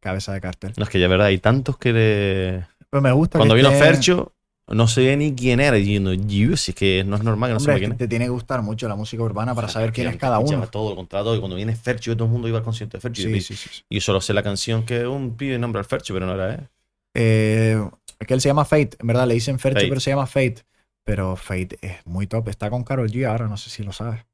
Cabeza 0.00 0.32
de 0.32 0.40
cartel. 0.40 0.72
No, 0.76 0.84
es 0.84 0.90
que 0.90 1.00
ya 1.00 1.08
verdad, 1.08 1.26
hay 1.26 1.38
tantos 1.38 1.78
que 1.78 1.92
le... 1.92 2.66
Pero 2.90 3.00
me 3.02 3.12
gusta 3.12 3.38
Cuando 3.38 3.54
que 3.54 3.60
vino 3.62 3.70
esté- 3.70 3.84
Fercho, 3.84 4.32
no 4.68 4.88
sé 4.88 5.16
ni 5.16 5.34
quién 5.34 5.60
era. 5.60 5.78
Y 5.78 5.94
yo, 6.00 6.10
"Dios, 6.16 6.60
si 6.62 6.72
es 6.72 6.74
que 6.76 7.04
no 7.04 7.16
es 7.16 7.22
normal 7.22 7.50
que 7.50 7.52
no 7.54 7.58
Hombre, 7.58 7.72
sepa 7.74 7.78
quién 7.78 7.92
es. 7.92 7.98
te 7.98 8.08
tiene 8.08 8.24
que 8.26 8.30
gustar 8.30 8.62
mucho 8.62 8.88
la 8.88 8.96
música 8.96 9.22
urbana 9.22 9.54
para 9.54 9.66
O 9.66 9.70
sea, 9.70 9.74
saber 9.74 9.92
quién 9.92 10.08
es 10.08 10.16
cada 10.16 10.38
uno. 10.38 10.66
todo 10.68 10.90
el 10.90 10.96
contrato 10.96 11.34
y 11.36 11.38
cuando 11.38 11.56
viene 11.56 11.74
Fercho, 11.76 12.16
todo 12.16 12.26
el 12.26 12.32
mundo 12.32 12.48
iba 12.48 12.58
al 12.58 12.64
concierto 12.64 12.96
de 12.96 13.00
Fercho. 13.00 13.22
Sí, 13.22 13.40
sí, 13.40 13.54
sí. 13.56 13.68
Y 13.88 13.96
yo 13.96 14.00
solo 14.00 14.20
sé 14.20 14.32
la 14.34 14.42
canción 14.42 14.84
que 14.84 15.06
un 15.06 15.36
pibe 15.36 15.58
nombra 15.58 15.80
al 15.80 15.84
Fercho, 15.84 16.14
pero 16.14 16.26
no 16.26 16.34
era 16.34 16.54
él. 16.54 16.68
Eh, 17.14 17.80
es 18.18 18.26
que 18.26 18.34
él 18.34 18.40
se 18.40 18.48
llama 18.48 18.64
Fate, 18.64 18.96
en 19.00 19.06
verdad 19.06 19.26
le 19.26 19.34
dicen 19.34 19.58
Fercho, 19.58 19.78
Fate. 19.78 19.88
pero 19.88 20.00
se 20.00 20.10
llama 20.10 20.26
Fate. 20.26 20.64
Pero 21.04 21.36
Fate 21.36 21.78
es 21.82 22.04
muy 22.04 22.26
top. 22.26 22.48
Está 22.48 22.68
con 22.68 22.82
Carol 22.82 23.08
G 23.10 23.24
ahora, 23.26 23.46
no 23.46 23.56
sé 23.56 23.70
si 23.70 23.84
lo 23.84 23.92
sabes. 23.92 24.24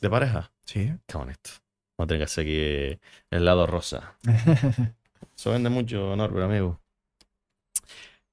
¿De 0.00 0.10
pareja? 0.10 0.50
Sí. 0.66 0.92
Qué 1.06 1.16
bonito. 1.16 1.50
No 1.96 2.06
tengas 2.08 2.36
aquí 2.36 2.58
el 3.30 3.44
lado 3.44 3.66
rosa. 3.68 4.14
Eso 5.36 5.50
vende 5.52 5.70
mucho, 5.70 6.16
Norbert, 6.16 6.46
amigo. 6.50 6.80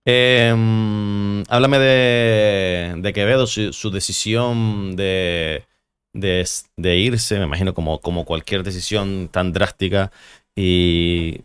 Eh, 0.05 0.53
mm, 0.55 1.43
háblame 1.49 1.77
de, 1.79 2.95
de 2.97 3.13
Quevedo, 3.13 3.45
su, 3.47 3.71
su 3.71 3.91
decisión 3.91 4.95
de, 4.95 5.65
de, 6.13 6.47
de 6.77 6.97
irse, 6.97 7.37
me 7.37 7.45
imagino 7.45 7.73
como, 7.73 8.01
como 8.01 8.25
cualquier 8.25 8.63
decisión 8.63 9.29
tan 9.31 9.53
drástica 9.53 10.11
y, 10.55 11.41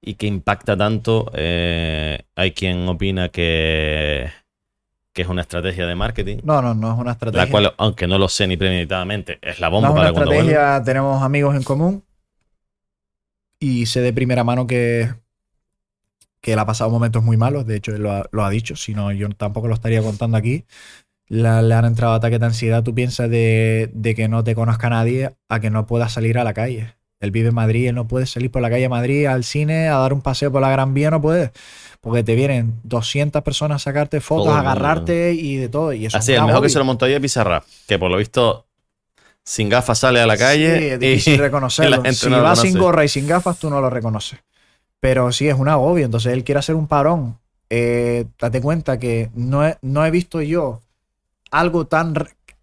y 0.00 0.14
que 0.14 0.26
impacta 0.26 0.76
tanto. 0.76 1.30
eh, 1.34 2.22
hay 2.34 2.52
quien 2.52 2.88
opina 2.88 3.28
que, 3.28 4.30
que 5.12 5.22
es 5.22 5.28
una 5.28 5.42
estrategia 5.42 5.86
de 5.86 5.94
marketing, 5.94 6.38
no, 6.42 6.60
no, 6.62 6.74
no 6.74 6.92
es 6.92 6.98
una 6.98 7.12
estrategia. 7.12 7.44
la 7.44 7.50
cual, 7.50 7.74
aunque 7.78 8.06
no 8.06 8.18
lo 8.18 8.28
sé 8.28 8.46
ni 8.46 8.56
premeditadamente, 8.56 9.38
es 9.42 9.60
la 9.60 9.68
no 9.76 9.78
bomba 9.78 9.90
es 9.90 9.94
una 9.96 10.06
para 10.06 10.08
estrategia, 10.08 10.82
tenemos 10.84 11.22
amigos 11.22 11.54
en 11.56 11.62
común. 11.62 12.04
Y 13.58 13.86
sé 13.86 14.00
de 14.00 14.12
primera 14.12 14.44
mano 14.44 14.66
que, 14.66 15.14
que 16.42 16.52
él 16.52 16.58
ha 16.58 16.66
pasado 16.66 16.90
momentos 16.90 17.22
muy 17.24 17.38
malos. 17.38 17.66
De 17.66 17.76
hecho, 17.76 17.94
él 17.96 18.02
lo 18.02 18.12
ha, 18.12 18.26
lo 18.32 18.44
ha 18.44 18.50
dicho. 18.50 18.76
Si 18.76 18.94
no, 18.94 19.10
yo 19.12 19.30
tampoco 19.30 19.68
lo 19.68 19.74
estaría 19.74 20.02
contando 20.02 20.36
aquí. 20.36 20.66
La- 21.28 21.62
le 21.62 21.74
han 21.74 21.86
entrado 21.86 22.12
ataques 22.14 22.38
de 22.40 22.46
ansiedad. 22.46 22.82
Tú 22.82 22.94
piensas 22.94 23.30
de, 23.30 23.90
de 23.94 24.14
que 24.14 24.28
no 24.28 24.44
te 24.44 24.54
conozca 24.54 24.90
nadie 24.90 25.30
a 25.48 25.60
que 25.60 25.70
no 25.70 25.86
puedas 25.86 26.12
salir 26.12 26.36
a 26.38 26.44
la 26.44 26.52
calle. 26.52 26.94
Él 27.20 27.30
vive 27.30 27.50
en 27.50 27.54
Madrid, 27.54 27.88
él 27.88 27.94
no 27.94 28.08
puede 28.08 28.26
salir 28.26 28.50
por 28.50 28.60
la 28.62 28.68
calle 28.68 28.82
de 28.82 28.88
Madrid, 28.88 29.26
al 29.26 29.44
cine, 29.44 29.88
a 29.88 29.96
dar 29.98 30.12
un 30.12 30.20
paseo 30.22 30.50
por 30.50 30.60
la 30.60 30.70
Gran 30.70 30.92
Vía, 30.92 31.08
no 31.10 31.22
puede. 31.22 31.52
Porque 32.00 32.24
te 32.24 32.34
vienen 32.34 32.80
200 32.82 33.42
personas 33.42 33.76
a 33.76 33.78
sacarte 33.84 34.20
fotos, 34.20 34.46
Todo 34.46 34.54
agarrarte 34.56 35.32
y 35.32 35.56
de 35.56 35.68
todo. 35.68 35.92
Y 35.92 36.06
eso 36.06 36.18
Así, 36.18 36.32
es 36.32 36.40
el 36.40 36.44
mejor 36.46 36.62
que 36.62 36.68
se 36.68 36.80
lo 36.80 36.84
montó 36.84 37.04
ahí 37.04 37.12
es 37.12 37.20
Bizarrap, 37.20 37.62
que 37.86 37.96
por 37.96 38.10
lo 38.10 38.16
visto 38.16 38.66
sin 39.44 39.68
gafas 39.68 39.98
sale 40.00 40.20
a 40.20 40.26
la 40.26 40.36
calle 40.36 40.78
Sí, 40.78 40.84
es 40.86 41.00
difícil 41.00 41.34
y 41.34 41.36
reconocerlo. 41.38 41.90
la 41.98 42.02
gente 42.02 42.14
si 42.14 42.28
vas 42.28 42.58
sin 42.60 42.78
gorra 42.78 43.04
y 43.04 43.08
sin 43.08 43.26
gafas, 43.28 43.56
tú 43.58 43.70
no 43.70 43.80
lo 43.80 43.88
reconoces. 43.88 44.40
Pero 45.02 45.32
sí, 45.32 45.48
es 45.48 45.56
un 45.58 45.68
agobio. 45.68 46.04
Entonces 46.04 46.32
él 46.32 46.44
quiere 46.44 46.60
hacer 46.60 46.76
un 46.76 46.86
parón. 46.86 47.40
Eh, 47.68 48.26
date 48.38 48.60
cuenta 48.60 49.00
que 49.00 49.30
no 49.34 49.66
he, 49.66 49.76
no 49.82 50.06
he 50.06 50.12
visto 50.12 50.40
yo 50.42 50.80
algo 51.50 51.88
tan 51.88 52.14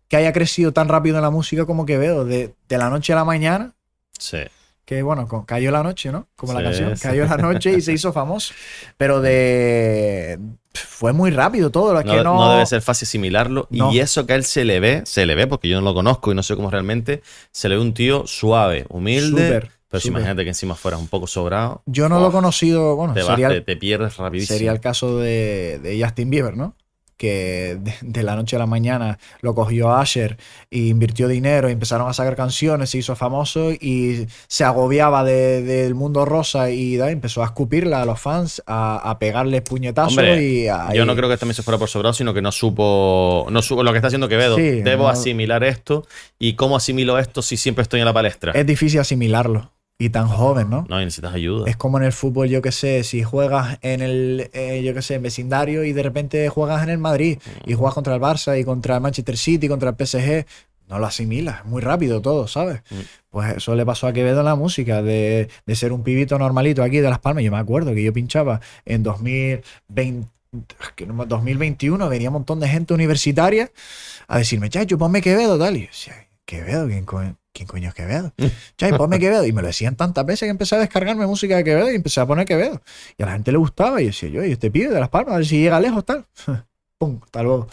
que 0.08 0.16
haya 0.16 0.32
crecido 0.32 0.72
tan 0.72 0.88
rápido 0.88 1.18
en 1.18 1.22
la 1.24 1.32
música 1.32 1.66
como 1.66 1.86
que 1.86 1.98
veo 1.98 2.24
de, 2.24 2.54
de 2.70 2.78
la 2.78 2.90
noche 2.90 3.12
a 3.12 3.18
la 3.18 3.26
mañana. 3.26 3.74
Sí. 4.18 4.38
Que 4.86 5.04
bueno, 5.04 5.28
cayó 5.46 5.70
la 5.70 5.84
noche, 5.84 6.14
¿no? 6.14 6.28
Como 6.38 6.54
la 6.54 6.64
canción. 6.64 6.96
sí. 6.96 7.04
Cayó 7.04 7.26
la 7.26 7.36
noche 7.38 7.74
y 7.74 7.82
se 7.82 7.92
hizo 7.92 8.14
famoso. 8.14 8.54
Pero 8.96 9.20
de. 9.20 10.40
Fue 10.74 11.12
muy 11.12 11.32
rápido 11.32 11.72
todo. 11.72 12.00
Es 12.00 12.06
No, 12.06 12.12
que 12.14 12.24
no, 12.24 12.36
no 12.36 12.54
debe 12.54 12.66
ser 12.66 12.82
fácil 12.82 13.06
asimilarlo. 13.06 13.68
No. 13.70 13.92
Y 13.92 14.00
eso 14.00 14.26
que 14.26 14.34
a 14.34 14.36
él 14.38 14.46
se 14.46 14.64
le 14.64 14.80
ve, 14.80 15.02
se 15.06 15.26
le 15.26 15.36
ve, 15.36 15.46
porque 15.46 15.68
yo 15.68 15.76
no 15.80 15.86
lo 15.86 15.94
conozco 15.94 16.32
y 16.32 16.36
no 16.36 16.42
sé 16.42 16.56
cómo 16.56 16.72
realmente, 16.72 17.22
se 17.52 17.68
le 17.68 17.76
ve 17.76 17.82
un 17.82 17.94
tío 17.94 18.26
suave, 18.26 18.86
humilde. 18.90 19.48
Súper, 19.48 19.72
pero 19.90 20.00
si 20.02 20.08
imagínate 20.10 20.44
que 20.44 20.50
encima 20.50 20.76
fuera 20.76 20.98
un 20.98 21.08
poco 21.08 21.28
sobrado. 21.28 21.82
Yo 21.86 22.08
no 22.10 22.20
lo 22.20 22.30
he 22.30 22.32
conocido. 22.32 22.96
Bueno, 22.96 23.14
Te, 23.14 23.22
vas, 23.22 23.30
sería, 23.32 23.50
te, 23.50 23.62
te 23.62 23.76
pierdes 23.76 24.18
rapidísimo. 24.18 24.56
Sería 24.58 24.72
el 24.72 24.80
caso 24.80 25.18
de, 25.18 25.80
de 25.82 26.02
Justin 26.02 26.30
Bieber, 26.30 26.56
¿no? 26.56 26.76
Que 27.18 27.78
de, 27.82 27.94
de 28.02 28.24
la 28.24 28.38
noche 28.38 28.56
a 28.56 28.60
la 28.60 28.66
mañana 28.66 29.20
lo 29.42 29.54
cogió 29.54 29.92
Asher 29.94 30.38
e 30.72 30.78
invirtió 30.78 31.28
dinero, 31.28 31.68
y 31.68 31.74
empezaron 31.74 32.08
a 32.08 32.14
sacar 32.14 32.38
canciones, 32.38 32.92
se 32.92 33.00
hizo 33.00 33.14
famoso 33.14 33.72
y 33.74 34.26
se 34.48 34.64
agobiaba 34.64 35.26
de- 35.26 35.62
del 35.62 35.96
mundo 35.96 36.24
rosa 36.24 36.70
y 36.70 36.96
da, 36.96 37.12
empezó 37.12 37.42
a 37.42 37.48
escupirla 37.48 38.02
a 38.02 38.06
los 38.06 38.22
fans, 38.22 38.64
a, 38.68 38.96
a 39.10 39.20
pegarles 39.20 39.64
puñetazos 39.64 40.14
Hombre, 40.18 40.42
y 40.48 40.68
a- 40.70 40.94
Yo 40.94 41.04
y- 41.04 41.06
no 41.06 41.14
creo 41.14 41.28
que 41.28 41.36
también 41.36 41.56
se 41.56 41.64
fuera 41.64 41.78
por 41.78 41.90
sobrado, 41.90 42.14
sino 42.14 42.34
que 42.34 42.42
no 42.42 42.54
supo, 42.54 43.48
no 43.52 43.62
supo 43.62 43.84
lo 43.84 43.92
que 43.92 43.98
está 43.98 44.08
haciendo 44.08 44.30
Quevedo. 44.30 44.56
Sí, 44.56 44.82
Debo 44.82 45.04
no- 45.04 45.10
asimilar 45.10 45.66
esto. 45.66 46.08
¿Y 46.40 46.54
cómo 46.54 46.78
asimilo 46.78 47.20
esto 47.20 47.42
si 47.42 47.58
siempre 47.58 47.82
estoy 47.82 48.00
en 48.00 48.06
la 48.06 48.14
palestra? 48.14 48.54
Es 48.54 48.66
difícil 48.66 49.02
asimilarlo 49.02 49.72
y 50.02 50.10
tan 50.12 50.30
joven, 50.30 50.70
¿no? 50.70 50.86
No, 50.90 51.02
y 51.02 51.04
necesitas 51.04 51.34
ayuda. 51.36 51.70
Es 51.70 51.76
como 51.76 51.98
en 51.98 52.06
el 52.06 52.14
fútbol, 52.14 52.48
yo 52.48 52.62
que 52.62 52.72
sé, 52.72 53.04
si 53.04 53.22
juegas 53.22 53.78
en 53.82 54.02
el, 54.02 54.50
eh, 54.54 54.82
yo 54.82 54.94
que 54.94 55.02
sé, 55.02 55.16
en 55.16 55.24
vecindario 55.24 55.84
y 55.84 55.92
de 55.92 56.02
repente 56.02 56.48
juegas 56.48 56.82
en 56.84 56.90
el 56.90 56.98
Madrid 57.00 57.38
y 57.66 57.74
juegas 57.74 57.94
contra 57.96 58.16
el 58.16 58.22
Barça 58.22 58.58
y 58.60 58.64
contra 58.64 58.96
el 58.96 59.02
Manchester 59.02 59.38
City, 59.38 59.68
contra 59.68 59.90
el 59.90 59.96
PSG, 59.98 60.46
no 60.88 61.00
lo 61.00 61.06
asimilas, 61.06 61.66
muy 61.66 61.82
rápido 61.82 62.22
todo, 62.22 62.48
¿sabes? 62.48 62.80
Mm. 62.90 62.96
Pues 63.30 63.58
eso 63.58 63.76
le 63.76 63.86
pasó 63.86 64.08
a 64.08 64.14
Quevedo 64.14 64.40
en 64.40 64.46
la 64.46 64.56
música, 64.56 65.04
de, 65.04 65.50
de 65.66 65.76
ser 65.76 65.92
un 65.92 66.02
pibito 66.02 66.40
normalito 66.40 66.82
aquí 66.82 67.00
de 67.00 67.10
Las 67.10 67.20
Palmas. 67.20 67.44
Yo 67.44 67.52
me 67.52 67.58
acuerdo 67.60 67.94
que 67.94 68.02
yo 68.02 68.14
pinchaba 68.14 68.62
en 68.86 69.04
2020, 69.04 70.28
que 70.96 71.06
no 71.06 71.14
me- 71.14 71.26
2021, 71.26 72.08
venía 72.10 72.30
un 72.30 72.34
montón 72.34 72.60
de 72.62 72.70
gente 72.70 72.94
universitaria 72.94 73.70
a 74.30 74.38
decirme, 74.38 74.70
chacho, 74.70 74.98
ponme 74.98 75.22
Quevedo, 75.22 75.60
tal. 75.60 75.76
Y 75.78 75.82
yo 75.82 75.88
decía, 75.88 76.26
Quevedo, 76.50 76.88
¿quién, 76.88 77.06
co- 77.06 77.22
quién 77.54 77.68
coño 77.68 77.90
es 77.90 77.94
Quevedo? 77.94 78.34
Chay, 78.78 78.94
ponme 78.94 79.20
Quevedo. 79.20 79.46
Y 79.46 79.52
me 79.54 79.62
lo 79.62 79.68
decían 79.68 79.96
tantas 79.96 80.26
veces 80.26 80.48
que 80.48 80.50
empecé 80.50 80.76
a 80.76 80.80
descargarme 80.80 81.28
música 81.28 81.56
de 81.56 81.64
Quevedo 81.64 81.92
y 81.92 81.96
empecé 81.96 82.22
a 82.22 82.26
poner 82.26 82.46
Quevedo. 82.46 82.82
Y 83.18 83.24
a 83.24 83.28
la 83.28 83.34
gente 83.34 83.52
le 83.52 83.60
gustaba. 83.60 84.02
Y 84.02 84.06
yo 84.06 84.10
decía, 84.10 84.30
yo, 84.30 84.44
y 84.44 84.52
este 84.54 84.72
pibe 84.72 84.90
de 84.94 85.00
Las 85.00 85.10
Palmas, 85.10 85.36
a 85.36 85.38
ver 85.38 85.46
si 85.46 85.62
llega 85.62 85.80
lejos, 85.80 86.04
tal. 86.06 86.26
Pum, 86.98 87.20
hasta 87.24 87.44
luego. 87.44 87.68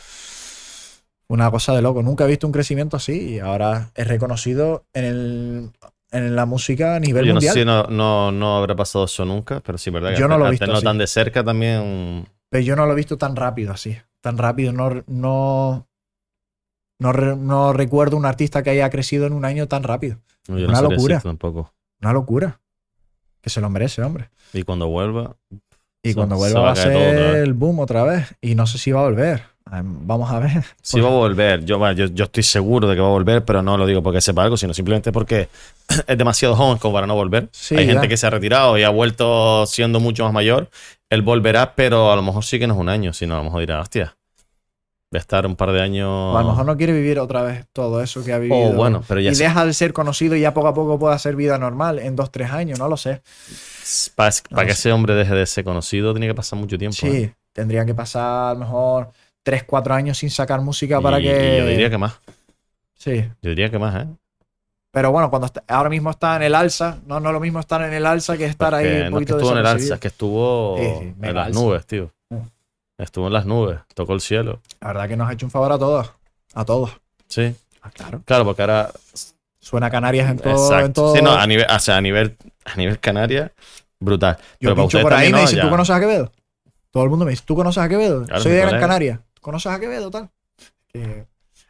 Una 1.29 1.51
cosa 1.51 1.75
de 1.75 1.83
loco. 1.83 2.03
Nunca 2.03 2.25
he 2.25 2.29
visto 2.29 2.47
un 2.47 2.53
crecimiento 2.53 2.97
así. 2.97 3.35
Y 3.35 3.39
ahora 3.41 3.91
es 3.95 4.07
reconocido 4.07 4.85
en, 4.93 5.05
el, 5.05 5.71
en 6.13 6.37
la 6.37 6.47
música 6.47 6.95
a 6.97 7.01
nivel 7.01 7.25
Yo 7.27 7.35
no 7.35 7.41
sé 7.41 7.49
mundial. 7.49 7.55
si 7.55 7.65
no, 7.65 7.95
no, 7.97 8.31
no 8.31 8.59
habrá 8.59 8.77
pasado 8.77 9.07
eso 9.07 9.25
nunca, 9.25 9.61
pero 9.61 9.79
sí, 9.79 9.91
verdad 9.91 10.11
que 10.15 10.21
Yo 10.21 10.29
no 10.29 10.39
lo 10.39 10.47
he 10.47 10.51
visto 10.51 10.71
así. 10.73 10.85
tan 10.85 10.99
de 10.99 11.07
cerca 11.07 11.43
también. 11.43 12.29
Pero 12.51 12.63
yo 12.63 12.77
no 12.77 12.87
lo 12.87 12.93
he 12.93 12.97
visto 12.97 13.17
tan 13.19 13.35
rápido 13.35 13.73
así. 13.73 13.97
Tan 14.21 14.39
rápido. 14.39 14.73
No, 14.73 15.03
no, 15.09 15.89
no, 16.99 17.13
re- 17.13 17.37
no 17.37 17.73
recuerdo 17.73 18.17
un 18.17 18.27
artista 18.27 18.63
que 18.63 18.71
haya 18.71 18.89
crecido 18.91 19.27
en 19.27 19.33
un 19.33 19.45
año 19.45 19.67
tan 19.69 19.83
rápido. 19.83 20.19
No, 20.49 20.59
yo 20.59 20.69
Una 20.69 20.81
no 20.83 20.91
locura. 20.91 21.21
tampoco. 21.21 21.73
Una 22.01 22.13
locura. 22.13 22.61
Que 23.41 23.51
se 23.51 23.61
lo 23.61 23.71
merece, 23.71 24.03
hombre. 24.03 24.31
Y 24.53 24.63
cuando 24.65 24.89
vuelva, 24.89 25.37
Y 26.03 26.15
cuando 26.15 26.37
vuelva 26.37 26.61
va 26.61 26.73
a 26.73 26.77
ser 26.77 26.93
el 27.37 27.55
boom 27.55 27.79
otra 27.81 28.03
vez. 28.05 28.35
Y 28.41 28.55
no 28.55 28.67
sé 28.67 28.79
si 28.79 28.91
va 28.93 29.01
a 29.01 29.05
volver. 29.05 29.43
Vamos 29.83 30.31
a 30.31 30.39
ver. 30.39 30.63
sí 30.81 31.01
va 31.01 31.09
a 31.09 31.13
volver. 31.13 31.65
Yo, 31.65 31.79
bueno, 31.79 31.93
yo, 31.95 32.07
yo 32.07 32.25
estoy 32.25 32.43
seguro 32.45 32.87
de 32.89 32.95
que 32.95 33.01
va 33.01 33.09
a 33.09 33.11
volver, 33.11 33.45
pero 33.45 33.63
no 33.63 33.77
lo 33.77 33.85
digo 33.87 34.01
porque 34.03 34.21
sepa 34.21 34.45
algo, 34.45 34.57
sino 34.57 34.73
simplemente 34.73 35.11
porque 35.11 35.49
es 36.07 36.19
demasiado 36.19 36.55
joven 36.55 36.79
como 36.79 36.95
para 36.95 37.07
no 37.09 37.15
volver. 37.17 37.49
Sí, 37.53 37.77
Hay 37.77 37.87
gente 37.87 38.03
ya. 38.05 38.09
que 38.09 38.17
se 38.17 38.27
ha 38.27 38.31
retirado 38.31 38.79
y 38.79 38.85
ha 38.85 38.91
vuelto 38.91 39.67
siendo 39.67 39.99
mucho 40.01 40.25
más 40.25 40.33
mayor. 40.33 40.71
Él 41.11 41.23
volverá, 41.23 41.75
pero 41.75 42.13
a 42.13 42.17
lo 42.17 42.23
mejor 42.23 42.45
sí 42.45 42.59
que 42.61 42.67
no 42.69 42.75
es 42.75 42.81
un 42.81 42.89
año, 42.89 43.13
sino 43.13 43.35
a 43.35 43.39
lo 43.39 43.45
mejor 43.45 43.61
dirá, 43.61 43.81
hostia, 43.81 44.17
de 45.11 45.19
estar 45.19 45.47
un 45.47 45.55
par 45.57 45.71
de 45.73 45.81
años. 45.81 46.09
O 46.09 46.37
a 46.37 46.43
lo 46.43 46.49
mejor 46.51 46.67
no 46.67 46.77
quiere 46.77 46.93
vivir 46.93 47.19
otra 47.19 47.43
vez 47.43 47.65
todo 47.73 48.03
eso 48.03 48.25
que 48.25 48.33
ha 48.33 48.39
vivido. 48.39 48.71
Oh, 48.71 48.73
bueno, 48.73 49.03
pero 49.07 49.21
ya 49.21 49.31
y 49.31 49.35
sí. 49.35 49.43
deja 49.45 49.65
de 49.65 49.73
ser 49.73 49.93
conocido 49.93 50.35
y 50.35 50.41
ya 50.41 50.53
poco 50.53 50.69
a 50.69 50.75
poco 50.75 50.99
puede 50.99 51.15
hacer 51.15 51.37
vida 51.37 51.59
normal 51.59 51.99
en 52.01 52.17
dos, 52.17 52.31
tres 52.33 52.51
años, 52.51 52.79
no 52.79 52.89
lo 52.89 52.97
sé. 52.97 53.23
Para, 54.17 54.31
No 54.51 54.57
para 54.57 54.67
que 54.67 54.73
sé. 54.75 54.81
ese 54.81 54.93
hombre 54.93 55.15
deje 55.15 55.35
de 55.35 55.47
ser 55.47 55.65
conocido, 55.65 56.13
tiene 56.13 56.27
que 56.27 56.35
pasar 56.35 56.59
mucho 56.59 56.77
tiempo. 56.77 56.97
Sí, 56.97 57.07
¿eh? 57.09 57.35
tendría 57.53 57.85
que 57.87 57.95
pasar 57.95 58.51
a 58.51 58.55
lo 58.55 58.61
mejor 58.61 59.11
tres, 59.43 59.63
cuatro 59.65 59.95
años 59.95 60.19
sin 60.19 60.29
sacar 60.31 60.61
música 60.61 61.01
para 61.01 61.21
Y- 61.21 61.23
que. 61.23 61.55
y 61.55 61.59
yo 61.59 61.67
diría 61.69 61.89
que 61.91 61.99
más. 61.99 62.15
Sí. 62.99 63.25
Yo 63.43 63.51
diría 63.51 63.71
que 63.71 63.79
más, 63.79 64.03
¿eh? 64.03 64.09
Pero 64.91 65.13
bueno, 65.13 65.29
cuando 65.31 65.47
está- 65.47 65.63
ahora 65.69 65.91
mismo 65.91 66.11
está 66.11 66.37
en 66.37 66.43
el 66.43 66.55
alza, 66.55 66.99
no, 67.07 67.21
no 67.21 67.29
es 67.29 67.33
lo 67.35 67.41
mismo 67.41 67.61
estar 67.61 67.81
en 67.83 67.93
el 67.93 68.07
alza 68.07 68.37
que 68.37 68.47
estar 68.47 68.71
Porque 68.73 68.89
ahí 68.89 68.95
un 68.95 68.99
no 68.99 69.05
es 69.05 69.07
que 69.07 69.13
poquito 69.13 69.37
estuvo 69.37 69.53
en 69.53 69.59
el 69.59 69.67
alza, 69.67 69.95
es 69.95 70.01
que 70.01 70.09
estuvo 70.09 70.77
Sí, 70.79 70.85
sí, 71.01 71.15
en 71.23 71.35
las 71.35 71.47
alza. 71.49 71.61
nubes, 71.61 71.87
tío. 71.87 72.11
Estuvo 72.99 73.27
en 73.27 73.33
las 73.35 73.45
nubes, 73.47 73.79
tocó 73.95 74.15
el 74.15 74.21
cielo. 74.21 74.61
La 74.81 74.89
verdad 74.89 75.09
que 75.09 75.17
nos 75.17 75.29
ha 75.29 75.33
hecho 75.35 75.47
un 75.47 75.51
favor 75.51 75.73
a 75.73 75.79
todos. 75.79 76.13
A 76.55 76.65
todos. 76.65 76.91
Sí, 77.29 77.55
Ah, 77.83 77.91
claro. 77.91 78.23
claro, 78.25 78.45
porque 78.45 78.63
ahora. 78.63 78.91
Suena 79.61 79.91
Canarias 79.91 80.31
en 80.31 80.39
todo. 80.39 80.53
exacto. 80.53 80.87
En 80.87 80.93
todo. 80.93 81.15
Sí, 81.17 81.23
no, 81.23 81.33
a 81.33 81.47
nivel, 81.47 81.67
o 81.69 81.79
sea, 81.81 81.97
a 81.97 82.01
nivel, 82.01 82.37
a 82.65 82.77
nivel 82.77 82.99
Canaria, 83.01 83.53
brutal. 83.99 84.37
Yo 84.61 84.71
Pero 84.71 84.77
pincho 84.77 85.03
por 85.03 85.13
ahí 85.13 85.29
y 85.29 85.33
me 85.33 85.41
dicen. 85.41 85.61
¿tú 85.61 85.69
conoces 85.69 85.95
a 85.95 86.01
Quevedo? 86.01 86.33
Todo 86.91 87.03
el 87.05 87.11
mundo 87.11 87.25
me 87.25 87.33
dice, 87.33 87.43
¿tú 87.45 87.55
conoces 87.57 87.83
a 87.83 87.89
Quevedo? 87.89 88.25
Claro, 88.25 88.43
Soy 88.43 88.53
de 88.53 88.61
Gran. 88.61 88.81
Canaria. 88.81 89.23
¿Conoces 89.41 89.71
a 89.73 89.79
Quevedo, 89.81 90.11
tal? 90.11 90.31
Que 90.89 91.27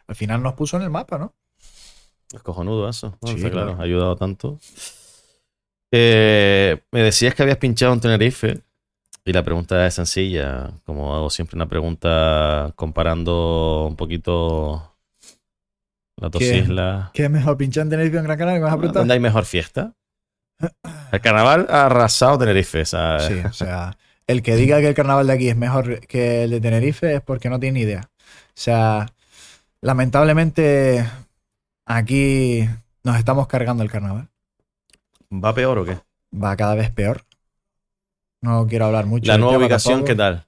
al 0.07 0.15
final 0.15 0.43
nos 0.43 0.53
puso 0.55 0.77
en 0.77 0.83
el 0.85 0.91
mapa, 0.91 1.19
¿no? 1.19 1.35
Es 2.33 2.43
cojonudo 2.43 2.89
eso. 2.89 3.17
Sí, 3.25 3.31
Está 3.37 3.51
claro, 3.51 3.67
claro. 3.69 3.81
ha 3.81 3.85
ayudado 3.85 4.17
tanto. 4.17 4.59
Eh, 5.93 6.83
me 6.91 7.03
decías 7.03 7.35
que 7.35 7.43
habías 7.43 7.59
pinchado 7.59 7.93
en 7.93 8.01
Tenerife. 8.01 8.61
Y 9.27 9.33
la 9.33 9.43
pregunta 9.43 9.85
es 9.89 9.95
sencilla. 9.95 10.71
Como 10.85 11.13
hago 11.17 11.31
siempre 11.31 11.57
una 11.57 11.67
pregunta 11.67 12.73
comparando 12.77 13.87
un 13.89 13.97
poquito 13.97 14.97
las 16.17 16.31
dos 16.31 16.39
¿Qué? 16.39 16.59
islas. 16.59 17.11
¿Qué 17.13 17.25
es 17.25 17.31
mejor 17.31 17.57
pinchar 17.57 17.83
en 17.83 17.91
Tenerife 17.91 18.17
o 18.17 18.21
en 18.21 18.25
Gran 18.25 18.39
Canaria? 18.39 18.61
¿Me 18.61 18.65
vas 18.65 18.75
a 18.75 18.79
preguntar? 18.79 19.01
¿Dónde 19.01 19.15
hay 19.15 19.21
mejor 19.21 19.45
fiesta? 19.45 19.93
El 21.11 21.21
carnaval 21.21 21.67
ha 21.69 21.87
arrasado 21.87 22.39
Tenerife. 22.39 22.85
Sí, 22.85 22.97
o 22.97 23.53
sea, 23.53 23.99
el 24.29 24.43
que 24.43 24.55
diga 24.55 24.81
que 24.81 24.87
el 24.87 24.95
carnaval 24.95 25.27
de 25.27 25.33
aquí 25.33 25.49
es 25.49 25.57
mejor 25.57 26.07
que 26.07 26.45
el 26.45 26.51
de 26.51 26.61
Tenerife 26.61 27.17
es 27.17 27.21
porque 27.21 27.51
no 27.51 27.59
tiene 27.59 27.81
ni 27.81 27.85
idea. 27.85 28.09
O 28.21 28.53
sea, 28.55 29.07
lamentablemente 29.81 31.05
aquí 31.85 32.69
nos 33.03 33.17
estamos 33.17 33.49
cargando 33.49 33.83
el 33.83 33.91
carnaval. 33.91 34.29
¿Va 35.33 35.53
peor 35.53 35.79
o 35.79 35.85
qué? 35.85 35.99
Va 36.33 36.57
cada 36.57 36.77
vez 36.77 36.93
peor. 36.93 37.25
No 38.47 38.67
quiero 38.67 38.87
hablar 38.87 39.07
mucho. 39.07 39.27
La 39.31 39.39
nueva 39.39 39.59
ubicación. 39.59 40.05
¿qué 40.05 40.15
tal? 40.15 40.47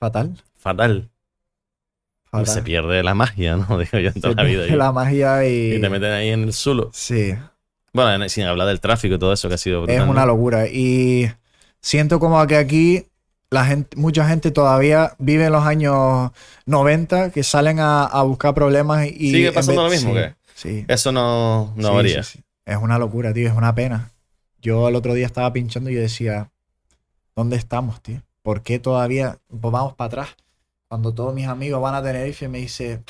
Fatal. 0.00 0.36
Fatal. 0.58 1.10
fatal. 2.30 2.46
Se 2.46 2.62
pierde 2.62 3.02
la 3.02 3.14
magia, 3.14 3.56
¿no? 3.56 3.78
Digo 3.78 3.98
yo 3.98 4.08
en 4.08 4.20
toda 4.20 4.32
Se 4.32 4.36
la 4.36 4.42
vida. 4.44 4.62
pierde 4.62 4.76
la 4.76 4.92
magia 4.92 5.46
y... 5.46 5.74
y 5.74 5.80
te 5.80 5.88
meten 5.88 6.12
ahí 6.12 6.28
en 6.30 6.42
el 6.44 6.52
suelo. 6.52 6.90
Sí, 6.92 7.34
Bueno, 7.92 8.24
en- 8.24 8.30
sin 8.30 8.44
hablar 8.44 8.66
del 8.68 8.80
tráfico 8.80 9.14
y 9.14 9.18
todo 9.18 9.32
eso 9.32 9.48
que 9.48 9.54
ha 9.54 9.58
sido 9.58 9.80
brutal. 9.82 9.96
es 9.96 10.04
¿no? 10.04 10.10
una 10.10 10.26
locura. 10.26 10.66
Y 10.66 11.30
siento 11.80 12.18
como 12.18 12.44
que 12.46 12.56
aquí 12.56 13.06
la 13.50 13.64
gente, 13.66 13.96
mucha 13.96 14.26
gente 14.26 14.50
todavía 14.50 15.12
vive 15.18 15.46
en 15.46 15.52
los 15.52 15.64
años 15.64 16.30
90 16.66 17.30
que 17.30 17.42
salen 17.44 17.78
a, 17.80 18.04
a 18.04 18.22
buscar 18.22 18.54
problemas 18.54 19.06
y... 19.06 19.30
¿Sigue 19.30 19.52
pasando 19.52 19.84
vez- 19.84 19.90
lo 20.02 20.08
mismo 20.08 20.10
sí, 20.14 20.20
que? 20.20 20.34
Sí. 20.54 20.84
Eso 20.88 21.12
no, 21.12 21.72
no 21.76 21.88
Sí, 21.90 21.94
varía. 21.94 22.20
Es 22.20 22.76
una 22.80 22.98
locura, 22.98 23.32
tío. 23.34 23.46
Es 23.48 23.54
una 23.54 23.74
pena. 23.74 24.10
Yo 24.62 24.88
el 24.88 24.94
otro 24.96 25.12
día 25.14 25.26
estaba 25.26 25.52
pinchando 25.52 25.90
y 25.90 25.94
yo 25.94 26.00
decía, 26.00 26.50
¿dónde 27.36 27.56
estamos, 27.56 28.00
tío? 28.02 28.22
¿Por 28.42 28.62
qué 28.62 28.78
todavía 28.78 29.38
pues 29.48 29.72
vamos 29.72 29.94
para 29.94 30.06
atrás? 30.06 30.36
Cuando 30.88 31.12
todos 31.14 31.34
mis 31.34 31.46
amigos 31.46 31.80
van 31.80 31.94
a 31.94 32.02
Tenerife 32.02 32.48
me 32.48 32.58
dice, 32.58 33.02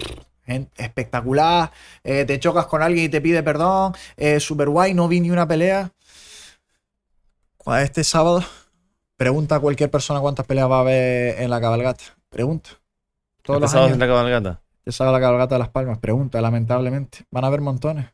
"Gen- 0.45 0.71
espectacular, 0.77 1.71
eh, 2.05 2.25
te 2.25 2.39
chocas 2.39 2.67
con 2.67 2.83
alguien 2.83 3.07
y 3.07 3.09
te 3.09 3.21
pide 3.21 3.43
perdón, 3.43 3.95
eh, 4.17 4.41
super 4.41 4.69
guay, 4.69 4.95
no 4.95 5.09
vi 5.09 5.21
ni 5.21 5.31
una 5.31 5.47
pelea. 5.47 5.91
Este 7.81 8.05
sábado, 8.05 8.45
pregunta 9.17 9.57
a 9.57 9.61
cualquier 9.61 9.91
persona 9.91 10.21
cuántas 10.21 10.47
peleas 10.47 10.71
va 10.71 10.79
a 10.79 10.81
haber 10.81 11.41
en 11.41 11.51
la 11.51 11.61
cabalgata. 11.61 12.05
Pregunta. 12.29 12.71
Todos 13.43 13.61
los 13.61 13.71
¿Empezabas 13.71 13.87
años. 13.87 13.95
en 13.95 14.01
la 14.01 14.07
cabalgata? 14.07 14.61
Ya 14.87 14.93
sabe 14.93 15.13
la 15.13 15.21
cabalgata 15.21 15.55
de 15.55 15.59
Las 15.61 15.69
Palmas. 15.71 15.99
Pregunta, 15.99 16.41
lamentablemente. 16.43 17.25
Van 17.31 17.45
a 17.45 17.47
haber 17.47 17.63
montones. 17.63 18.07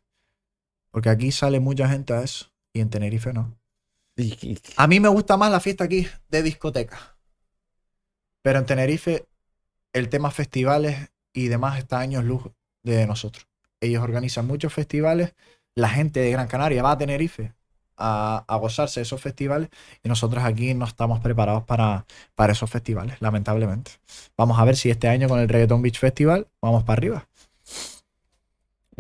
Porque 0.92 1.08
aquí 1.10 1.32
sale 1.32 1.58
mucha 1.58 1.88
gente 1.88 2.12
a 2.12 2.22
eso. 2.22 2.46
Y 2.72 2.80
en 2.80 2.90
Tenerife 2.90 3.32
no. 3.32 3.52
A 4.76 4.86
mí 4.86 5.00
me 5.00 5.08
gusta 5.08 5.36
más 5.36 5.50
la 5.50 5.60
fiesta 5.60 5.84
aquí 5.84 6.06
de 6.28 6.42
discoteca. 6.42 7.16
Pero 8.42 8.58
en 8.58 8.66
Tenerife, 8.66 9.26
el 9.92 10.08
tema 10.08 10.30
festivales 10.30 11.10
y 11.32 11.48
demás 11.48 11.78
está 11.78 12.00
años 12.00 12.24
luz 12.24 12.42
de 12.82 13.06
nosotros. 13.06 13.46
Ellos 13.80 14.02
organizan 14.02 14.46
muchos 14.46 14.72
festivales. 14.72 15.34
La 15.74 15.88
gente 15.88 16.20
de 16.20 16.30
Gran 16.30 16.48
Canaria 16.48 16.82
va 16.82 16.92
a 16.92 16.98
Tenerife 16.98 17.54
a, 17.96 18.56
gozarse 18.60 19.00
de 19.00 19.02
esos 19.02 19.20
festivales. 19.20 19.68
Y 20.02 20.08
nosotros 20.08 20.42
aquí 20.44 20.74
no 20.74 20.86
estamos 20.86 21.20
preparados 21.20 21.64
para, 21.64 22.06
para 22.34 22.52
esos 22.52 22.70
festivales, 22.70 23.20
lamentablemente. 23.20 23.92
Vamos 24.36 24.58
a 24.58 24.64
ver 24.64 24.76
si 24.76 24.90
este 24.90 25.08
año 25.08 25.28
con 25.28 25.38
el 25.38 25.48
Reggaeton 25.48 25.82
Beach 25.82 25.98
Festival 25.98 26.48
vamos 26.60 26.84
para 26.84 26.98
arriba. 26.98 27.28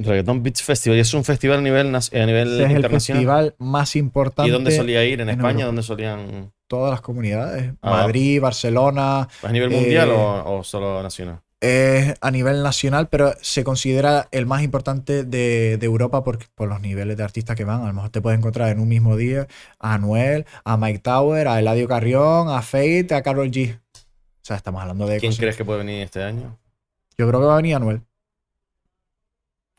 Reggaeton 0.04 0.42
Beach 0.42 0.62
Festival. 0.62 0.96
¿Y 0.98 1.00
es 1.00 1.14
un 1.14 1.24
festival 1.24 1.58
a 1.58 1.62
nivel, 1.62 1.94
a 1.94 1.98
nivel 2.26 2.48
Ese 2.54 2.64
es 2.64 2.70
el 2.70 2.76
internacional? 2.76 2.90
festival 2.90 3.54
más 3.58 3.96
importante 3.96 4.48
¿Y 4.48 4.52
dónde 4.52 4.70
solía 4.72 5.04
ir? 5.04 5.20
¿En 5.20 5.28
en 5.28 5.30
España? 5.30 5.50
Europa. 5.50 5.66
¿Dónde 5.66 5.82
solían? 5.82 6.52
todas 6.66 6.92
las 6.92 7.00
comunidades. 7.00 7.72
Ah. 7.82 7.90
Madrid, 7.90 8.40
Barcelona, 8.40 9.28
¿A 9.42 9.52
nivel 9.52 9.72
Eh, 9.72 9.76
mundial 9.76 10.10
o, 10.10 10.58
o 10.58 10.64
solo 10.64 11.02
nacional? 11.02 11.40
es 11.62 12.14
a 12.22 12.30
nivel 12.30 12.62
nacional, 12.62 13.08
pero 13.08 13.34
se 13.42 13.64
considera 13.64 14.28
el 14.30 14.46
más 14.46 14.62
importante 14.62 15.24
de, 15.24 15.76
de 15.78 15.86
Europa 15.86 16.24
por, 16.24 16.38
por 16.54 16.68
los 16.68 16.80
niveles 16.80 17.16
de 17.18 17.22
artistas 17.24 17.54
que 17.56 17.64
van. 17.64 17.82
A 17.82 17.88
lo 17.88 17.92
mejor 17.92 18.08
te 18.10 18.22
puedes 18.22 18.38
encontrar 18.38 18.70
en 18.70 18.80
un 18.80 18.88
mismo 18.88 19.16
día 19.16 19.46
a 19.78 19.94
Anuel, 19.94 20.46
a 20.64 20.76
Mike 20.78 21.00
Tower, 21.00 21.48
a 21.48 21.58
Eladio 21.58 21.86
Carrión, 21.86 22.48
a 22.48 22.62
Fate, 22.62 23.08
a 23.14 23.22
Carol 23.22 23.50
G. 23.50 23.74
O 23.76 23.78
sea, 24.42 24.56
estamos 24.56 24.80
hablando 24.80 25.06
de 25.06 25.18
¿Quién 25.18 25.32
cosas- 25.32 25.40
crees 25.40 25.56
que 25.56 25.64
puede 25.66 25.80
venir 25.80 26.02
este 26.02 26.22
año? 26.22 26.56
Yo 27.18 27.28
creo 27.28 27.40
que 27.40 27.46
va 27.46 27.54
a 27.54 27.56
venir 27.56 27.74
Anuel. 27.74 28.00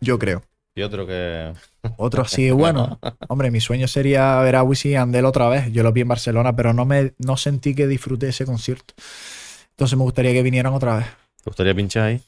Yo 0.01 0.19
creo. 0.19 0.43
Y 0.75 0.81
otro 0.83 1.05
que. 1.05 1.53
Otro 1.97 2.25
sí, 2.25 2.49
bueno. 2.51 2.99
Hombre, 3.27 3.51
mi 3.51 3.59
sueño 3.59 3.87
sería 3.87 4.39
ver 4.39 4.55
a 4.55 4.63
Wisin 4.63 4.91
y 4.91 4.95
Andel 4.95 5.25
otra 5.25 5.47
vez. 5.49 5.71
Yo 5.71 5.83
lo 5.83 5.91
vi 5.91 6.01
en 6.01 6.07
Barcelona, 6.07 6.55
pero 6.55 6.73
no 6.73 6.85
me 6.85 7.13
no 7.17 7.37
sentí 7.37 7.75
que 7.75 7.87
disfruté 7.87 8.29
ese 8.29 8.45
concierto. 8.45 8.93
Entonces 9.71 9.97
me 9.97 10.03
gustaría 10.03 10.31
que 10.33 10.43
vinieran 10.43 10.73
otra 10.73 10.97
vez. 10.97 11.07
¿Te 11.07 11.49
gustaría 11.49 11.75
pinchar 11.75 12.03
ahí? 12.03 12.21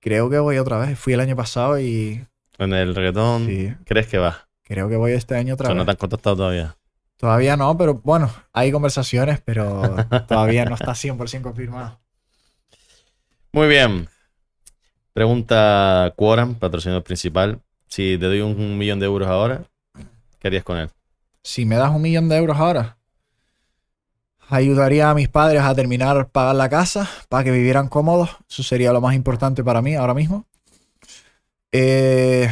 Creo 0.00 0.28
que 0.30 0.38
voy 0.38 0.58
otra 0.58 0.78
vez. 0.78 0.98
Fui 0.98 1.12
el 1.14 1.20
año 1.20 1.34
pasado 1.34 1.80
y 1.80 2.24
En 2.58 2.72
el 2.72 2.94
reggaetón. 2.94 3.46
sí, 3.46 3.74
¿Crees 3.84 4.06
que 4.06 4.18
va? 4.18 4.46
creo 4.62 4.88
que 4.88 4.96
voy 4.96 5.12
este 5.12 5.34
año 5.36 5.54
O 5.54 5.56
otra 5.56 5.66
sea, 5.66 5.74
no 5.74 5.80
vez. 5.80 5.86
te 5.86 5.90
han 5.92 5.96
contactado 5.96 6.36
todavía. 6.36 6.76
Todavía 7.16 7.56
no, 7.56 7.76
pero 7.76 7.94
bueno, 7.94 8.30
hay 8.52 8.70
conversaciones, 8.72 9.40
pero 9.44 9.96
todavía 10.28 10.64
no 10.64 10.74
está 10.74 10.92
100% 10.92 11.42
confirmado. 11.42 12.00
Muy 13.52 13.68
bien. 13.68 14.08
Pregunta 15.14 16.12
Quoram, 16.16 16.56
patrocinador 16.56 17.04
principal. 17.04 17.60
Si 17.86 18.18
te 18.18 18.26
doy 18.26 18.40
un, 18.40 18.60
un 18.60 18.76
millón 18.76 18.98
de 18.98 19.06
euros 19.06 19.28
ahora, 19.28 19.62
¿qué 20.40 20.48
harías 20.48 20.64
con 20.64 20.76
él? 20.76 20.90
Si 21.44 21.64
me 21.64 21.76
das 21.76 21.94
un 21.94 22.02
millón 22.02 22.28
de 22.28 22.36
euros 22.36 22.58
ahora, 22.58 22.98
ayudaría 24.48 25.10
a 25.10 25.14
mis 25.14 25.28
padres 25.28 25.62
a 25.62 25.72
terminar 25.72 26.30
pagar 26.30 26.56
la 26.56 26.68
casa 26.68 27.08
para 27.28 27.44
que 27.44 27.52
vivieran 27.52 27.88
cómodos. 27.88 28.30
Eso 28.50 28.64
sería 28.64 28.92
lo 28.92 29.00
más 29.00 29.14
importante 29.14 29.62
para 29.62 29.82
mí 29.82 29.94
ahora 29.94 30.14
mismo. 30.14 30.46
Eh, 31.70 32.48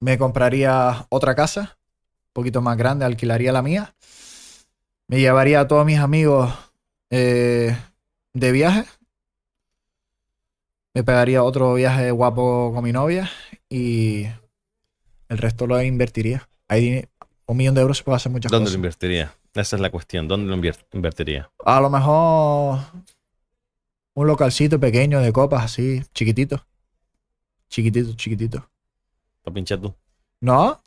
me 0.00 0.18
compraría 0.18 1.06
otra 1.08 1.34
casa, 1.34 1.78
un 2.26 2.32
poquito 2.34 2.60
más 2.60 2.76
grande, 2.76 3.06
alquilaría 3.06 3.52
la 3.52 3.62
mía. 3.62 3.94
Me 5.08 5.18
llevaría 5.18 5.60
a 5.60 5.66
todos 5.66 5.86
mis 5.86 5.98
amigos 5.98 6.52
eh, 7.08 7.74
de 8.34 8.52
viaje. 8.52 8.84
Me 10.94 11.02
pegaría 11.02 11.42
otro 11.42 11.74
viaje 11.74 12.10
guapo 12.10 12.72
con 12.74 12.84
mi 12.84 12.92
novia 12.92 13.30
y 13.68 14.26
el 15.28 15.38
resto 15.38 15.66
lo 15.66 15.80
invertiría. 15.82 16.48
Hay 16.68 17.08
un 17.46 17.56
millón 17.56 17.74
de 17.74 17.80
euros 17.80 17.98
se 17.98 18.04
puede 18.04 18.16
hacer 18.16 18.30
muchas 18.30 18.52
¿Dónde 18.52 18.64
lo 18.64 18.68
cosas. 18.68 18.76
invertirías? 18.76 19.30
Esa 19.54 19.76
es 19.76 19.82
la 19.82 19.90
cuestión. 19.90 20.28
¿Dónde 20.28 20.54
lo 20.54 20.72
invertiría? 20.92 21.50
A 21.64 21.80
lo 21.80 21.88
mejor 21.88 22.80
un 24.14 24.26
localcito 24.26 24.78
pequeño 24.78 25.20
de 25.20 25.32
copas 25.32 25.64
así, 25.64 26.02
chiquitito. 26.14 26.62
Chiquitito, 27.68 28.12
chiquitito. 28.14 28.68
¿Para 29.42 29.54
pinchar 29.54 29.78
tú? 29.78 29.94
No, 30.40 30.80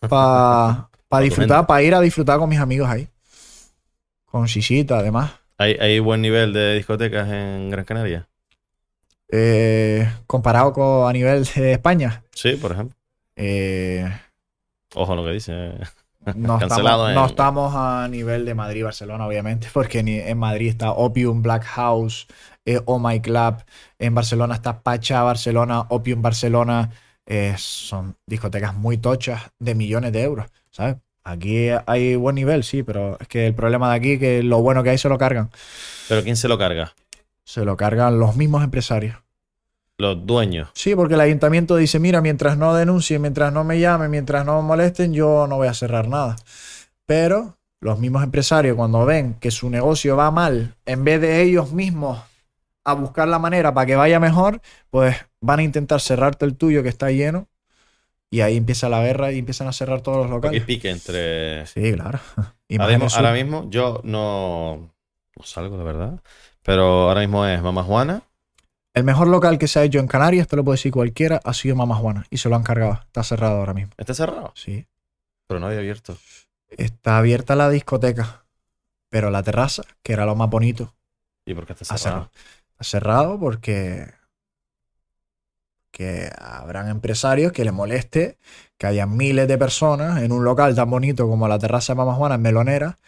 para 0.00 0.88
disfrutar, 1.20 1.66
para 1.66 1.82
ir 1.82 1.94
a 1.94 2.00
disfrutar 2.00 2.38
con 2.38 2.48
mis 2.48 2.58
amigos 2.58 2.88
ahí. 2.88 3.08
Con 4.24 4.48
Sisita, 4.48 4.98
además. 4.98 5.32
¿Hay, 5.58 5.74
¿Hay 5.74 5.98
buen 5.98 6.22
nivel 6.22 6.54
de 6.54 6.76
discotecas 6.76 7.28
en 7.28 7.68
Gran 7.68 7.84
Canaria? 7.84 8.26
Eh, 9.32 10.10
comparado 10.26 10.72
con 10.72 11.08
a 11.08 11.12
nivel 11.12 11.44
de 11.44 11.72
España, 11.72 12.22
Sí, 12.34 12.54
por 12.56 12.72
ejemplo. 12.72 12.96
eh, 13.36 14.10
Ojo 14.94 15.14
lo 15.14 15.24
que 15.24 15.30
dice. 15.32 15.74
no, 16.34 16.58
Cancelado 16.58 17.08
estamos, 17.08 17.14
no 17.14 17.26
estamos 17.26 17.74
a 17.76 18.08
nivel 18.08 18.44
de 18.44 18.54
Madrid 18.54 18.80
y 18.80 18.82
Barcelona, 18.82 19.26
obviamente, 19.26 19.68
porque 19.72 20.00
en 20.00 20.38
Madrid 20.38 20.68
está 20.68 20.92
Opium 20.92 21.42
Black 21.42 21.64
House, 21.64 22.26
eh, 22.64 22.80
Oh 22.86 22.98
My 22.98 23.20
Club, 23.20 23.62
en 23.98 24.14
Barcelona 24.14 24.54
está 24.54 24.82
Pacha 24.82 25.22
Barcelona, 25.22 25.86
Opium 25.88 26.22
Barcelona, 26.22 26.90
eh, 27.24 27.54
son 27.56 28.16
discotecas 28.26 28.74
muy 28.74 28.98
tochas 28.98 29.42
de 29.58 29.74
millones 29.74 30.12
de 30.12 30.22
euros, 30.22 30.46
¿sabes? 30.70 30.96
Aquí 31.22 31.68
hay 31.86 32.16
buen 32.16 32.34
nivel, 32.34 32.64
sí, 32.64 32.82
pero 32.82 33.16
es 33.20 33.28
que 33.28 33.46
el 33.46 33.54
problema 33.54 33.90
de 33.90 33.96
aquí 33.96 34.12
es 34.14 34.18
que 34.18 34.42
lo 34.42 34.60
bueno 34.62 34.82
que 34.82 34.90
hay 34.90 34.98
se 34.98 35.08
lo 35.08 35.18
cargan. 35.18 35.50
¿Pero 36.08 36.24
quién 36.24 36.36
se 36.36 36.48
lo 36.48 36.58
carga? 36.58 36.94
Se 37.50 37.64
lo 37.64 37.76
cargan 37.76 38.20
los 38.20 38.36
mismos 38.36 38.62
empresarios. 38.62 39.16
Los 39.98 40.24
dueños. 40.24 40.70
Sí, 40.72 40.94
porque 40.94 41.14
el 41.14 41.20
ayuntamiento 41.20 41.74
dice, 41.74 41.98
mira, 41.98 42.20
mientras 42.20 42.56
no 42.56 42.72
denuncien, 42.76 43.20
mientras 43.20 43.52
no 43.52 43.64
me 43.64 43.80
llamen, 43.80 44.08
mientras 44.08 44.46
no 44.46 44.62
me 44.62 44.68
molesten, 44.68 45.12
yo 45.12 45.48
no 45.48 45.56
voy 45.56 45.66
a 45.66 45.74
cerrar 45.74 46.06
nada. 46.06 46.36
Pero 47.06 47.58
los 47.80 47.98
mismos 47.98 48.22
empresarios, 48.22 48.76
cuando 48.76 49.04
ven 49.04 49.34
que 49.40 49.50
su 49.50 49.68
negocio 49.68 50.16
va 50.16 50.30
mal, 50.30 50.76
en 50.86 51.02
vez 51.02 51.20
de 51.20 51.42
ellos 51.42 51.72
mismos 51.72 52.22
a 52.84 52.94
buscar 52.94 53.26
la 53.26 53.40
manera 53.40 53.74
para 53.74 53.84
que 53.84 53.96
vaya 53.96 54.20
mejor, 54.20 54.60
pues 54.88 55.16
van 55.40 55.58
a 55.58 55.64
intentar 55.64 56.00
cerrarte 56.00 56.44
el 56.44 56.54
tuyo 56.54 56.84
que 56.84 56.88
está 56.88 57.10
lleno. 57.10 57.48
Y 58.30 58.42
ahí 58.42 58.56
empieza 58.58 58.88
la 58.88 59.02
guerra 59.02 59.32
y 59.32 59.40
empiezan 59.40 59.66
a 59.66 59.72
cerrar 59.72 60.02
todos 60.02 60.18
los 60.18 60.30
locales. 60.30 60.62
pique 60.62 60.88
entre. 60.88 61.66
Sí, 61.66 61.94
claro. 61.94 62.20
Y 62.68 62.78
ahora 62.80 63.32
mismo 63.32 63.66
yo 63.70 64.02
no, 64.04 64.92
no 65.36 65.42
salgo, 65.44 65.76
la 65.76 65.82
verdad. 65.82 66.20
Pero 66.62 67.08
ahora 67.08 67.20
mismo 67.20 67.44
es 67.46 67.60
Mamá 67.62 67.82
Juana. 67.82 68.22
El 68.92 69.04
mejor 69.04 69.28
local 69.28 69.58
que 69.58 69.68
se 69.68 69.78
ha 69.78 69.84
hecho 69.84 69.98
en 69.98 70.08
Canarias, 70.08 70.48
te 70.48 70.56
lo 70.56 70.64
puede 70.64 70.76
decir 70.76 70.92
cualquiera, 70.92 71.40
ha 71.44 71.54
sido 71.54 71.76
Mamá 71.76 71.94
Juana. 71.96 72.26
Y 72.30 72.38
se 72.38 72.48
lo 72.48 72.56
han 72.56 72.62
cargado. 72.62 73.00
Está 73.06 73.22
cerrado 73.22 73.56
ahora 73.58 73.72
mismo. 73.74 73.92
Está 73.96 74.14
cerrado, 74.14 74.52
Sí. 74.54 74.86
pero 75.46 75.60
no 75.60 75.66
había 75.66 75.78
abierto. 75.78 76.16
Está 76.68 77.18
abierta 77.18 77.56
la 77.56 77.68
discoteca, 77.70 78.44
pero 79.08 79.30
la 79.30 79.42
terraza, 79.42 79.82
que 80.02 80.12
era 80.12 80.26
lo 80.26 80.34
más 80.36 80.50
bonito, 80.50 80.94
¿Y 81.46 81.54
por 81.54 81.66
qué 81.66 81.72
está 81.72 81.96
cerrado? 81.96 82.30
Ha 82.78 82.84
cerrado 82.84 83.38
porque 83.40 84.12
que 85.90 86.30
habrán 86.38 86.88
empresarios 86.88 87.52
que 87.52 87.64
les 87.64 87.72
moleste 87.72 88.38
que 88.78 88.86
haya 88.86 89.06
miles 89.06 89.48
de 89.48 89.58
personas 89.58 90.22
en 90.22 90.30
un 90.32 90.44
local 90.44 90.74
tan 90.74 90.88
bonito 90.88 91.28
como 91.28 91.48
la 91.48 91.58
terraza 91.58 91.92
de 91.92 91.96
Mamá 91.98 92.14
Juana 92.14 92.36
en 92.36 92.42
Melonera 92.42 92.98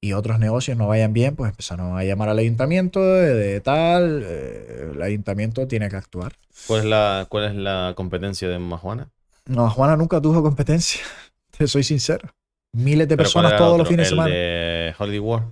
y 0.00 0.12
otros 0.12 0.38
negocios 0.38 0.76
no 0.76 0.86
vayan 0.88 1.12
bien, 1.12 1.34
pues 1.36 1.50
empezaron 1.50 1.98
a 1.98 2.04
llamar 2.04 2.28
al 2.28 2.38
ayuntamiento 2.38 3.00
de, 3.02 3.34
de 3.34 3.60
tal, 3.60 4.22
eh, 4.24 4.90
el 4.94 5.02
ayuntamiento 5.02 5.66
tiene 5.66 5.88
que 5.88 5.96
actuar. 5.96 6.32
¿Cuál 6.66 6.80
es 6.80 6.86
la, 6.86 7.26
cuál 7.28 7.44
es 7.44 7.54
la 7.54 7.92
competencia 7.96 8.48
de 8.48 8.58
Mamá 8.58 8.78
Juana? 8.78 9.08
No, 9.46 9.68
Juana 9.70 9.96
nunca 9.96 10.20
tuvo 10.20 10.42
competencia, 10.42 11.00
te 11.56 11.66
soy 11.66 11.82
sincero. 11.82 12.28
Miles 12.72 13.08
de 13.08 13.16
¿Pero 13.16 13.30
cuál 13.32 13.44
personas 13.44 13.58
todos 13.58 13.72
otro? 13.72 13.78
los 13.84 13.88
fines 13.88 13.98
de 13.98 14.02
¿El 14.04 14.08
semana. 14.10 14.34
de 14.34 14.94
Hollywood 14.98 15.28
War? 15.28 15.42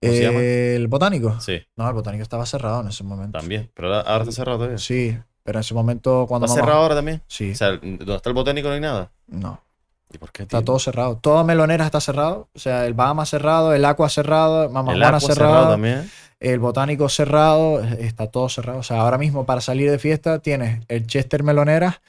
¿Cómo 0.00 0.12
se 0.12 0.22
llama? 0.22 0.40
el 0.40 0.88
botánico. 0.88 1.40
Sí, 1.40 1.62
No, 1.76 1.88
el 1.88 1.94
botánico 1.94 2.22
estaba 2.22 2.44
cerrado 2.44 2.82
en 2.82 2.88
ese 2.88 3.04
momento. 3.04 3.38
también. 3.38 3.70
Pero 3.74 3.88
ahora, 3.88 4.00
ahora 4.10 4.24
está 4.24 4.32
cerrado 4.34 4.58
todavía. 4.58 4.78
Sí, 4.78 5.16
pero 5.44 5.58
en 5.58 5.60
ese 5.60 5.72
momento 5.74 6.26
cuando 6.28 6.44
¿Está 6.46 6.56
mamá- 6.56 6.66
cerrado 6.66 6.82
ahora 6.82 6.94
también? 6.96 7.22
Sí, 7.28 7.52
O 7.52 7.54
sea, 7.54 7.70
¿dónde 7.78 8.14
está 8.16 8.28
el 8.28 8.34
botánico 8.34 8.68
no 8.68 8.74
hay 8.74 8.80
nada? 8.80 9.12
no, 9.28 9.62
¿Y 10.14 10.18
por 10.18 10.30
qué? 10.32 10.44
está 10.44 10.62
todo 10.62 10.78
cerrado. 10.78 11.16
Toda 11.18 11.42
Melonera 11.44 11.84
está 11.84 12.00
cerrado, 12.00 12.48
o 12.54 12.58
sea, 12.58 12.86
el 12.86 12.94
Bahama 12.94 13.26
cerrado, 13.26 13.74
el 13.74 13.84
Aqua 13.84 14.08
cerrado, 14.08 14.70
Mamá 14.70 14.92
el 14.92 15.00
Juana 15.00 15.18
cerrado, 15.20 15.50
cerrado 15.52 15.70
también. 15.72 16.10
el 16.40 16.58
Botánico 16.60 17.08
cerrado, 17.08 17.82
está 17.82 18.28
todo 18.28 18.48
cerrado. 18.48 18.78
O 18.78 18.82
sea, 18.82 19.00
ahora 19.00 19.18
mismo 19.18 19.44
para 19.46 19.60
salir 19.60 19.90
de 19.90 19.98
fiesta 19.98 20.38
tienes 20.38 20.84
el 20.88 21.06
Chester 21.06 21.42
Melonera 21.42 22.00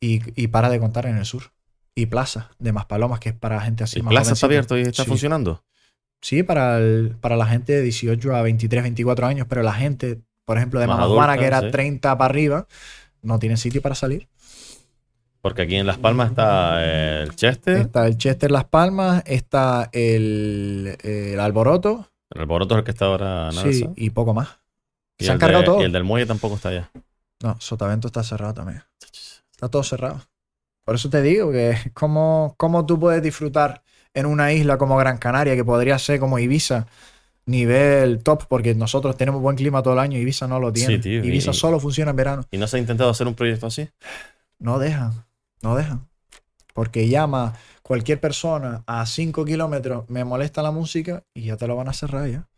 y, 0.00 0.20
y 0.40 0.48
para 0.48 0.68
de 0.70 0.80
contar 0.80 1.06
en 1.06 1.16
el 1.18 1.24
sur. 1.26 1.52
Y 1.94 2.06
Plaza 2.06 2.50
de 2.58 2.72
Maspalomas, 2.72 3.20
que 3.20 3.28
es 3.28 3.34
para 3.34 3.60
gente 3.60 3.84
así 3.84 3.98
¿El 3.98 4.04
más 4.04 4.12
plaza 4.12 4.32
está 4.32 4.46
abierto 4.46 4.78
y 4.78 4.82
está 4.82 5.04
Sí. 5.04 5.08
funcionando? 5.10 5.62
Sí, 6.22 6.42
para, 6.42 6.78
el- 6.78 7.16
para 7.20 7.36
la 7.36 7.46
gente 7.46 7.72
de 7.74 7.82
18 7.82 8.34
a 8.34 8.40
23, 8.42 8.82
24 8.82 9.26
años, 9.26 9.46
pero 9.48 9.62
la 9.62 9.74
gente, 9.74 10.20
por 10.46 10.56
ejemplo, 10.56 10.80
de 10.80 10.86
Más 10.86 10.96
Mamá 10.98 11.12
Juana, 11.12 11.36
que 11.36 11.44
era 11.44 11.60
sí. 11.60 11.70
30 11.70 12.16
para 12.16 12.30
arriba, 12.30 12.66
no 13.20 13.38
tiene 13.38 13.56
sitio 13.58 13.82
para 13.82 13.94
salir. 13.94 14.26
Porque 15.42 15.62
aquí 15.62 15.74
en 15.76 15.86
Las 15.86 15.98
Palmas 15.98 16.30
está 16.30 16.84
el 17.22 17.34
Chester, 17.34 17.76
Está 17.78 18.06
el 18.06 18.16
Chester 18.16 18.50
Las 18.50 18.64
Palmas, 18.64 19.22
está 19.26 19.90
el, 19.92 20.96
el 21.02 21.40
Alboroto, 21.40 22.08
el 22.30 22.40
Alboroto 22.42 22.74
es 22.76 22.78
el 22.78 22.84
que 22.84 22.90
está 22.92 23.06
ahora 23.06 23.48
en 23.50 23.72
sí, 23.72 23.86
y 23.96 24.10
poco 24.10 24.32
más. 24.34 24.48
y 25.18 25.24
Se 25.24 25.32
han 25.32 25.38
cargado 25.38 25.62
de- 25.62 25.66
todo. 25.66 25.80
Y 25.80 25.84
el 25.84 25.92
del 25.92 26.04
Muelle 26.04 26.26
tampoco 26.26 26.54
está 26.54 26.68
allá. 26.70 26.90
No, 27.42 27.56
Sotavento 27.60 28.06
está 28.06 28.22
cerrado 28.22 28.54
también. 28.54 28.82
Está 29.50 29.68
todo 29.68 29.82
cerrado. 29.82 30.20
Por 30.84 30.94
eso 30.94 31.10
te 31.10 31.20
digo 31.22 31.50
que 31.52 31.76
cómo, 31.92 32.54
cómo 32.56 32.86
tú 32.86 32.98
puedes 33.00 33.20
disfrutar 33.22 33.82
en 34.14 34.26
una 34.26 34.52
isla 34.52 34.78
como 34.78 34.96
Gran 34.96 35.18
Canaria, 35.18 35.56
que 35.56 35.64
podría 35.64 35.98
ser 35.98 36.20
como 36.20 36.38
Ibiza, 36.38 36.86
nivel 37.46 38.22
top, 38.22 38.44
porque 38.48 38.74
nosotros 38.76 39.16
tenemos 39.16 39.42
buen 39.42 39.56
clima 39.56 39.82
todo 39.82 39.94
el 39.94 40.00
año, 40.00 40.18
Ibiza 40.18 40.46
no 40.46 40.60
lo 40.60 40.72
tiene. 40.72 40.94
Sí, 40.96 41.00
tío, 41.00 41.24
Ibiza 41.24 41.50
y- 41.50 41.54
solo 41.54 41.80
funciona 41.80 42.10
en 42.12 42.16
verano. 42.16 42.44
¿Y 42.50 42.58
no 42.58 42.66
se 42.68 42.76
ha 42.76 42.80
intentado 42.80 43.10
hacer 43.10 43.26
un 43.26 43.34
proyecto 43.34 43.66
así? 43.66 43.88
No 44.58 44.78
dejan, 44.78 45.24
no 45.62 45.74
dejan. 45.76 46.08
Porque 46.74 47.08
llama 47.08 47.54
cualquier 47.82 48.20
persona 48.20 48.82
a 48.86 49.04
5 49.06 49.44
kilómetros, 49.44 50.08
me 50.08 50.24
molesta 50.24 50.62
la 50.62 50.70
música 50.70 51.22
y 51.34 51.42
ya 51.44 51.56
te 51.56 51.66
lo 51.66 51.76
van 51.76 51.88
a 51.88 51.92
cerrar 51.92 52.28
ya. 52.28 52.48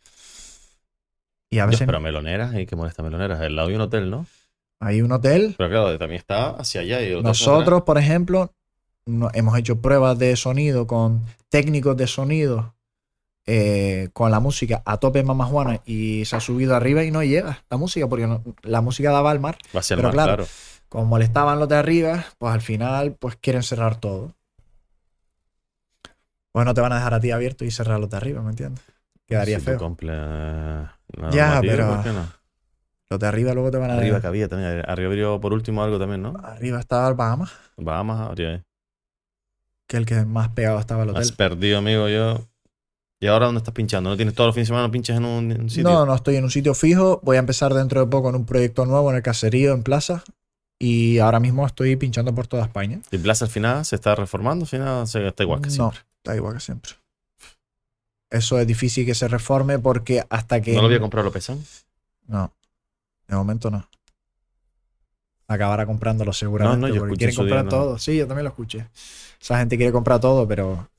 Y 1.51 1.59
a 1.59 1.66
Dios, 1.66 1.82
pero 1.86 2.01
meloneras, 2.01 2.55
¿y 2.55 2.66
qué 2.66 2.74
molesta 2.76 3.02
meloneras? 3.02 3.40
El 3.40 3.56
lado 3.56 3.68
de 3.68 3.76
un 3.76 3.81
hotel, 3.82 4.10
¿no? 4.10 4.26
hay 4.81 5.01
un 5.01 5.12
hotel. 5.12 5.55
Pero 5.56 5.70
claro, 5.70 5.98
también 5.98 6.18
está 6.18 6.51
hacia 6.51 6.82
allá. 6.82 7.01
Y 7.01 7.12
el 7.12 7.22
Nosotros, 7.22 7.82
por 7.85 7.97
ejemplo, 7.97 8.52
no- 9.06 9.31
hemos 9.32 9.56
hecho 9.59 9.81
pruebas 9.81 10.18
de 10.18 10.36
sonido 10.36 10.86
con 10.86 11.24
técnicos 11.48 11.97
de 11.97 12.06
sonido 12.06 12.74
eh, 13.47 14.09
con 14.14 14.31
la 14.31 14.40
música 14.40 14.82
a 14.86 14.97
tope 14.98 15.18
en 15.20 15.26
Mamá 15.26 15.44
Juana 15.44 15.81
y 15.85 16.24
se 16.24 16.36
ha 16.36 16.40
subido 16.40 16.74
arriba 16.74 17.05
y 17.05 17.10
no 17.10 17.22
llega 17.22 17.62
la 17.68 17.76
música 17.76 18.09
porque 18.09 18.26
no- 18.26 18.43
la 18.62 18.81
música 18.81 19.10
daba 19.10 19.31
al 19.31 19.40
mar. 19.40 19.59
Va 19.74 19.81
a 19.81 19.82
ser 19.82 19.97
pero 19.98 20.09
más 20.09 20.14
claro, 20.14 20.36
claro. 20.44 20.51
Como 20.94 21.06
molestaban 21.06 21.58
los 21.58 21.68
de 21.68 21.74
arriba, 21.74 22.24
pues 22.38 22.54
al 22.54 22.60
final 22.60 23.16
pues 23.18 23.34
quieren 23.34 23.64
cerrar 23.64 23.96
todo. 23.98 24.36
Pues 26.52 26.64
no 26.64 26.72
te 26.72 26.80
van 26.80 26.92
a 26.92 26.96
dejar 26.98 27.14
a 27.14 27.18
ti 27.20 27.32
abierto 27.32 27.64
y 27.64 27.72
cerrar 27.72 27.98
los 27.98 28.08
de 28.08 28.16
arriba, 28.16 28.40
¿me 28.42 28.50
entiendes? 28.50 28.80
Quedaría 29.26 29.58
Si 29.58 29.64
feo. 29.64 29.76
cumples, 29.76 30.16
eh, 30.16 30.86
la 31.16 31.30
Ya, 31.32 31.60
pero- 31.62 31.88
¿por 31.88 32.02
qué 32.04 32.12
no? 32.12 32.28
Los 33.10 33.18
de 33.18 33.26
arriba 33.26 33.54
luego 33.54 33.72
te 33.72 33.78
van 33.78 33.90
a 33.90 33.94
Arriba 33.96 34.20
que 34.20 34.28
había 34.28 34.48
también. 34.48 34.82
Arriba 34.88 35.08
abrió 35.08 35.40
por 35.40 35.52
último 35.52 35.82
algo 35.82 35.98
también, 35.98 36.22
¿no? 36.22 36.34
Arriba 36.44 36.78
estaba 36.78 37.08
el 37.08 37.14
Bahamas, 37.14 37.50
Bahamas 37.76 38.20
habría. 38.30 38.62
que 39.88 39.96
el 39.96 40.06
que 40.06 40.24
más 40.24 40.50
pegado 40.50 40.78
estaba 40.78 41.02
el 41.02 41.10
Has 41.10 41.16
hotel. 41.16 41.36
perdido, 41.36 41.78
amigo, 41.78 42.08
yo. 42.08 42.38
¿Y 43.18 43.26
ahora 43.26 43.46
dónde 43.46 43.58
estás 43.58 43.74
pinchando? 43.74 44.10
¿No 44.10 44.16
tienes 44.16 44.36
todos 44.36 44.46
los 44.46 44.54
fines 44.54 44.68
de 44.68 44.74
semana 44.74 44.92
pinchas 44.92 45.16
en 45.16 45.24
un, 45.24 45.50
en 45.50 45.60
un 45.62 45.70
sitio? 45.70 45.90
No, 45.90 46.06
no 46.06 46.14
estoy 46.14 46.36
en 46.36 46.44
un 46.44 46.50
sitio 46.50 46.72
fijo. 46.72 47.18
Voy 47.24 47.34
a 47.36 47.40
empezar 47.40 47.74
dentro 47.74 48.00
de 48.00 48.06
poco 48.06 48.28
en 48.28 48.36
un 48.36 48.46
proyecto 48.46 48.86
nuevo 48.86 49.10
en 49.10 49.16
el 49.16 49.22
caserío, 49.22 49.72
en 49.74 49.82
Plaza. 49.82 50.22
Y 50.85 51.19
ahora 51.19 51.40
mismo 51.40 51.65
estoy 51.65 51.97
pinchando 51.97 52.35
por 52.35 52.47
toda 52.47 52.65
España. 52.65 53.01
¿Y 53.11 53.16
Plaza 53.16 53.47
al 53.47 53.51
final 53.51 53.86
se 53.86 53.97
está 53.97 54.15
reformando? 54.15 54.65
Al 54.65 54.69
final 54.69 55.09
se 55.09 55.27
está 55.27 55.43
igual 55.43 55.62
que 55.62 55.69
no, 55.69 55.73
siempre. 55.73 56.01
está 56.19 56.36
igual 56.36 56.52
que 56.52 56.61
siempre. 56.61 56.93
Eso 58.28 58.59
es 58.59 58.66
difícil 58.66 59.06
que 59.06 59.15
se 59.15 59.27
reforme 59.27 59.78
porque 59.78 60.23
hasta 60.28 60.61
que. 60.61 60.74
¿No 60.74 60.82
lo 60.82 60.89
voy 60.89 60.97
a 60.97 61.01
comprar, 61.01 61.24
lo 61.24 61.32
pesan? 61.32 61.65
No, 62.27 62.52
de 63.27 63.35
momento 63.35 63.70
no. 63.70 63.89
Acabará 65.48 65.86
comprándolo 65.86 66.35
seguramente. 66.35 66.81
No, 66.82 66.89
no, 66.89 66.94
yo 66.94 67.01
porque 67.01 67.16
quieren 67.16 67.35
día, 67.35 67.43
comprar 67.43 67.65
no. 67.65 67.70
todo. 67.70 67.98
Sí, 67.98 68.19
yo 68.19 68.27
también 68.27 68.44
lo 68.44 68.51
escuché. 68.51 68.86
Esa 69.40 69.59
gente 69.61 69.78
quiere 69.78 69.90
comprar 69.90 70.20
todo, 70.20 70.47
pero 70.47 70.90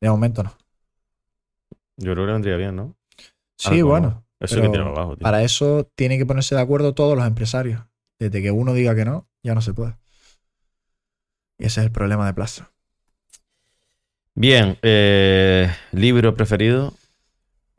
de 0.00 0.08
momento 0.08 0.44
no. 0.44 0.54
Yo 1.98 2.14
creo 2.14 2.24
que 2.24 2.32
vendría 2.32 2.56
bien, 2.56 2.74
¿no? 2.74 2.94
Sí, 3.58 3.82
bueno. 3.82 4.08
¿no? 4.08 4.24
Eso 4.40 4.56
hay 4.56 4.62
que 4.62 4.68
tirarlo 4.70 4.92
abajo, 4.92 5.16
tío. 5.16 5.24
Para 5.24 5.42
eso 5.42 5.90
tienen 5.94 6.18
que 6.18 6.24
ponerse 6.24 6.54
de 6.54 6.62
acuerdo 6.62 6.94
todos 6.94 7.18
los 7.18 7.26
empresarios. 7.26 7.82
Desde 8.18 8.42
que 8.42 8.50
uno 8.50 8.72
diga 8.72 8.94
que 8.94 9.04
no, 9.04 9.28
ya 9.42 9.54
no 9.54 9.60
se 9.60 9.74
puede. 9.74 9.96
Y 11.58 11.66
ese 11.66 11.80
es 11.80 11.86
el 11.86 11.92
problema 11.92 12.26
de 12.26 12.34
Plaza. 12.34 12.72
Bien, 14.34 14.78
eh, 14.82 15.70
libro 15.92 16.34
preferido. 16.34 16.92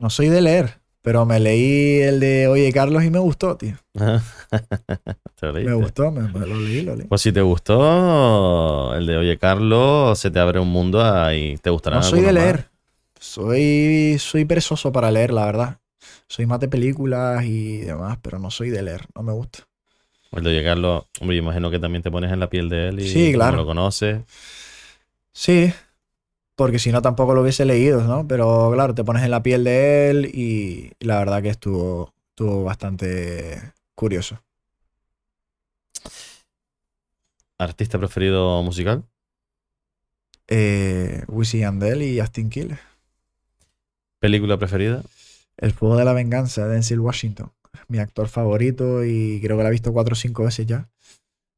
No 0.00 0.10
soy 0.10 0.28
de 0.28 0.40
leer, 0.40 0.80
pero 1.02 1.24
me 1.24 1.38
leí 1.38 2.00
el 2.00 2.18
de 2.18 2.48
Oye 2.48 2.72
Carlos 2.72 3.04
y 3.04 3.10
me 3.10 3.20
gustó, 3.20 3.56
tío. 3.56 3.76
¿Te 3.94 5.46
lo 5.46 5.52
Me 5.52 5.74
gustó, 5.74 6.10
me, 6.10 6.22
me 6.22 6.46
lo 6.46 6.56
leí, 6.56 6.82
lo 6.82 6.96
leí. 6.96 7.06
Pues 7.06 7.20
si 7.20 7.32
te 7.32 7.40
gustó 7.40 8.92
el 8.94 9.06
de 9.06 9.16
Oye 9.18 9.38
Carlos, 9.38 10.18
se 10.18 10.32
te 10.32 10.40
abre 10.40 10.58
un 10.58 10.68
mundo 10.68 11.00
ahí. 11.04 11.56
Te 11.58 11.70
gustará. 11.70 11.96
No 11.96 12.02
soy 12.02 12.22
de 12.22 12.32
leer, 12.32 12.68
Soy, 13.20 14.16
soy 14.18 14.44
perezoso 14.44 14.90
para 14.90 15.12
leer, 15.12 15.32
la 15.32 15.46
verdad. 15.46 15.78
Soy 16.26 16.46
más 16.46 16.58
de 16.58 16.68
películas 16.68 17.44
y 17.44 17.78
demás, 17.78 18.18
pero 18.20 18.40
no 18.40 18.50
soy 18.50 18.70
de 18.70 18.82
leer, 18.82 19.06
no 19.14 19.22
me 19.22 19.32
gusta. 19.32 19.67
De 20.30 20.52
llegarlo, 20.52 21.06
hombre, 21.20 21.36
yo 21.36 21.42
imagino 21.42 21.70
que 21.70 21.78
también 21.78 22.02
te 22.02 22.10
pones 22.10 22.30
en 22.30 22.38
la 22.40 22.50
piel 22.50 22.68
de 22.68 22.88
él 22.90 23.00
y 23.00 23.08
Sí, 23.08 23.32
claro. 23.32 23.56
lo 23.56 23.66
conoces. 23.66 24.20
Sí, 25.32 25.72
porque 26.54 26.78
si 26.78 26.92
no 26.92 27.00
tampoco 27.02 27.34
lo 27.34 27.42
hubiese 27.42 27.64
leído, 27.64 28.02
¿no? 28.02 28.26
Pero 28.28 28.70
claro, 28.74 28.94
te 28.94 29.04
pones 29.04 29.22
en 29.24 29.30
la 29.30 29.42
piel 29.42 29.64
de 29.64 30.10
él 30.10 30.26
y 30.26 30.92
la 31.00 31.18
verdad 31.18 31.42
que 31.42 31.48
estuvo, 31.48 32.12
estuvo 32.30 32.64
bastante 32.64 33.72
curioso. 33.94 34.38
¿Artista 37.58 37.98
preferido 37.98 38.62
musical? 38.62 39.04
Eh, 40.46 41.24
Wisin 41.28 41.60
y 41.60 41.62
Yandel 41.62 42.02
y 42.02 42.20
Justin 42.20 42.50
Quiles. 42.50 42.78
¿Película 44.20 44.56
preferida? 44.58 45.02
El 45.56 45.72
Fuego 45.72 45.96
de 45.96 46.04
la 46.04 46.12
Venganza 46.12 46.66
de 46.66 46.74
Denzel 46.74 47.00
Washington. 47.00 47.50
Mi 47.88 47.98
actor 47.98 48.28
favorito 48.28 49.04
y 49.04 49.40
creo 49.42 49.56
que 49.56 49.62
la 49.62 49.68
he 49.68 49.72
visto 49.72 49.92
cuatro 49.92 50.12
o 50.12 50.16
cinco 50.16 50.44
veces 50.44 50.66
ya. 50.66 50.88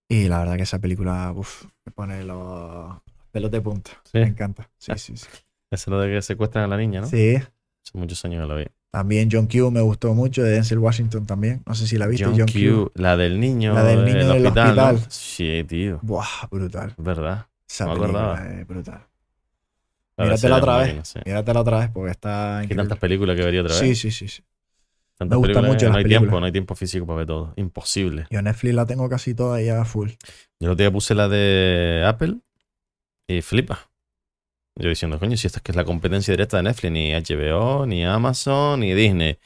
Y 0.09 0.29
la 0.29 0.39
verdad 0.41 0.57
que 0.57 0.63
esa 0.65 0.79
película, 0.81 1.33
uf, 1.35 1.65
me 1.85 1.93
pone 1.93 2.25
los 2.25 2.97
pelos 3.31 3.51
de 3.51 3.61
punta. 3.61 3.93
Sí. 4.05 4.19
Me 4.19 4.27
encanta. 4.27 4.69
Sí, 4.79 4.93
sí, 4.97 5.17
sí. 5.17 5.27
Es 5.71 5.87
lo 5.87 6.01
de 6.01 6.13
que 6.13 6.21
secuestran 6.23 6.65
a 6.65 6.67
la 6.67 6.77
niña, 6.77 7.01
¿no? 7.01 7.07
Sí. 7.07 7.37
Hace 7.37 7.97
muchos 7.97 8.25
años 8.25 8.43
que 8.43 8.49
la 8.49 8.57
vi. 8.57 8.67
También 8.91 9.29
John 9.31 9.47
Q 9.47 9.71
me 9.71 9.81
gustó 9.81 10.13
mucho, 10.15 10.43
de 10.43 10.51
Denzel 10.51 10.81
Washington 10.81 11.25
también. 11.27 11.63
No 11.65 11.77
sé 11.77 11.87
si 11.87 11.97
la 11.97 12.09
viste, 12.09 12.25
John, 12.25 12.35
John, 12.37 12.49
Q, 12.49 12.53
Q. 12.87 12.93
la 12.97 13.17
del 13.17 13.39
niño, 13.39 13.73
La 13.73 13.85
del 13.85 14.05
niño 14.05 14.33
del 14.33 14.47
hospital. 14.47 15.01
Sí, 15.09 15.65
tío, 15.69 16.01
Buah, 16.03 16.49
brutal. 16.51 16.93
verdad. 16.99 17.47
Esa 17.69 17.87
No 17.87 17.95
película 17.95 18.49
es 18.59 18.67
brutal. 18.67 19.07
La 20.17 20.25
Míratela 20.25 20.57
otra 20.57 20.79
vez. 20.79 21.15
Míratela 21.25 21.61
otra 21.61 21.79
vez 21.79 21.91
porque 21.91 22.11
está 22.11 22.59
Hay 22.59 22.65
increíble. 22.65 22.83
tantas 22.83 22.99
películas 22.99 23.37
que 23.37 23.45
vería 23.45 23.63
otra 23.63 23.75
vez. 23.75 23.81
Sí, 23.81 23.95
sí, 23.95 24.11
sí, 24.11 24.27
sí. 24.27 24.43
Tantas 25.21 25.39
me 25.39 25.49
mucho 25.49 25.91
no 25.91 25.97
hay 25.99 26.03
películas. 26.03 26.05
tiempo, 26.05 26.41
no 26.41 26.47
hay 26.47 26.53
tiempo 26.53 26.75
físico 26.75 27.05
para 27.07 27.19
ver 27.19 27.27
todo. 27.27 27.53
Imposible. 27.57 28.27
Yo 28.31 28.41
Netflix 28.41 28.75
la 28.75 28.87
tengo 28.87 29.07
casi 29.11 29.35
toda 29.35 29.61
ya 29.61 29.85
full. 29.85 30.09
Yo 30.09 30.17
el 30.61 30.71
otro 30.71 30.83
día 30.83 30.91
puse 30.91 31.15
la 31.15 31.29
de 31.29 32.03
Apple 32.07 32.37
y 33.29 33.43
flipa. 33.43 33.91
Yo 34.81 34.89
diciendo, 34.89 35.19
coño, 35.19 35.37
si 35.37 35.47
esta 35.47 35.59
es 35.59 35.63
que 35.63 35.73
es 35.73 35.77
la 35.77 35.85
competencia 35.85 36.33
directa 36.33 36.57
de 36.57 36.63
Netflix, 36.63 36.91
ni 36.91 37.13
HBO, 37.13 37.85
ni 37.85 38.03
Amazon, 38.03 38.81
ni 38.81 38.95
Disney. 38.95 39.37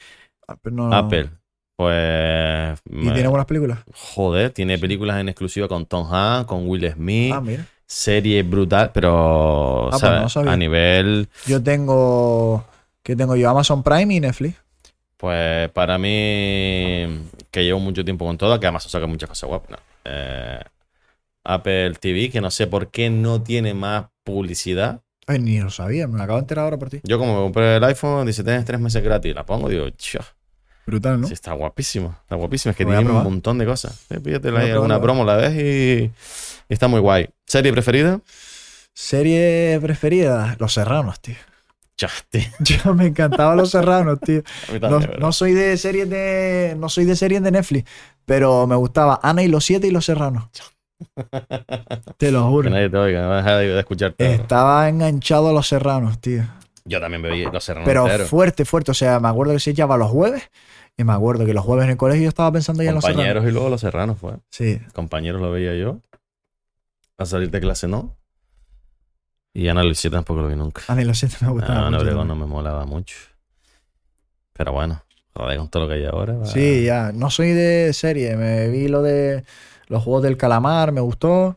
Ah, 0.47 0.55
no- 0.71 0.93
Apple. 0.93 1.29
Pues. 1.75 2.79
¿Y 2.89 3.11
tiene 3.11 3.27
buenas 3.27 3.45
películas? 3.45 3.79
Joder, 3.93 4.51
tiene 4.51 4.77
películas 4.77 5.19
en 5.19 5.27
exclusiva 5.27 5.67
con 5.67 5.85
Tom 5.85 6.07
Hanks, 6.09 6.47
con 6.47 6.69
Will 6.69 6.89
Smith. 6.89 7.33
Ah, 7.35 7.41
mira. 7.41 7.65
serie 7.85 8.43
brutal, 8.43 8.91
pero 8.93 9.87
pues 9.89 9.99
¿sabes? 9.99 10.21
no 10.21 10.29
sabía. 10.29 10.53
a 10.53 10.57
nivel, 10.57 11.27
Yo 11.45 11.61
tengo. 11.61 12.63
¿Qué 13.03 13.17
tengo 13.17 13.35
yo? 13.35 13.49
Amazon 13.49 13.83
Prime 13.83 14.15
y 14.15 14.19
Netflix. 14.21 14.55
Pues 15.17 15.69
para 15.71 15.97
mí, 15.97 17.05
que 17.51 17.63
llevo 17.63 17.79
mucho 17.79 18.03
tiempo 18.03 18.25
con 18.25 18.37
todo, 18.37 18.59
que 18.59 18.67
Amazon 18.67 18.91
saca 18.91 19.07
muchas 19.07 19.29
cosas 19.29 19.47
guapas. 19.49 19.71
no. 19.71 19.77
Eh, 20.05 20.59
Apple 21.43 21.93
TV, 21.99 22.29
que 22.31 22.41
no 22.41 22.49
sé 22.51 22.65
por 22.67 22.89
qué 22.89 23.09
no 23.09 23.41
tiene 23.41 23.73
más 23.73 24.05
publicidad. 24.23 25.01
Ay, 25.27 25.39
ni 25.39 25.59
lo 25.59 25.69
sabía, 25.69 26.07
me 26.07 26.17
lo 26.17 26.23
acabo 26.23 26.37
de 26.37 26.43
enterar 26.43 26.65
ahora 26.65 26.77
por 26.77 26.89
ti. 26.89 27.01
Yo 27.03 27.17
como 27.19 27.35
me 27.35 27.41
compré 27.41 27.75
el 27.77 27.83
iPhone, 27.83 28.25
dice, 28.27 28.43
tienes 28.43 28.65
tres 28.65 28.79
meses 28.79 29.03
gratis. 29.03 29.33
La 29.35 29.45
pongo, 29.45 29.69
digo, 29.69 29.89
"Chua, 29.91 30.25
Brutal, 30.87 31.21
¿no? 31.21 31.27
sí, 31.27 31.33
está 31.33 31.53
guapísimo. 31.53 32.15
Está 32.21 32.35
guapísimo. 32.35 32.71
Es 32.71 32.77
que 32.77 32.85
tiene 32.85 32.99
un 33.09 33.23
montón 33.23 33.57
de 33.57 33.65
cosas. 33.65 34.05
Eh, 34.11 34.19
Pídete 34.19 34.51
Voy 34.51 34.59
a 34.59 34.63
ahí 34.63 34.71
alguna 34.71 34.99
probarlo. 34.99 35.23
promo, 35.23 35.25
la 35.25 35.35
ves 35.35 35.53
y, 35.55 36.03
y 36.69 36.73
está 36.73 36.87
muy 36.87 36.99
guay. 36.99 37.27
¿Serie 37.47 37.71
preferida? 37.71 38.21
Serie 38.93 39.79
preferida, 39.81 40.55
Los 40.59 40.73
Serranos, 40.73 41.19
tío. 41.19 41.35
Yo 42.59 42.93
me 42.93 43.07
encantaba 43.07 43.55
Los 43.55 43.71
Serranos, 43.71 44.19
tío. 44.19 44.41
No, 45.19 45.31
soy 45.31 45.53
de 45.53 45.77
series 45.77 46.09
de. 46.09 46.75
No 46.77 46.89
soy 46.89 47.05
de 47.05 47.15
series 47.15 47.41
de 47.41 47.51
Netflix. 47.51 47.89
Pero 48.25 48.67
me 48.67 48.75
gustaba 48.75 49.19
Ana 49.23 49.43
y 49.43 49.47
los 49.47 49.63
siete 49.65 49.87
y 49.87 49.91
Los 49.91 50.05
Serranos. 50.05 50.49
Te 52.17 52.31
lo 52.31 52.43
Que 52.45 52.49
juro. 52.49 52.69
nadie 52.69 52.89
te 52.89 52.97
oiga, 52.97 53.27
vas 53.27 53.45
a 53.45 53.57
dejar 53.57 53.75
de 53.75 53.79
escucharte. 53.79 54.33
Estaba 54.33 54.89
enganchado 54.89 55.49
a 55.49 55.53
Los 55.53 55.67
Serranos, 55.67 56.19
tío. 56.19 56.43
Yo 56.87 56.99
también 57.01 57.21
bebí 57.23 57.43
los 57.45 57.63
serranos 57.63 57.87
Pero 57.87 58.07
fuerte, 58.27 58.63
fuerte. 58.63 58.91
O 58.91 58.93
sea, 58.93 59.19
me 59.19 59.27
acuerdo 59.27 59.53
que 59.53 59.59
se 59.59 59.71
echaba 59.71 59.97
los 59.97 60.11
jueves. 60.11 60.43
Y 60.97 61.03
me 61.03 61.13
acuerdo 61.13 61.45
que 61.45 61.53
los 61.53 61.65
jueves 61.65 61.85
en 61.85 61.91
el 61.91 61.97
colegio 61.97 62.23
yo 62.23 62.29
estaba 62.29 62.51
pensando 62.51 62.83
ya 62.83 62.89
en 62.89 62.95
Los 62.95 63.03
Serranos. 63.03 63.23
Compañeros 63.25 63.49
y 63.49 63.51
luego 63.53 63.69
los 63.69 63.81
serranos, 63.81 64.17
fue. 64.19 64.33
Sí. 64.49 64.79
Compañeros 64.93 65.41
lo 65.41 65.51
veía 65.51 65.73
yo. 65.75 65.99
A 67.17 67.25
salir 67.25 67.49
de 67.49 67.59
clase 67.59 67.87
no. 67.87 68.15
Y 69.55 69.69
Ana 69.69 69.83
Luisa 69.83 70.09
tampoco 70.09 70.41
lo 70.41 70.49
vi 70.49 70.55
nunca. 70.57 70.81
Ana 70.89 71.05
los 71.05 71.17
siete 71.17 71.37
me 71.39 71.49
gustaba. 71.49 71.75
Ah, 71.75 71.87
Ana 71.87 71.91
mucho 71.91 72.01
Obregón 72.01 72.27
no 72.27 72.35
me 72.35 72.45
molaba 72.45 72.85
mucho. 72.85 73.15
Pero 74.51 74.73
bueno, 74.73 75.01
joder, 75.33 75.57
con 75.57 75.69
todo 75.69 75.83
lo 75.83 75.89
que 75.89 75.95
hay 75.95 76.05
ahora. 76.05 76.45
Sí, 76.45 76.83
ya. 76.83 77.13
No 77.13 77.29
soy 77.29 77.53
de 77.53 77.93
serie. 77.93 78.35
Me 78.35 78.67
vi 78.67 78.89
lo 78.89 79.01
de 79.01 79.45
los 79.87 80.03
juegos 80.03 80.23
del 80.23 80.35
calamar, 80.35 80.91
me 80.91 80.99
gustó. 80.99 81.55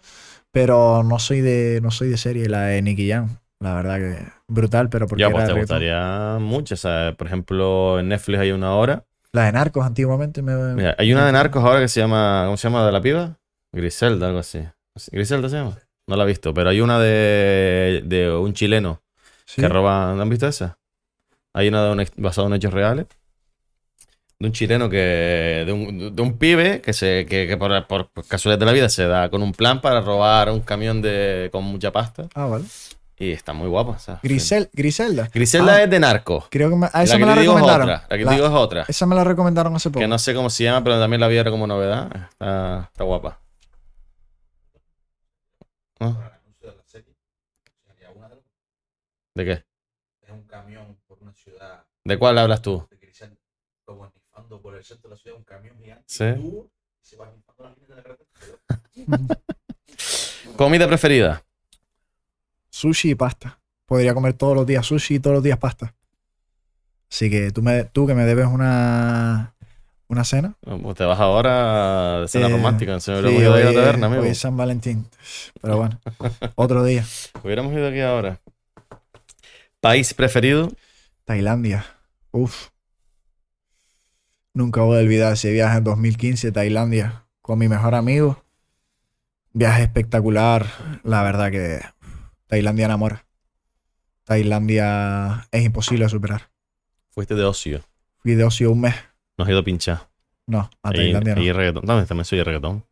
Pero 0.53 1.03
no 1.03 1.19
soy 1.19 1.41
de, 1.41 1.81
no 1.83 1.91
soy 1.91 2.09
de 2.09 2.19
serie. 2.19 2.49
La 2.49 2.67
de 2.67 2.83
Nicky 2.83 3.11
Jam. 3.11 3.37
La 3.59 3.75
verdad 3.75 3.99
que 3.99 4.17
brutal, 4.47 4.89
pero 4.91 5.09
porque 5.09 5.23
Ya, 5.23 5.31
pues 5.31 5.49
te 5.49 5.55
gustaría 5.55 6.39
mucho. 6.41 6.75
O 6.75 6.79
sea, 6.79 7.17
por 7.19 7.27
ejemplo, 7.27 7.99
en 7.99 8.11
Netflix 8.11 8.39
hay 8.39 8.53
una 8.53 8.77
hora. 8.77 9.07
La 9.33 9.47
de 9.47 9.53
Narcos 9.53 9.85
antiguamente 9.85 10.41
me. 10.41 10.55
Mira, 10.75 10.95
hay 10.97 11.13
una 11.13 11.27
de 11.27 11.33
narcos 11.33 11.65
ahora 11.65 11.81
que 11.81 11.89
se 11.89 11.99
llama. 11.99 12.43
¿Cómo 12.45 12.57
se 12.57 12.69
llama? 12.69 12.87
¿De 12.87 12.93
la 12.93 13.01
piba? 13.01 13.39
Griselda, 13.73 14.29
algo 14.29 14.39
así. 14.39 14.61
¿Griselda 15.11 15.49
se 15.49 15.57
llama? 15.57 15.77
No 16.09 16.17
la 16.17 16.25
he 16.25 16.27
visto, 16.27 16.53
pero 16.53 16.71
hay 16.71 16.81
una 16.81 16.99
de, 16.99 18.03
de 18.05 18.31
un 18.33 18.53
chileno 18.55 19.01
Sí. 19.45 19.63
que 19.63 19.69
roba. 19.69 20.13
¿No 20.15 20.23
han 20.23 20.29
visto 20.29 20.47
esa? 20.49 20.79
Hay 21.55 21.69
una 21.69 21.85
de 21.85 21.93
un, 21.93 22.05
basada 22.17 22.49
en 22.49 22.55
hechos 22.55 22.73
reales. 22.73 23.07
De 24.39 24.47
un 24.47 24.53
chileno 24.53 24.89
que. 24.91 25.65
De 25.67 25.73
un, 25.73 26.15
de 26.15 26.23
un 26.23 26.37
pibe 26.39 26.81
que, 26.81 26.93
se, 26.93 27.25
que, 27.27 27.47
que 27.47 27.57
por, 27.57 27.87
por 27.87 28.11
casualidad 28.27 28.59
de 28.61 28.67
la 28.67 28.73
vida 28.73 28.89
se 28.89 29.07
da 29.07 29.29
con 29.31 29.43
un 29.43 29.53
plan 29.53 29.81
para 29.81 30.01
robar 30.01 30.51
un 30.51 30.61
camión 30.61 31.01
de, 31.03 31.49
con 31.53 31.65
mucha 31.65 31.91
pasta. 31.93 32.29
Ah, 32.35 32.47
vale. 32.47 32.65
Y 33.19 33.33
está 33.33 33.53
muy 33.53 33.67
guapa. 33.69 33.93
o 33.93 33.99
sea, 33.99 34.21
Grisel, 34.23 34.71
Griselda. 34.73 35.29
Griselda 35.35 35.75
Ah. 35.75 35.83
es 35.83 35.91
de 35.91 35.99
narco. 35.99 36.47
Creo 36.51 36.71
que 36.71 36.77
me, 36.77 36.87
a 36.93 37.03
esa 37.03 37.19
me 37.19 37.25
te 37.25 37.27
la 37.35 37.41
digo 37.41 37.55
es 37.55 37.59
recomendaron. 37.61 37.89
otra. 37.91 38.07
La 38.09 38.19
que 38.19 38.25
te 38.25 38.35
digo 38.35 38.47
es 38.47 38.53
otra. 38.53 38.85
Esa 38.87 39.07
me 39.07 39.15
la 39.17 39.25
recomendaron 39.25 39.75
hace 39.75 39.91
poco. 39.91 39.99
Que 40.01 40.07
no 40.09 40.19
sé 40.21 40.35
cómo 40.35 40.51
se 40.51 40.65
llama, 40.65 40.85
pero 40.85 41.01
también 41.01 41.21
la 41.21 41.27
vi 41.29 41.37
ahora 41.39 41.51
como 41.51 41.67
novedad. 41.67 42.09
Está, 42.31 42.89
está 42.93 43.05
guapa. 43.05 43.41
¿De 49.35 49.45
qué? 49.45 49.65
Es 50.23 50.31
un 50.31 50.43
camión 50.45 50.99
por 51.07 51.19
una 51.23 51.33
ciudad 51.33 51.85
¿De 52.05 52.19
cuál 52.19 52.39
hablas 52.39 52.61
tú? 52.63 52.87
de 52.91 52.97
Grisel, 52.97 53.39
como 53.85 54.11
nifando 54.15 54.61
por 54.61 54.75
el 54.75 54.85
centro 54.85 55.11
de 55.11 55.15
la 55.15 55.21
ciudad, 55.21 55.37
un 55.37 55.45
camión 55.45 55.79
gigante. 55.79 56.05
Sí. 56.07 56.25
y 56.25 56.35
tubo, 56.35 56.71
y 57.01 57.07
se 57.07 57.17
va 57.17 57.31
nifando 57.31 57.65
la 57.65 57.75
gente 57.75 57.87
de 57.87 57.97
la 57.97 58.03
carretera. 58.03 59.39
Comida 60.57 60.89
preferida. 60.89 61.45
Sushi 62.71 63.11
y 63.11 63.15
pasta. 63.15 63.61
Podría 63.87 64.13
comer 64.15 64.35
todos 64.35 64.57
los 64.57 64.67
días 64.67 64.85
sushi 64.87 65.17
y 65.17 65.21
todos 65.21 65.35
los 65.35 65.43
días 65.43 65.59
pasta. 65.59 65.95
Así 67.11 67.31
que 67.31 67.51
tú, 67.53 67.63
me, 67.63 67.85
tú 67.85 68.07
que 68.07 68.15
me 68.15 68.25
debes 68.25 68.47
una, 68.47 69.55
una 70.09 70.25
cena. 70.25 70.55
Te 70.97 71.05
vas 71.05 71.21
ahora 71.21 72.21
de 72.23 72.29
cena 72.29 72.47
Eh, 72.49 72.51
romántica. 72.51 72.99
Se 73.01 73.13
me 73.13 73.29
Sí, 73.29 73.37
ido 73.37 73.55
ahí 73.55 73.61
a 73.63 73.65
la 73.65 73.71
hoy, 73.71 73.75
taberna, 73.77 74.07
amigo. 74.07 74.23
hoy 74.23 74.29
es 74.31 74.39
San 74.39 74.57
Valentín. 74.57 75.07
Pero 75.61 75.77
bueno, 75.77 76.01
otro 76.57 76.83
día. 76.85 77.05
Hubiéramos 77.43 77.73
ido 77.75 77.89
aquí 77.89 78.01
ahora. 78.01 78.41
País 79.81 80.13
preferido. 80.15 80.73
Tailandia. 81.25 81.85
Uf. 82.31 82.69
Nunca 84.55 84.81
voy 84.83 84.99
a 84.99 85.01
olvidar 85.03 85.35
ese 85.35 85.53
viaje 85.53 85.79
en 85.79 85.85
2015 85.85 86.49
a 86.49 86.53
Tailandia 86.53 87.25
con 87.43 87.59
mi 87.59 87.69
mejor 87.69 87.95
amigo. 87.95 88.43
Viaje 89.53 89.83
espectacular. 89.83 90.67
La 91.05 91.23
verdad 91.23 91.51
que 91.51 91.81
Tailandia 92.47 92.87
enamora. 92.87 93.25
Tailandia 94.25 95.47
es 95.53 95.65
imposible 95.65 96.05
de 96.05 96.09
superar. 96.11 96.51
Fuiste 97.11 97.35
de 97.35 97.45
ocio. 97.45 97.83
Fui 98.19 98.35
de 98.35 98.45
ocio 98.45 98.71
un 98.73 98.81
mes. 98.83 98.95
Nos 99.39 99.47
has 99.47 99.51
ido 99.51 99.61
a 99.61 99.65
pinchar. 99.65 100.09
No, 100.47 100.69
a 100.83 100.91
Tailandia 100.93 101.35
no. 101.35 101.41
ahí 101.41 101.53
reggaetón. 101.53 101.85
También, 101.87 102.07
también 102.07 102.25
soy 102.25 102.39
de 102.39 102.45
reggaetón. 102.45 102.85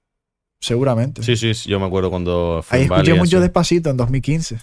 Seguramente. 0.61 1.23
Sí, 1.23 1.37
sí, 1.37 1.53
sí, 1.55 1.69
yo 1.69 1.79
me 1.81 1.87
acuerdo 1.87 2.09
cuando 2.11 2.63
fui 2.63 2.79
Ahí 2.79 2.85
en 2.87 2.93
escuché 2.93 3.11
y 3.15 3.19
mucho 3.19 3.37
eso. 3.37 3.41
despacito 3.43 3.91
en 3.91 3.97
2015. 3.97 4.59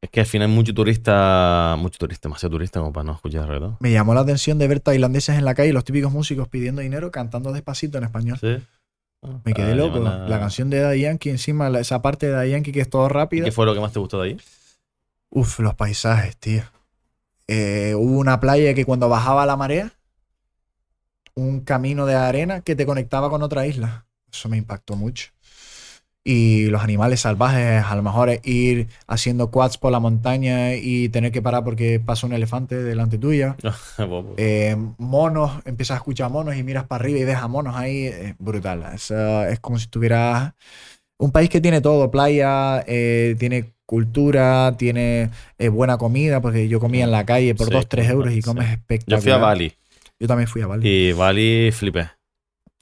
Es 0.00 0.10
que 0.10 0.20
al 0.20 0.26
final 0.26 0.48
hay 0.50 0.54
mucho 0.54 0.74
turista, 0.74 1.76
mucho 1.78 1.98
turista, 1.98 2.28
demasiado 2.28 2.52
turista 2.52 2.80
como 2.80 2.92
para 2.92 3.04
no 3.04 3.12
escuchar 3.14 3.46
reggaetón. 3.46 3.76
Me 3.80 3.90
llamó 3.92 4.12
la 4.14 4.20
atención 4.20 4.58
de 4.58 4.68
ver 4.68 4.80
tailandeses 4.80 5.36
en 5.38 5.44
la 5.44 5.54
calle, 5.54 5.72
los 5.72 5.84
típicos 5.84 6.12
músicos 6.12 6.48
pidiendo 6.48 6.82
dinero, 6.82 7.10
cantando 7.10 7.52
despacito 7.52 7.98
en 7.98 8.04
español. 8.04 8.38
Sí. 8.40 8.56
Ah, 9.22 9.40
Me 9.44 9.54
quedé 9.54 9.72
ah, 9.72 9.76
loco. 9.76 9.98
La 10.00 10.38
canción 10.38 10.68
de 10.68 10.80
Daddy 10.80 11.00
Yankee, 11.00 11.30
encima 11.30 11.70
la- 11.70 11.80
esa 11.80 12.02
parte 12.02 12.26
de 12.26 12.32
Daddy 12.32 12.50
Yankee 12.50 12.72
que 12.72 12.80
es 12.82 12.90
todo 12.90 13.06
¿Y 13.06 13.08
rápida. 13.08 13.44
qué 13.46 13.52
fue 13.52 13.64
lo 13.66 13.72
que 13.74 13.80
más 13.80 13.92
te 13.92 13.98
gustó 13.98 14.20
de 14.20 14.28
ahí? 14.30 14.36
Uf, 15.30 15.58
los 15.60 15.74
paisajes, 15.74 16.36
tío. 16.36 16.62
Eh, 17.48 17.94
hubo 17.96 18.18
una 18.18 18.40
playa 18.40 18.74
que 18.74 18.84
cuando 18.84 19.08
bajaba 19.08 19.46
la 19.46 19.56
marea, 19.56 19.92
un 21.36 21.60
camino 21.60 22.06
de 22.06 22.14
arena 22.14 22.60
que 22.60 22.76
te 22.76 22.86
conectaba 22.86 23.30
con 23.30 23.42
otra 23.42 23.66
isla. 23.66 24.06
Eso 24.32 24.48
me 24.48 24.56
impactó 24.56 24.96
mucho. 24.96 25.30
Y 26.26 26.66
los 26.68 26.82
animales 26.82 27.20
salvajes, 27.20 27.84
a 27.84 27.94
lo 27.96 28.02
mejor 28.02 28.30
es 28.30 28.40
ir 28.46 28.88
haciendo 29.06 29.50
quads 29.50 29.76
por 29.76 29.92
la 29.92 30.00
montaña 30.00 30.74
y 30.74 31.10
tener 31.10 31.32
que 31.32 31.42
parar 31.42 31.64
porque 31.64 32.00
pasa 32.00 32.26
un 32.26 32.32
elefante 32.32 32.82
delante 32.82 33.18
tuya. 33.18 33.56
Eh, 34.36 34.74
monos, 34.98 35.52
empiezas 35.66 35.96
a 35.96 35.98
escuchar 35.98 36.30
monos 36.30 36.56
y 36.56 36.62
miras 36.62 36.84
para 36.86 37.04
arriba 37.04 37.18
y 37.20 37.24
ves 37.24 37.36
a 37.36 37.46
monos 37.46 37.76
ahí. 37.76 38.06
Es 38.06 38.34
brutal. 38.38 38.84
Es, 38.94 39.10
es 39.10 39.60
como 39.60 39.78
si 39.78 39.84
estuvieras. 39.84 40.54
Un 41.18 41.30
país 41.30 41.50
que 41.50 41.60
tiene 41.60 41.80
todo: 41.80 42.10
playa, 42.10 42.82
eh, 42.86 43.36
tiene 43.38 43.74
cultura, 43.86 44.74
tiene 44.78 45.30
eh, 45.58 45.68
buena 45.68 45.98
comida, 45.98 46.40
porque 46.40 46.68
yo 46.68 46.80
comía 46.80 47.04
en 47.04 47.10
la 47.10 47.24
calle 47.26 47.54
por 47.54 47.66
Sí, 47.68 47.72
2, 47.74 47.88
3 47.88 48.08
euros 48.08 48.32
y 48.32 48.36
sí. 48.36 48.42
comes 48.42 48.66
Yo 48.66 48.72
espectacular. 48.72 49.22
fui 49.22 49.32
a 49.32 49.36
Bali 49.38 49.72
Yo 50.24 50.28
también 50.28 50.48
fui 50.48 50.62
a 50.62 50.66
Bali. 50.66 50.88
y 50.88 51.12
Bali 51.12 51.70
flipé. 51.70 52.08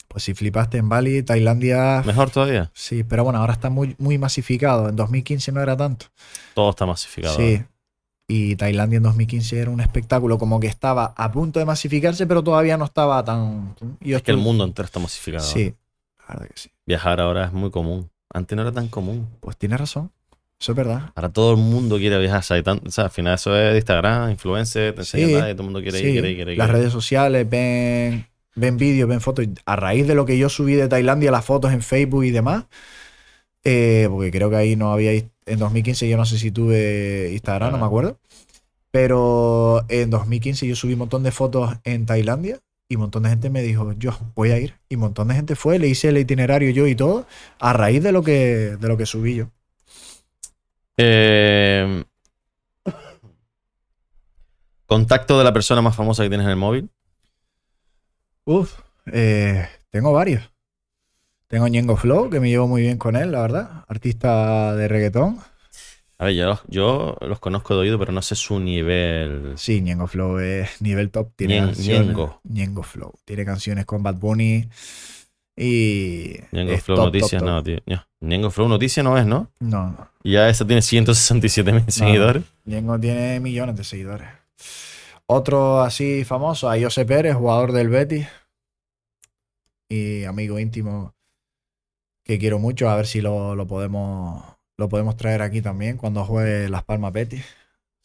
Pues 0.06 0.22
si 0.22 0.32
flipaste 0.32 0.78
en 0.78 0.88
Bali, 0.88 1.24
Tailandia. 1.24 2.00
Mejor 2.06 2.30
todavía. 2.30 2.70
Sí, 2.72 3.02
pero 3.02 3.24
bueno, 3.24 3.40
ahora 3.40 3.54
está 3.54 3.68
muy, 3.68 3.96
muy 3.98 4.16
masificado. 4.16 4.88
En 4.88 4.94
2015 4.94 5.50
no 5.50 5.60
era 5.60 5.76
tanto. 5.76 6.06
Todo 6.54 6.70
está 6.70 6.86
masificado. 6.86 7.34
Sí. 7.34 7.60
Y 8.28 8.54
Tailandia 8.54 8.98
en 8.98 9.02
2015 9.02 9.58
era 9.58 9.70
un 9.72 9.80
espectáculo 9.80 10.38
como 10.38 10.60
que 10.60 10.68
estaba 10.68 11.14
a 11.16 11.32
punto 11.32 11.58
de 11.58 11.64
masificarse, 11.66 12.28
pero 12.28 12.44
todavía 12.44 12.76
no 12.76 12.84
estaba 12.84 13.24
tan. 13.24 13.74
Yo 13.98 14.18
Es 14.18 14.22
que 14.22 14.30
el 14.30 14.36
mundo 14.36 14.62
entero 14.62 14.86
está 14.86 15.00
masificado. 15.00 15.42
Sí, 15.42 15.74
la 16.20 16.26
verdad 16.34 16.46
que 16.46 16.60
sí. 16.60 16.70
Viajar 16.86 17.20
ahora 17.20 17.46
es 17.46 17.52
muy 17.52 17.72
común. 17.72 18.08
Antes 18.32 18.54
no 18.54 18.62
era 18.62 18.70
tan 18.70 18.86
común. 18.86 19.28
Pues 19.40 19.56
tienes 19.56 19.80
razón. 19.80 20.12
Eso 20.62 20.70
es 20.72 20.76
verdad. 20.76 21.10
Ahora 21.16 21.28
todo 21.28 21.50
el 21.50 21.56
mundo 21.56 21.96
quiere 21.98 22.16
viajar. 22.20 22.38
O 22.38 22.42
sea, 22.44 22.62
o 22.62 22.90
sea, 22.90 23.04
al 23.06 23.10
final 23.10 23.34
eso 23.34 23.56
es 23.58 23.72
de 23.72 23.78
Instagram, 23.78 24.30
influencer, 24.30 24.94
te 24.94 25.02
Sí, 25.04 25.26
nada 25.34 25.50
y 25.50 25.54
todo 25.54 25.62
el 25.62 25.72
mundo 25.72 25.82
quiere 25.82 25.98
Sí, 25.98 26.04
ir, 26.04 26.12
quiere 26.12 26.30
ir, 26.30 26.36
quiere 26.36 26.52
ir. 26.52 26.58
Las 26.58 26.66
quiere 26.68 26.78
ir. 26.78 26.82
redes 26.82 26.92
sociales 26.92 27.50
ven, 27.50 28.26
ven 28.54 28.76
vídeos, 28.76 29.08
ven 29.08 29.20
fotos. 29.20 29.44
A 29.66 29.74
raíz 29.74 30.06
de 30.06 30.14
lo 30.14 30.24
que 30.24 30.38
yo 30.38 30.48
subí 30.48 30.74
de 30.74 30.86
Tailandia, 30.86 31.32
las 31.32 31.44
fotos 31.44 31.72
en 31.72 31.82
Facebook 31.82 32.22
y 32.22 32.30
demás, 32.30 32.66
eh, 33.64 34.06
porque 34.08 34.30
creo 34.30 34.50
que 34.50 34.56
ahí 34.56 34.76
no 34.76 34.92
había. 34.92 35.10
En 35.46 35.58
2015 35.58 36.08
yo 36.08 36.16
no 36.16 36.24
sé 36.26 36.38
si 36.38 36.52
tuve 36.52 37.30
Instagram, 37.32 37.72
no 37.72 37.78
me 37.78 37.82
Ah. 37.82 37.86
acuerdo. 37.88 38.18
Pero 38.92 39.84
en 39.88 40.10
2015 40.10 40.66
yo 40.68 40.76
subí 40.76 40.92
un 40.92 41.00
montón 41.00 41.22
de 41.24 41.32
fotos 41.32 41.74
en 41.82 42.06
Tailandia 42.06 42.60
y 42.88 42.96
un 42.96 43.00
montón 43.02 43.22
de 43.24 43.30
gente 43.30 43.50
me 43.50 43.62
dijo, 43.62 43.92
yo 43.98 44.16
voy 44.36 44.50
a 44.50 44.58
ir. 44.58 44.74
Y 44.88 44.94
un 44.96 45.00
montón 45.00 45.28
de 45.28 45.34
gente 45.34 45.56
fue, 45.56 45.78
le 45.80 45.88
hice 45.88 46.10
el 46.10 46.18
itinerario 46.18 46.70
yo 46.70 46.86
y 46.86 46.94
todo, 46.94 47.26
a 47.58 47.72
raíz 47.72 48.02
de 48.02 48.12
lo 48.12 48.22
que, 48.22 48.76
de 48.78 48.88
lo 48.88 48.96
que 48.96 49.06
subí 49.06 49.34
yo. 49.34 49.48
Eh, 50.96 52.04
contacto 54.86 55.38
de 55.38 55.44
la 55.44 55.52
persona 55.52 55.82
más 55.82 55.96
famosa 55.96 56.22
que 56.22 56.28
tienes 56.28 56.44
en 56.44 56.50
el 56.50 56.56
móvil. 56.56 56.90
Uf, 58.44 58.78
eh, 59.12 59.66
tengo 59.90 60.12
varios. 60.12 60.50
Tengo 61.46 61.68
Ñengo 61.68 61.96
Flow, 61.96 62.30
que 62.30 62.40
me 62.40 62.48
llevo 62.48 62.66
muy 62.66 62.82
bien 62.82 62.96
con 62.98 63.14
él, 63.14 63.30
la 63.32 63.42
verdad. 63.42 63.84
Artista 63.88 64.74
de 64.74 64.88
reggaetón. 64.88 65.38
A 66.18 66.26
ver, 66.26 66.34
yo 66.34 66.46
los, 66.46 66.60
yo 66.68 67.16
los 67.20 67.40
conozco 67.40 67.74
de 67.74 67.80
oído, 67.80 67.98
pero 67.98 68.12
no 68.12 68.22
sé 68.22 68.34
su 68.36 68.58
nivel. 68.60 69.52
Sí, 69.56 69.80
Ñengo 69.82 70.06
Flow 70.06 70.38
es 70.38 70.80
nivel 70.80 71.10
top. 71.10 71.32
Tiene 71.36 71.60
Ñen- 71.60 71.66
canciones. 71.66 72.06
Ñengo. 72.08 72.40
Ñengo 72.44 72.82
Flow. 72.82 73.12
Tiene 73.24 73.44
canciones 73.44 73.84
con 73.86 74.02
Bad 74.02 74.14
Bunny. 74.16 74.68
Y. 75.56 76.36
Ñengo 76.52 76.78
Flow 76.78 76.96
top, 76.96 77.04
Noticias, 77.06 77.30
top, 77.32 77.38
top. 77.40 77.48
no, 77.48 77.62
tío. 77.62 77.78
No, 77.86 78.06
Ñengo 78.22 78.50
Flow 78.50 78.68
Noticias 78.68 79.02
no 79.04 79.18
es, 79.18 79.26
¿no? 79.26 79.50
No, 79.60 79.90
no. 79.90 80.08
Ya 80.22 80.48
esa 80.48 80.64
tiene 80.66 80.80
167 80.80 81.72
mil 81.72 81.84
seguidores. 81.90 82.44
Ñengo 82.64 82.98
tiene 82.98 83.40
millones 83.40 83.76
de 83.76 83.84
seguidores. 83.84 84.28
Otro 85.26 85.80
así 85.82 86.24
famoso, 86.24 86.70
Ayose 86.70 87.04
Pérez, 87.04 87.34
jugador 87.34 87.72
del 87.72 87.88
Betis. 87.88 88.26
Y 89.88 90.24
amigo 90.24 90.58
íntimo 90.58 91.14
que 92.24 92.38
quiero 92.38 92.58
mucho. 92.58 92.88
A 92.88 92.96
ver 92.96 93.06
si 93.06 93.20
lo, 93.20 93.54
lo 93.54 93.66
podemos 93.66 94.42
lo 94.78 94.88
podemos 94.88 95.16
traer 95.16 95.42
aquí 95.42 95.60
también 95.60 95.96
cuando 95.96 96.24
juegue 96.24 96.68
Las 96.68 96.84
Palmas 96.84 97.12
Betis. 97.12 97.44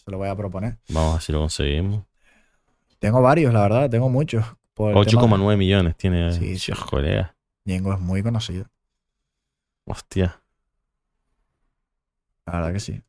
Se 0.04 0.12
lo 0.12 0.18
voy 0.18 0.30
a 0.30 0.36
proponer. 0.36 0.78
Vamos 0.90 1.12
a 1.12 1.14
ver 1.16 1.22
si 1.22 1.32
lo 1.32 1.40
conseguimos. 1.40 2.04
Tengo 3.00 3.22
varios, 3.22 3.54
la 3.54 3.62
verdad, 3.62 3.90
tengo 3.90 4.10
muchos. 4.10 4.44
Por 4.74 4.96
el 4.98 5.06
tema- 5.06 5.22
8,9 5.24 5.58
millones 5.58 5.96
tiene. 5.96 6.32
Sí, 6.34 6.58
sí. 6.58 6.72
Dios, 6.72 6.84
colega. 6.86 7.36
Ñengo 7.66 7.94
es 7.94 8.00
muy 8.00 8.24
conocido, 8.24 8.66
Hostia. 9.88 10.42
la 12.46 12.54
verdad 12.54 12.74
que 12.74 12.80
sí. 12.80 13.02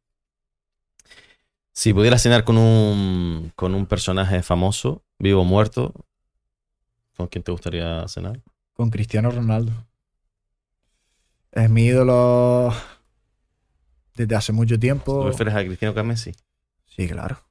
Si 1.73 1.93
pudieras 1.93 2.23
cenar 2.23 2.45
con 2.45 2.57
un, 2.57 3.53
con 3.57 3.75
un 3.75 3.87
personaje 3.87 4.43
famoso, 4.43 5.05
vivo 5.19 5.43
o 5.43 5.45
muerto, 5.45 5.93
¿con 7.17 7.27
quién 7.27 7.43
te 7.43 7.53
gustaría 7.53 8.07
cenar? 8.09 8.41
Con 8.75 8.91
Cristiano 8.91 9.31
Ronaldo. 9.31 9.73
Es 11.53 11.69
mi 11.69 11.87
ídolo 11.87 12.73
desde 14.15 14.37
hace 14.37 14.53
mucho 14.53 14.79
tiempo. 14.79 15.21
¿Tú 15.21 15.27
prefieres 15.27 15.55
a 15.55 15.65
Cristiano 15.65 15.95
que 15.95 16.01
a 16.01 16.05
Messi? 16.05 16.33
Sí, 16.87 17.09
claro. 17.09 17.48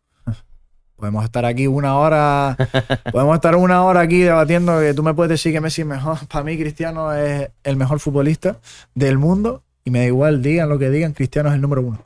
Podemos 0.97 1.23
estar 1.23 1.45
aquí 1.45 1.67
una 1.67 1.97
hora. 1.97 2.57
podemos 3.11 3.35
estar 3.35 3.55
una 3.55 3.83
hora 3.83 4.01
aquí 4.01 4.19
debatiendo 4.19 4.79
que 4.79 4.93
tú 4.93 5.03
me 5.03 5.13
puedes 5.13 5.29
decir 5.29 5.53
que 5.53 5.61
Messi 5.61 5.81
es 5.81 5.87
mejor. 5.87 6.17
Para 6.27 6.43
mí, 6.43 6.57
Cristiano 6.57 7.13
es 7.13 7.49
el 7.63 7.77
mejor 7.77 7.99
futbolista 7.99 8.59
del 8.95 9.17
mundo. 9.17 9.63
Y 9.85 9.91
me 9.91 9.99
da 9.99 10.05
igual, 10.05 10.41
digan 10.41 10.67
lo 10.67 10.77
que 10.77 10.89
digan, 10.89 11.13
Cristiano 11.13 11.47
es 11.47 11.55
el 11.55 11.61
número 11.61 11.81
uno. 11.81 12.03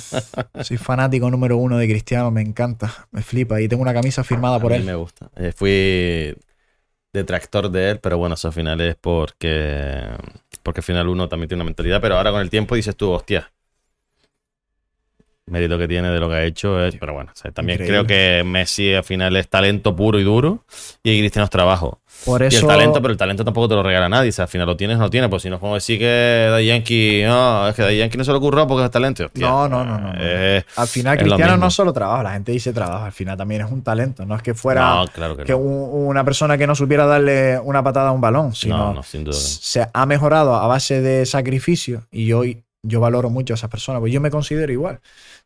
Soy 0.60 0.76
fanático 0.76 1.30
número 1.30 1.56
uno 1.56 1.78
de 1.78 1.86
Cristiano, 1.86 2.32
me 2.32 2.40
encanta, 2.40 3.06
me 3.12 3.22
flipa. 3.22 3.60
Y 3.60 3.68
tengo 3.68 3.82
una 3.82 3.94
camisa 3.94 4.24
firmada 4.24 4.58
por 4.58 4.72
a 4.72 4.76
mí 4.76 4.80
él. 4.80 4.84
me 4.84 4.94
gusta. 4.96 5.30
Eh, 5.36 5.52
fui 5.54 6.34
detractor 7.12 7.70
de 7.70 7.90
él, 7.90 8.00
pero 8.00 8.18
bueno, 8.18 8.34
eso 8.34 8.48
al 8.48 8.54
final 8.54 8.80
es 8.80 8.96
porque, 8.96 10.08
porque 10.62 10.80
al 10.80 10.84
final 10.84 11.08
uno 11.08 11.28
también 11.28 11.48
tiene 11.48 11.60
una 11.60 11.66
mentalidad, 11.66 12.00
pero 12.00 12.16
ahora 12.16 12.32
con 12.32 12.40
el 12.40 12.50
tiempo 12.50 12.74
dices 12.74 12.96
tú, 12.96 13.10
hostia, 13.10 13.52
mérito 15.52 15.78
que 15.78 15.86
tiene 15.86 16.10
de 16.10 16.18
lo 16.18 16.28
que 16.28 16.34
ha 16.34 16.44
hecho 16.44 16.84
es, 16.84 16.96
pero 16.96 17.12
bueno, 17.12 17.30
o 17.32 17.38
sea, 17.38 17.52
también 17.52 17.80
Increíble. 17.80 18.04
creo 18.04 18.06
que 18.06 18.42
Messi 18.44 18.92
al 18.94 19.04
final 19.04 19.36
es 19.36 19.48
talento 19.48 19.94
puro 19.94 20.18
y 20.18 20.24
duro 20.24 20.64
y 21.02 21.18
Cristiano 21.20 21.44
es 21.44 21.50
trabajo. 21.50 22.00
Por 22.24 22.42
Y 22.42 22.46
eso. 22.46 22.60
el 22.60 22.66
talento, 22.68 23.02
pero 23.02 23.10
el 23.12 23.18
talento 23.18 23.44
tampoco 23.44 23.68
te 23.68 23.74
lo 23.74 23.82
regala 23.82 24.08
nadie. 24.08 24.28
O 24.28 24.32
sea, 24.32 24.44
al 24.44 24.48
final 24.48 24.66
lo 24.68 24.76
tienes 24.76 24.94
o 24.94 24.98
no 24.98 25.04
lo 25.06 25.10
tienes. 25.10 25.28
Pues 25.28 25.42
si 25.42 25.50
no 25.50 25.58
podemos 25.58 25.78
decir 25.82 25.98
que 25.98 26.46
Daddy 26.50 26.66
Yankee, 26.66 27.22
no, 27.26 27.66
es 27.68 27.74
que 27.74 27.82
Daddy 27.82 27.96
Yankee 27.98 28.16
no 28.18 28.22
se 28.24 28.30
le 28.30 28.36
ocurrió 28.36 28.64
porque 28.68 28.84
es 28.84 28.90
talento. 28.92 29.24
Hostia, 29.24 29.44
No, 29.48 29.68
no, 29.68 29.84
no, 29.84 29.98
no, 29.98 30.12
no. 30.12 30.18
eh, 30.20 30.62
Al 30.76 30.86
final, 30.86 31.16
es 31.16 31.22
lo 31.26 31.34
Cristiano 31.34 31.56
no 31.56 31.68
solo 31.70 31.92
trabaja, 31.92 32.22
la 32.22 32.32
gente 32.34 32.52
dice 32.52 32.72
trabajo, 32.72 33.06
al 33.06 33.12
final 33.12 33.36
también 33.36 33.62
es 33.62 33.72
un 33.72 33.82
talento. 33.82 34.24
No 34.24 34.36
es 34.36 34.42
que 34.42 34.54
fuera 34.54 34.94
no, 34.94 35.06
claro 35.08 35.36
que, 35.36 35.42
que 35.44 35.52
no. 35.52 35.58
un- 35.58 36.06
una 36.08 36.22
persona 36.22 36.56
que 36.56 36.66
no 36.66 36.76
supiera 36.76 37.06
darle 37.06 37.58
una 37.58 37.82
patada 37.82 38.10
a 38.10 38.12
un 38.12 38.20
balón, 38.20 38.54
sino 38.54 38.76
no, 38.78 38.94
no, 38.94 39.02
sin 39.02 39.24
duda. 39.24 39.34
se 39.34 39.84
ha 39.92 40.06
mejorado 40.06 40.54
a 40.54 40.66
base 40.68 41.00
de 41.00 41.26
sacrificio 41.26 42.04
y 42.12 42.26
yo, 42.26 42.42
yo 42.84 43.00
valoro 43.00 43.30
mucho 43.30 43.54
a 43.54 43.56
esas 43.56 43.70
personas, 43.70 44.00
pues 44.00 44.12
yo 44.12 44.20
me 44.20 44.30
considero 44.30 44.72
igual. 44.72 45.00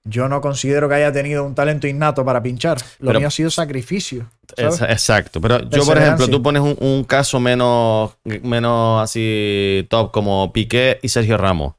Yo 0.04 0.28
no 0.28 0.40
considero 0.40 0.88
que 0.88 0.94
haya 0.94 1.12
tenido 1.12 1.44
un 1.44 1.54
talento 1.54 1.86
innato 1.86 2.24
para 2.24 2.42
pinchar. 2.42 2.78
Lo 3.00 3.08
Pero- 3.08 3.18
mío 3.20 3.28
ha 3.28 3.30
sido 3.30 3.50
sacrificio. 3.50 4.30
Exacto, 4.56 5.40
pero 5.40 5.68
yo, 5.68 5.84
por 5.84 5.98
ejemplo, 5.98 6.28
tú 6.28 6.42
pones 6.42 6.62
un, 6.62 6.76
un 6.80 7.04
caso 7.04 7.40
menos, 7.40 8.12
menos 8.24 9.02
así 9.02 9.86
top 9.90 10.12
como 10.12 10.52
Piqué 10.52 10.98
y 11.02 11.08
Sergio 11.08 11.36
Ramos. 11.36 11.74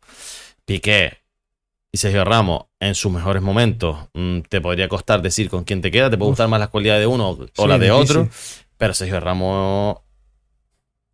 Piqué 0.66 1.18
y 1.92 1.98
Sergio 1.98 2.26
Ramos 2.26 2.66
en 2.80 2.94
sus 2.94 3.12
mejores 3.12 3.42
momentos 3.42 3.98
mm, 4.14 4.42
te 4.50 4.60
podría 4.62 4.90
costar 4.90 5.22
decir 5.22 5.50
con 5.50 5.64
quién 5.64 5.82
te 5.82 5.90
queda, 5.90 6.10
te 6.10 6.18
puede 6.18 6.28
Uf. 6.30 6.34
gustar 6.34 6.50
más 6.50 6.60
las 6.60 6.70
cualidades 6.70 7.02
de 7.02 7.08
uno 7.08 7.30
o 7.30 7.36
Sí, 7.56 7.68
las 7.68 7.80
de 7.80 7.90
difícil. 7.90 8.18
otro, 8.18 8.30
pero 8.78 8.94
Sergio 8.94 9.20
Ramos 9.22 9.98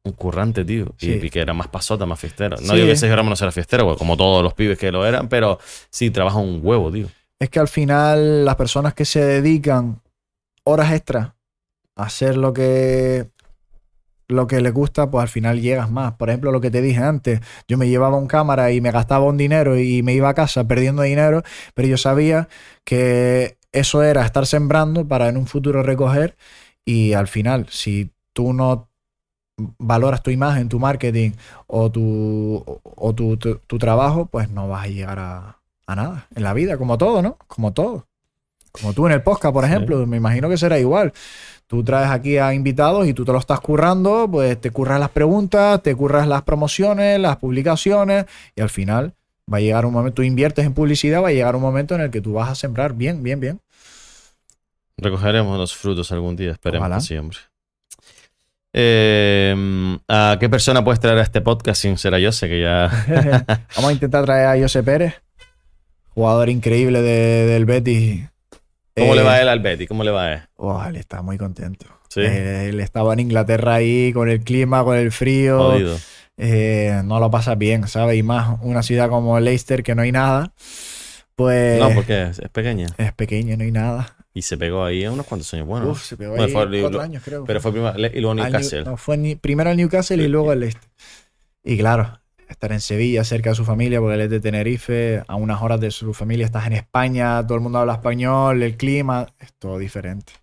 un 0.06 0.12
currante, 0.14 0.66
tío. 0.66 0.94
Y 1.00 1.06
Sí. 1.06 1.14
Piqué 1.16 1.40
era 1.42 1.54
más 1.54 1.68
pasota, 1.70 2.06
más 2.06 2.20
fiestero. 2.20 2.58
No 2.62 2.68
Sí. 2.74 2.76
digo 2.76 2.88
que 2.88 2.96
Sergio 2.96 3.16
Ramos 3.16 3.30
no 3.32 3.36
sea 3.36 3.52
fiestero, 3.52 3.96
como 3.98 4.18
todos 4.18 4.44
los 4.44 4.54
pibes 4.54 4.78
que 4.78 4.92
lo 4.92 5.06
eran, 5.06 5.30
pero 5.30 5.60
sí 5.90 6.10
trabaja 6.10 6.38
un 6.40 6.60
huevo, 6.62 6.92
tío. 6.92 7.08
Es 7.40 7.50
que 7.50 7.60
al 7.60 7.68
final 7.68 8.46
las 8.46 8.56
personas 8.56 8.94
que 8.94 9.06
se 9.06 9.24
dedican 9.24 10.02
horas 10.66 10.92
extras 10.94 11.32
a 11.96 12.04
hacer 12.04 12.38
lo 12.38 12.54
que 12.54 13.28
lo 14.30 14.48
que 14.48 14.62
les 14.62 14.74
gusta, 14.74 15.12
pues 15.12 15.22
al 15.22 15.28
final 15.28 15.62
llegas 15.62 15.92
más. 15.92 16.14
Por 16.14 16.30
ejemplo, 16.30 16.52
lo 16.52 16.60
que 16.62 16.72
te 16.72 16.82
dije 16.82 17.04
antes, 17.04 17.42
yo 17.68 17.78
me 17.78 17.88
llevaba 17.88 18.18
un 18.18 18.26
cámara 18.26 18.72
y 18.72 18.82
me 18.82 18.90
gastaba 18.90 19.26
un 19.26 19.38
dinero 19.38 19.78
y 19.78 20.02
me 20.02 20.14
iba 20.14 20.30
a 20.30 20.34
casa 20.34 20.64
perdiendo 20.68 21.02
dinero, 21.04 21.44
pero 21.76 21.88
yo 21.90 21.98
sabía 21.98 22.48
que 22.84 23.58
eso 23.74 24.02
era 24.02 24.26
estar 24.26 24.48
sembrando 24.48 25.08
para 25.08 25.28
en 25.28 25.38
un 25.38 25.46
futuro 25.46 25.84
recoger 25.84 26.36
y 26.86 27.14
al 27.14 27.28
final, 27.28 27.68
si 27.70 28.12
tú 28.32 28.54
no 28.54 28.90
valoras 29.78 30.22
tu 30.24 30.32
imagen, 30.32 30.70
tu 30.70 30.80
marketing 30.80 31.32
o 31.68 31.92
tu, 31.92 32.64
o 32.84 33.14
tu, 33.14 33.38
tu- 33.38 33.60
tu 33.68 33.78
trabajo, 33.78 34.26
pues 34.28 34.50
no 34.50 34.68
vas 34.68 34.86
a 34.86 34.88
llegar 34.88 35.20
a, 35.20 35.58
a 35.88 35.96
nada 35.96 36.28
en 36.36 36.44
la 36.44 36.54
vida, 36.54 36.78
como 36.78 36.98
todo, 36.98 37.22
¿no? 37.22 37.38
Como 37.48 37.74
todo. 37.74 38.08
Como 38.72 38.94
tú 38.94 39.06
en 39.06 39.12
el 39.14 39.22
podcast, 39.22 39.54
por 39.54 39.66
Sí. 39.66 39.72
ejemplo, 39.72 40.06
me 40.08 40.18
imagino 40.18 40.50
que 40.50 40.58
será 40.58 40.80
igual. 40.80 41.14
Tú 41.68 41.84
traes 41.84 42.10
aquí 42.10 42.38
a 42.38 42.54
invitados 42.56 43.08
y 43.08 43.14
tú 43.14 43.24
te 43.24 43.32
lo 43.32 43.38
estás 43.38 43.60
currando, 43.60 44.28
pues 44.30 44.60
te 44.60 44.72
curras 44.72 45.00
las 45.00 45.10
preguntas, 45.10 45.82
te 45.84 45.96
curras 45.96 46.28
las 46.28 46.42
promociones, 46.42 47.20
las 47.20 47.38
publicaciones 47.38 48.26
y 48.56 48.62
al 48.62 48.70
final 48.70 49.14
va 49.52 49.58
a 49.58 49.62
llegar 49.62 49.86
un 49.86 49.94
momento, 49.94 50.16
tú 50.16 50.24
inviertes 50.24 50.66
en 50.66 50.74
publicidad, 50.74 51.22
va 51.22 51.28
a 51.28 51.32
llegar 51.32 51.56
un 51.56 51.62
momento 51.62 51.94
en 51.96 52.02
el 52.02 52.10
que 52.12 52.22
tú 52.22 52.34
vas 52.34 52.50
a 52.50 52.56
sembrar 52.56 52.94
bien, 52.94 53.22
bien, 53.22 53.40
bien. 53.40 53.60
Recogeremos 54.98 55.58
los 55.58 55.76
frutos 55.76 56.12
algún 56.12 56.36
día, 56.36 56.52
esperemos 56.52 56.82
Ojalá. 56.86 56.96
que 56.98 57.02
sí, 57.02 57.18
hombre. 57.18 57.38
Eh, 58.74 59.98
¿A 60.08 60.38
qué 60.40 60.50
persona 60.50 60.84
puedes 60.84 61.00
traer 61.00 61.20
a 61.20 61.22
este 61.22 61.42
podcast 61.42 61.82
sin 61.82 61.98
ser 61.98 62.16
a 62.16 62.20
Jose? 62.22 62.50
Que 62.50 62.62
ya. 62.62 62.90
Vamos 63.76 63.90
a 63.90 63.94
intentar 63.94 64.26
traer 64.26 64.48
a 64.48 64.62
José 64.62 64.82
Pérez, 64.84 65.22
jugador 66.10 66.50
increíble 66.50 67.02
de- 67.02 67.46
del 67.46 67.66
Betis. 67.66 68.28
¿Cómo 68.98 69.14
Eh, 69.14 69.18
le 69.18 69.24
va 69.24 69.34
a 69.34 69.42
él 69.42 69.50
al 69.50 69.60
Betty? 69.60 69.88
¿Cómo 69.88 70.04
le 70.04 70.12
va 70.12 70.26
a 70.26 70.34
él? 70.34 70.42
oh, 70.58 70.84
él 70.88 70.96
está 70.98 71.22
muy 71.22 71.38
contento. 71.38 71.86
Sí. 72.10 72.22
Eh, 72.22 72.68
él 72.70 72.80
estaba 72.80 73.14
en 73.14 73.22
Inglaterra 73.22 73.76
ahí 73.76 74.14
con 74.14 74.30
el 74.30 74.42
clima, 74.44 74.84
con 74.84 74.98
el 74.98 75.12
frío. 75.12 75.76
Eh, 76.38 77.02
no 77.06 77.20
lo 77.20 77.30
pasa 77.32 77.56
bien, 77.56 77.88
¿sabes? 77.88 78.18
Y 78.18 78.24
más 78.24 78.58
una 78.62 78.84
ciudad 78.84 79.10
como 79.10 79.40
Leicester 79.40 79.82
que 79.84 79.96
no 79.96 80.02
hay 80.04 80.12
nada. 80.12 80.52
Pues 81.36 81.80
No, 81.80 81.90
porque 81.96 82.24
es, 82.24 82.38
es 82.40 82.50
pequeña. 82.50 82.88
es 83.00 83.14
pequeña, 83.14 83.56
no 83.58 83.64
hay 83.64 83.72
nada. 83.72 84.16
Y 84.34 84.42
se 84.42 84.58
pegó 84.58 84.84
ahí 84.84 85.06
unos 85.06 85.26
cuantos 85.28 85.54
años. 85.54 85.68
Bueno, 85.68 85.90
Uf, 85.92 86.04
se 86.04 86.18
pegó 86.18 86.32
Bueno, 86.32 86.46
ahí 86.46 86.52
fue 86.52 86.82
cuatro 86.82 86.98
lo- 86.98 87.02
años, 87.04 87.22
creo. 87.24 87.46
pero 87.46 87.62
fue 87.62 87.72
primero. 87.72 87.96
Y 87.98 88.20
luego 88.20 88.34
New- 88.36 88.44
Newcastle. 88.46 88.84
no, 88.84 88.98
fue 88.98 89.16
ni- 89.18 89.36
primero 89.36 89.70
al 89.70 89.78
Newcastle 89.78 90.24
y 90.24 90.28
luego 90.28 90.52
al 90.52 90.62
Leicester. 90.62 90.90
Y 91.64 91.78
claro, 91.78 92.20
estar 92.50 92.72
en 92.72 92.82
Sevilla, 92.82 93.24
cerca 93.24 93.52
de 93.52 93.56
su 93.56 93.64
familia, 93.64 94.00
porque 94.00 94.16
él 94.16 94.22
es 94.22 94.30
de 94.32 94.40
Tenerife, 94.40 95.24
a 95.28 95.36
unas 95.36 95.62
horas 95.62 95.80
de 95.80 95.92
su 95.92 96.14
familia, 96.14 96.46
estás 96.46 96.66
en 96.68 96.74
España, 96.74 97.46
todo 97.46 97.56
el 97.56 97.62
mundo 97.62 97.78
habla 97.80 97.94
español, 97.94 98.64
el 98.64 98.76
clima, 98.76 99.28
es 99.40 99.54
todo 99.54 99.78
diferente. 99.78 100.34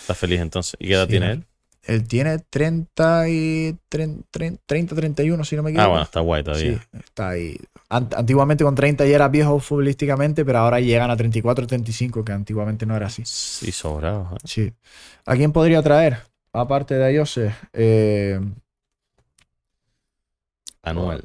Está 0.00 0.14
feliz 0.14 0.40
entonces. 0.40 0.76
¿Y 0.78 0.86
qué 0.88 0.94
edad 0.94 1.04
Sí, 1.06 1.10
tiene 1.10 1.30
él? 1.32 1.44
Él 1.84 2.06
tiene 2.06 2.38
30 2.38 3.28
y 3.28 3.76
30, 3.88 4.22
30, 4.66 4.94
31, 4.94 5.44
si 5.44 5.56
no 5.56 5.62
me 5.62 5.70
Ah, 5.70 5.72
equivoco. 5.72 5.88
bueno, 5.90 6.04
está 6.04 6.20
guay 6.20 6.42
todavía. 6.44 6.74
Sí, 6.92 6.98
está 7.04 7.30
ahí. 7.30 7.56
Ant- 7.90 8.14
antiguamente 8.16 8.62
con 8.62 8.74
30 8.76 9.04
ya 9.06 9.16
era 9.16 9.28
viejo 9.28 9.58
futbolísticamente, 9.58 10.44
pero 10.44 10.58
ahora 10.60 10.78
llegan 10.80 11.10
a 11.10 11.16
34, 11.16 11.66
35, 11.66 12.24
que 12.24 12.32
antiguamente 12.32 12.86
no 12.86 12.96
era 12.96 13.06
así. 13.06 13.22
Sí, 13.26 13.72
sobrado. 13.72 14.28
¿eh? 14.36 14.38
Sí. 14.44 14.72
¿A 15.26 15.34
quién 15.34 15.50
podría 15.52 15.82
traer? 15.82 16.18
Aparte 16.52 16.94
de 16.94 17.04
Ayose. 17.04 17.52
Eh, 17.72 18.40
Anuel. 20.82 21.22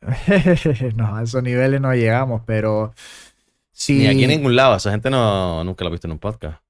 no, 0.96 1.16
a 1.16 1.22
esos 1.22 1.42
niveles 1.42 1.80
no 1.80 1.94
llegamos, 1.94 2.42
pero 2.44 2.92
sí. 3.72 3.98
Ni 3.98 4.06
aquí 4.08 4.24
en 4.24 4.30
ningún 4.30 4.56
lado. 4.56 4.76
Esa 4.76 4.90
gente 4.90 5.10
no, 5.10 5.62
nunca 5.64 5.84
lo 5.84 5.88
ha 5.88 5.92
visto 5.92 6.06
en 6.08 6.12
un 6.12 6.18
podcast. 6.18 6.60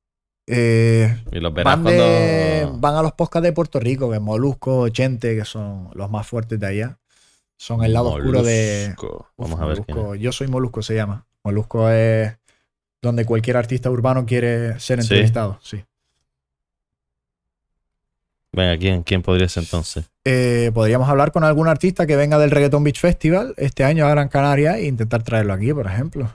eh, 0.46 1.22
Y 1.32 1.40
los 1.40 1.52
verás 1.54 1.76
van, 1.82 1.84
de- 1.84 2.60
cuando. 2.62 2.78
van 2.80 2.94
a 2.96 3.02
los 3.02 3.12
podcasts 3.12 3.44
de 3.44 3.52
Puerto 3.52 3.80
Rico, 3.80 4.10
que 4.10 4.18
Molusco, 4.20 4.88
Chente, 4.90 5.34
que 5.36 5.44
son 5.44 5.90
los 5.94 6.10
más 6.10 6.26
fuertes 6.26 6.58
de 6.60 6.66
allá. 6.66 6.98
Son 7.56 7.82
el 7.84 7.92
lado 7.92 8.12
oscuro 8.12 8.42
de. 8.42 8.94
Molusco. 8.96 9.26
Uf, 9.36 9.48
Vamos 9.50 9.60
a 9.60 9.66
ver 9.66 9.76
quién 9.84 9.96
Molusco. 9.96 10.14
es. 10.14 10.20
Yo 10.20 10.32
soy 10.32 10.48
Molusco, 10.48 10.82
se 10.82 10.94
llama. 10.94 11.26
Molusco 11.42 11.88
es 11.90 12.36
donde 13.02 13.24
cualquier 13.24 13.56
artista 13.56 13.90
urbano 13.90 14.26
quiere 14.26 14.78
ser 14.80 15.00
entrevistado. 15.00 15.58
Sí. 15.62 15.82
Venga, 18.52 18.78
¿quién, 18.78 19.02
¿quién 19.02 19.22
podría 19.22 19.48
ser 19.48 19.64
entonces? 19.64 20.10
Eh, 20.24 20.70
podríamos 20.72 21.08
hablar 21.08 21.30
con 21.30 21.44
algún 21.44 21.68
artista 21.68 22.06
que 22.06 22.16
venga 22.16 22.38
del 22.38 22.50
Reggaeton 22.50 22.82
Beach 22.82 23.00
Festival 23.00 23.54
este 23.58 23.84
año 23.84 24.06
a 24.06 24.10
Gran 24.10 24.28
Canaria 24.28 24.78
e 24.78 24.86
intentar 24.86 25.22
traerlo 25.22 25.52
aquí, 25.52 25.72
por 25.74 25.86
ejemplo. 25.86 26.30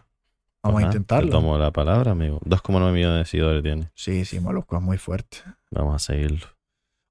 Vamos 0.64 0.80
Ajá, 0.82 0.88
a 0.90 0.92
Te 0.92 0.98
intentarlo. 0.98 1.32
tomo 1.32 1.58
la 1.58 1.72
palabra, 1.72 2.12
amigo. 2.12 2.40
2,9 2.46 2.92
millones 2.94 3.18
de 3.20 3.26
seguidores 3.26 3.64
tiene. 3.64 3.90
Sí, 3.96 4.24
sí, 4.26 4.40
Molusco 4.40 4.76
es 4.78 4.82
muy 4.84 5.00
fuerte. 5.00 5.38
Vamos 5.72 5.96
a 5.96 6.00
seguirlo. 6.14 6.46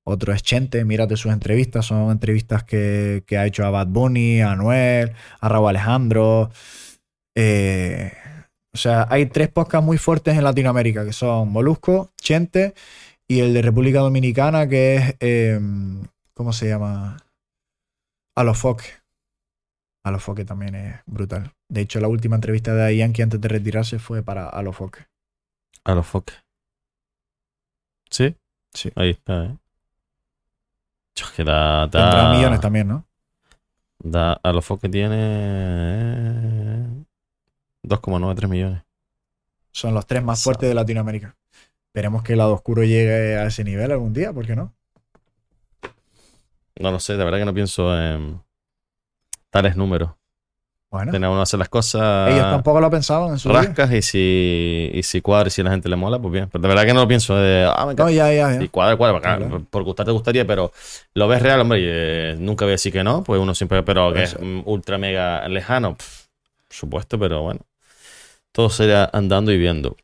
Otro 0.04 0.32
es 0.32 0.42
Chente, 0.42 0.84
mírate 0.84 1.16
sus 1.16 1.32
entrevistas, 1.32 1.86
son 1.86 2.10
entrevistas 2.10 2.64
que, 2.64 3.22
que 3.26 3.38
ha 3.38 3.46
hecho 3.46 3.64
a 3.64 3.70
Bad 3.70 3.88
Bunny, 3.88 4.40
a 4.40 4.52
Anuel, 4.52 5.12
a 5.40 5.48
Raúl 5.48 5.68
Alejandro. 5.68 6.50
Eh, 7.34 8.12
o 8.72 8.76
sea, 8.76 9.06
hay 9.10 9.26
tres 9.26 9.48
podcasts 9.48 9.84
muy 9.84 9.98
fuertes 9.98 10.36
en 10.36 10.44
Latinoamérica, 10.44 11.04
que 11.04 11.12
son 11.12 11.50
Molusco, 11.50 12.12
Chente 12.20 12.74
y 13.28 13.40
el 13.40 13.52
de 13.54 13.62
República 13.62 14.00
Dominicana, 14.00 14.68
que 14.68 14.96
es, 14.96 15.16
eh, 15.20 15.60
¿cómo 16.34 16.52
se 16.52 16.68
llama? 16.68 17.18
Alofoque. 18.36 18.86
Alofoque 20.02 20.44
también 20.44 20.74
es 20.74 21.00
brutal. 21.06 21.52
De 21.68 21.82
hecho, 21.82 22.00
la 22.00 22.08
última 22.08 22.36
entrevista 22.36 22.74
de 22.74 22.96
Yankee 22.96 23.22
antes 23.22 23.40
de 23.40 23.48
retirarse 23.48 23.98
fue 23.98 24.22
para 24.22 24.48
Alofoque. 24.48 25.06
A 25.84 25.94
los 25.94 26.06
foques. 26.06 26.36
¿Sí? 28.10 28.36
Sí. 28.72 28.90
Ahí 28.96 29.10
está, 29.10 29.44
¿eh? 29.44 29.56
Chos, 31.14 31.30
que 31.32 31.44
da, 31.44 31.86
da- 31.86 32.10
Tendrá 32.10 32.32
millones 32.32 32.60
también, 32.60 32.88
¿no? 32.88 33.06
da- 33.98 34.40
a 34.42 34.52
los 34.52 34.64
foques 34.64 34.90
tiene 34.90 35.16
eh, 35.18 37.04
2,93 37.82 38.48
millones. 38.48 38.82
Son 39.72 39.94
los 39.94 40.06
tres 40.06 40.22
más 40.22 40.42
fuertes 40.42 40.68
de 40.68 40.74
Latinoamérica. 40.74 41.36
Esperemos 41.88 42.22
que 42.22 42.32
el 42.32 42.38
lado 42.38 42.54
oscuro 42.54 42.82
llegue 42.82 43.36
a 43.36 43.46
ese 43.46 43.64
nivel 43.64 43.90
algún 43.92 44.12
día, 44.12 44.32
¿por 44.32 44.46
qué 44.46 44.56
no? 44.56 44.74
No 46.78 46.90
lo 46.90 47.00
sé, 47.00 47.16
de 47.16 47.24
verdad 47.24 47.38
que 47.38 47.44
no 47.44 47.54
pienso 47.54 47.96
en 48.00 48.42
tales 49.50 49.76
números. 49.76 50.12
Bueno, 50.90 51.12
Tiene 51.12 51.28
uno 51.28 51.36
que 51.38 51.42
hacer 51.44 51.58
las 51.60 51.68
cosas. 51.68 52.32
ellos 52.32 52.42
tampoco 52.50 52.80
lo 52.80 52.90
pensaban 52.90 53.30
en 53.30 53.38
su 53.38 53.48
día. 53.48 53.58
rascas 53.62 53.92
y 53.92 54.02
si, 54.02 54.90
y 54.92 55.02
si 55.04 55.20
cuadra 55.20 55.46
y 55.46 55.50
si 55.52 55.60
a 55.60 55.64
la 55.64 55.70
gente 55.70 55.88
le 55.88 55.94
mola, 55.94 56.18
pues 56.18 56.32
bien. 56.32 56.48
Pero 56.50 56.62
de 56.62 56.68
verdad 56.68 56.84
que 56.84 56.92
no 56.92 57.00
lo 57.02 57.06
pienso 57.08 57.36
de, 57.36 57.64
ah, 57.72 57.86
me 57.86 57.94
No, 57.94 58.10
ya, 58.10 58.32
ya, 58.32 58.52
ya. 58.56 58.62
Y 58.62 58.68
cuadra, 58.68 58.96
cuadra, 58.96 59.20
Claro. 59.20 59.64
por 59.70 59.84
gustar 59.84 60.04
te 60.04 60.10
gustaría, 60.10 60.44
pero 60.44 60.72
lo 61.14 61.28
ves 61.28 61.42
real, 61.42 61.60
hombre, 61.60 61.78
y, 61.80 61.84
eh, 61.86 62.36
nunca 62.38 62.64
voy 62.64 62.72
a 62.72 62.74
decir 62.74 62.92
que 62.92 63.04
no, 63.04 63.22
pues 63.22 63.40
uno 63.40 63.54
siempre, 63.54 63.84
pero 63.84 64.12
que 64.12 64.24
es 64.24 64.36
mm, 64.40 64.62
ultra 64.64 64.98
mega 64.98 65.46
lejano, 65.48 65.96
pf, 65.96 66.24
por 66.66 66.76
supuesto, 66.76 67.18
pero 67.20 67.42
bueno, 67.42 67.60
todo 68.50 68.68
será 68.68 69.08
andando 69.12 69.52
y 69.52 69.58
viendo. 69.58 69.96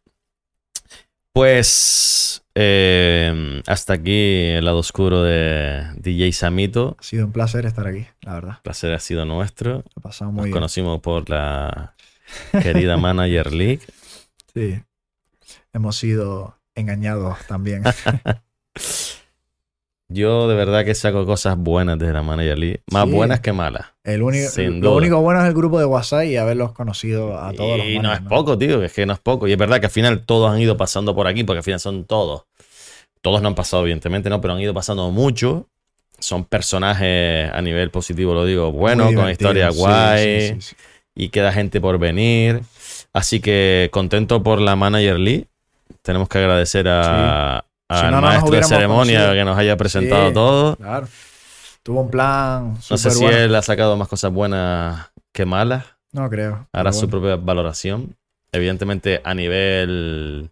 Pues 1.36 2.42
eh, 2.54 3.60
hasta 3.66 3.92
aquí 3.92 4.44
el 4.54 4.64
lado 4.64 4.78
oscuro 4.78 5.22
de 5.22 5.84
DJ 5.98 6.32
Samito. 6.32 6.96
Ha 6.98 7.02
sido 7.02 7.26
un 7.26 7.32
placer 7.32 7.66
estar 7.66 7.86
aquí, 7.86 8.06
la 8.22 8.32
verdad. 8.32 8.52
El 8.56 8.62
placer 8.62 8.94
ha 8.94 8.98
sido 9.00 9.26
nuestro. 9.26 9.72
Lo 9.74 9.82
he 9.98 10.00
pasado 10.00 10.30
muy 10.32 10.36
Nos 10.38 10.44
bien. 10.46 10.52
conocimos 10.54 11.02
por 11.02 11.28
la 11.28 11.94
querida 12.62 12.96
Manager 12.96 13.52
League. 13.52 13.80
Sí. 14.54 14.80
Hemos 15.74 15.96
sido 15.96 16.56
engañados 16.74 17.36
también. 17.46 17.82
Yo 20.08 20.46
de 20.46 20.54
verdad 20.54 20.84
que 20.84 20.94
saco 20.94 21.26
cosas 21.26 21.56
buenas 21.56 21.98
de 21.98 22.12
la 22.12 22.22
Manager 22.22 22.56
League. 22.58 22.80
Más 22.92 23.06
Sí. 23.06 23.10
buenas 23.10 23.40
que 23.40 23.52
malas. 23.52 23.86
El 24.04 24.22
único, 24.22 24.48
Sin 24.50 24.80
lo 24.80 24.90
duda. 24.90 24.98
único 24.98 25.20
bueno 25.20 25.40
es 25.42 25.48
el 25.48 25.54
grupo 25.54 25.78
de 25.80 25.84
WhatsApp 25.84 26.24
y 26.26 26.36
haberlos 26.36 26.72
conocido 26.72 27.36
a 27.38 27.52
todos 27.52 27.78
los 27.78 27.86
y 27.88 27.96
no 27.96 28.04
manes, 28.10 28.20
es 28.22 28.28
poco, 28.28 28.56
tío, 28.56 28.82
es 28.84 28.92
que 28.92 29.04
no 29.04 29.12
es 29.14 29.18
poco. 29.18 29.48
Y 29.48 29.52
es 29.52 29.58
verdad 29.58 29.80
que 29.80 29.86
al 29.86 29.92
final 29.92 30.20
todos 30.24 30.52
han 30.52 30.60
ido 30.60 30.76
pasando 30.76 31.14
por 31.14 31.26
aquí, 31.26 31.42
porque 31.42 31.58
al 31.58 31.64
final 31.64 31.80
son 31.80 32.04
todos. 32.04 32.44
Todos 33.20 33.42
no 33.42 33.48
han 33.48 33.56
pasado, 33.56 33.82
evidentemente, 33.82 34.30
no, 34.30 34.40
pero 34.40 34.54
han 34.54 34.60
ido 34.60 34.72
pasando 34.74 35.10
mucho. 35.10 35.66
Son 36.20 36.44
personajes 36.44 37.50
a 37.52 37.60
nivel 37.60 37.90
positivo, 37.90 38.32
lo 38.32 38.44
digo, 38.44 38.70
bueno, 38.70 39.12
con 39.12 39.28
historia 39.28 39.72
sí, 39.72 39.78
guay. 39.78 40.60
sí. 40.60 40.76
Y 41.16 41.30
queda 41.30 41.52
gente 41.52 41.80
por 41.80 41.98
venir. 41.98 42.60
Así 43.12 43.40
que 43.40 43.88
contento 43.92 44.42
por 44.42 44.60
la 44.60 44.76
Manager 44.76 45.18
League. 45.18 45.46
Tenemos 46.02 46.28
que 46.28 46.38
agradecer 46.38 46.86
a, 46.88 47.64
al 47.88 48.10
no 48.10 48.20
maestro 48.20 48.50
de 48.56 48.62
ceremonia 48.64 49.18
conocido. 49.20 49.34
que 49.34 49.44
nos 49.44 49.58
haya 49.58 49.76
presentado 49.76 50.28
Sí. 50.28 50.34
todo. 50.34 50.76
Claro. 50.76 51.08
Tuvo 51.82 52.00
un 52.02 52.10
plan 52.10 52.74
No 52.90 52.96
sé 52.98 53.10
si 53.10 53.22
bueno. 53.22 53.36
él 53.38 53.54
ha 53.54 53.62
sacado 53.62 53.96
más 53.96 54.08
cosas 54.08 54.32
buenas 54.32 55.10
que 55.32 55.46
malas. 55.46 55.84
No 56.12 56.28
creo. 56.28 56.66
Hará 56.72 56.92
su 56.92 57.08
propia 57.08 57.36
valoración. 57.36 58.16
Evidentemente, 58.52 59.20
a 59.22 59.34
nivel, 59.34 60.50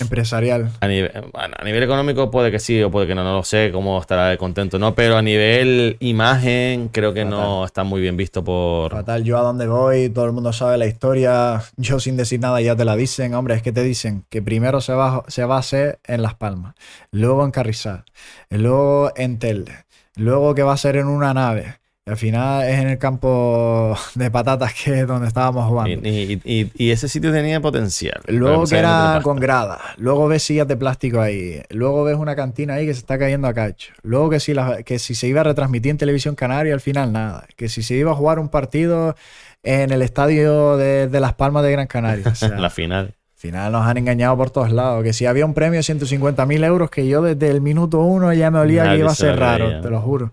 Empresarial. 0.00 0.70
a 0.80 0.88
nivel. 0.88 1.10
bueno, 1.32 1.54
a 1.58 1.64
nivel 1.64 1.82
económico 1.82 2.30
puede 2.30 2.50
que 2.50 2.58
sí 2.58 2.82
o 2.82 2.90
puede 2.90 3.06
que 3.06 3.14
no, 3.14 3.24
no 3.24 3.34
lo 3.34 3.44
sé 3.44 3.70
cómo 3.72 4.00
estará 4.00 4.28
de 4.28 4.38
contento, 4.38 4.78
¿no? 4.78 4.94
Pero 4.94 5.16
a 5.16 5.22
nivel 5.22 5.96
imagen, 6.00 6.88
creo 6.88 7.12
que 7.14 7.24
no 7.24 7.64
está 7.64 7.84
muy 7.84 8.00
bien 8.00 8.16
visto 8.16 8.44
por. 8.44 8.92
Fatal, 8.92 9.24
yo 9.24 9.38
a 9.38 9.42
dónde 9.42 9.66
voy, 9.66 10.08
todo 10.10 10.26
el 10.26 10.32
mundo 10.32 10.52
sabe 10.52 10.78
la 10.78 10.86
historia, 10.86 11.62
yo 11.76 12.00
sin 12.00 12.16
decir 12.16 12.40
nada 12.40 12.60
ya 12.60 12.76
te 12.76 12.84
la 12.84 12.96
dicen, 12.96 13.34
hombre, 13.34 13.54
es 13.54 13.62
que 13.62 13.72
te 13.72 13.82
dicen 13.82 14.24
que 14.28 14.42
primero 14.42 14.80
se 14.80 14.92
va, 14.92 15.24
se 15.28 15.44
va 15.44 15.56
a 15.56 15.60
hacer 15.60 16.00
en 16.04 16.22
Las 16.22 16.34
Palmas, 16.34 16.74
luego 17.10 17.44
en 17.44 17.50
Carrizal, 17.50 18.04
luego 18.50 19.12
en 19.16 19.38
Telde, 19.38 19.84
luego 20.16 20.54
que 20.54 20.62
va 20.62 20.72
a 20.72 20.76
ser 20.76 20.96
en 20.96 21.06
una 21.06 21.34
nave, 21.34 21.78
al 22.08 22.16
final 22.16 22.62
es 22.68 22.78
en 22.78 22.86
el 22.88 22.98
campo 22.98 23.96
de 24.14 24.30
patatas 24.30 24.72
que 24.74 25.00
es 25.00 25.06
donde 25.08 25.26
estábamos 25.26 25.68
jugando. 25.68 26.08
y- 26.08 26.40
y- 26.44 26.70
y 26.76 26.90
ese 26.92 27.08
sitio 27.08 27.32
tenía 27.32 27.60
potencial. 27.60 28.20
Luego 28.28 28.64
que 28.64 28.78
era 28.78 29.20
con 29.22 29.38
gradas, 29.38 29.80
luego 29.96 30.28
ves 30.28 30.44
sillas 30.44 30.68
de 30.68 30.76
plástico 30.76 31.20
ahí, 31.20 31.60
luego 31.70 32.04
ves 32.04 32.16
una 32.16 32.36
cantina 32.36 32.74
ahí 32.74 32.86
que 32.86 32.94
se 32.94 33.00
está 33.00 33.18
cayendo 33.18 33.48
a 33.48 33.54
cacho, 33.54 33.92
luego 34.02 34.30
que 34.30 34.38
si, 34.38 34.54
la- 34.54 34.84
que 34.84 35.00
si 35.00 35.16
se 35.16 35.26
iba 35.26 35.40
a 35.40 35.44
retransmitir 35.44 35.90
en 35.90 35.98
televisión 35.98 36.36
canaria, 36.36 36.74
al 36.74 36.80
final 36.80 37.12
nada, 37.12 37.46
que 37.56 37.68
si 37.68 37.82
se 37.82 37.94
iba 37.94 38.12
a 38.12 38.14
jugar 38.14 38.38
un 38.38 38.48
partido 38.50 39.16
en 39.64 39.90
el 39.90 40.00
estadio 40.02 40.76
de, 40.76 41.08
de 41.08 41.20
Las 41.20 41.34
Palmas 41.34 41.64
de 41.64 41.72
Gran 41.72 41.88
Canaria. 41.88 42.28
O 42.28 42.34
sea, 42.36 42.50
La 42.56 42.70
final. 42.70 43.06
al 43.06 43.14
final 43.34 43.72
nos 43.72 43.84
han 43.84 43.96
engañado 43.98 44.36
por 44.36 44.50
todos 44.50 44.70
lados, 44.70 45.02
que 45.02 45.12
si 45.12 45.26
había 45.26 45.44
un 45.44 45.54
premio 45.54 45.78
de 45.78 45.82
150 45.82 46.46
mil 46.46 46.62
euros 46.62 46.88
que 46.88 47.08
yo 47.08 47.20
desde 47.20 47.50
el 47.50 47.60
minuto 47.60 47.98
uno 47.98 48.32
ya 48.32 48.52
me 48.52 48.60
olía 48.60 48.84
Nadie 48.84 48.98
que 48.98 49.00
iba 49.00 49.10
a 49.10 49.14
ser 49.16 49.36
raro, 49.36 49.80
te 49.80 49.90
lo 49.90 50.00
juro. 50.00 50.30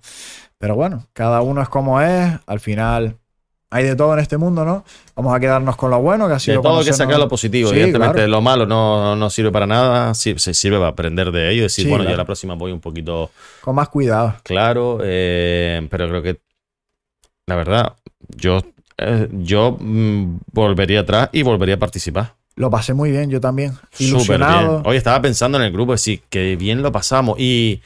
Pero 0.64 0.76
bueno, 0.76 1.06
cada 1.12 1.42
uno 1.42 1.62
es 1.62 1.68
como 1.68 2.00
es, 2.00 2.40
al 2.48 2.62
final 2.62 3.18
hay 3.70 3.84
de 3.84 3.98
todo 3.98 4.14
en 4.14 4.20
este 4.20 4.38
mundo, 4.38 4.64
¿no? 4.64 4.86
Vamos 5.14 5.36
a 5.36 5.40
quedarnos 5.42 5.76
con 5.76 5.92
lo 5.92 6.00
bueno, 6.00 6.26
que 6.28 6.32
ha 6.32 6.36
De 6.36 6.40
sido 6.40 6.62
todo 6.62 6.80
hay 6.80 6.86
que 6.86 6.94
sacar 6.94 7.20
lo 7.20 7.28
positivo. 7.28 7.68
Sí, 7.68 7.76
Evidentemente, 7.76 8.14
claro. 8.14 8.30
lo 8.30 8.42
malo 8.42 8.66
no, 8.66 9.14
no 9.18 9.30
sirve 9.30 9.52
para 9.52 9.68
nada. 9.68 10.14
Sí, 10.14 10.34
se 10.38 10.54
sirve 10.54 10.78
para 10.78 10.88
aprender 10.92 11.34
de 11.34 11.50
ello 11.50 11.60
y 11.60 11.64
decir, 11.64 11.84
Sí, 11.84 11.90
bueno, 11.90 12.06
yo 12.06 12.12
claro. 12.12 12.18
la 12.20 12.26
próxima 12.26 12.54
voy 12.54 12.72
un 12.72 12.80
poquito 12.80 13.30
Con 13.60 13.76
más 13.76 13.90
cuidado. 13.90 14.36
claro. 14.44 15.00
eh, 15.04 15.86
pero 15.92 16.08
creo 16.08 16.22
que, 16.24 16.40
la 17.46 17.56
verdad, 17.58 17.94
yo, 18.30 18.62
eh, 19.00 19.28
yo 19.34 19.76
mm, 19.78 20.38
volvería 20.54 21.02
atrás 21.02 21.28
y 21.34 21.44
volvería 21.44 21.76
a 21.76 21.80
participar. 21.80 22.36
Lo 22.56 22.70
pasé 22.70 22.94
muy 22.94 23.12
bien, 23.12 23.30
yo 23.30 23.42
también. 23.42 23.74
Súper 23.74 23.98
bien. 23.98 24.10
Ilusionado. 24.12 24.82
Hoy 24.86 24.96
estaba 24.96 25.22
pensando 25.22 25.58
en 25.58 25.66
el 25.66 25.74
grupo, 25.74 25.98
sí, 25.98 26.22
que 26.30 26.56
bien 26.56 26.82
lo 26.82 26.90
pasamos 26.94 27.38
y, 27.38 27.82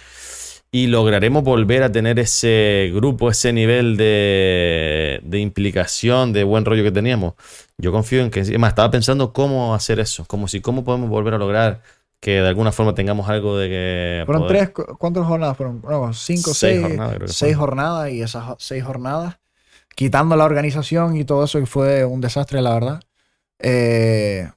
y 0.72 0.88
lograremos 0.88 1.44
volver 1.44 1.84
a 1.84 1.92
tener 1.92 2.20
ese 2.20 2.92
grupo, 2.94 3.30
ese 3.30 3.54
nivel 3.54 3.98
de, 3.98 5.20
de 5.24 5.40
implicación, 5.40 6.34
de 6.34 6.44
buen 6.44 6.66
rollo 6.66 6.84
que 6.84 6.92
teníamos. 6.92 7.34
Yo 7.78 7.92
confío 7.92 8.22
en 8.22 8.32
que, 8.32 8.42
es 8.42 8.60
más, 8.60 8.70
estaba 8.70 8.92
pensando 8.92 9.34
cómo 9.34 9.74
hacer 9.76 10.00
eso, 10.00 10.26
como 10.26 10.48
si 10.48 10.62
cómo 10.62 10.84
podemos 10.84 11.10
volver 11.10 11.34
a 11.36 11.38
lograr 11.38 11.82
que 12.20 12.42
de 12.42 12.48
alguna 12.48 12.72
forma 12.72 12.96
tengamos 12.96 13.30
algo 13.30 13.58
de 13.58 13.70
que... 13.70 14.24
Fueron 14.26 14.42
poder- 14.44 14.58
tres, 14.58 14.70
cu- 14.72 14.98
¿cuántas 14.98 15.26
jornadas 15.26 15.56
fueron? 15.58 15.82
No, 15.88 16.12
cinco, 16.14 16.54
Seis 16.54 16.80
seis, 16.80 16.82
jornadas, 16.82 17.36
seis 17.36 17.56
jornadas 17.56 18.12
y 18.12 18.22
esas 18.22 18.56
seis 18.60 18.84
jornadas, 18.84 19.38
quitando 19.96 20.36
la 20.36 20.46
organización 20.46 21.18
y 21.18 21.26
todo 21.26 21.46
eso, 21.46 21.60
que 21.60 21.66
fue 21.68 22.06
un 22.06 22.22
desastre, 22.22 22.62
la 22.62 22.74
verdad. 22.74 23.02
Eh, 23.60 24.50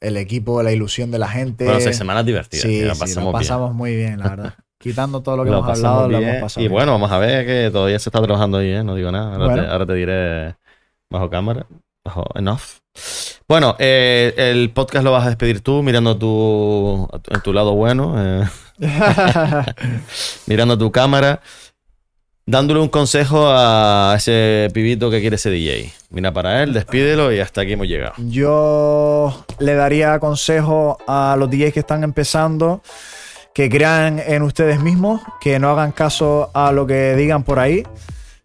el 0.00 0.16
equipo, 0.16 0.62
la 0.62 0.72
ilusión 0.72 1.10
de 1.10 1.18
la 1.18 1.28
gente. 1.28 1.64
Bueno, 1.64 1.80
seis 1.80 1.96
semanas 1.96 2.26
divertidas. 2.26 2.62
Sí, 2.64 2.82
la 2.82 2.94
sí, 2.94 2.98
pasamos 3.00 3.16
lo 3.16 3.30
bien. 3.30 3.42
pasamos 3.42 3.74
muy 3.74 3.96
bien, 3.96 4.18
la 4.20 4.30
verdad. 4.30 4.54
Quitando 4.84 5.20
todo 5.22 5.38
lo 5.38 5.44
que 5.44 5.50
Lo 5.50 5.58
hemos 5.58 5.70
hablado, 5.78 6.08
lo 6.08 6.18
bien. 6.18 6.28
hemos 6.30 6.42
pasado. 6.42 6.64
Y 6.64 6.68
bueno, 6.68 6.92
vamos 6.92 7.10
a 7.10 7.18
ver 7.18 7.44
que 7.46 7.70
todavía 7.72 7.98
se 7.98 8.08
está 8.08 8.22
trabajando 8.22 8.58
ahí, 8.58 8.70
¿eh? 8.70 8.84
no 8.84 8.94
digo 8.94 9.10
nada. 9.10 9.32
Ahora, 9.32 9.46
Bueno. 9.46 9.62
te, 9.62 9.68
ahora 9.68 9.86
te 9.86 9.94
diré 9.94 10.54
bajo 11.10 11.28
cámara, 11.30 11.66
bajo 12.04 12.24
en 12.36 12.48
off. 12.48 12.78
Bueno, 13.48 13.74
eh, 13.78 14.32
el 14.36 14.70
podcast 14.70 15.04
lo 15.04 15.10
vas 15.12 15.24
a 15.26 15.28
despedir 15.28 15.60
tú 15.60 15.82
mirando 15.82 16.16
tu- 16.16 17.08
en 17.30 17.40
tu 17.42 17.52
lado 17.52 17.74
bueno, 17.74 18.14
eh, 18.16 18.44
mirando 20.46 20.78
tu 20.78 20.90
cámara, 20.92 21.40
dándole 22.46 22.80
un 22.80 22.88
consejo 22.88 23.46
a 23.48 24.14
ese 24.16 24.68
pibito 24.72 25.10
que 25.10 25.20
quiere 25.20 25.38
ser 25.38 25.52
DJ. 25.52 25.92
Mira 26.10 26.32
para 26.32 26.62
él, 26.62 26.72
despídelo 26.72 27.32
y 27.32 27.40
hasta 27.40 27.62
aquí 27.62 27.72
hemos 27.72 27.86
llegado. 27.88 28.14
Yo 28.18 29.44
le 29.58 29.74
daría 29.74 30.18
consejo 30.18 30.98
a 31.06 31.36
los 31.38 31.50
DJs 31.50 31.72
que 31.72 31.80
están 31.80 32.04
empezando 32.04 32.82
que 33.54 33.70
crean 33.70 34.18
en 34.18 34.42
ustedes 34.42 34.80
mismos, 34.80 35.20
que 35.40 35.58
no 35.58 35.70
hagan 35.70 35.92
caso 35.92 36.50
a 36.54 36.72
lo 36.72 36.86
que 36.86 37.14
digan 37.14 37.44
por 37.44 37.58
ahí, 37.60 37.84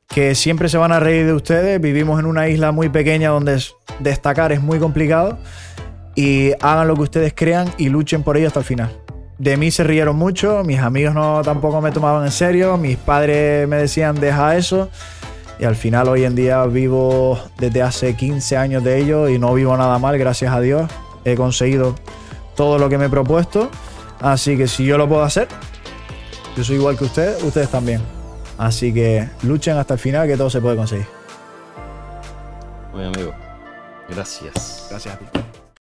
que 0.08 0.36
siempre 0.36 0.70
se 0.70 0.78
van 0.78 0.92
a 0.92 1.00
reír 1.00 1.26
de 1.26 1.34
ustedes. 1.34 1.82
Vivimos 1.82 2.20
en 2.20 2.26
una 2.28 2.48
isla 2.48 2.72
muy 2.72 2.90
pequeña 2.90 3.30
donde 3.30 3.56
es- 3.56 3.74
destacar 4.00 4.52
es 4.52 4.62
muy 4.62 4.80
complicado 4.80 5.38
y 6.16 6.52
hagan 6.62 6.88
lo 6.88 6.96
que 6.96 7.02
ustedes 7.02 7.34
crean 7.36 7.68
y 7.78 7.90
luchen 7.90 8.24
por 8.24 8.38
ello 8.38 8.48
hasta 8.48 8.60
el 8.60 8.66
final. 8.66 8.92
De 9.40 9.56
mí 9.58 9.72
se 9.72 9.84
rieron 9.84 10.16
mucho, 10.18 10.64
mis 10.64 10.80
amigos 10.80 11.14
no 11.16 11.42
tampoco 11.44 11.82
me 11.82 11.92
tomaban 11.92 12.26
en 12.26 12.32
serio, 12.32 12.78
mis 12.78 12.98
padres 12.98 13.68
me 13.68 13.78
decían 13.78 14.20
deja 14.20 14.58
eso 14.58 14.90
y 15.60 15.64
al 15.66 15.76
final 15.76 16.08
hoy 16.10 16.26
en 16.26 16.36
día 16.36 16.64
vivo 16.66 17.40
desde 17.58 17.82
hace 17.82 18.16
15 18.16 18.58
años 18.58 18.84
de 18.84 18.98
ello 19.00 19.30
y 19.30 19.40
no 19.40 19.54
vivo 19.54 19.76
nada 19.78 19.98
mal, 19.98 20.18
gracias 20.18 20.54
a 20.54 20.60
Dios. 20.60 20.90
He 21.26 21.36
conseguido 21.36 21.96
todo 22.56 22.78
lo 22.78 22.90
que 22.90 22.98
me 22.98 23.06
he 23.06 23.10
propuesto, 23.10 23.70
así 24.22 24.58
que 24.58 24.68
si 24.68 24.86
yo 24.86 24.98
lo 24.98 25.08
puedo 25.08 25.24
hacer, 25.24 25.48
yo 26.56 26.64
soy 26.64 26.78
igual 26.78 26.98
que 26.98 27.06
ustedes, 27.06 27.42
ustedes 27.44 27.70
también. 27.70 28.02
Así 28.58 28.94
que 28.94 29.30
luchen 29.44 29.78
hasta 29.78 29.94
el 29.94 30.00
final 30.00 30.28
que 30.28 30.36
todo 30.36 30.50
se 30.50 30.60
puede 30.60 30.76
conseguir. 30.76 31.08
Muy 32.94 33.06
amigo, 33.06 33.34
gracias. 34.10 34.88
Gracias 34.90 35.16
a 35.16 35.18
ti. 35.18 35.26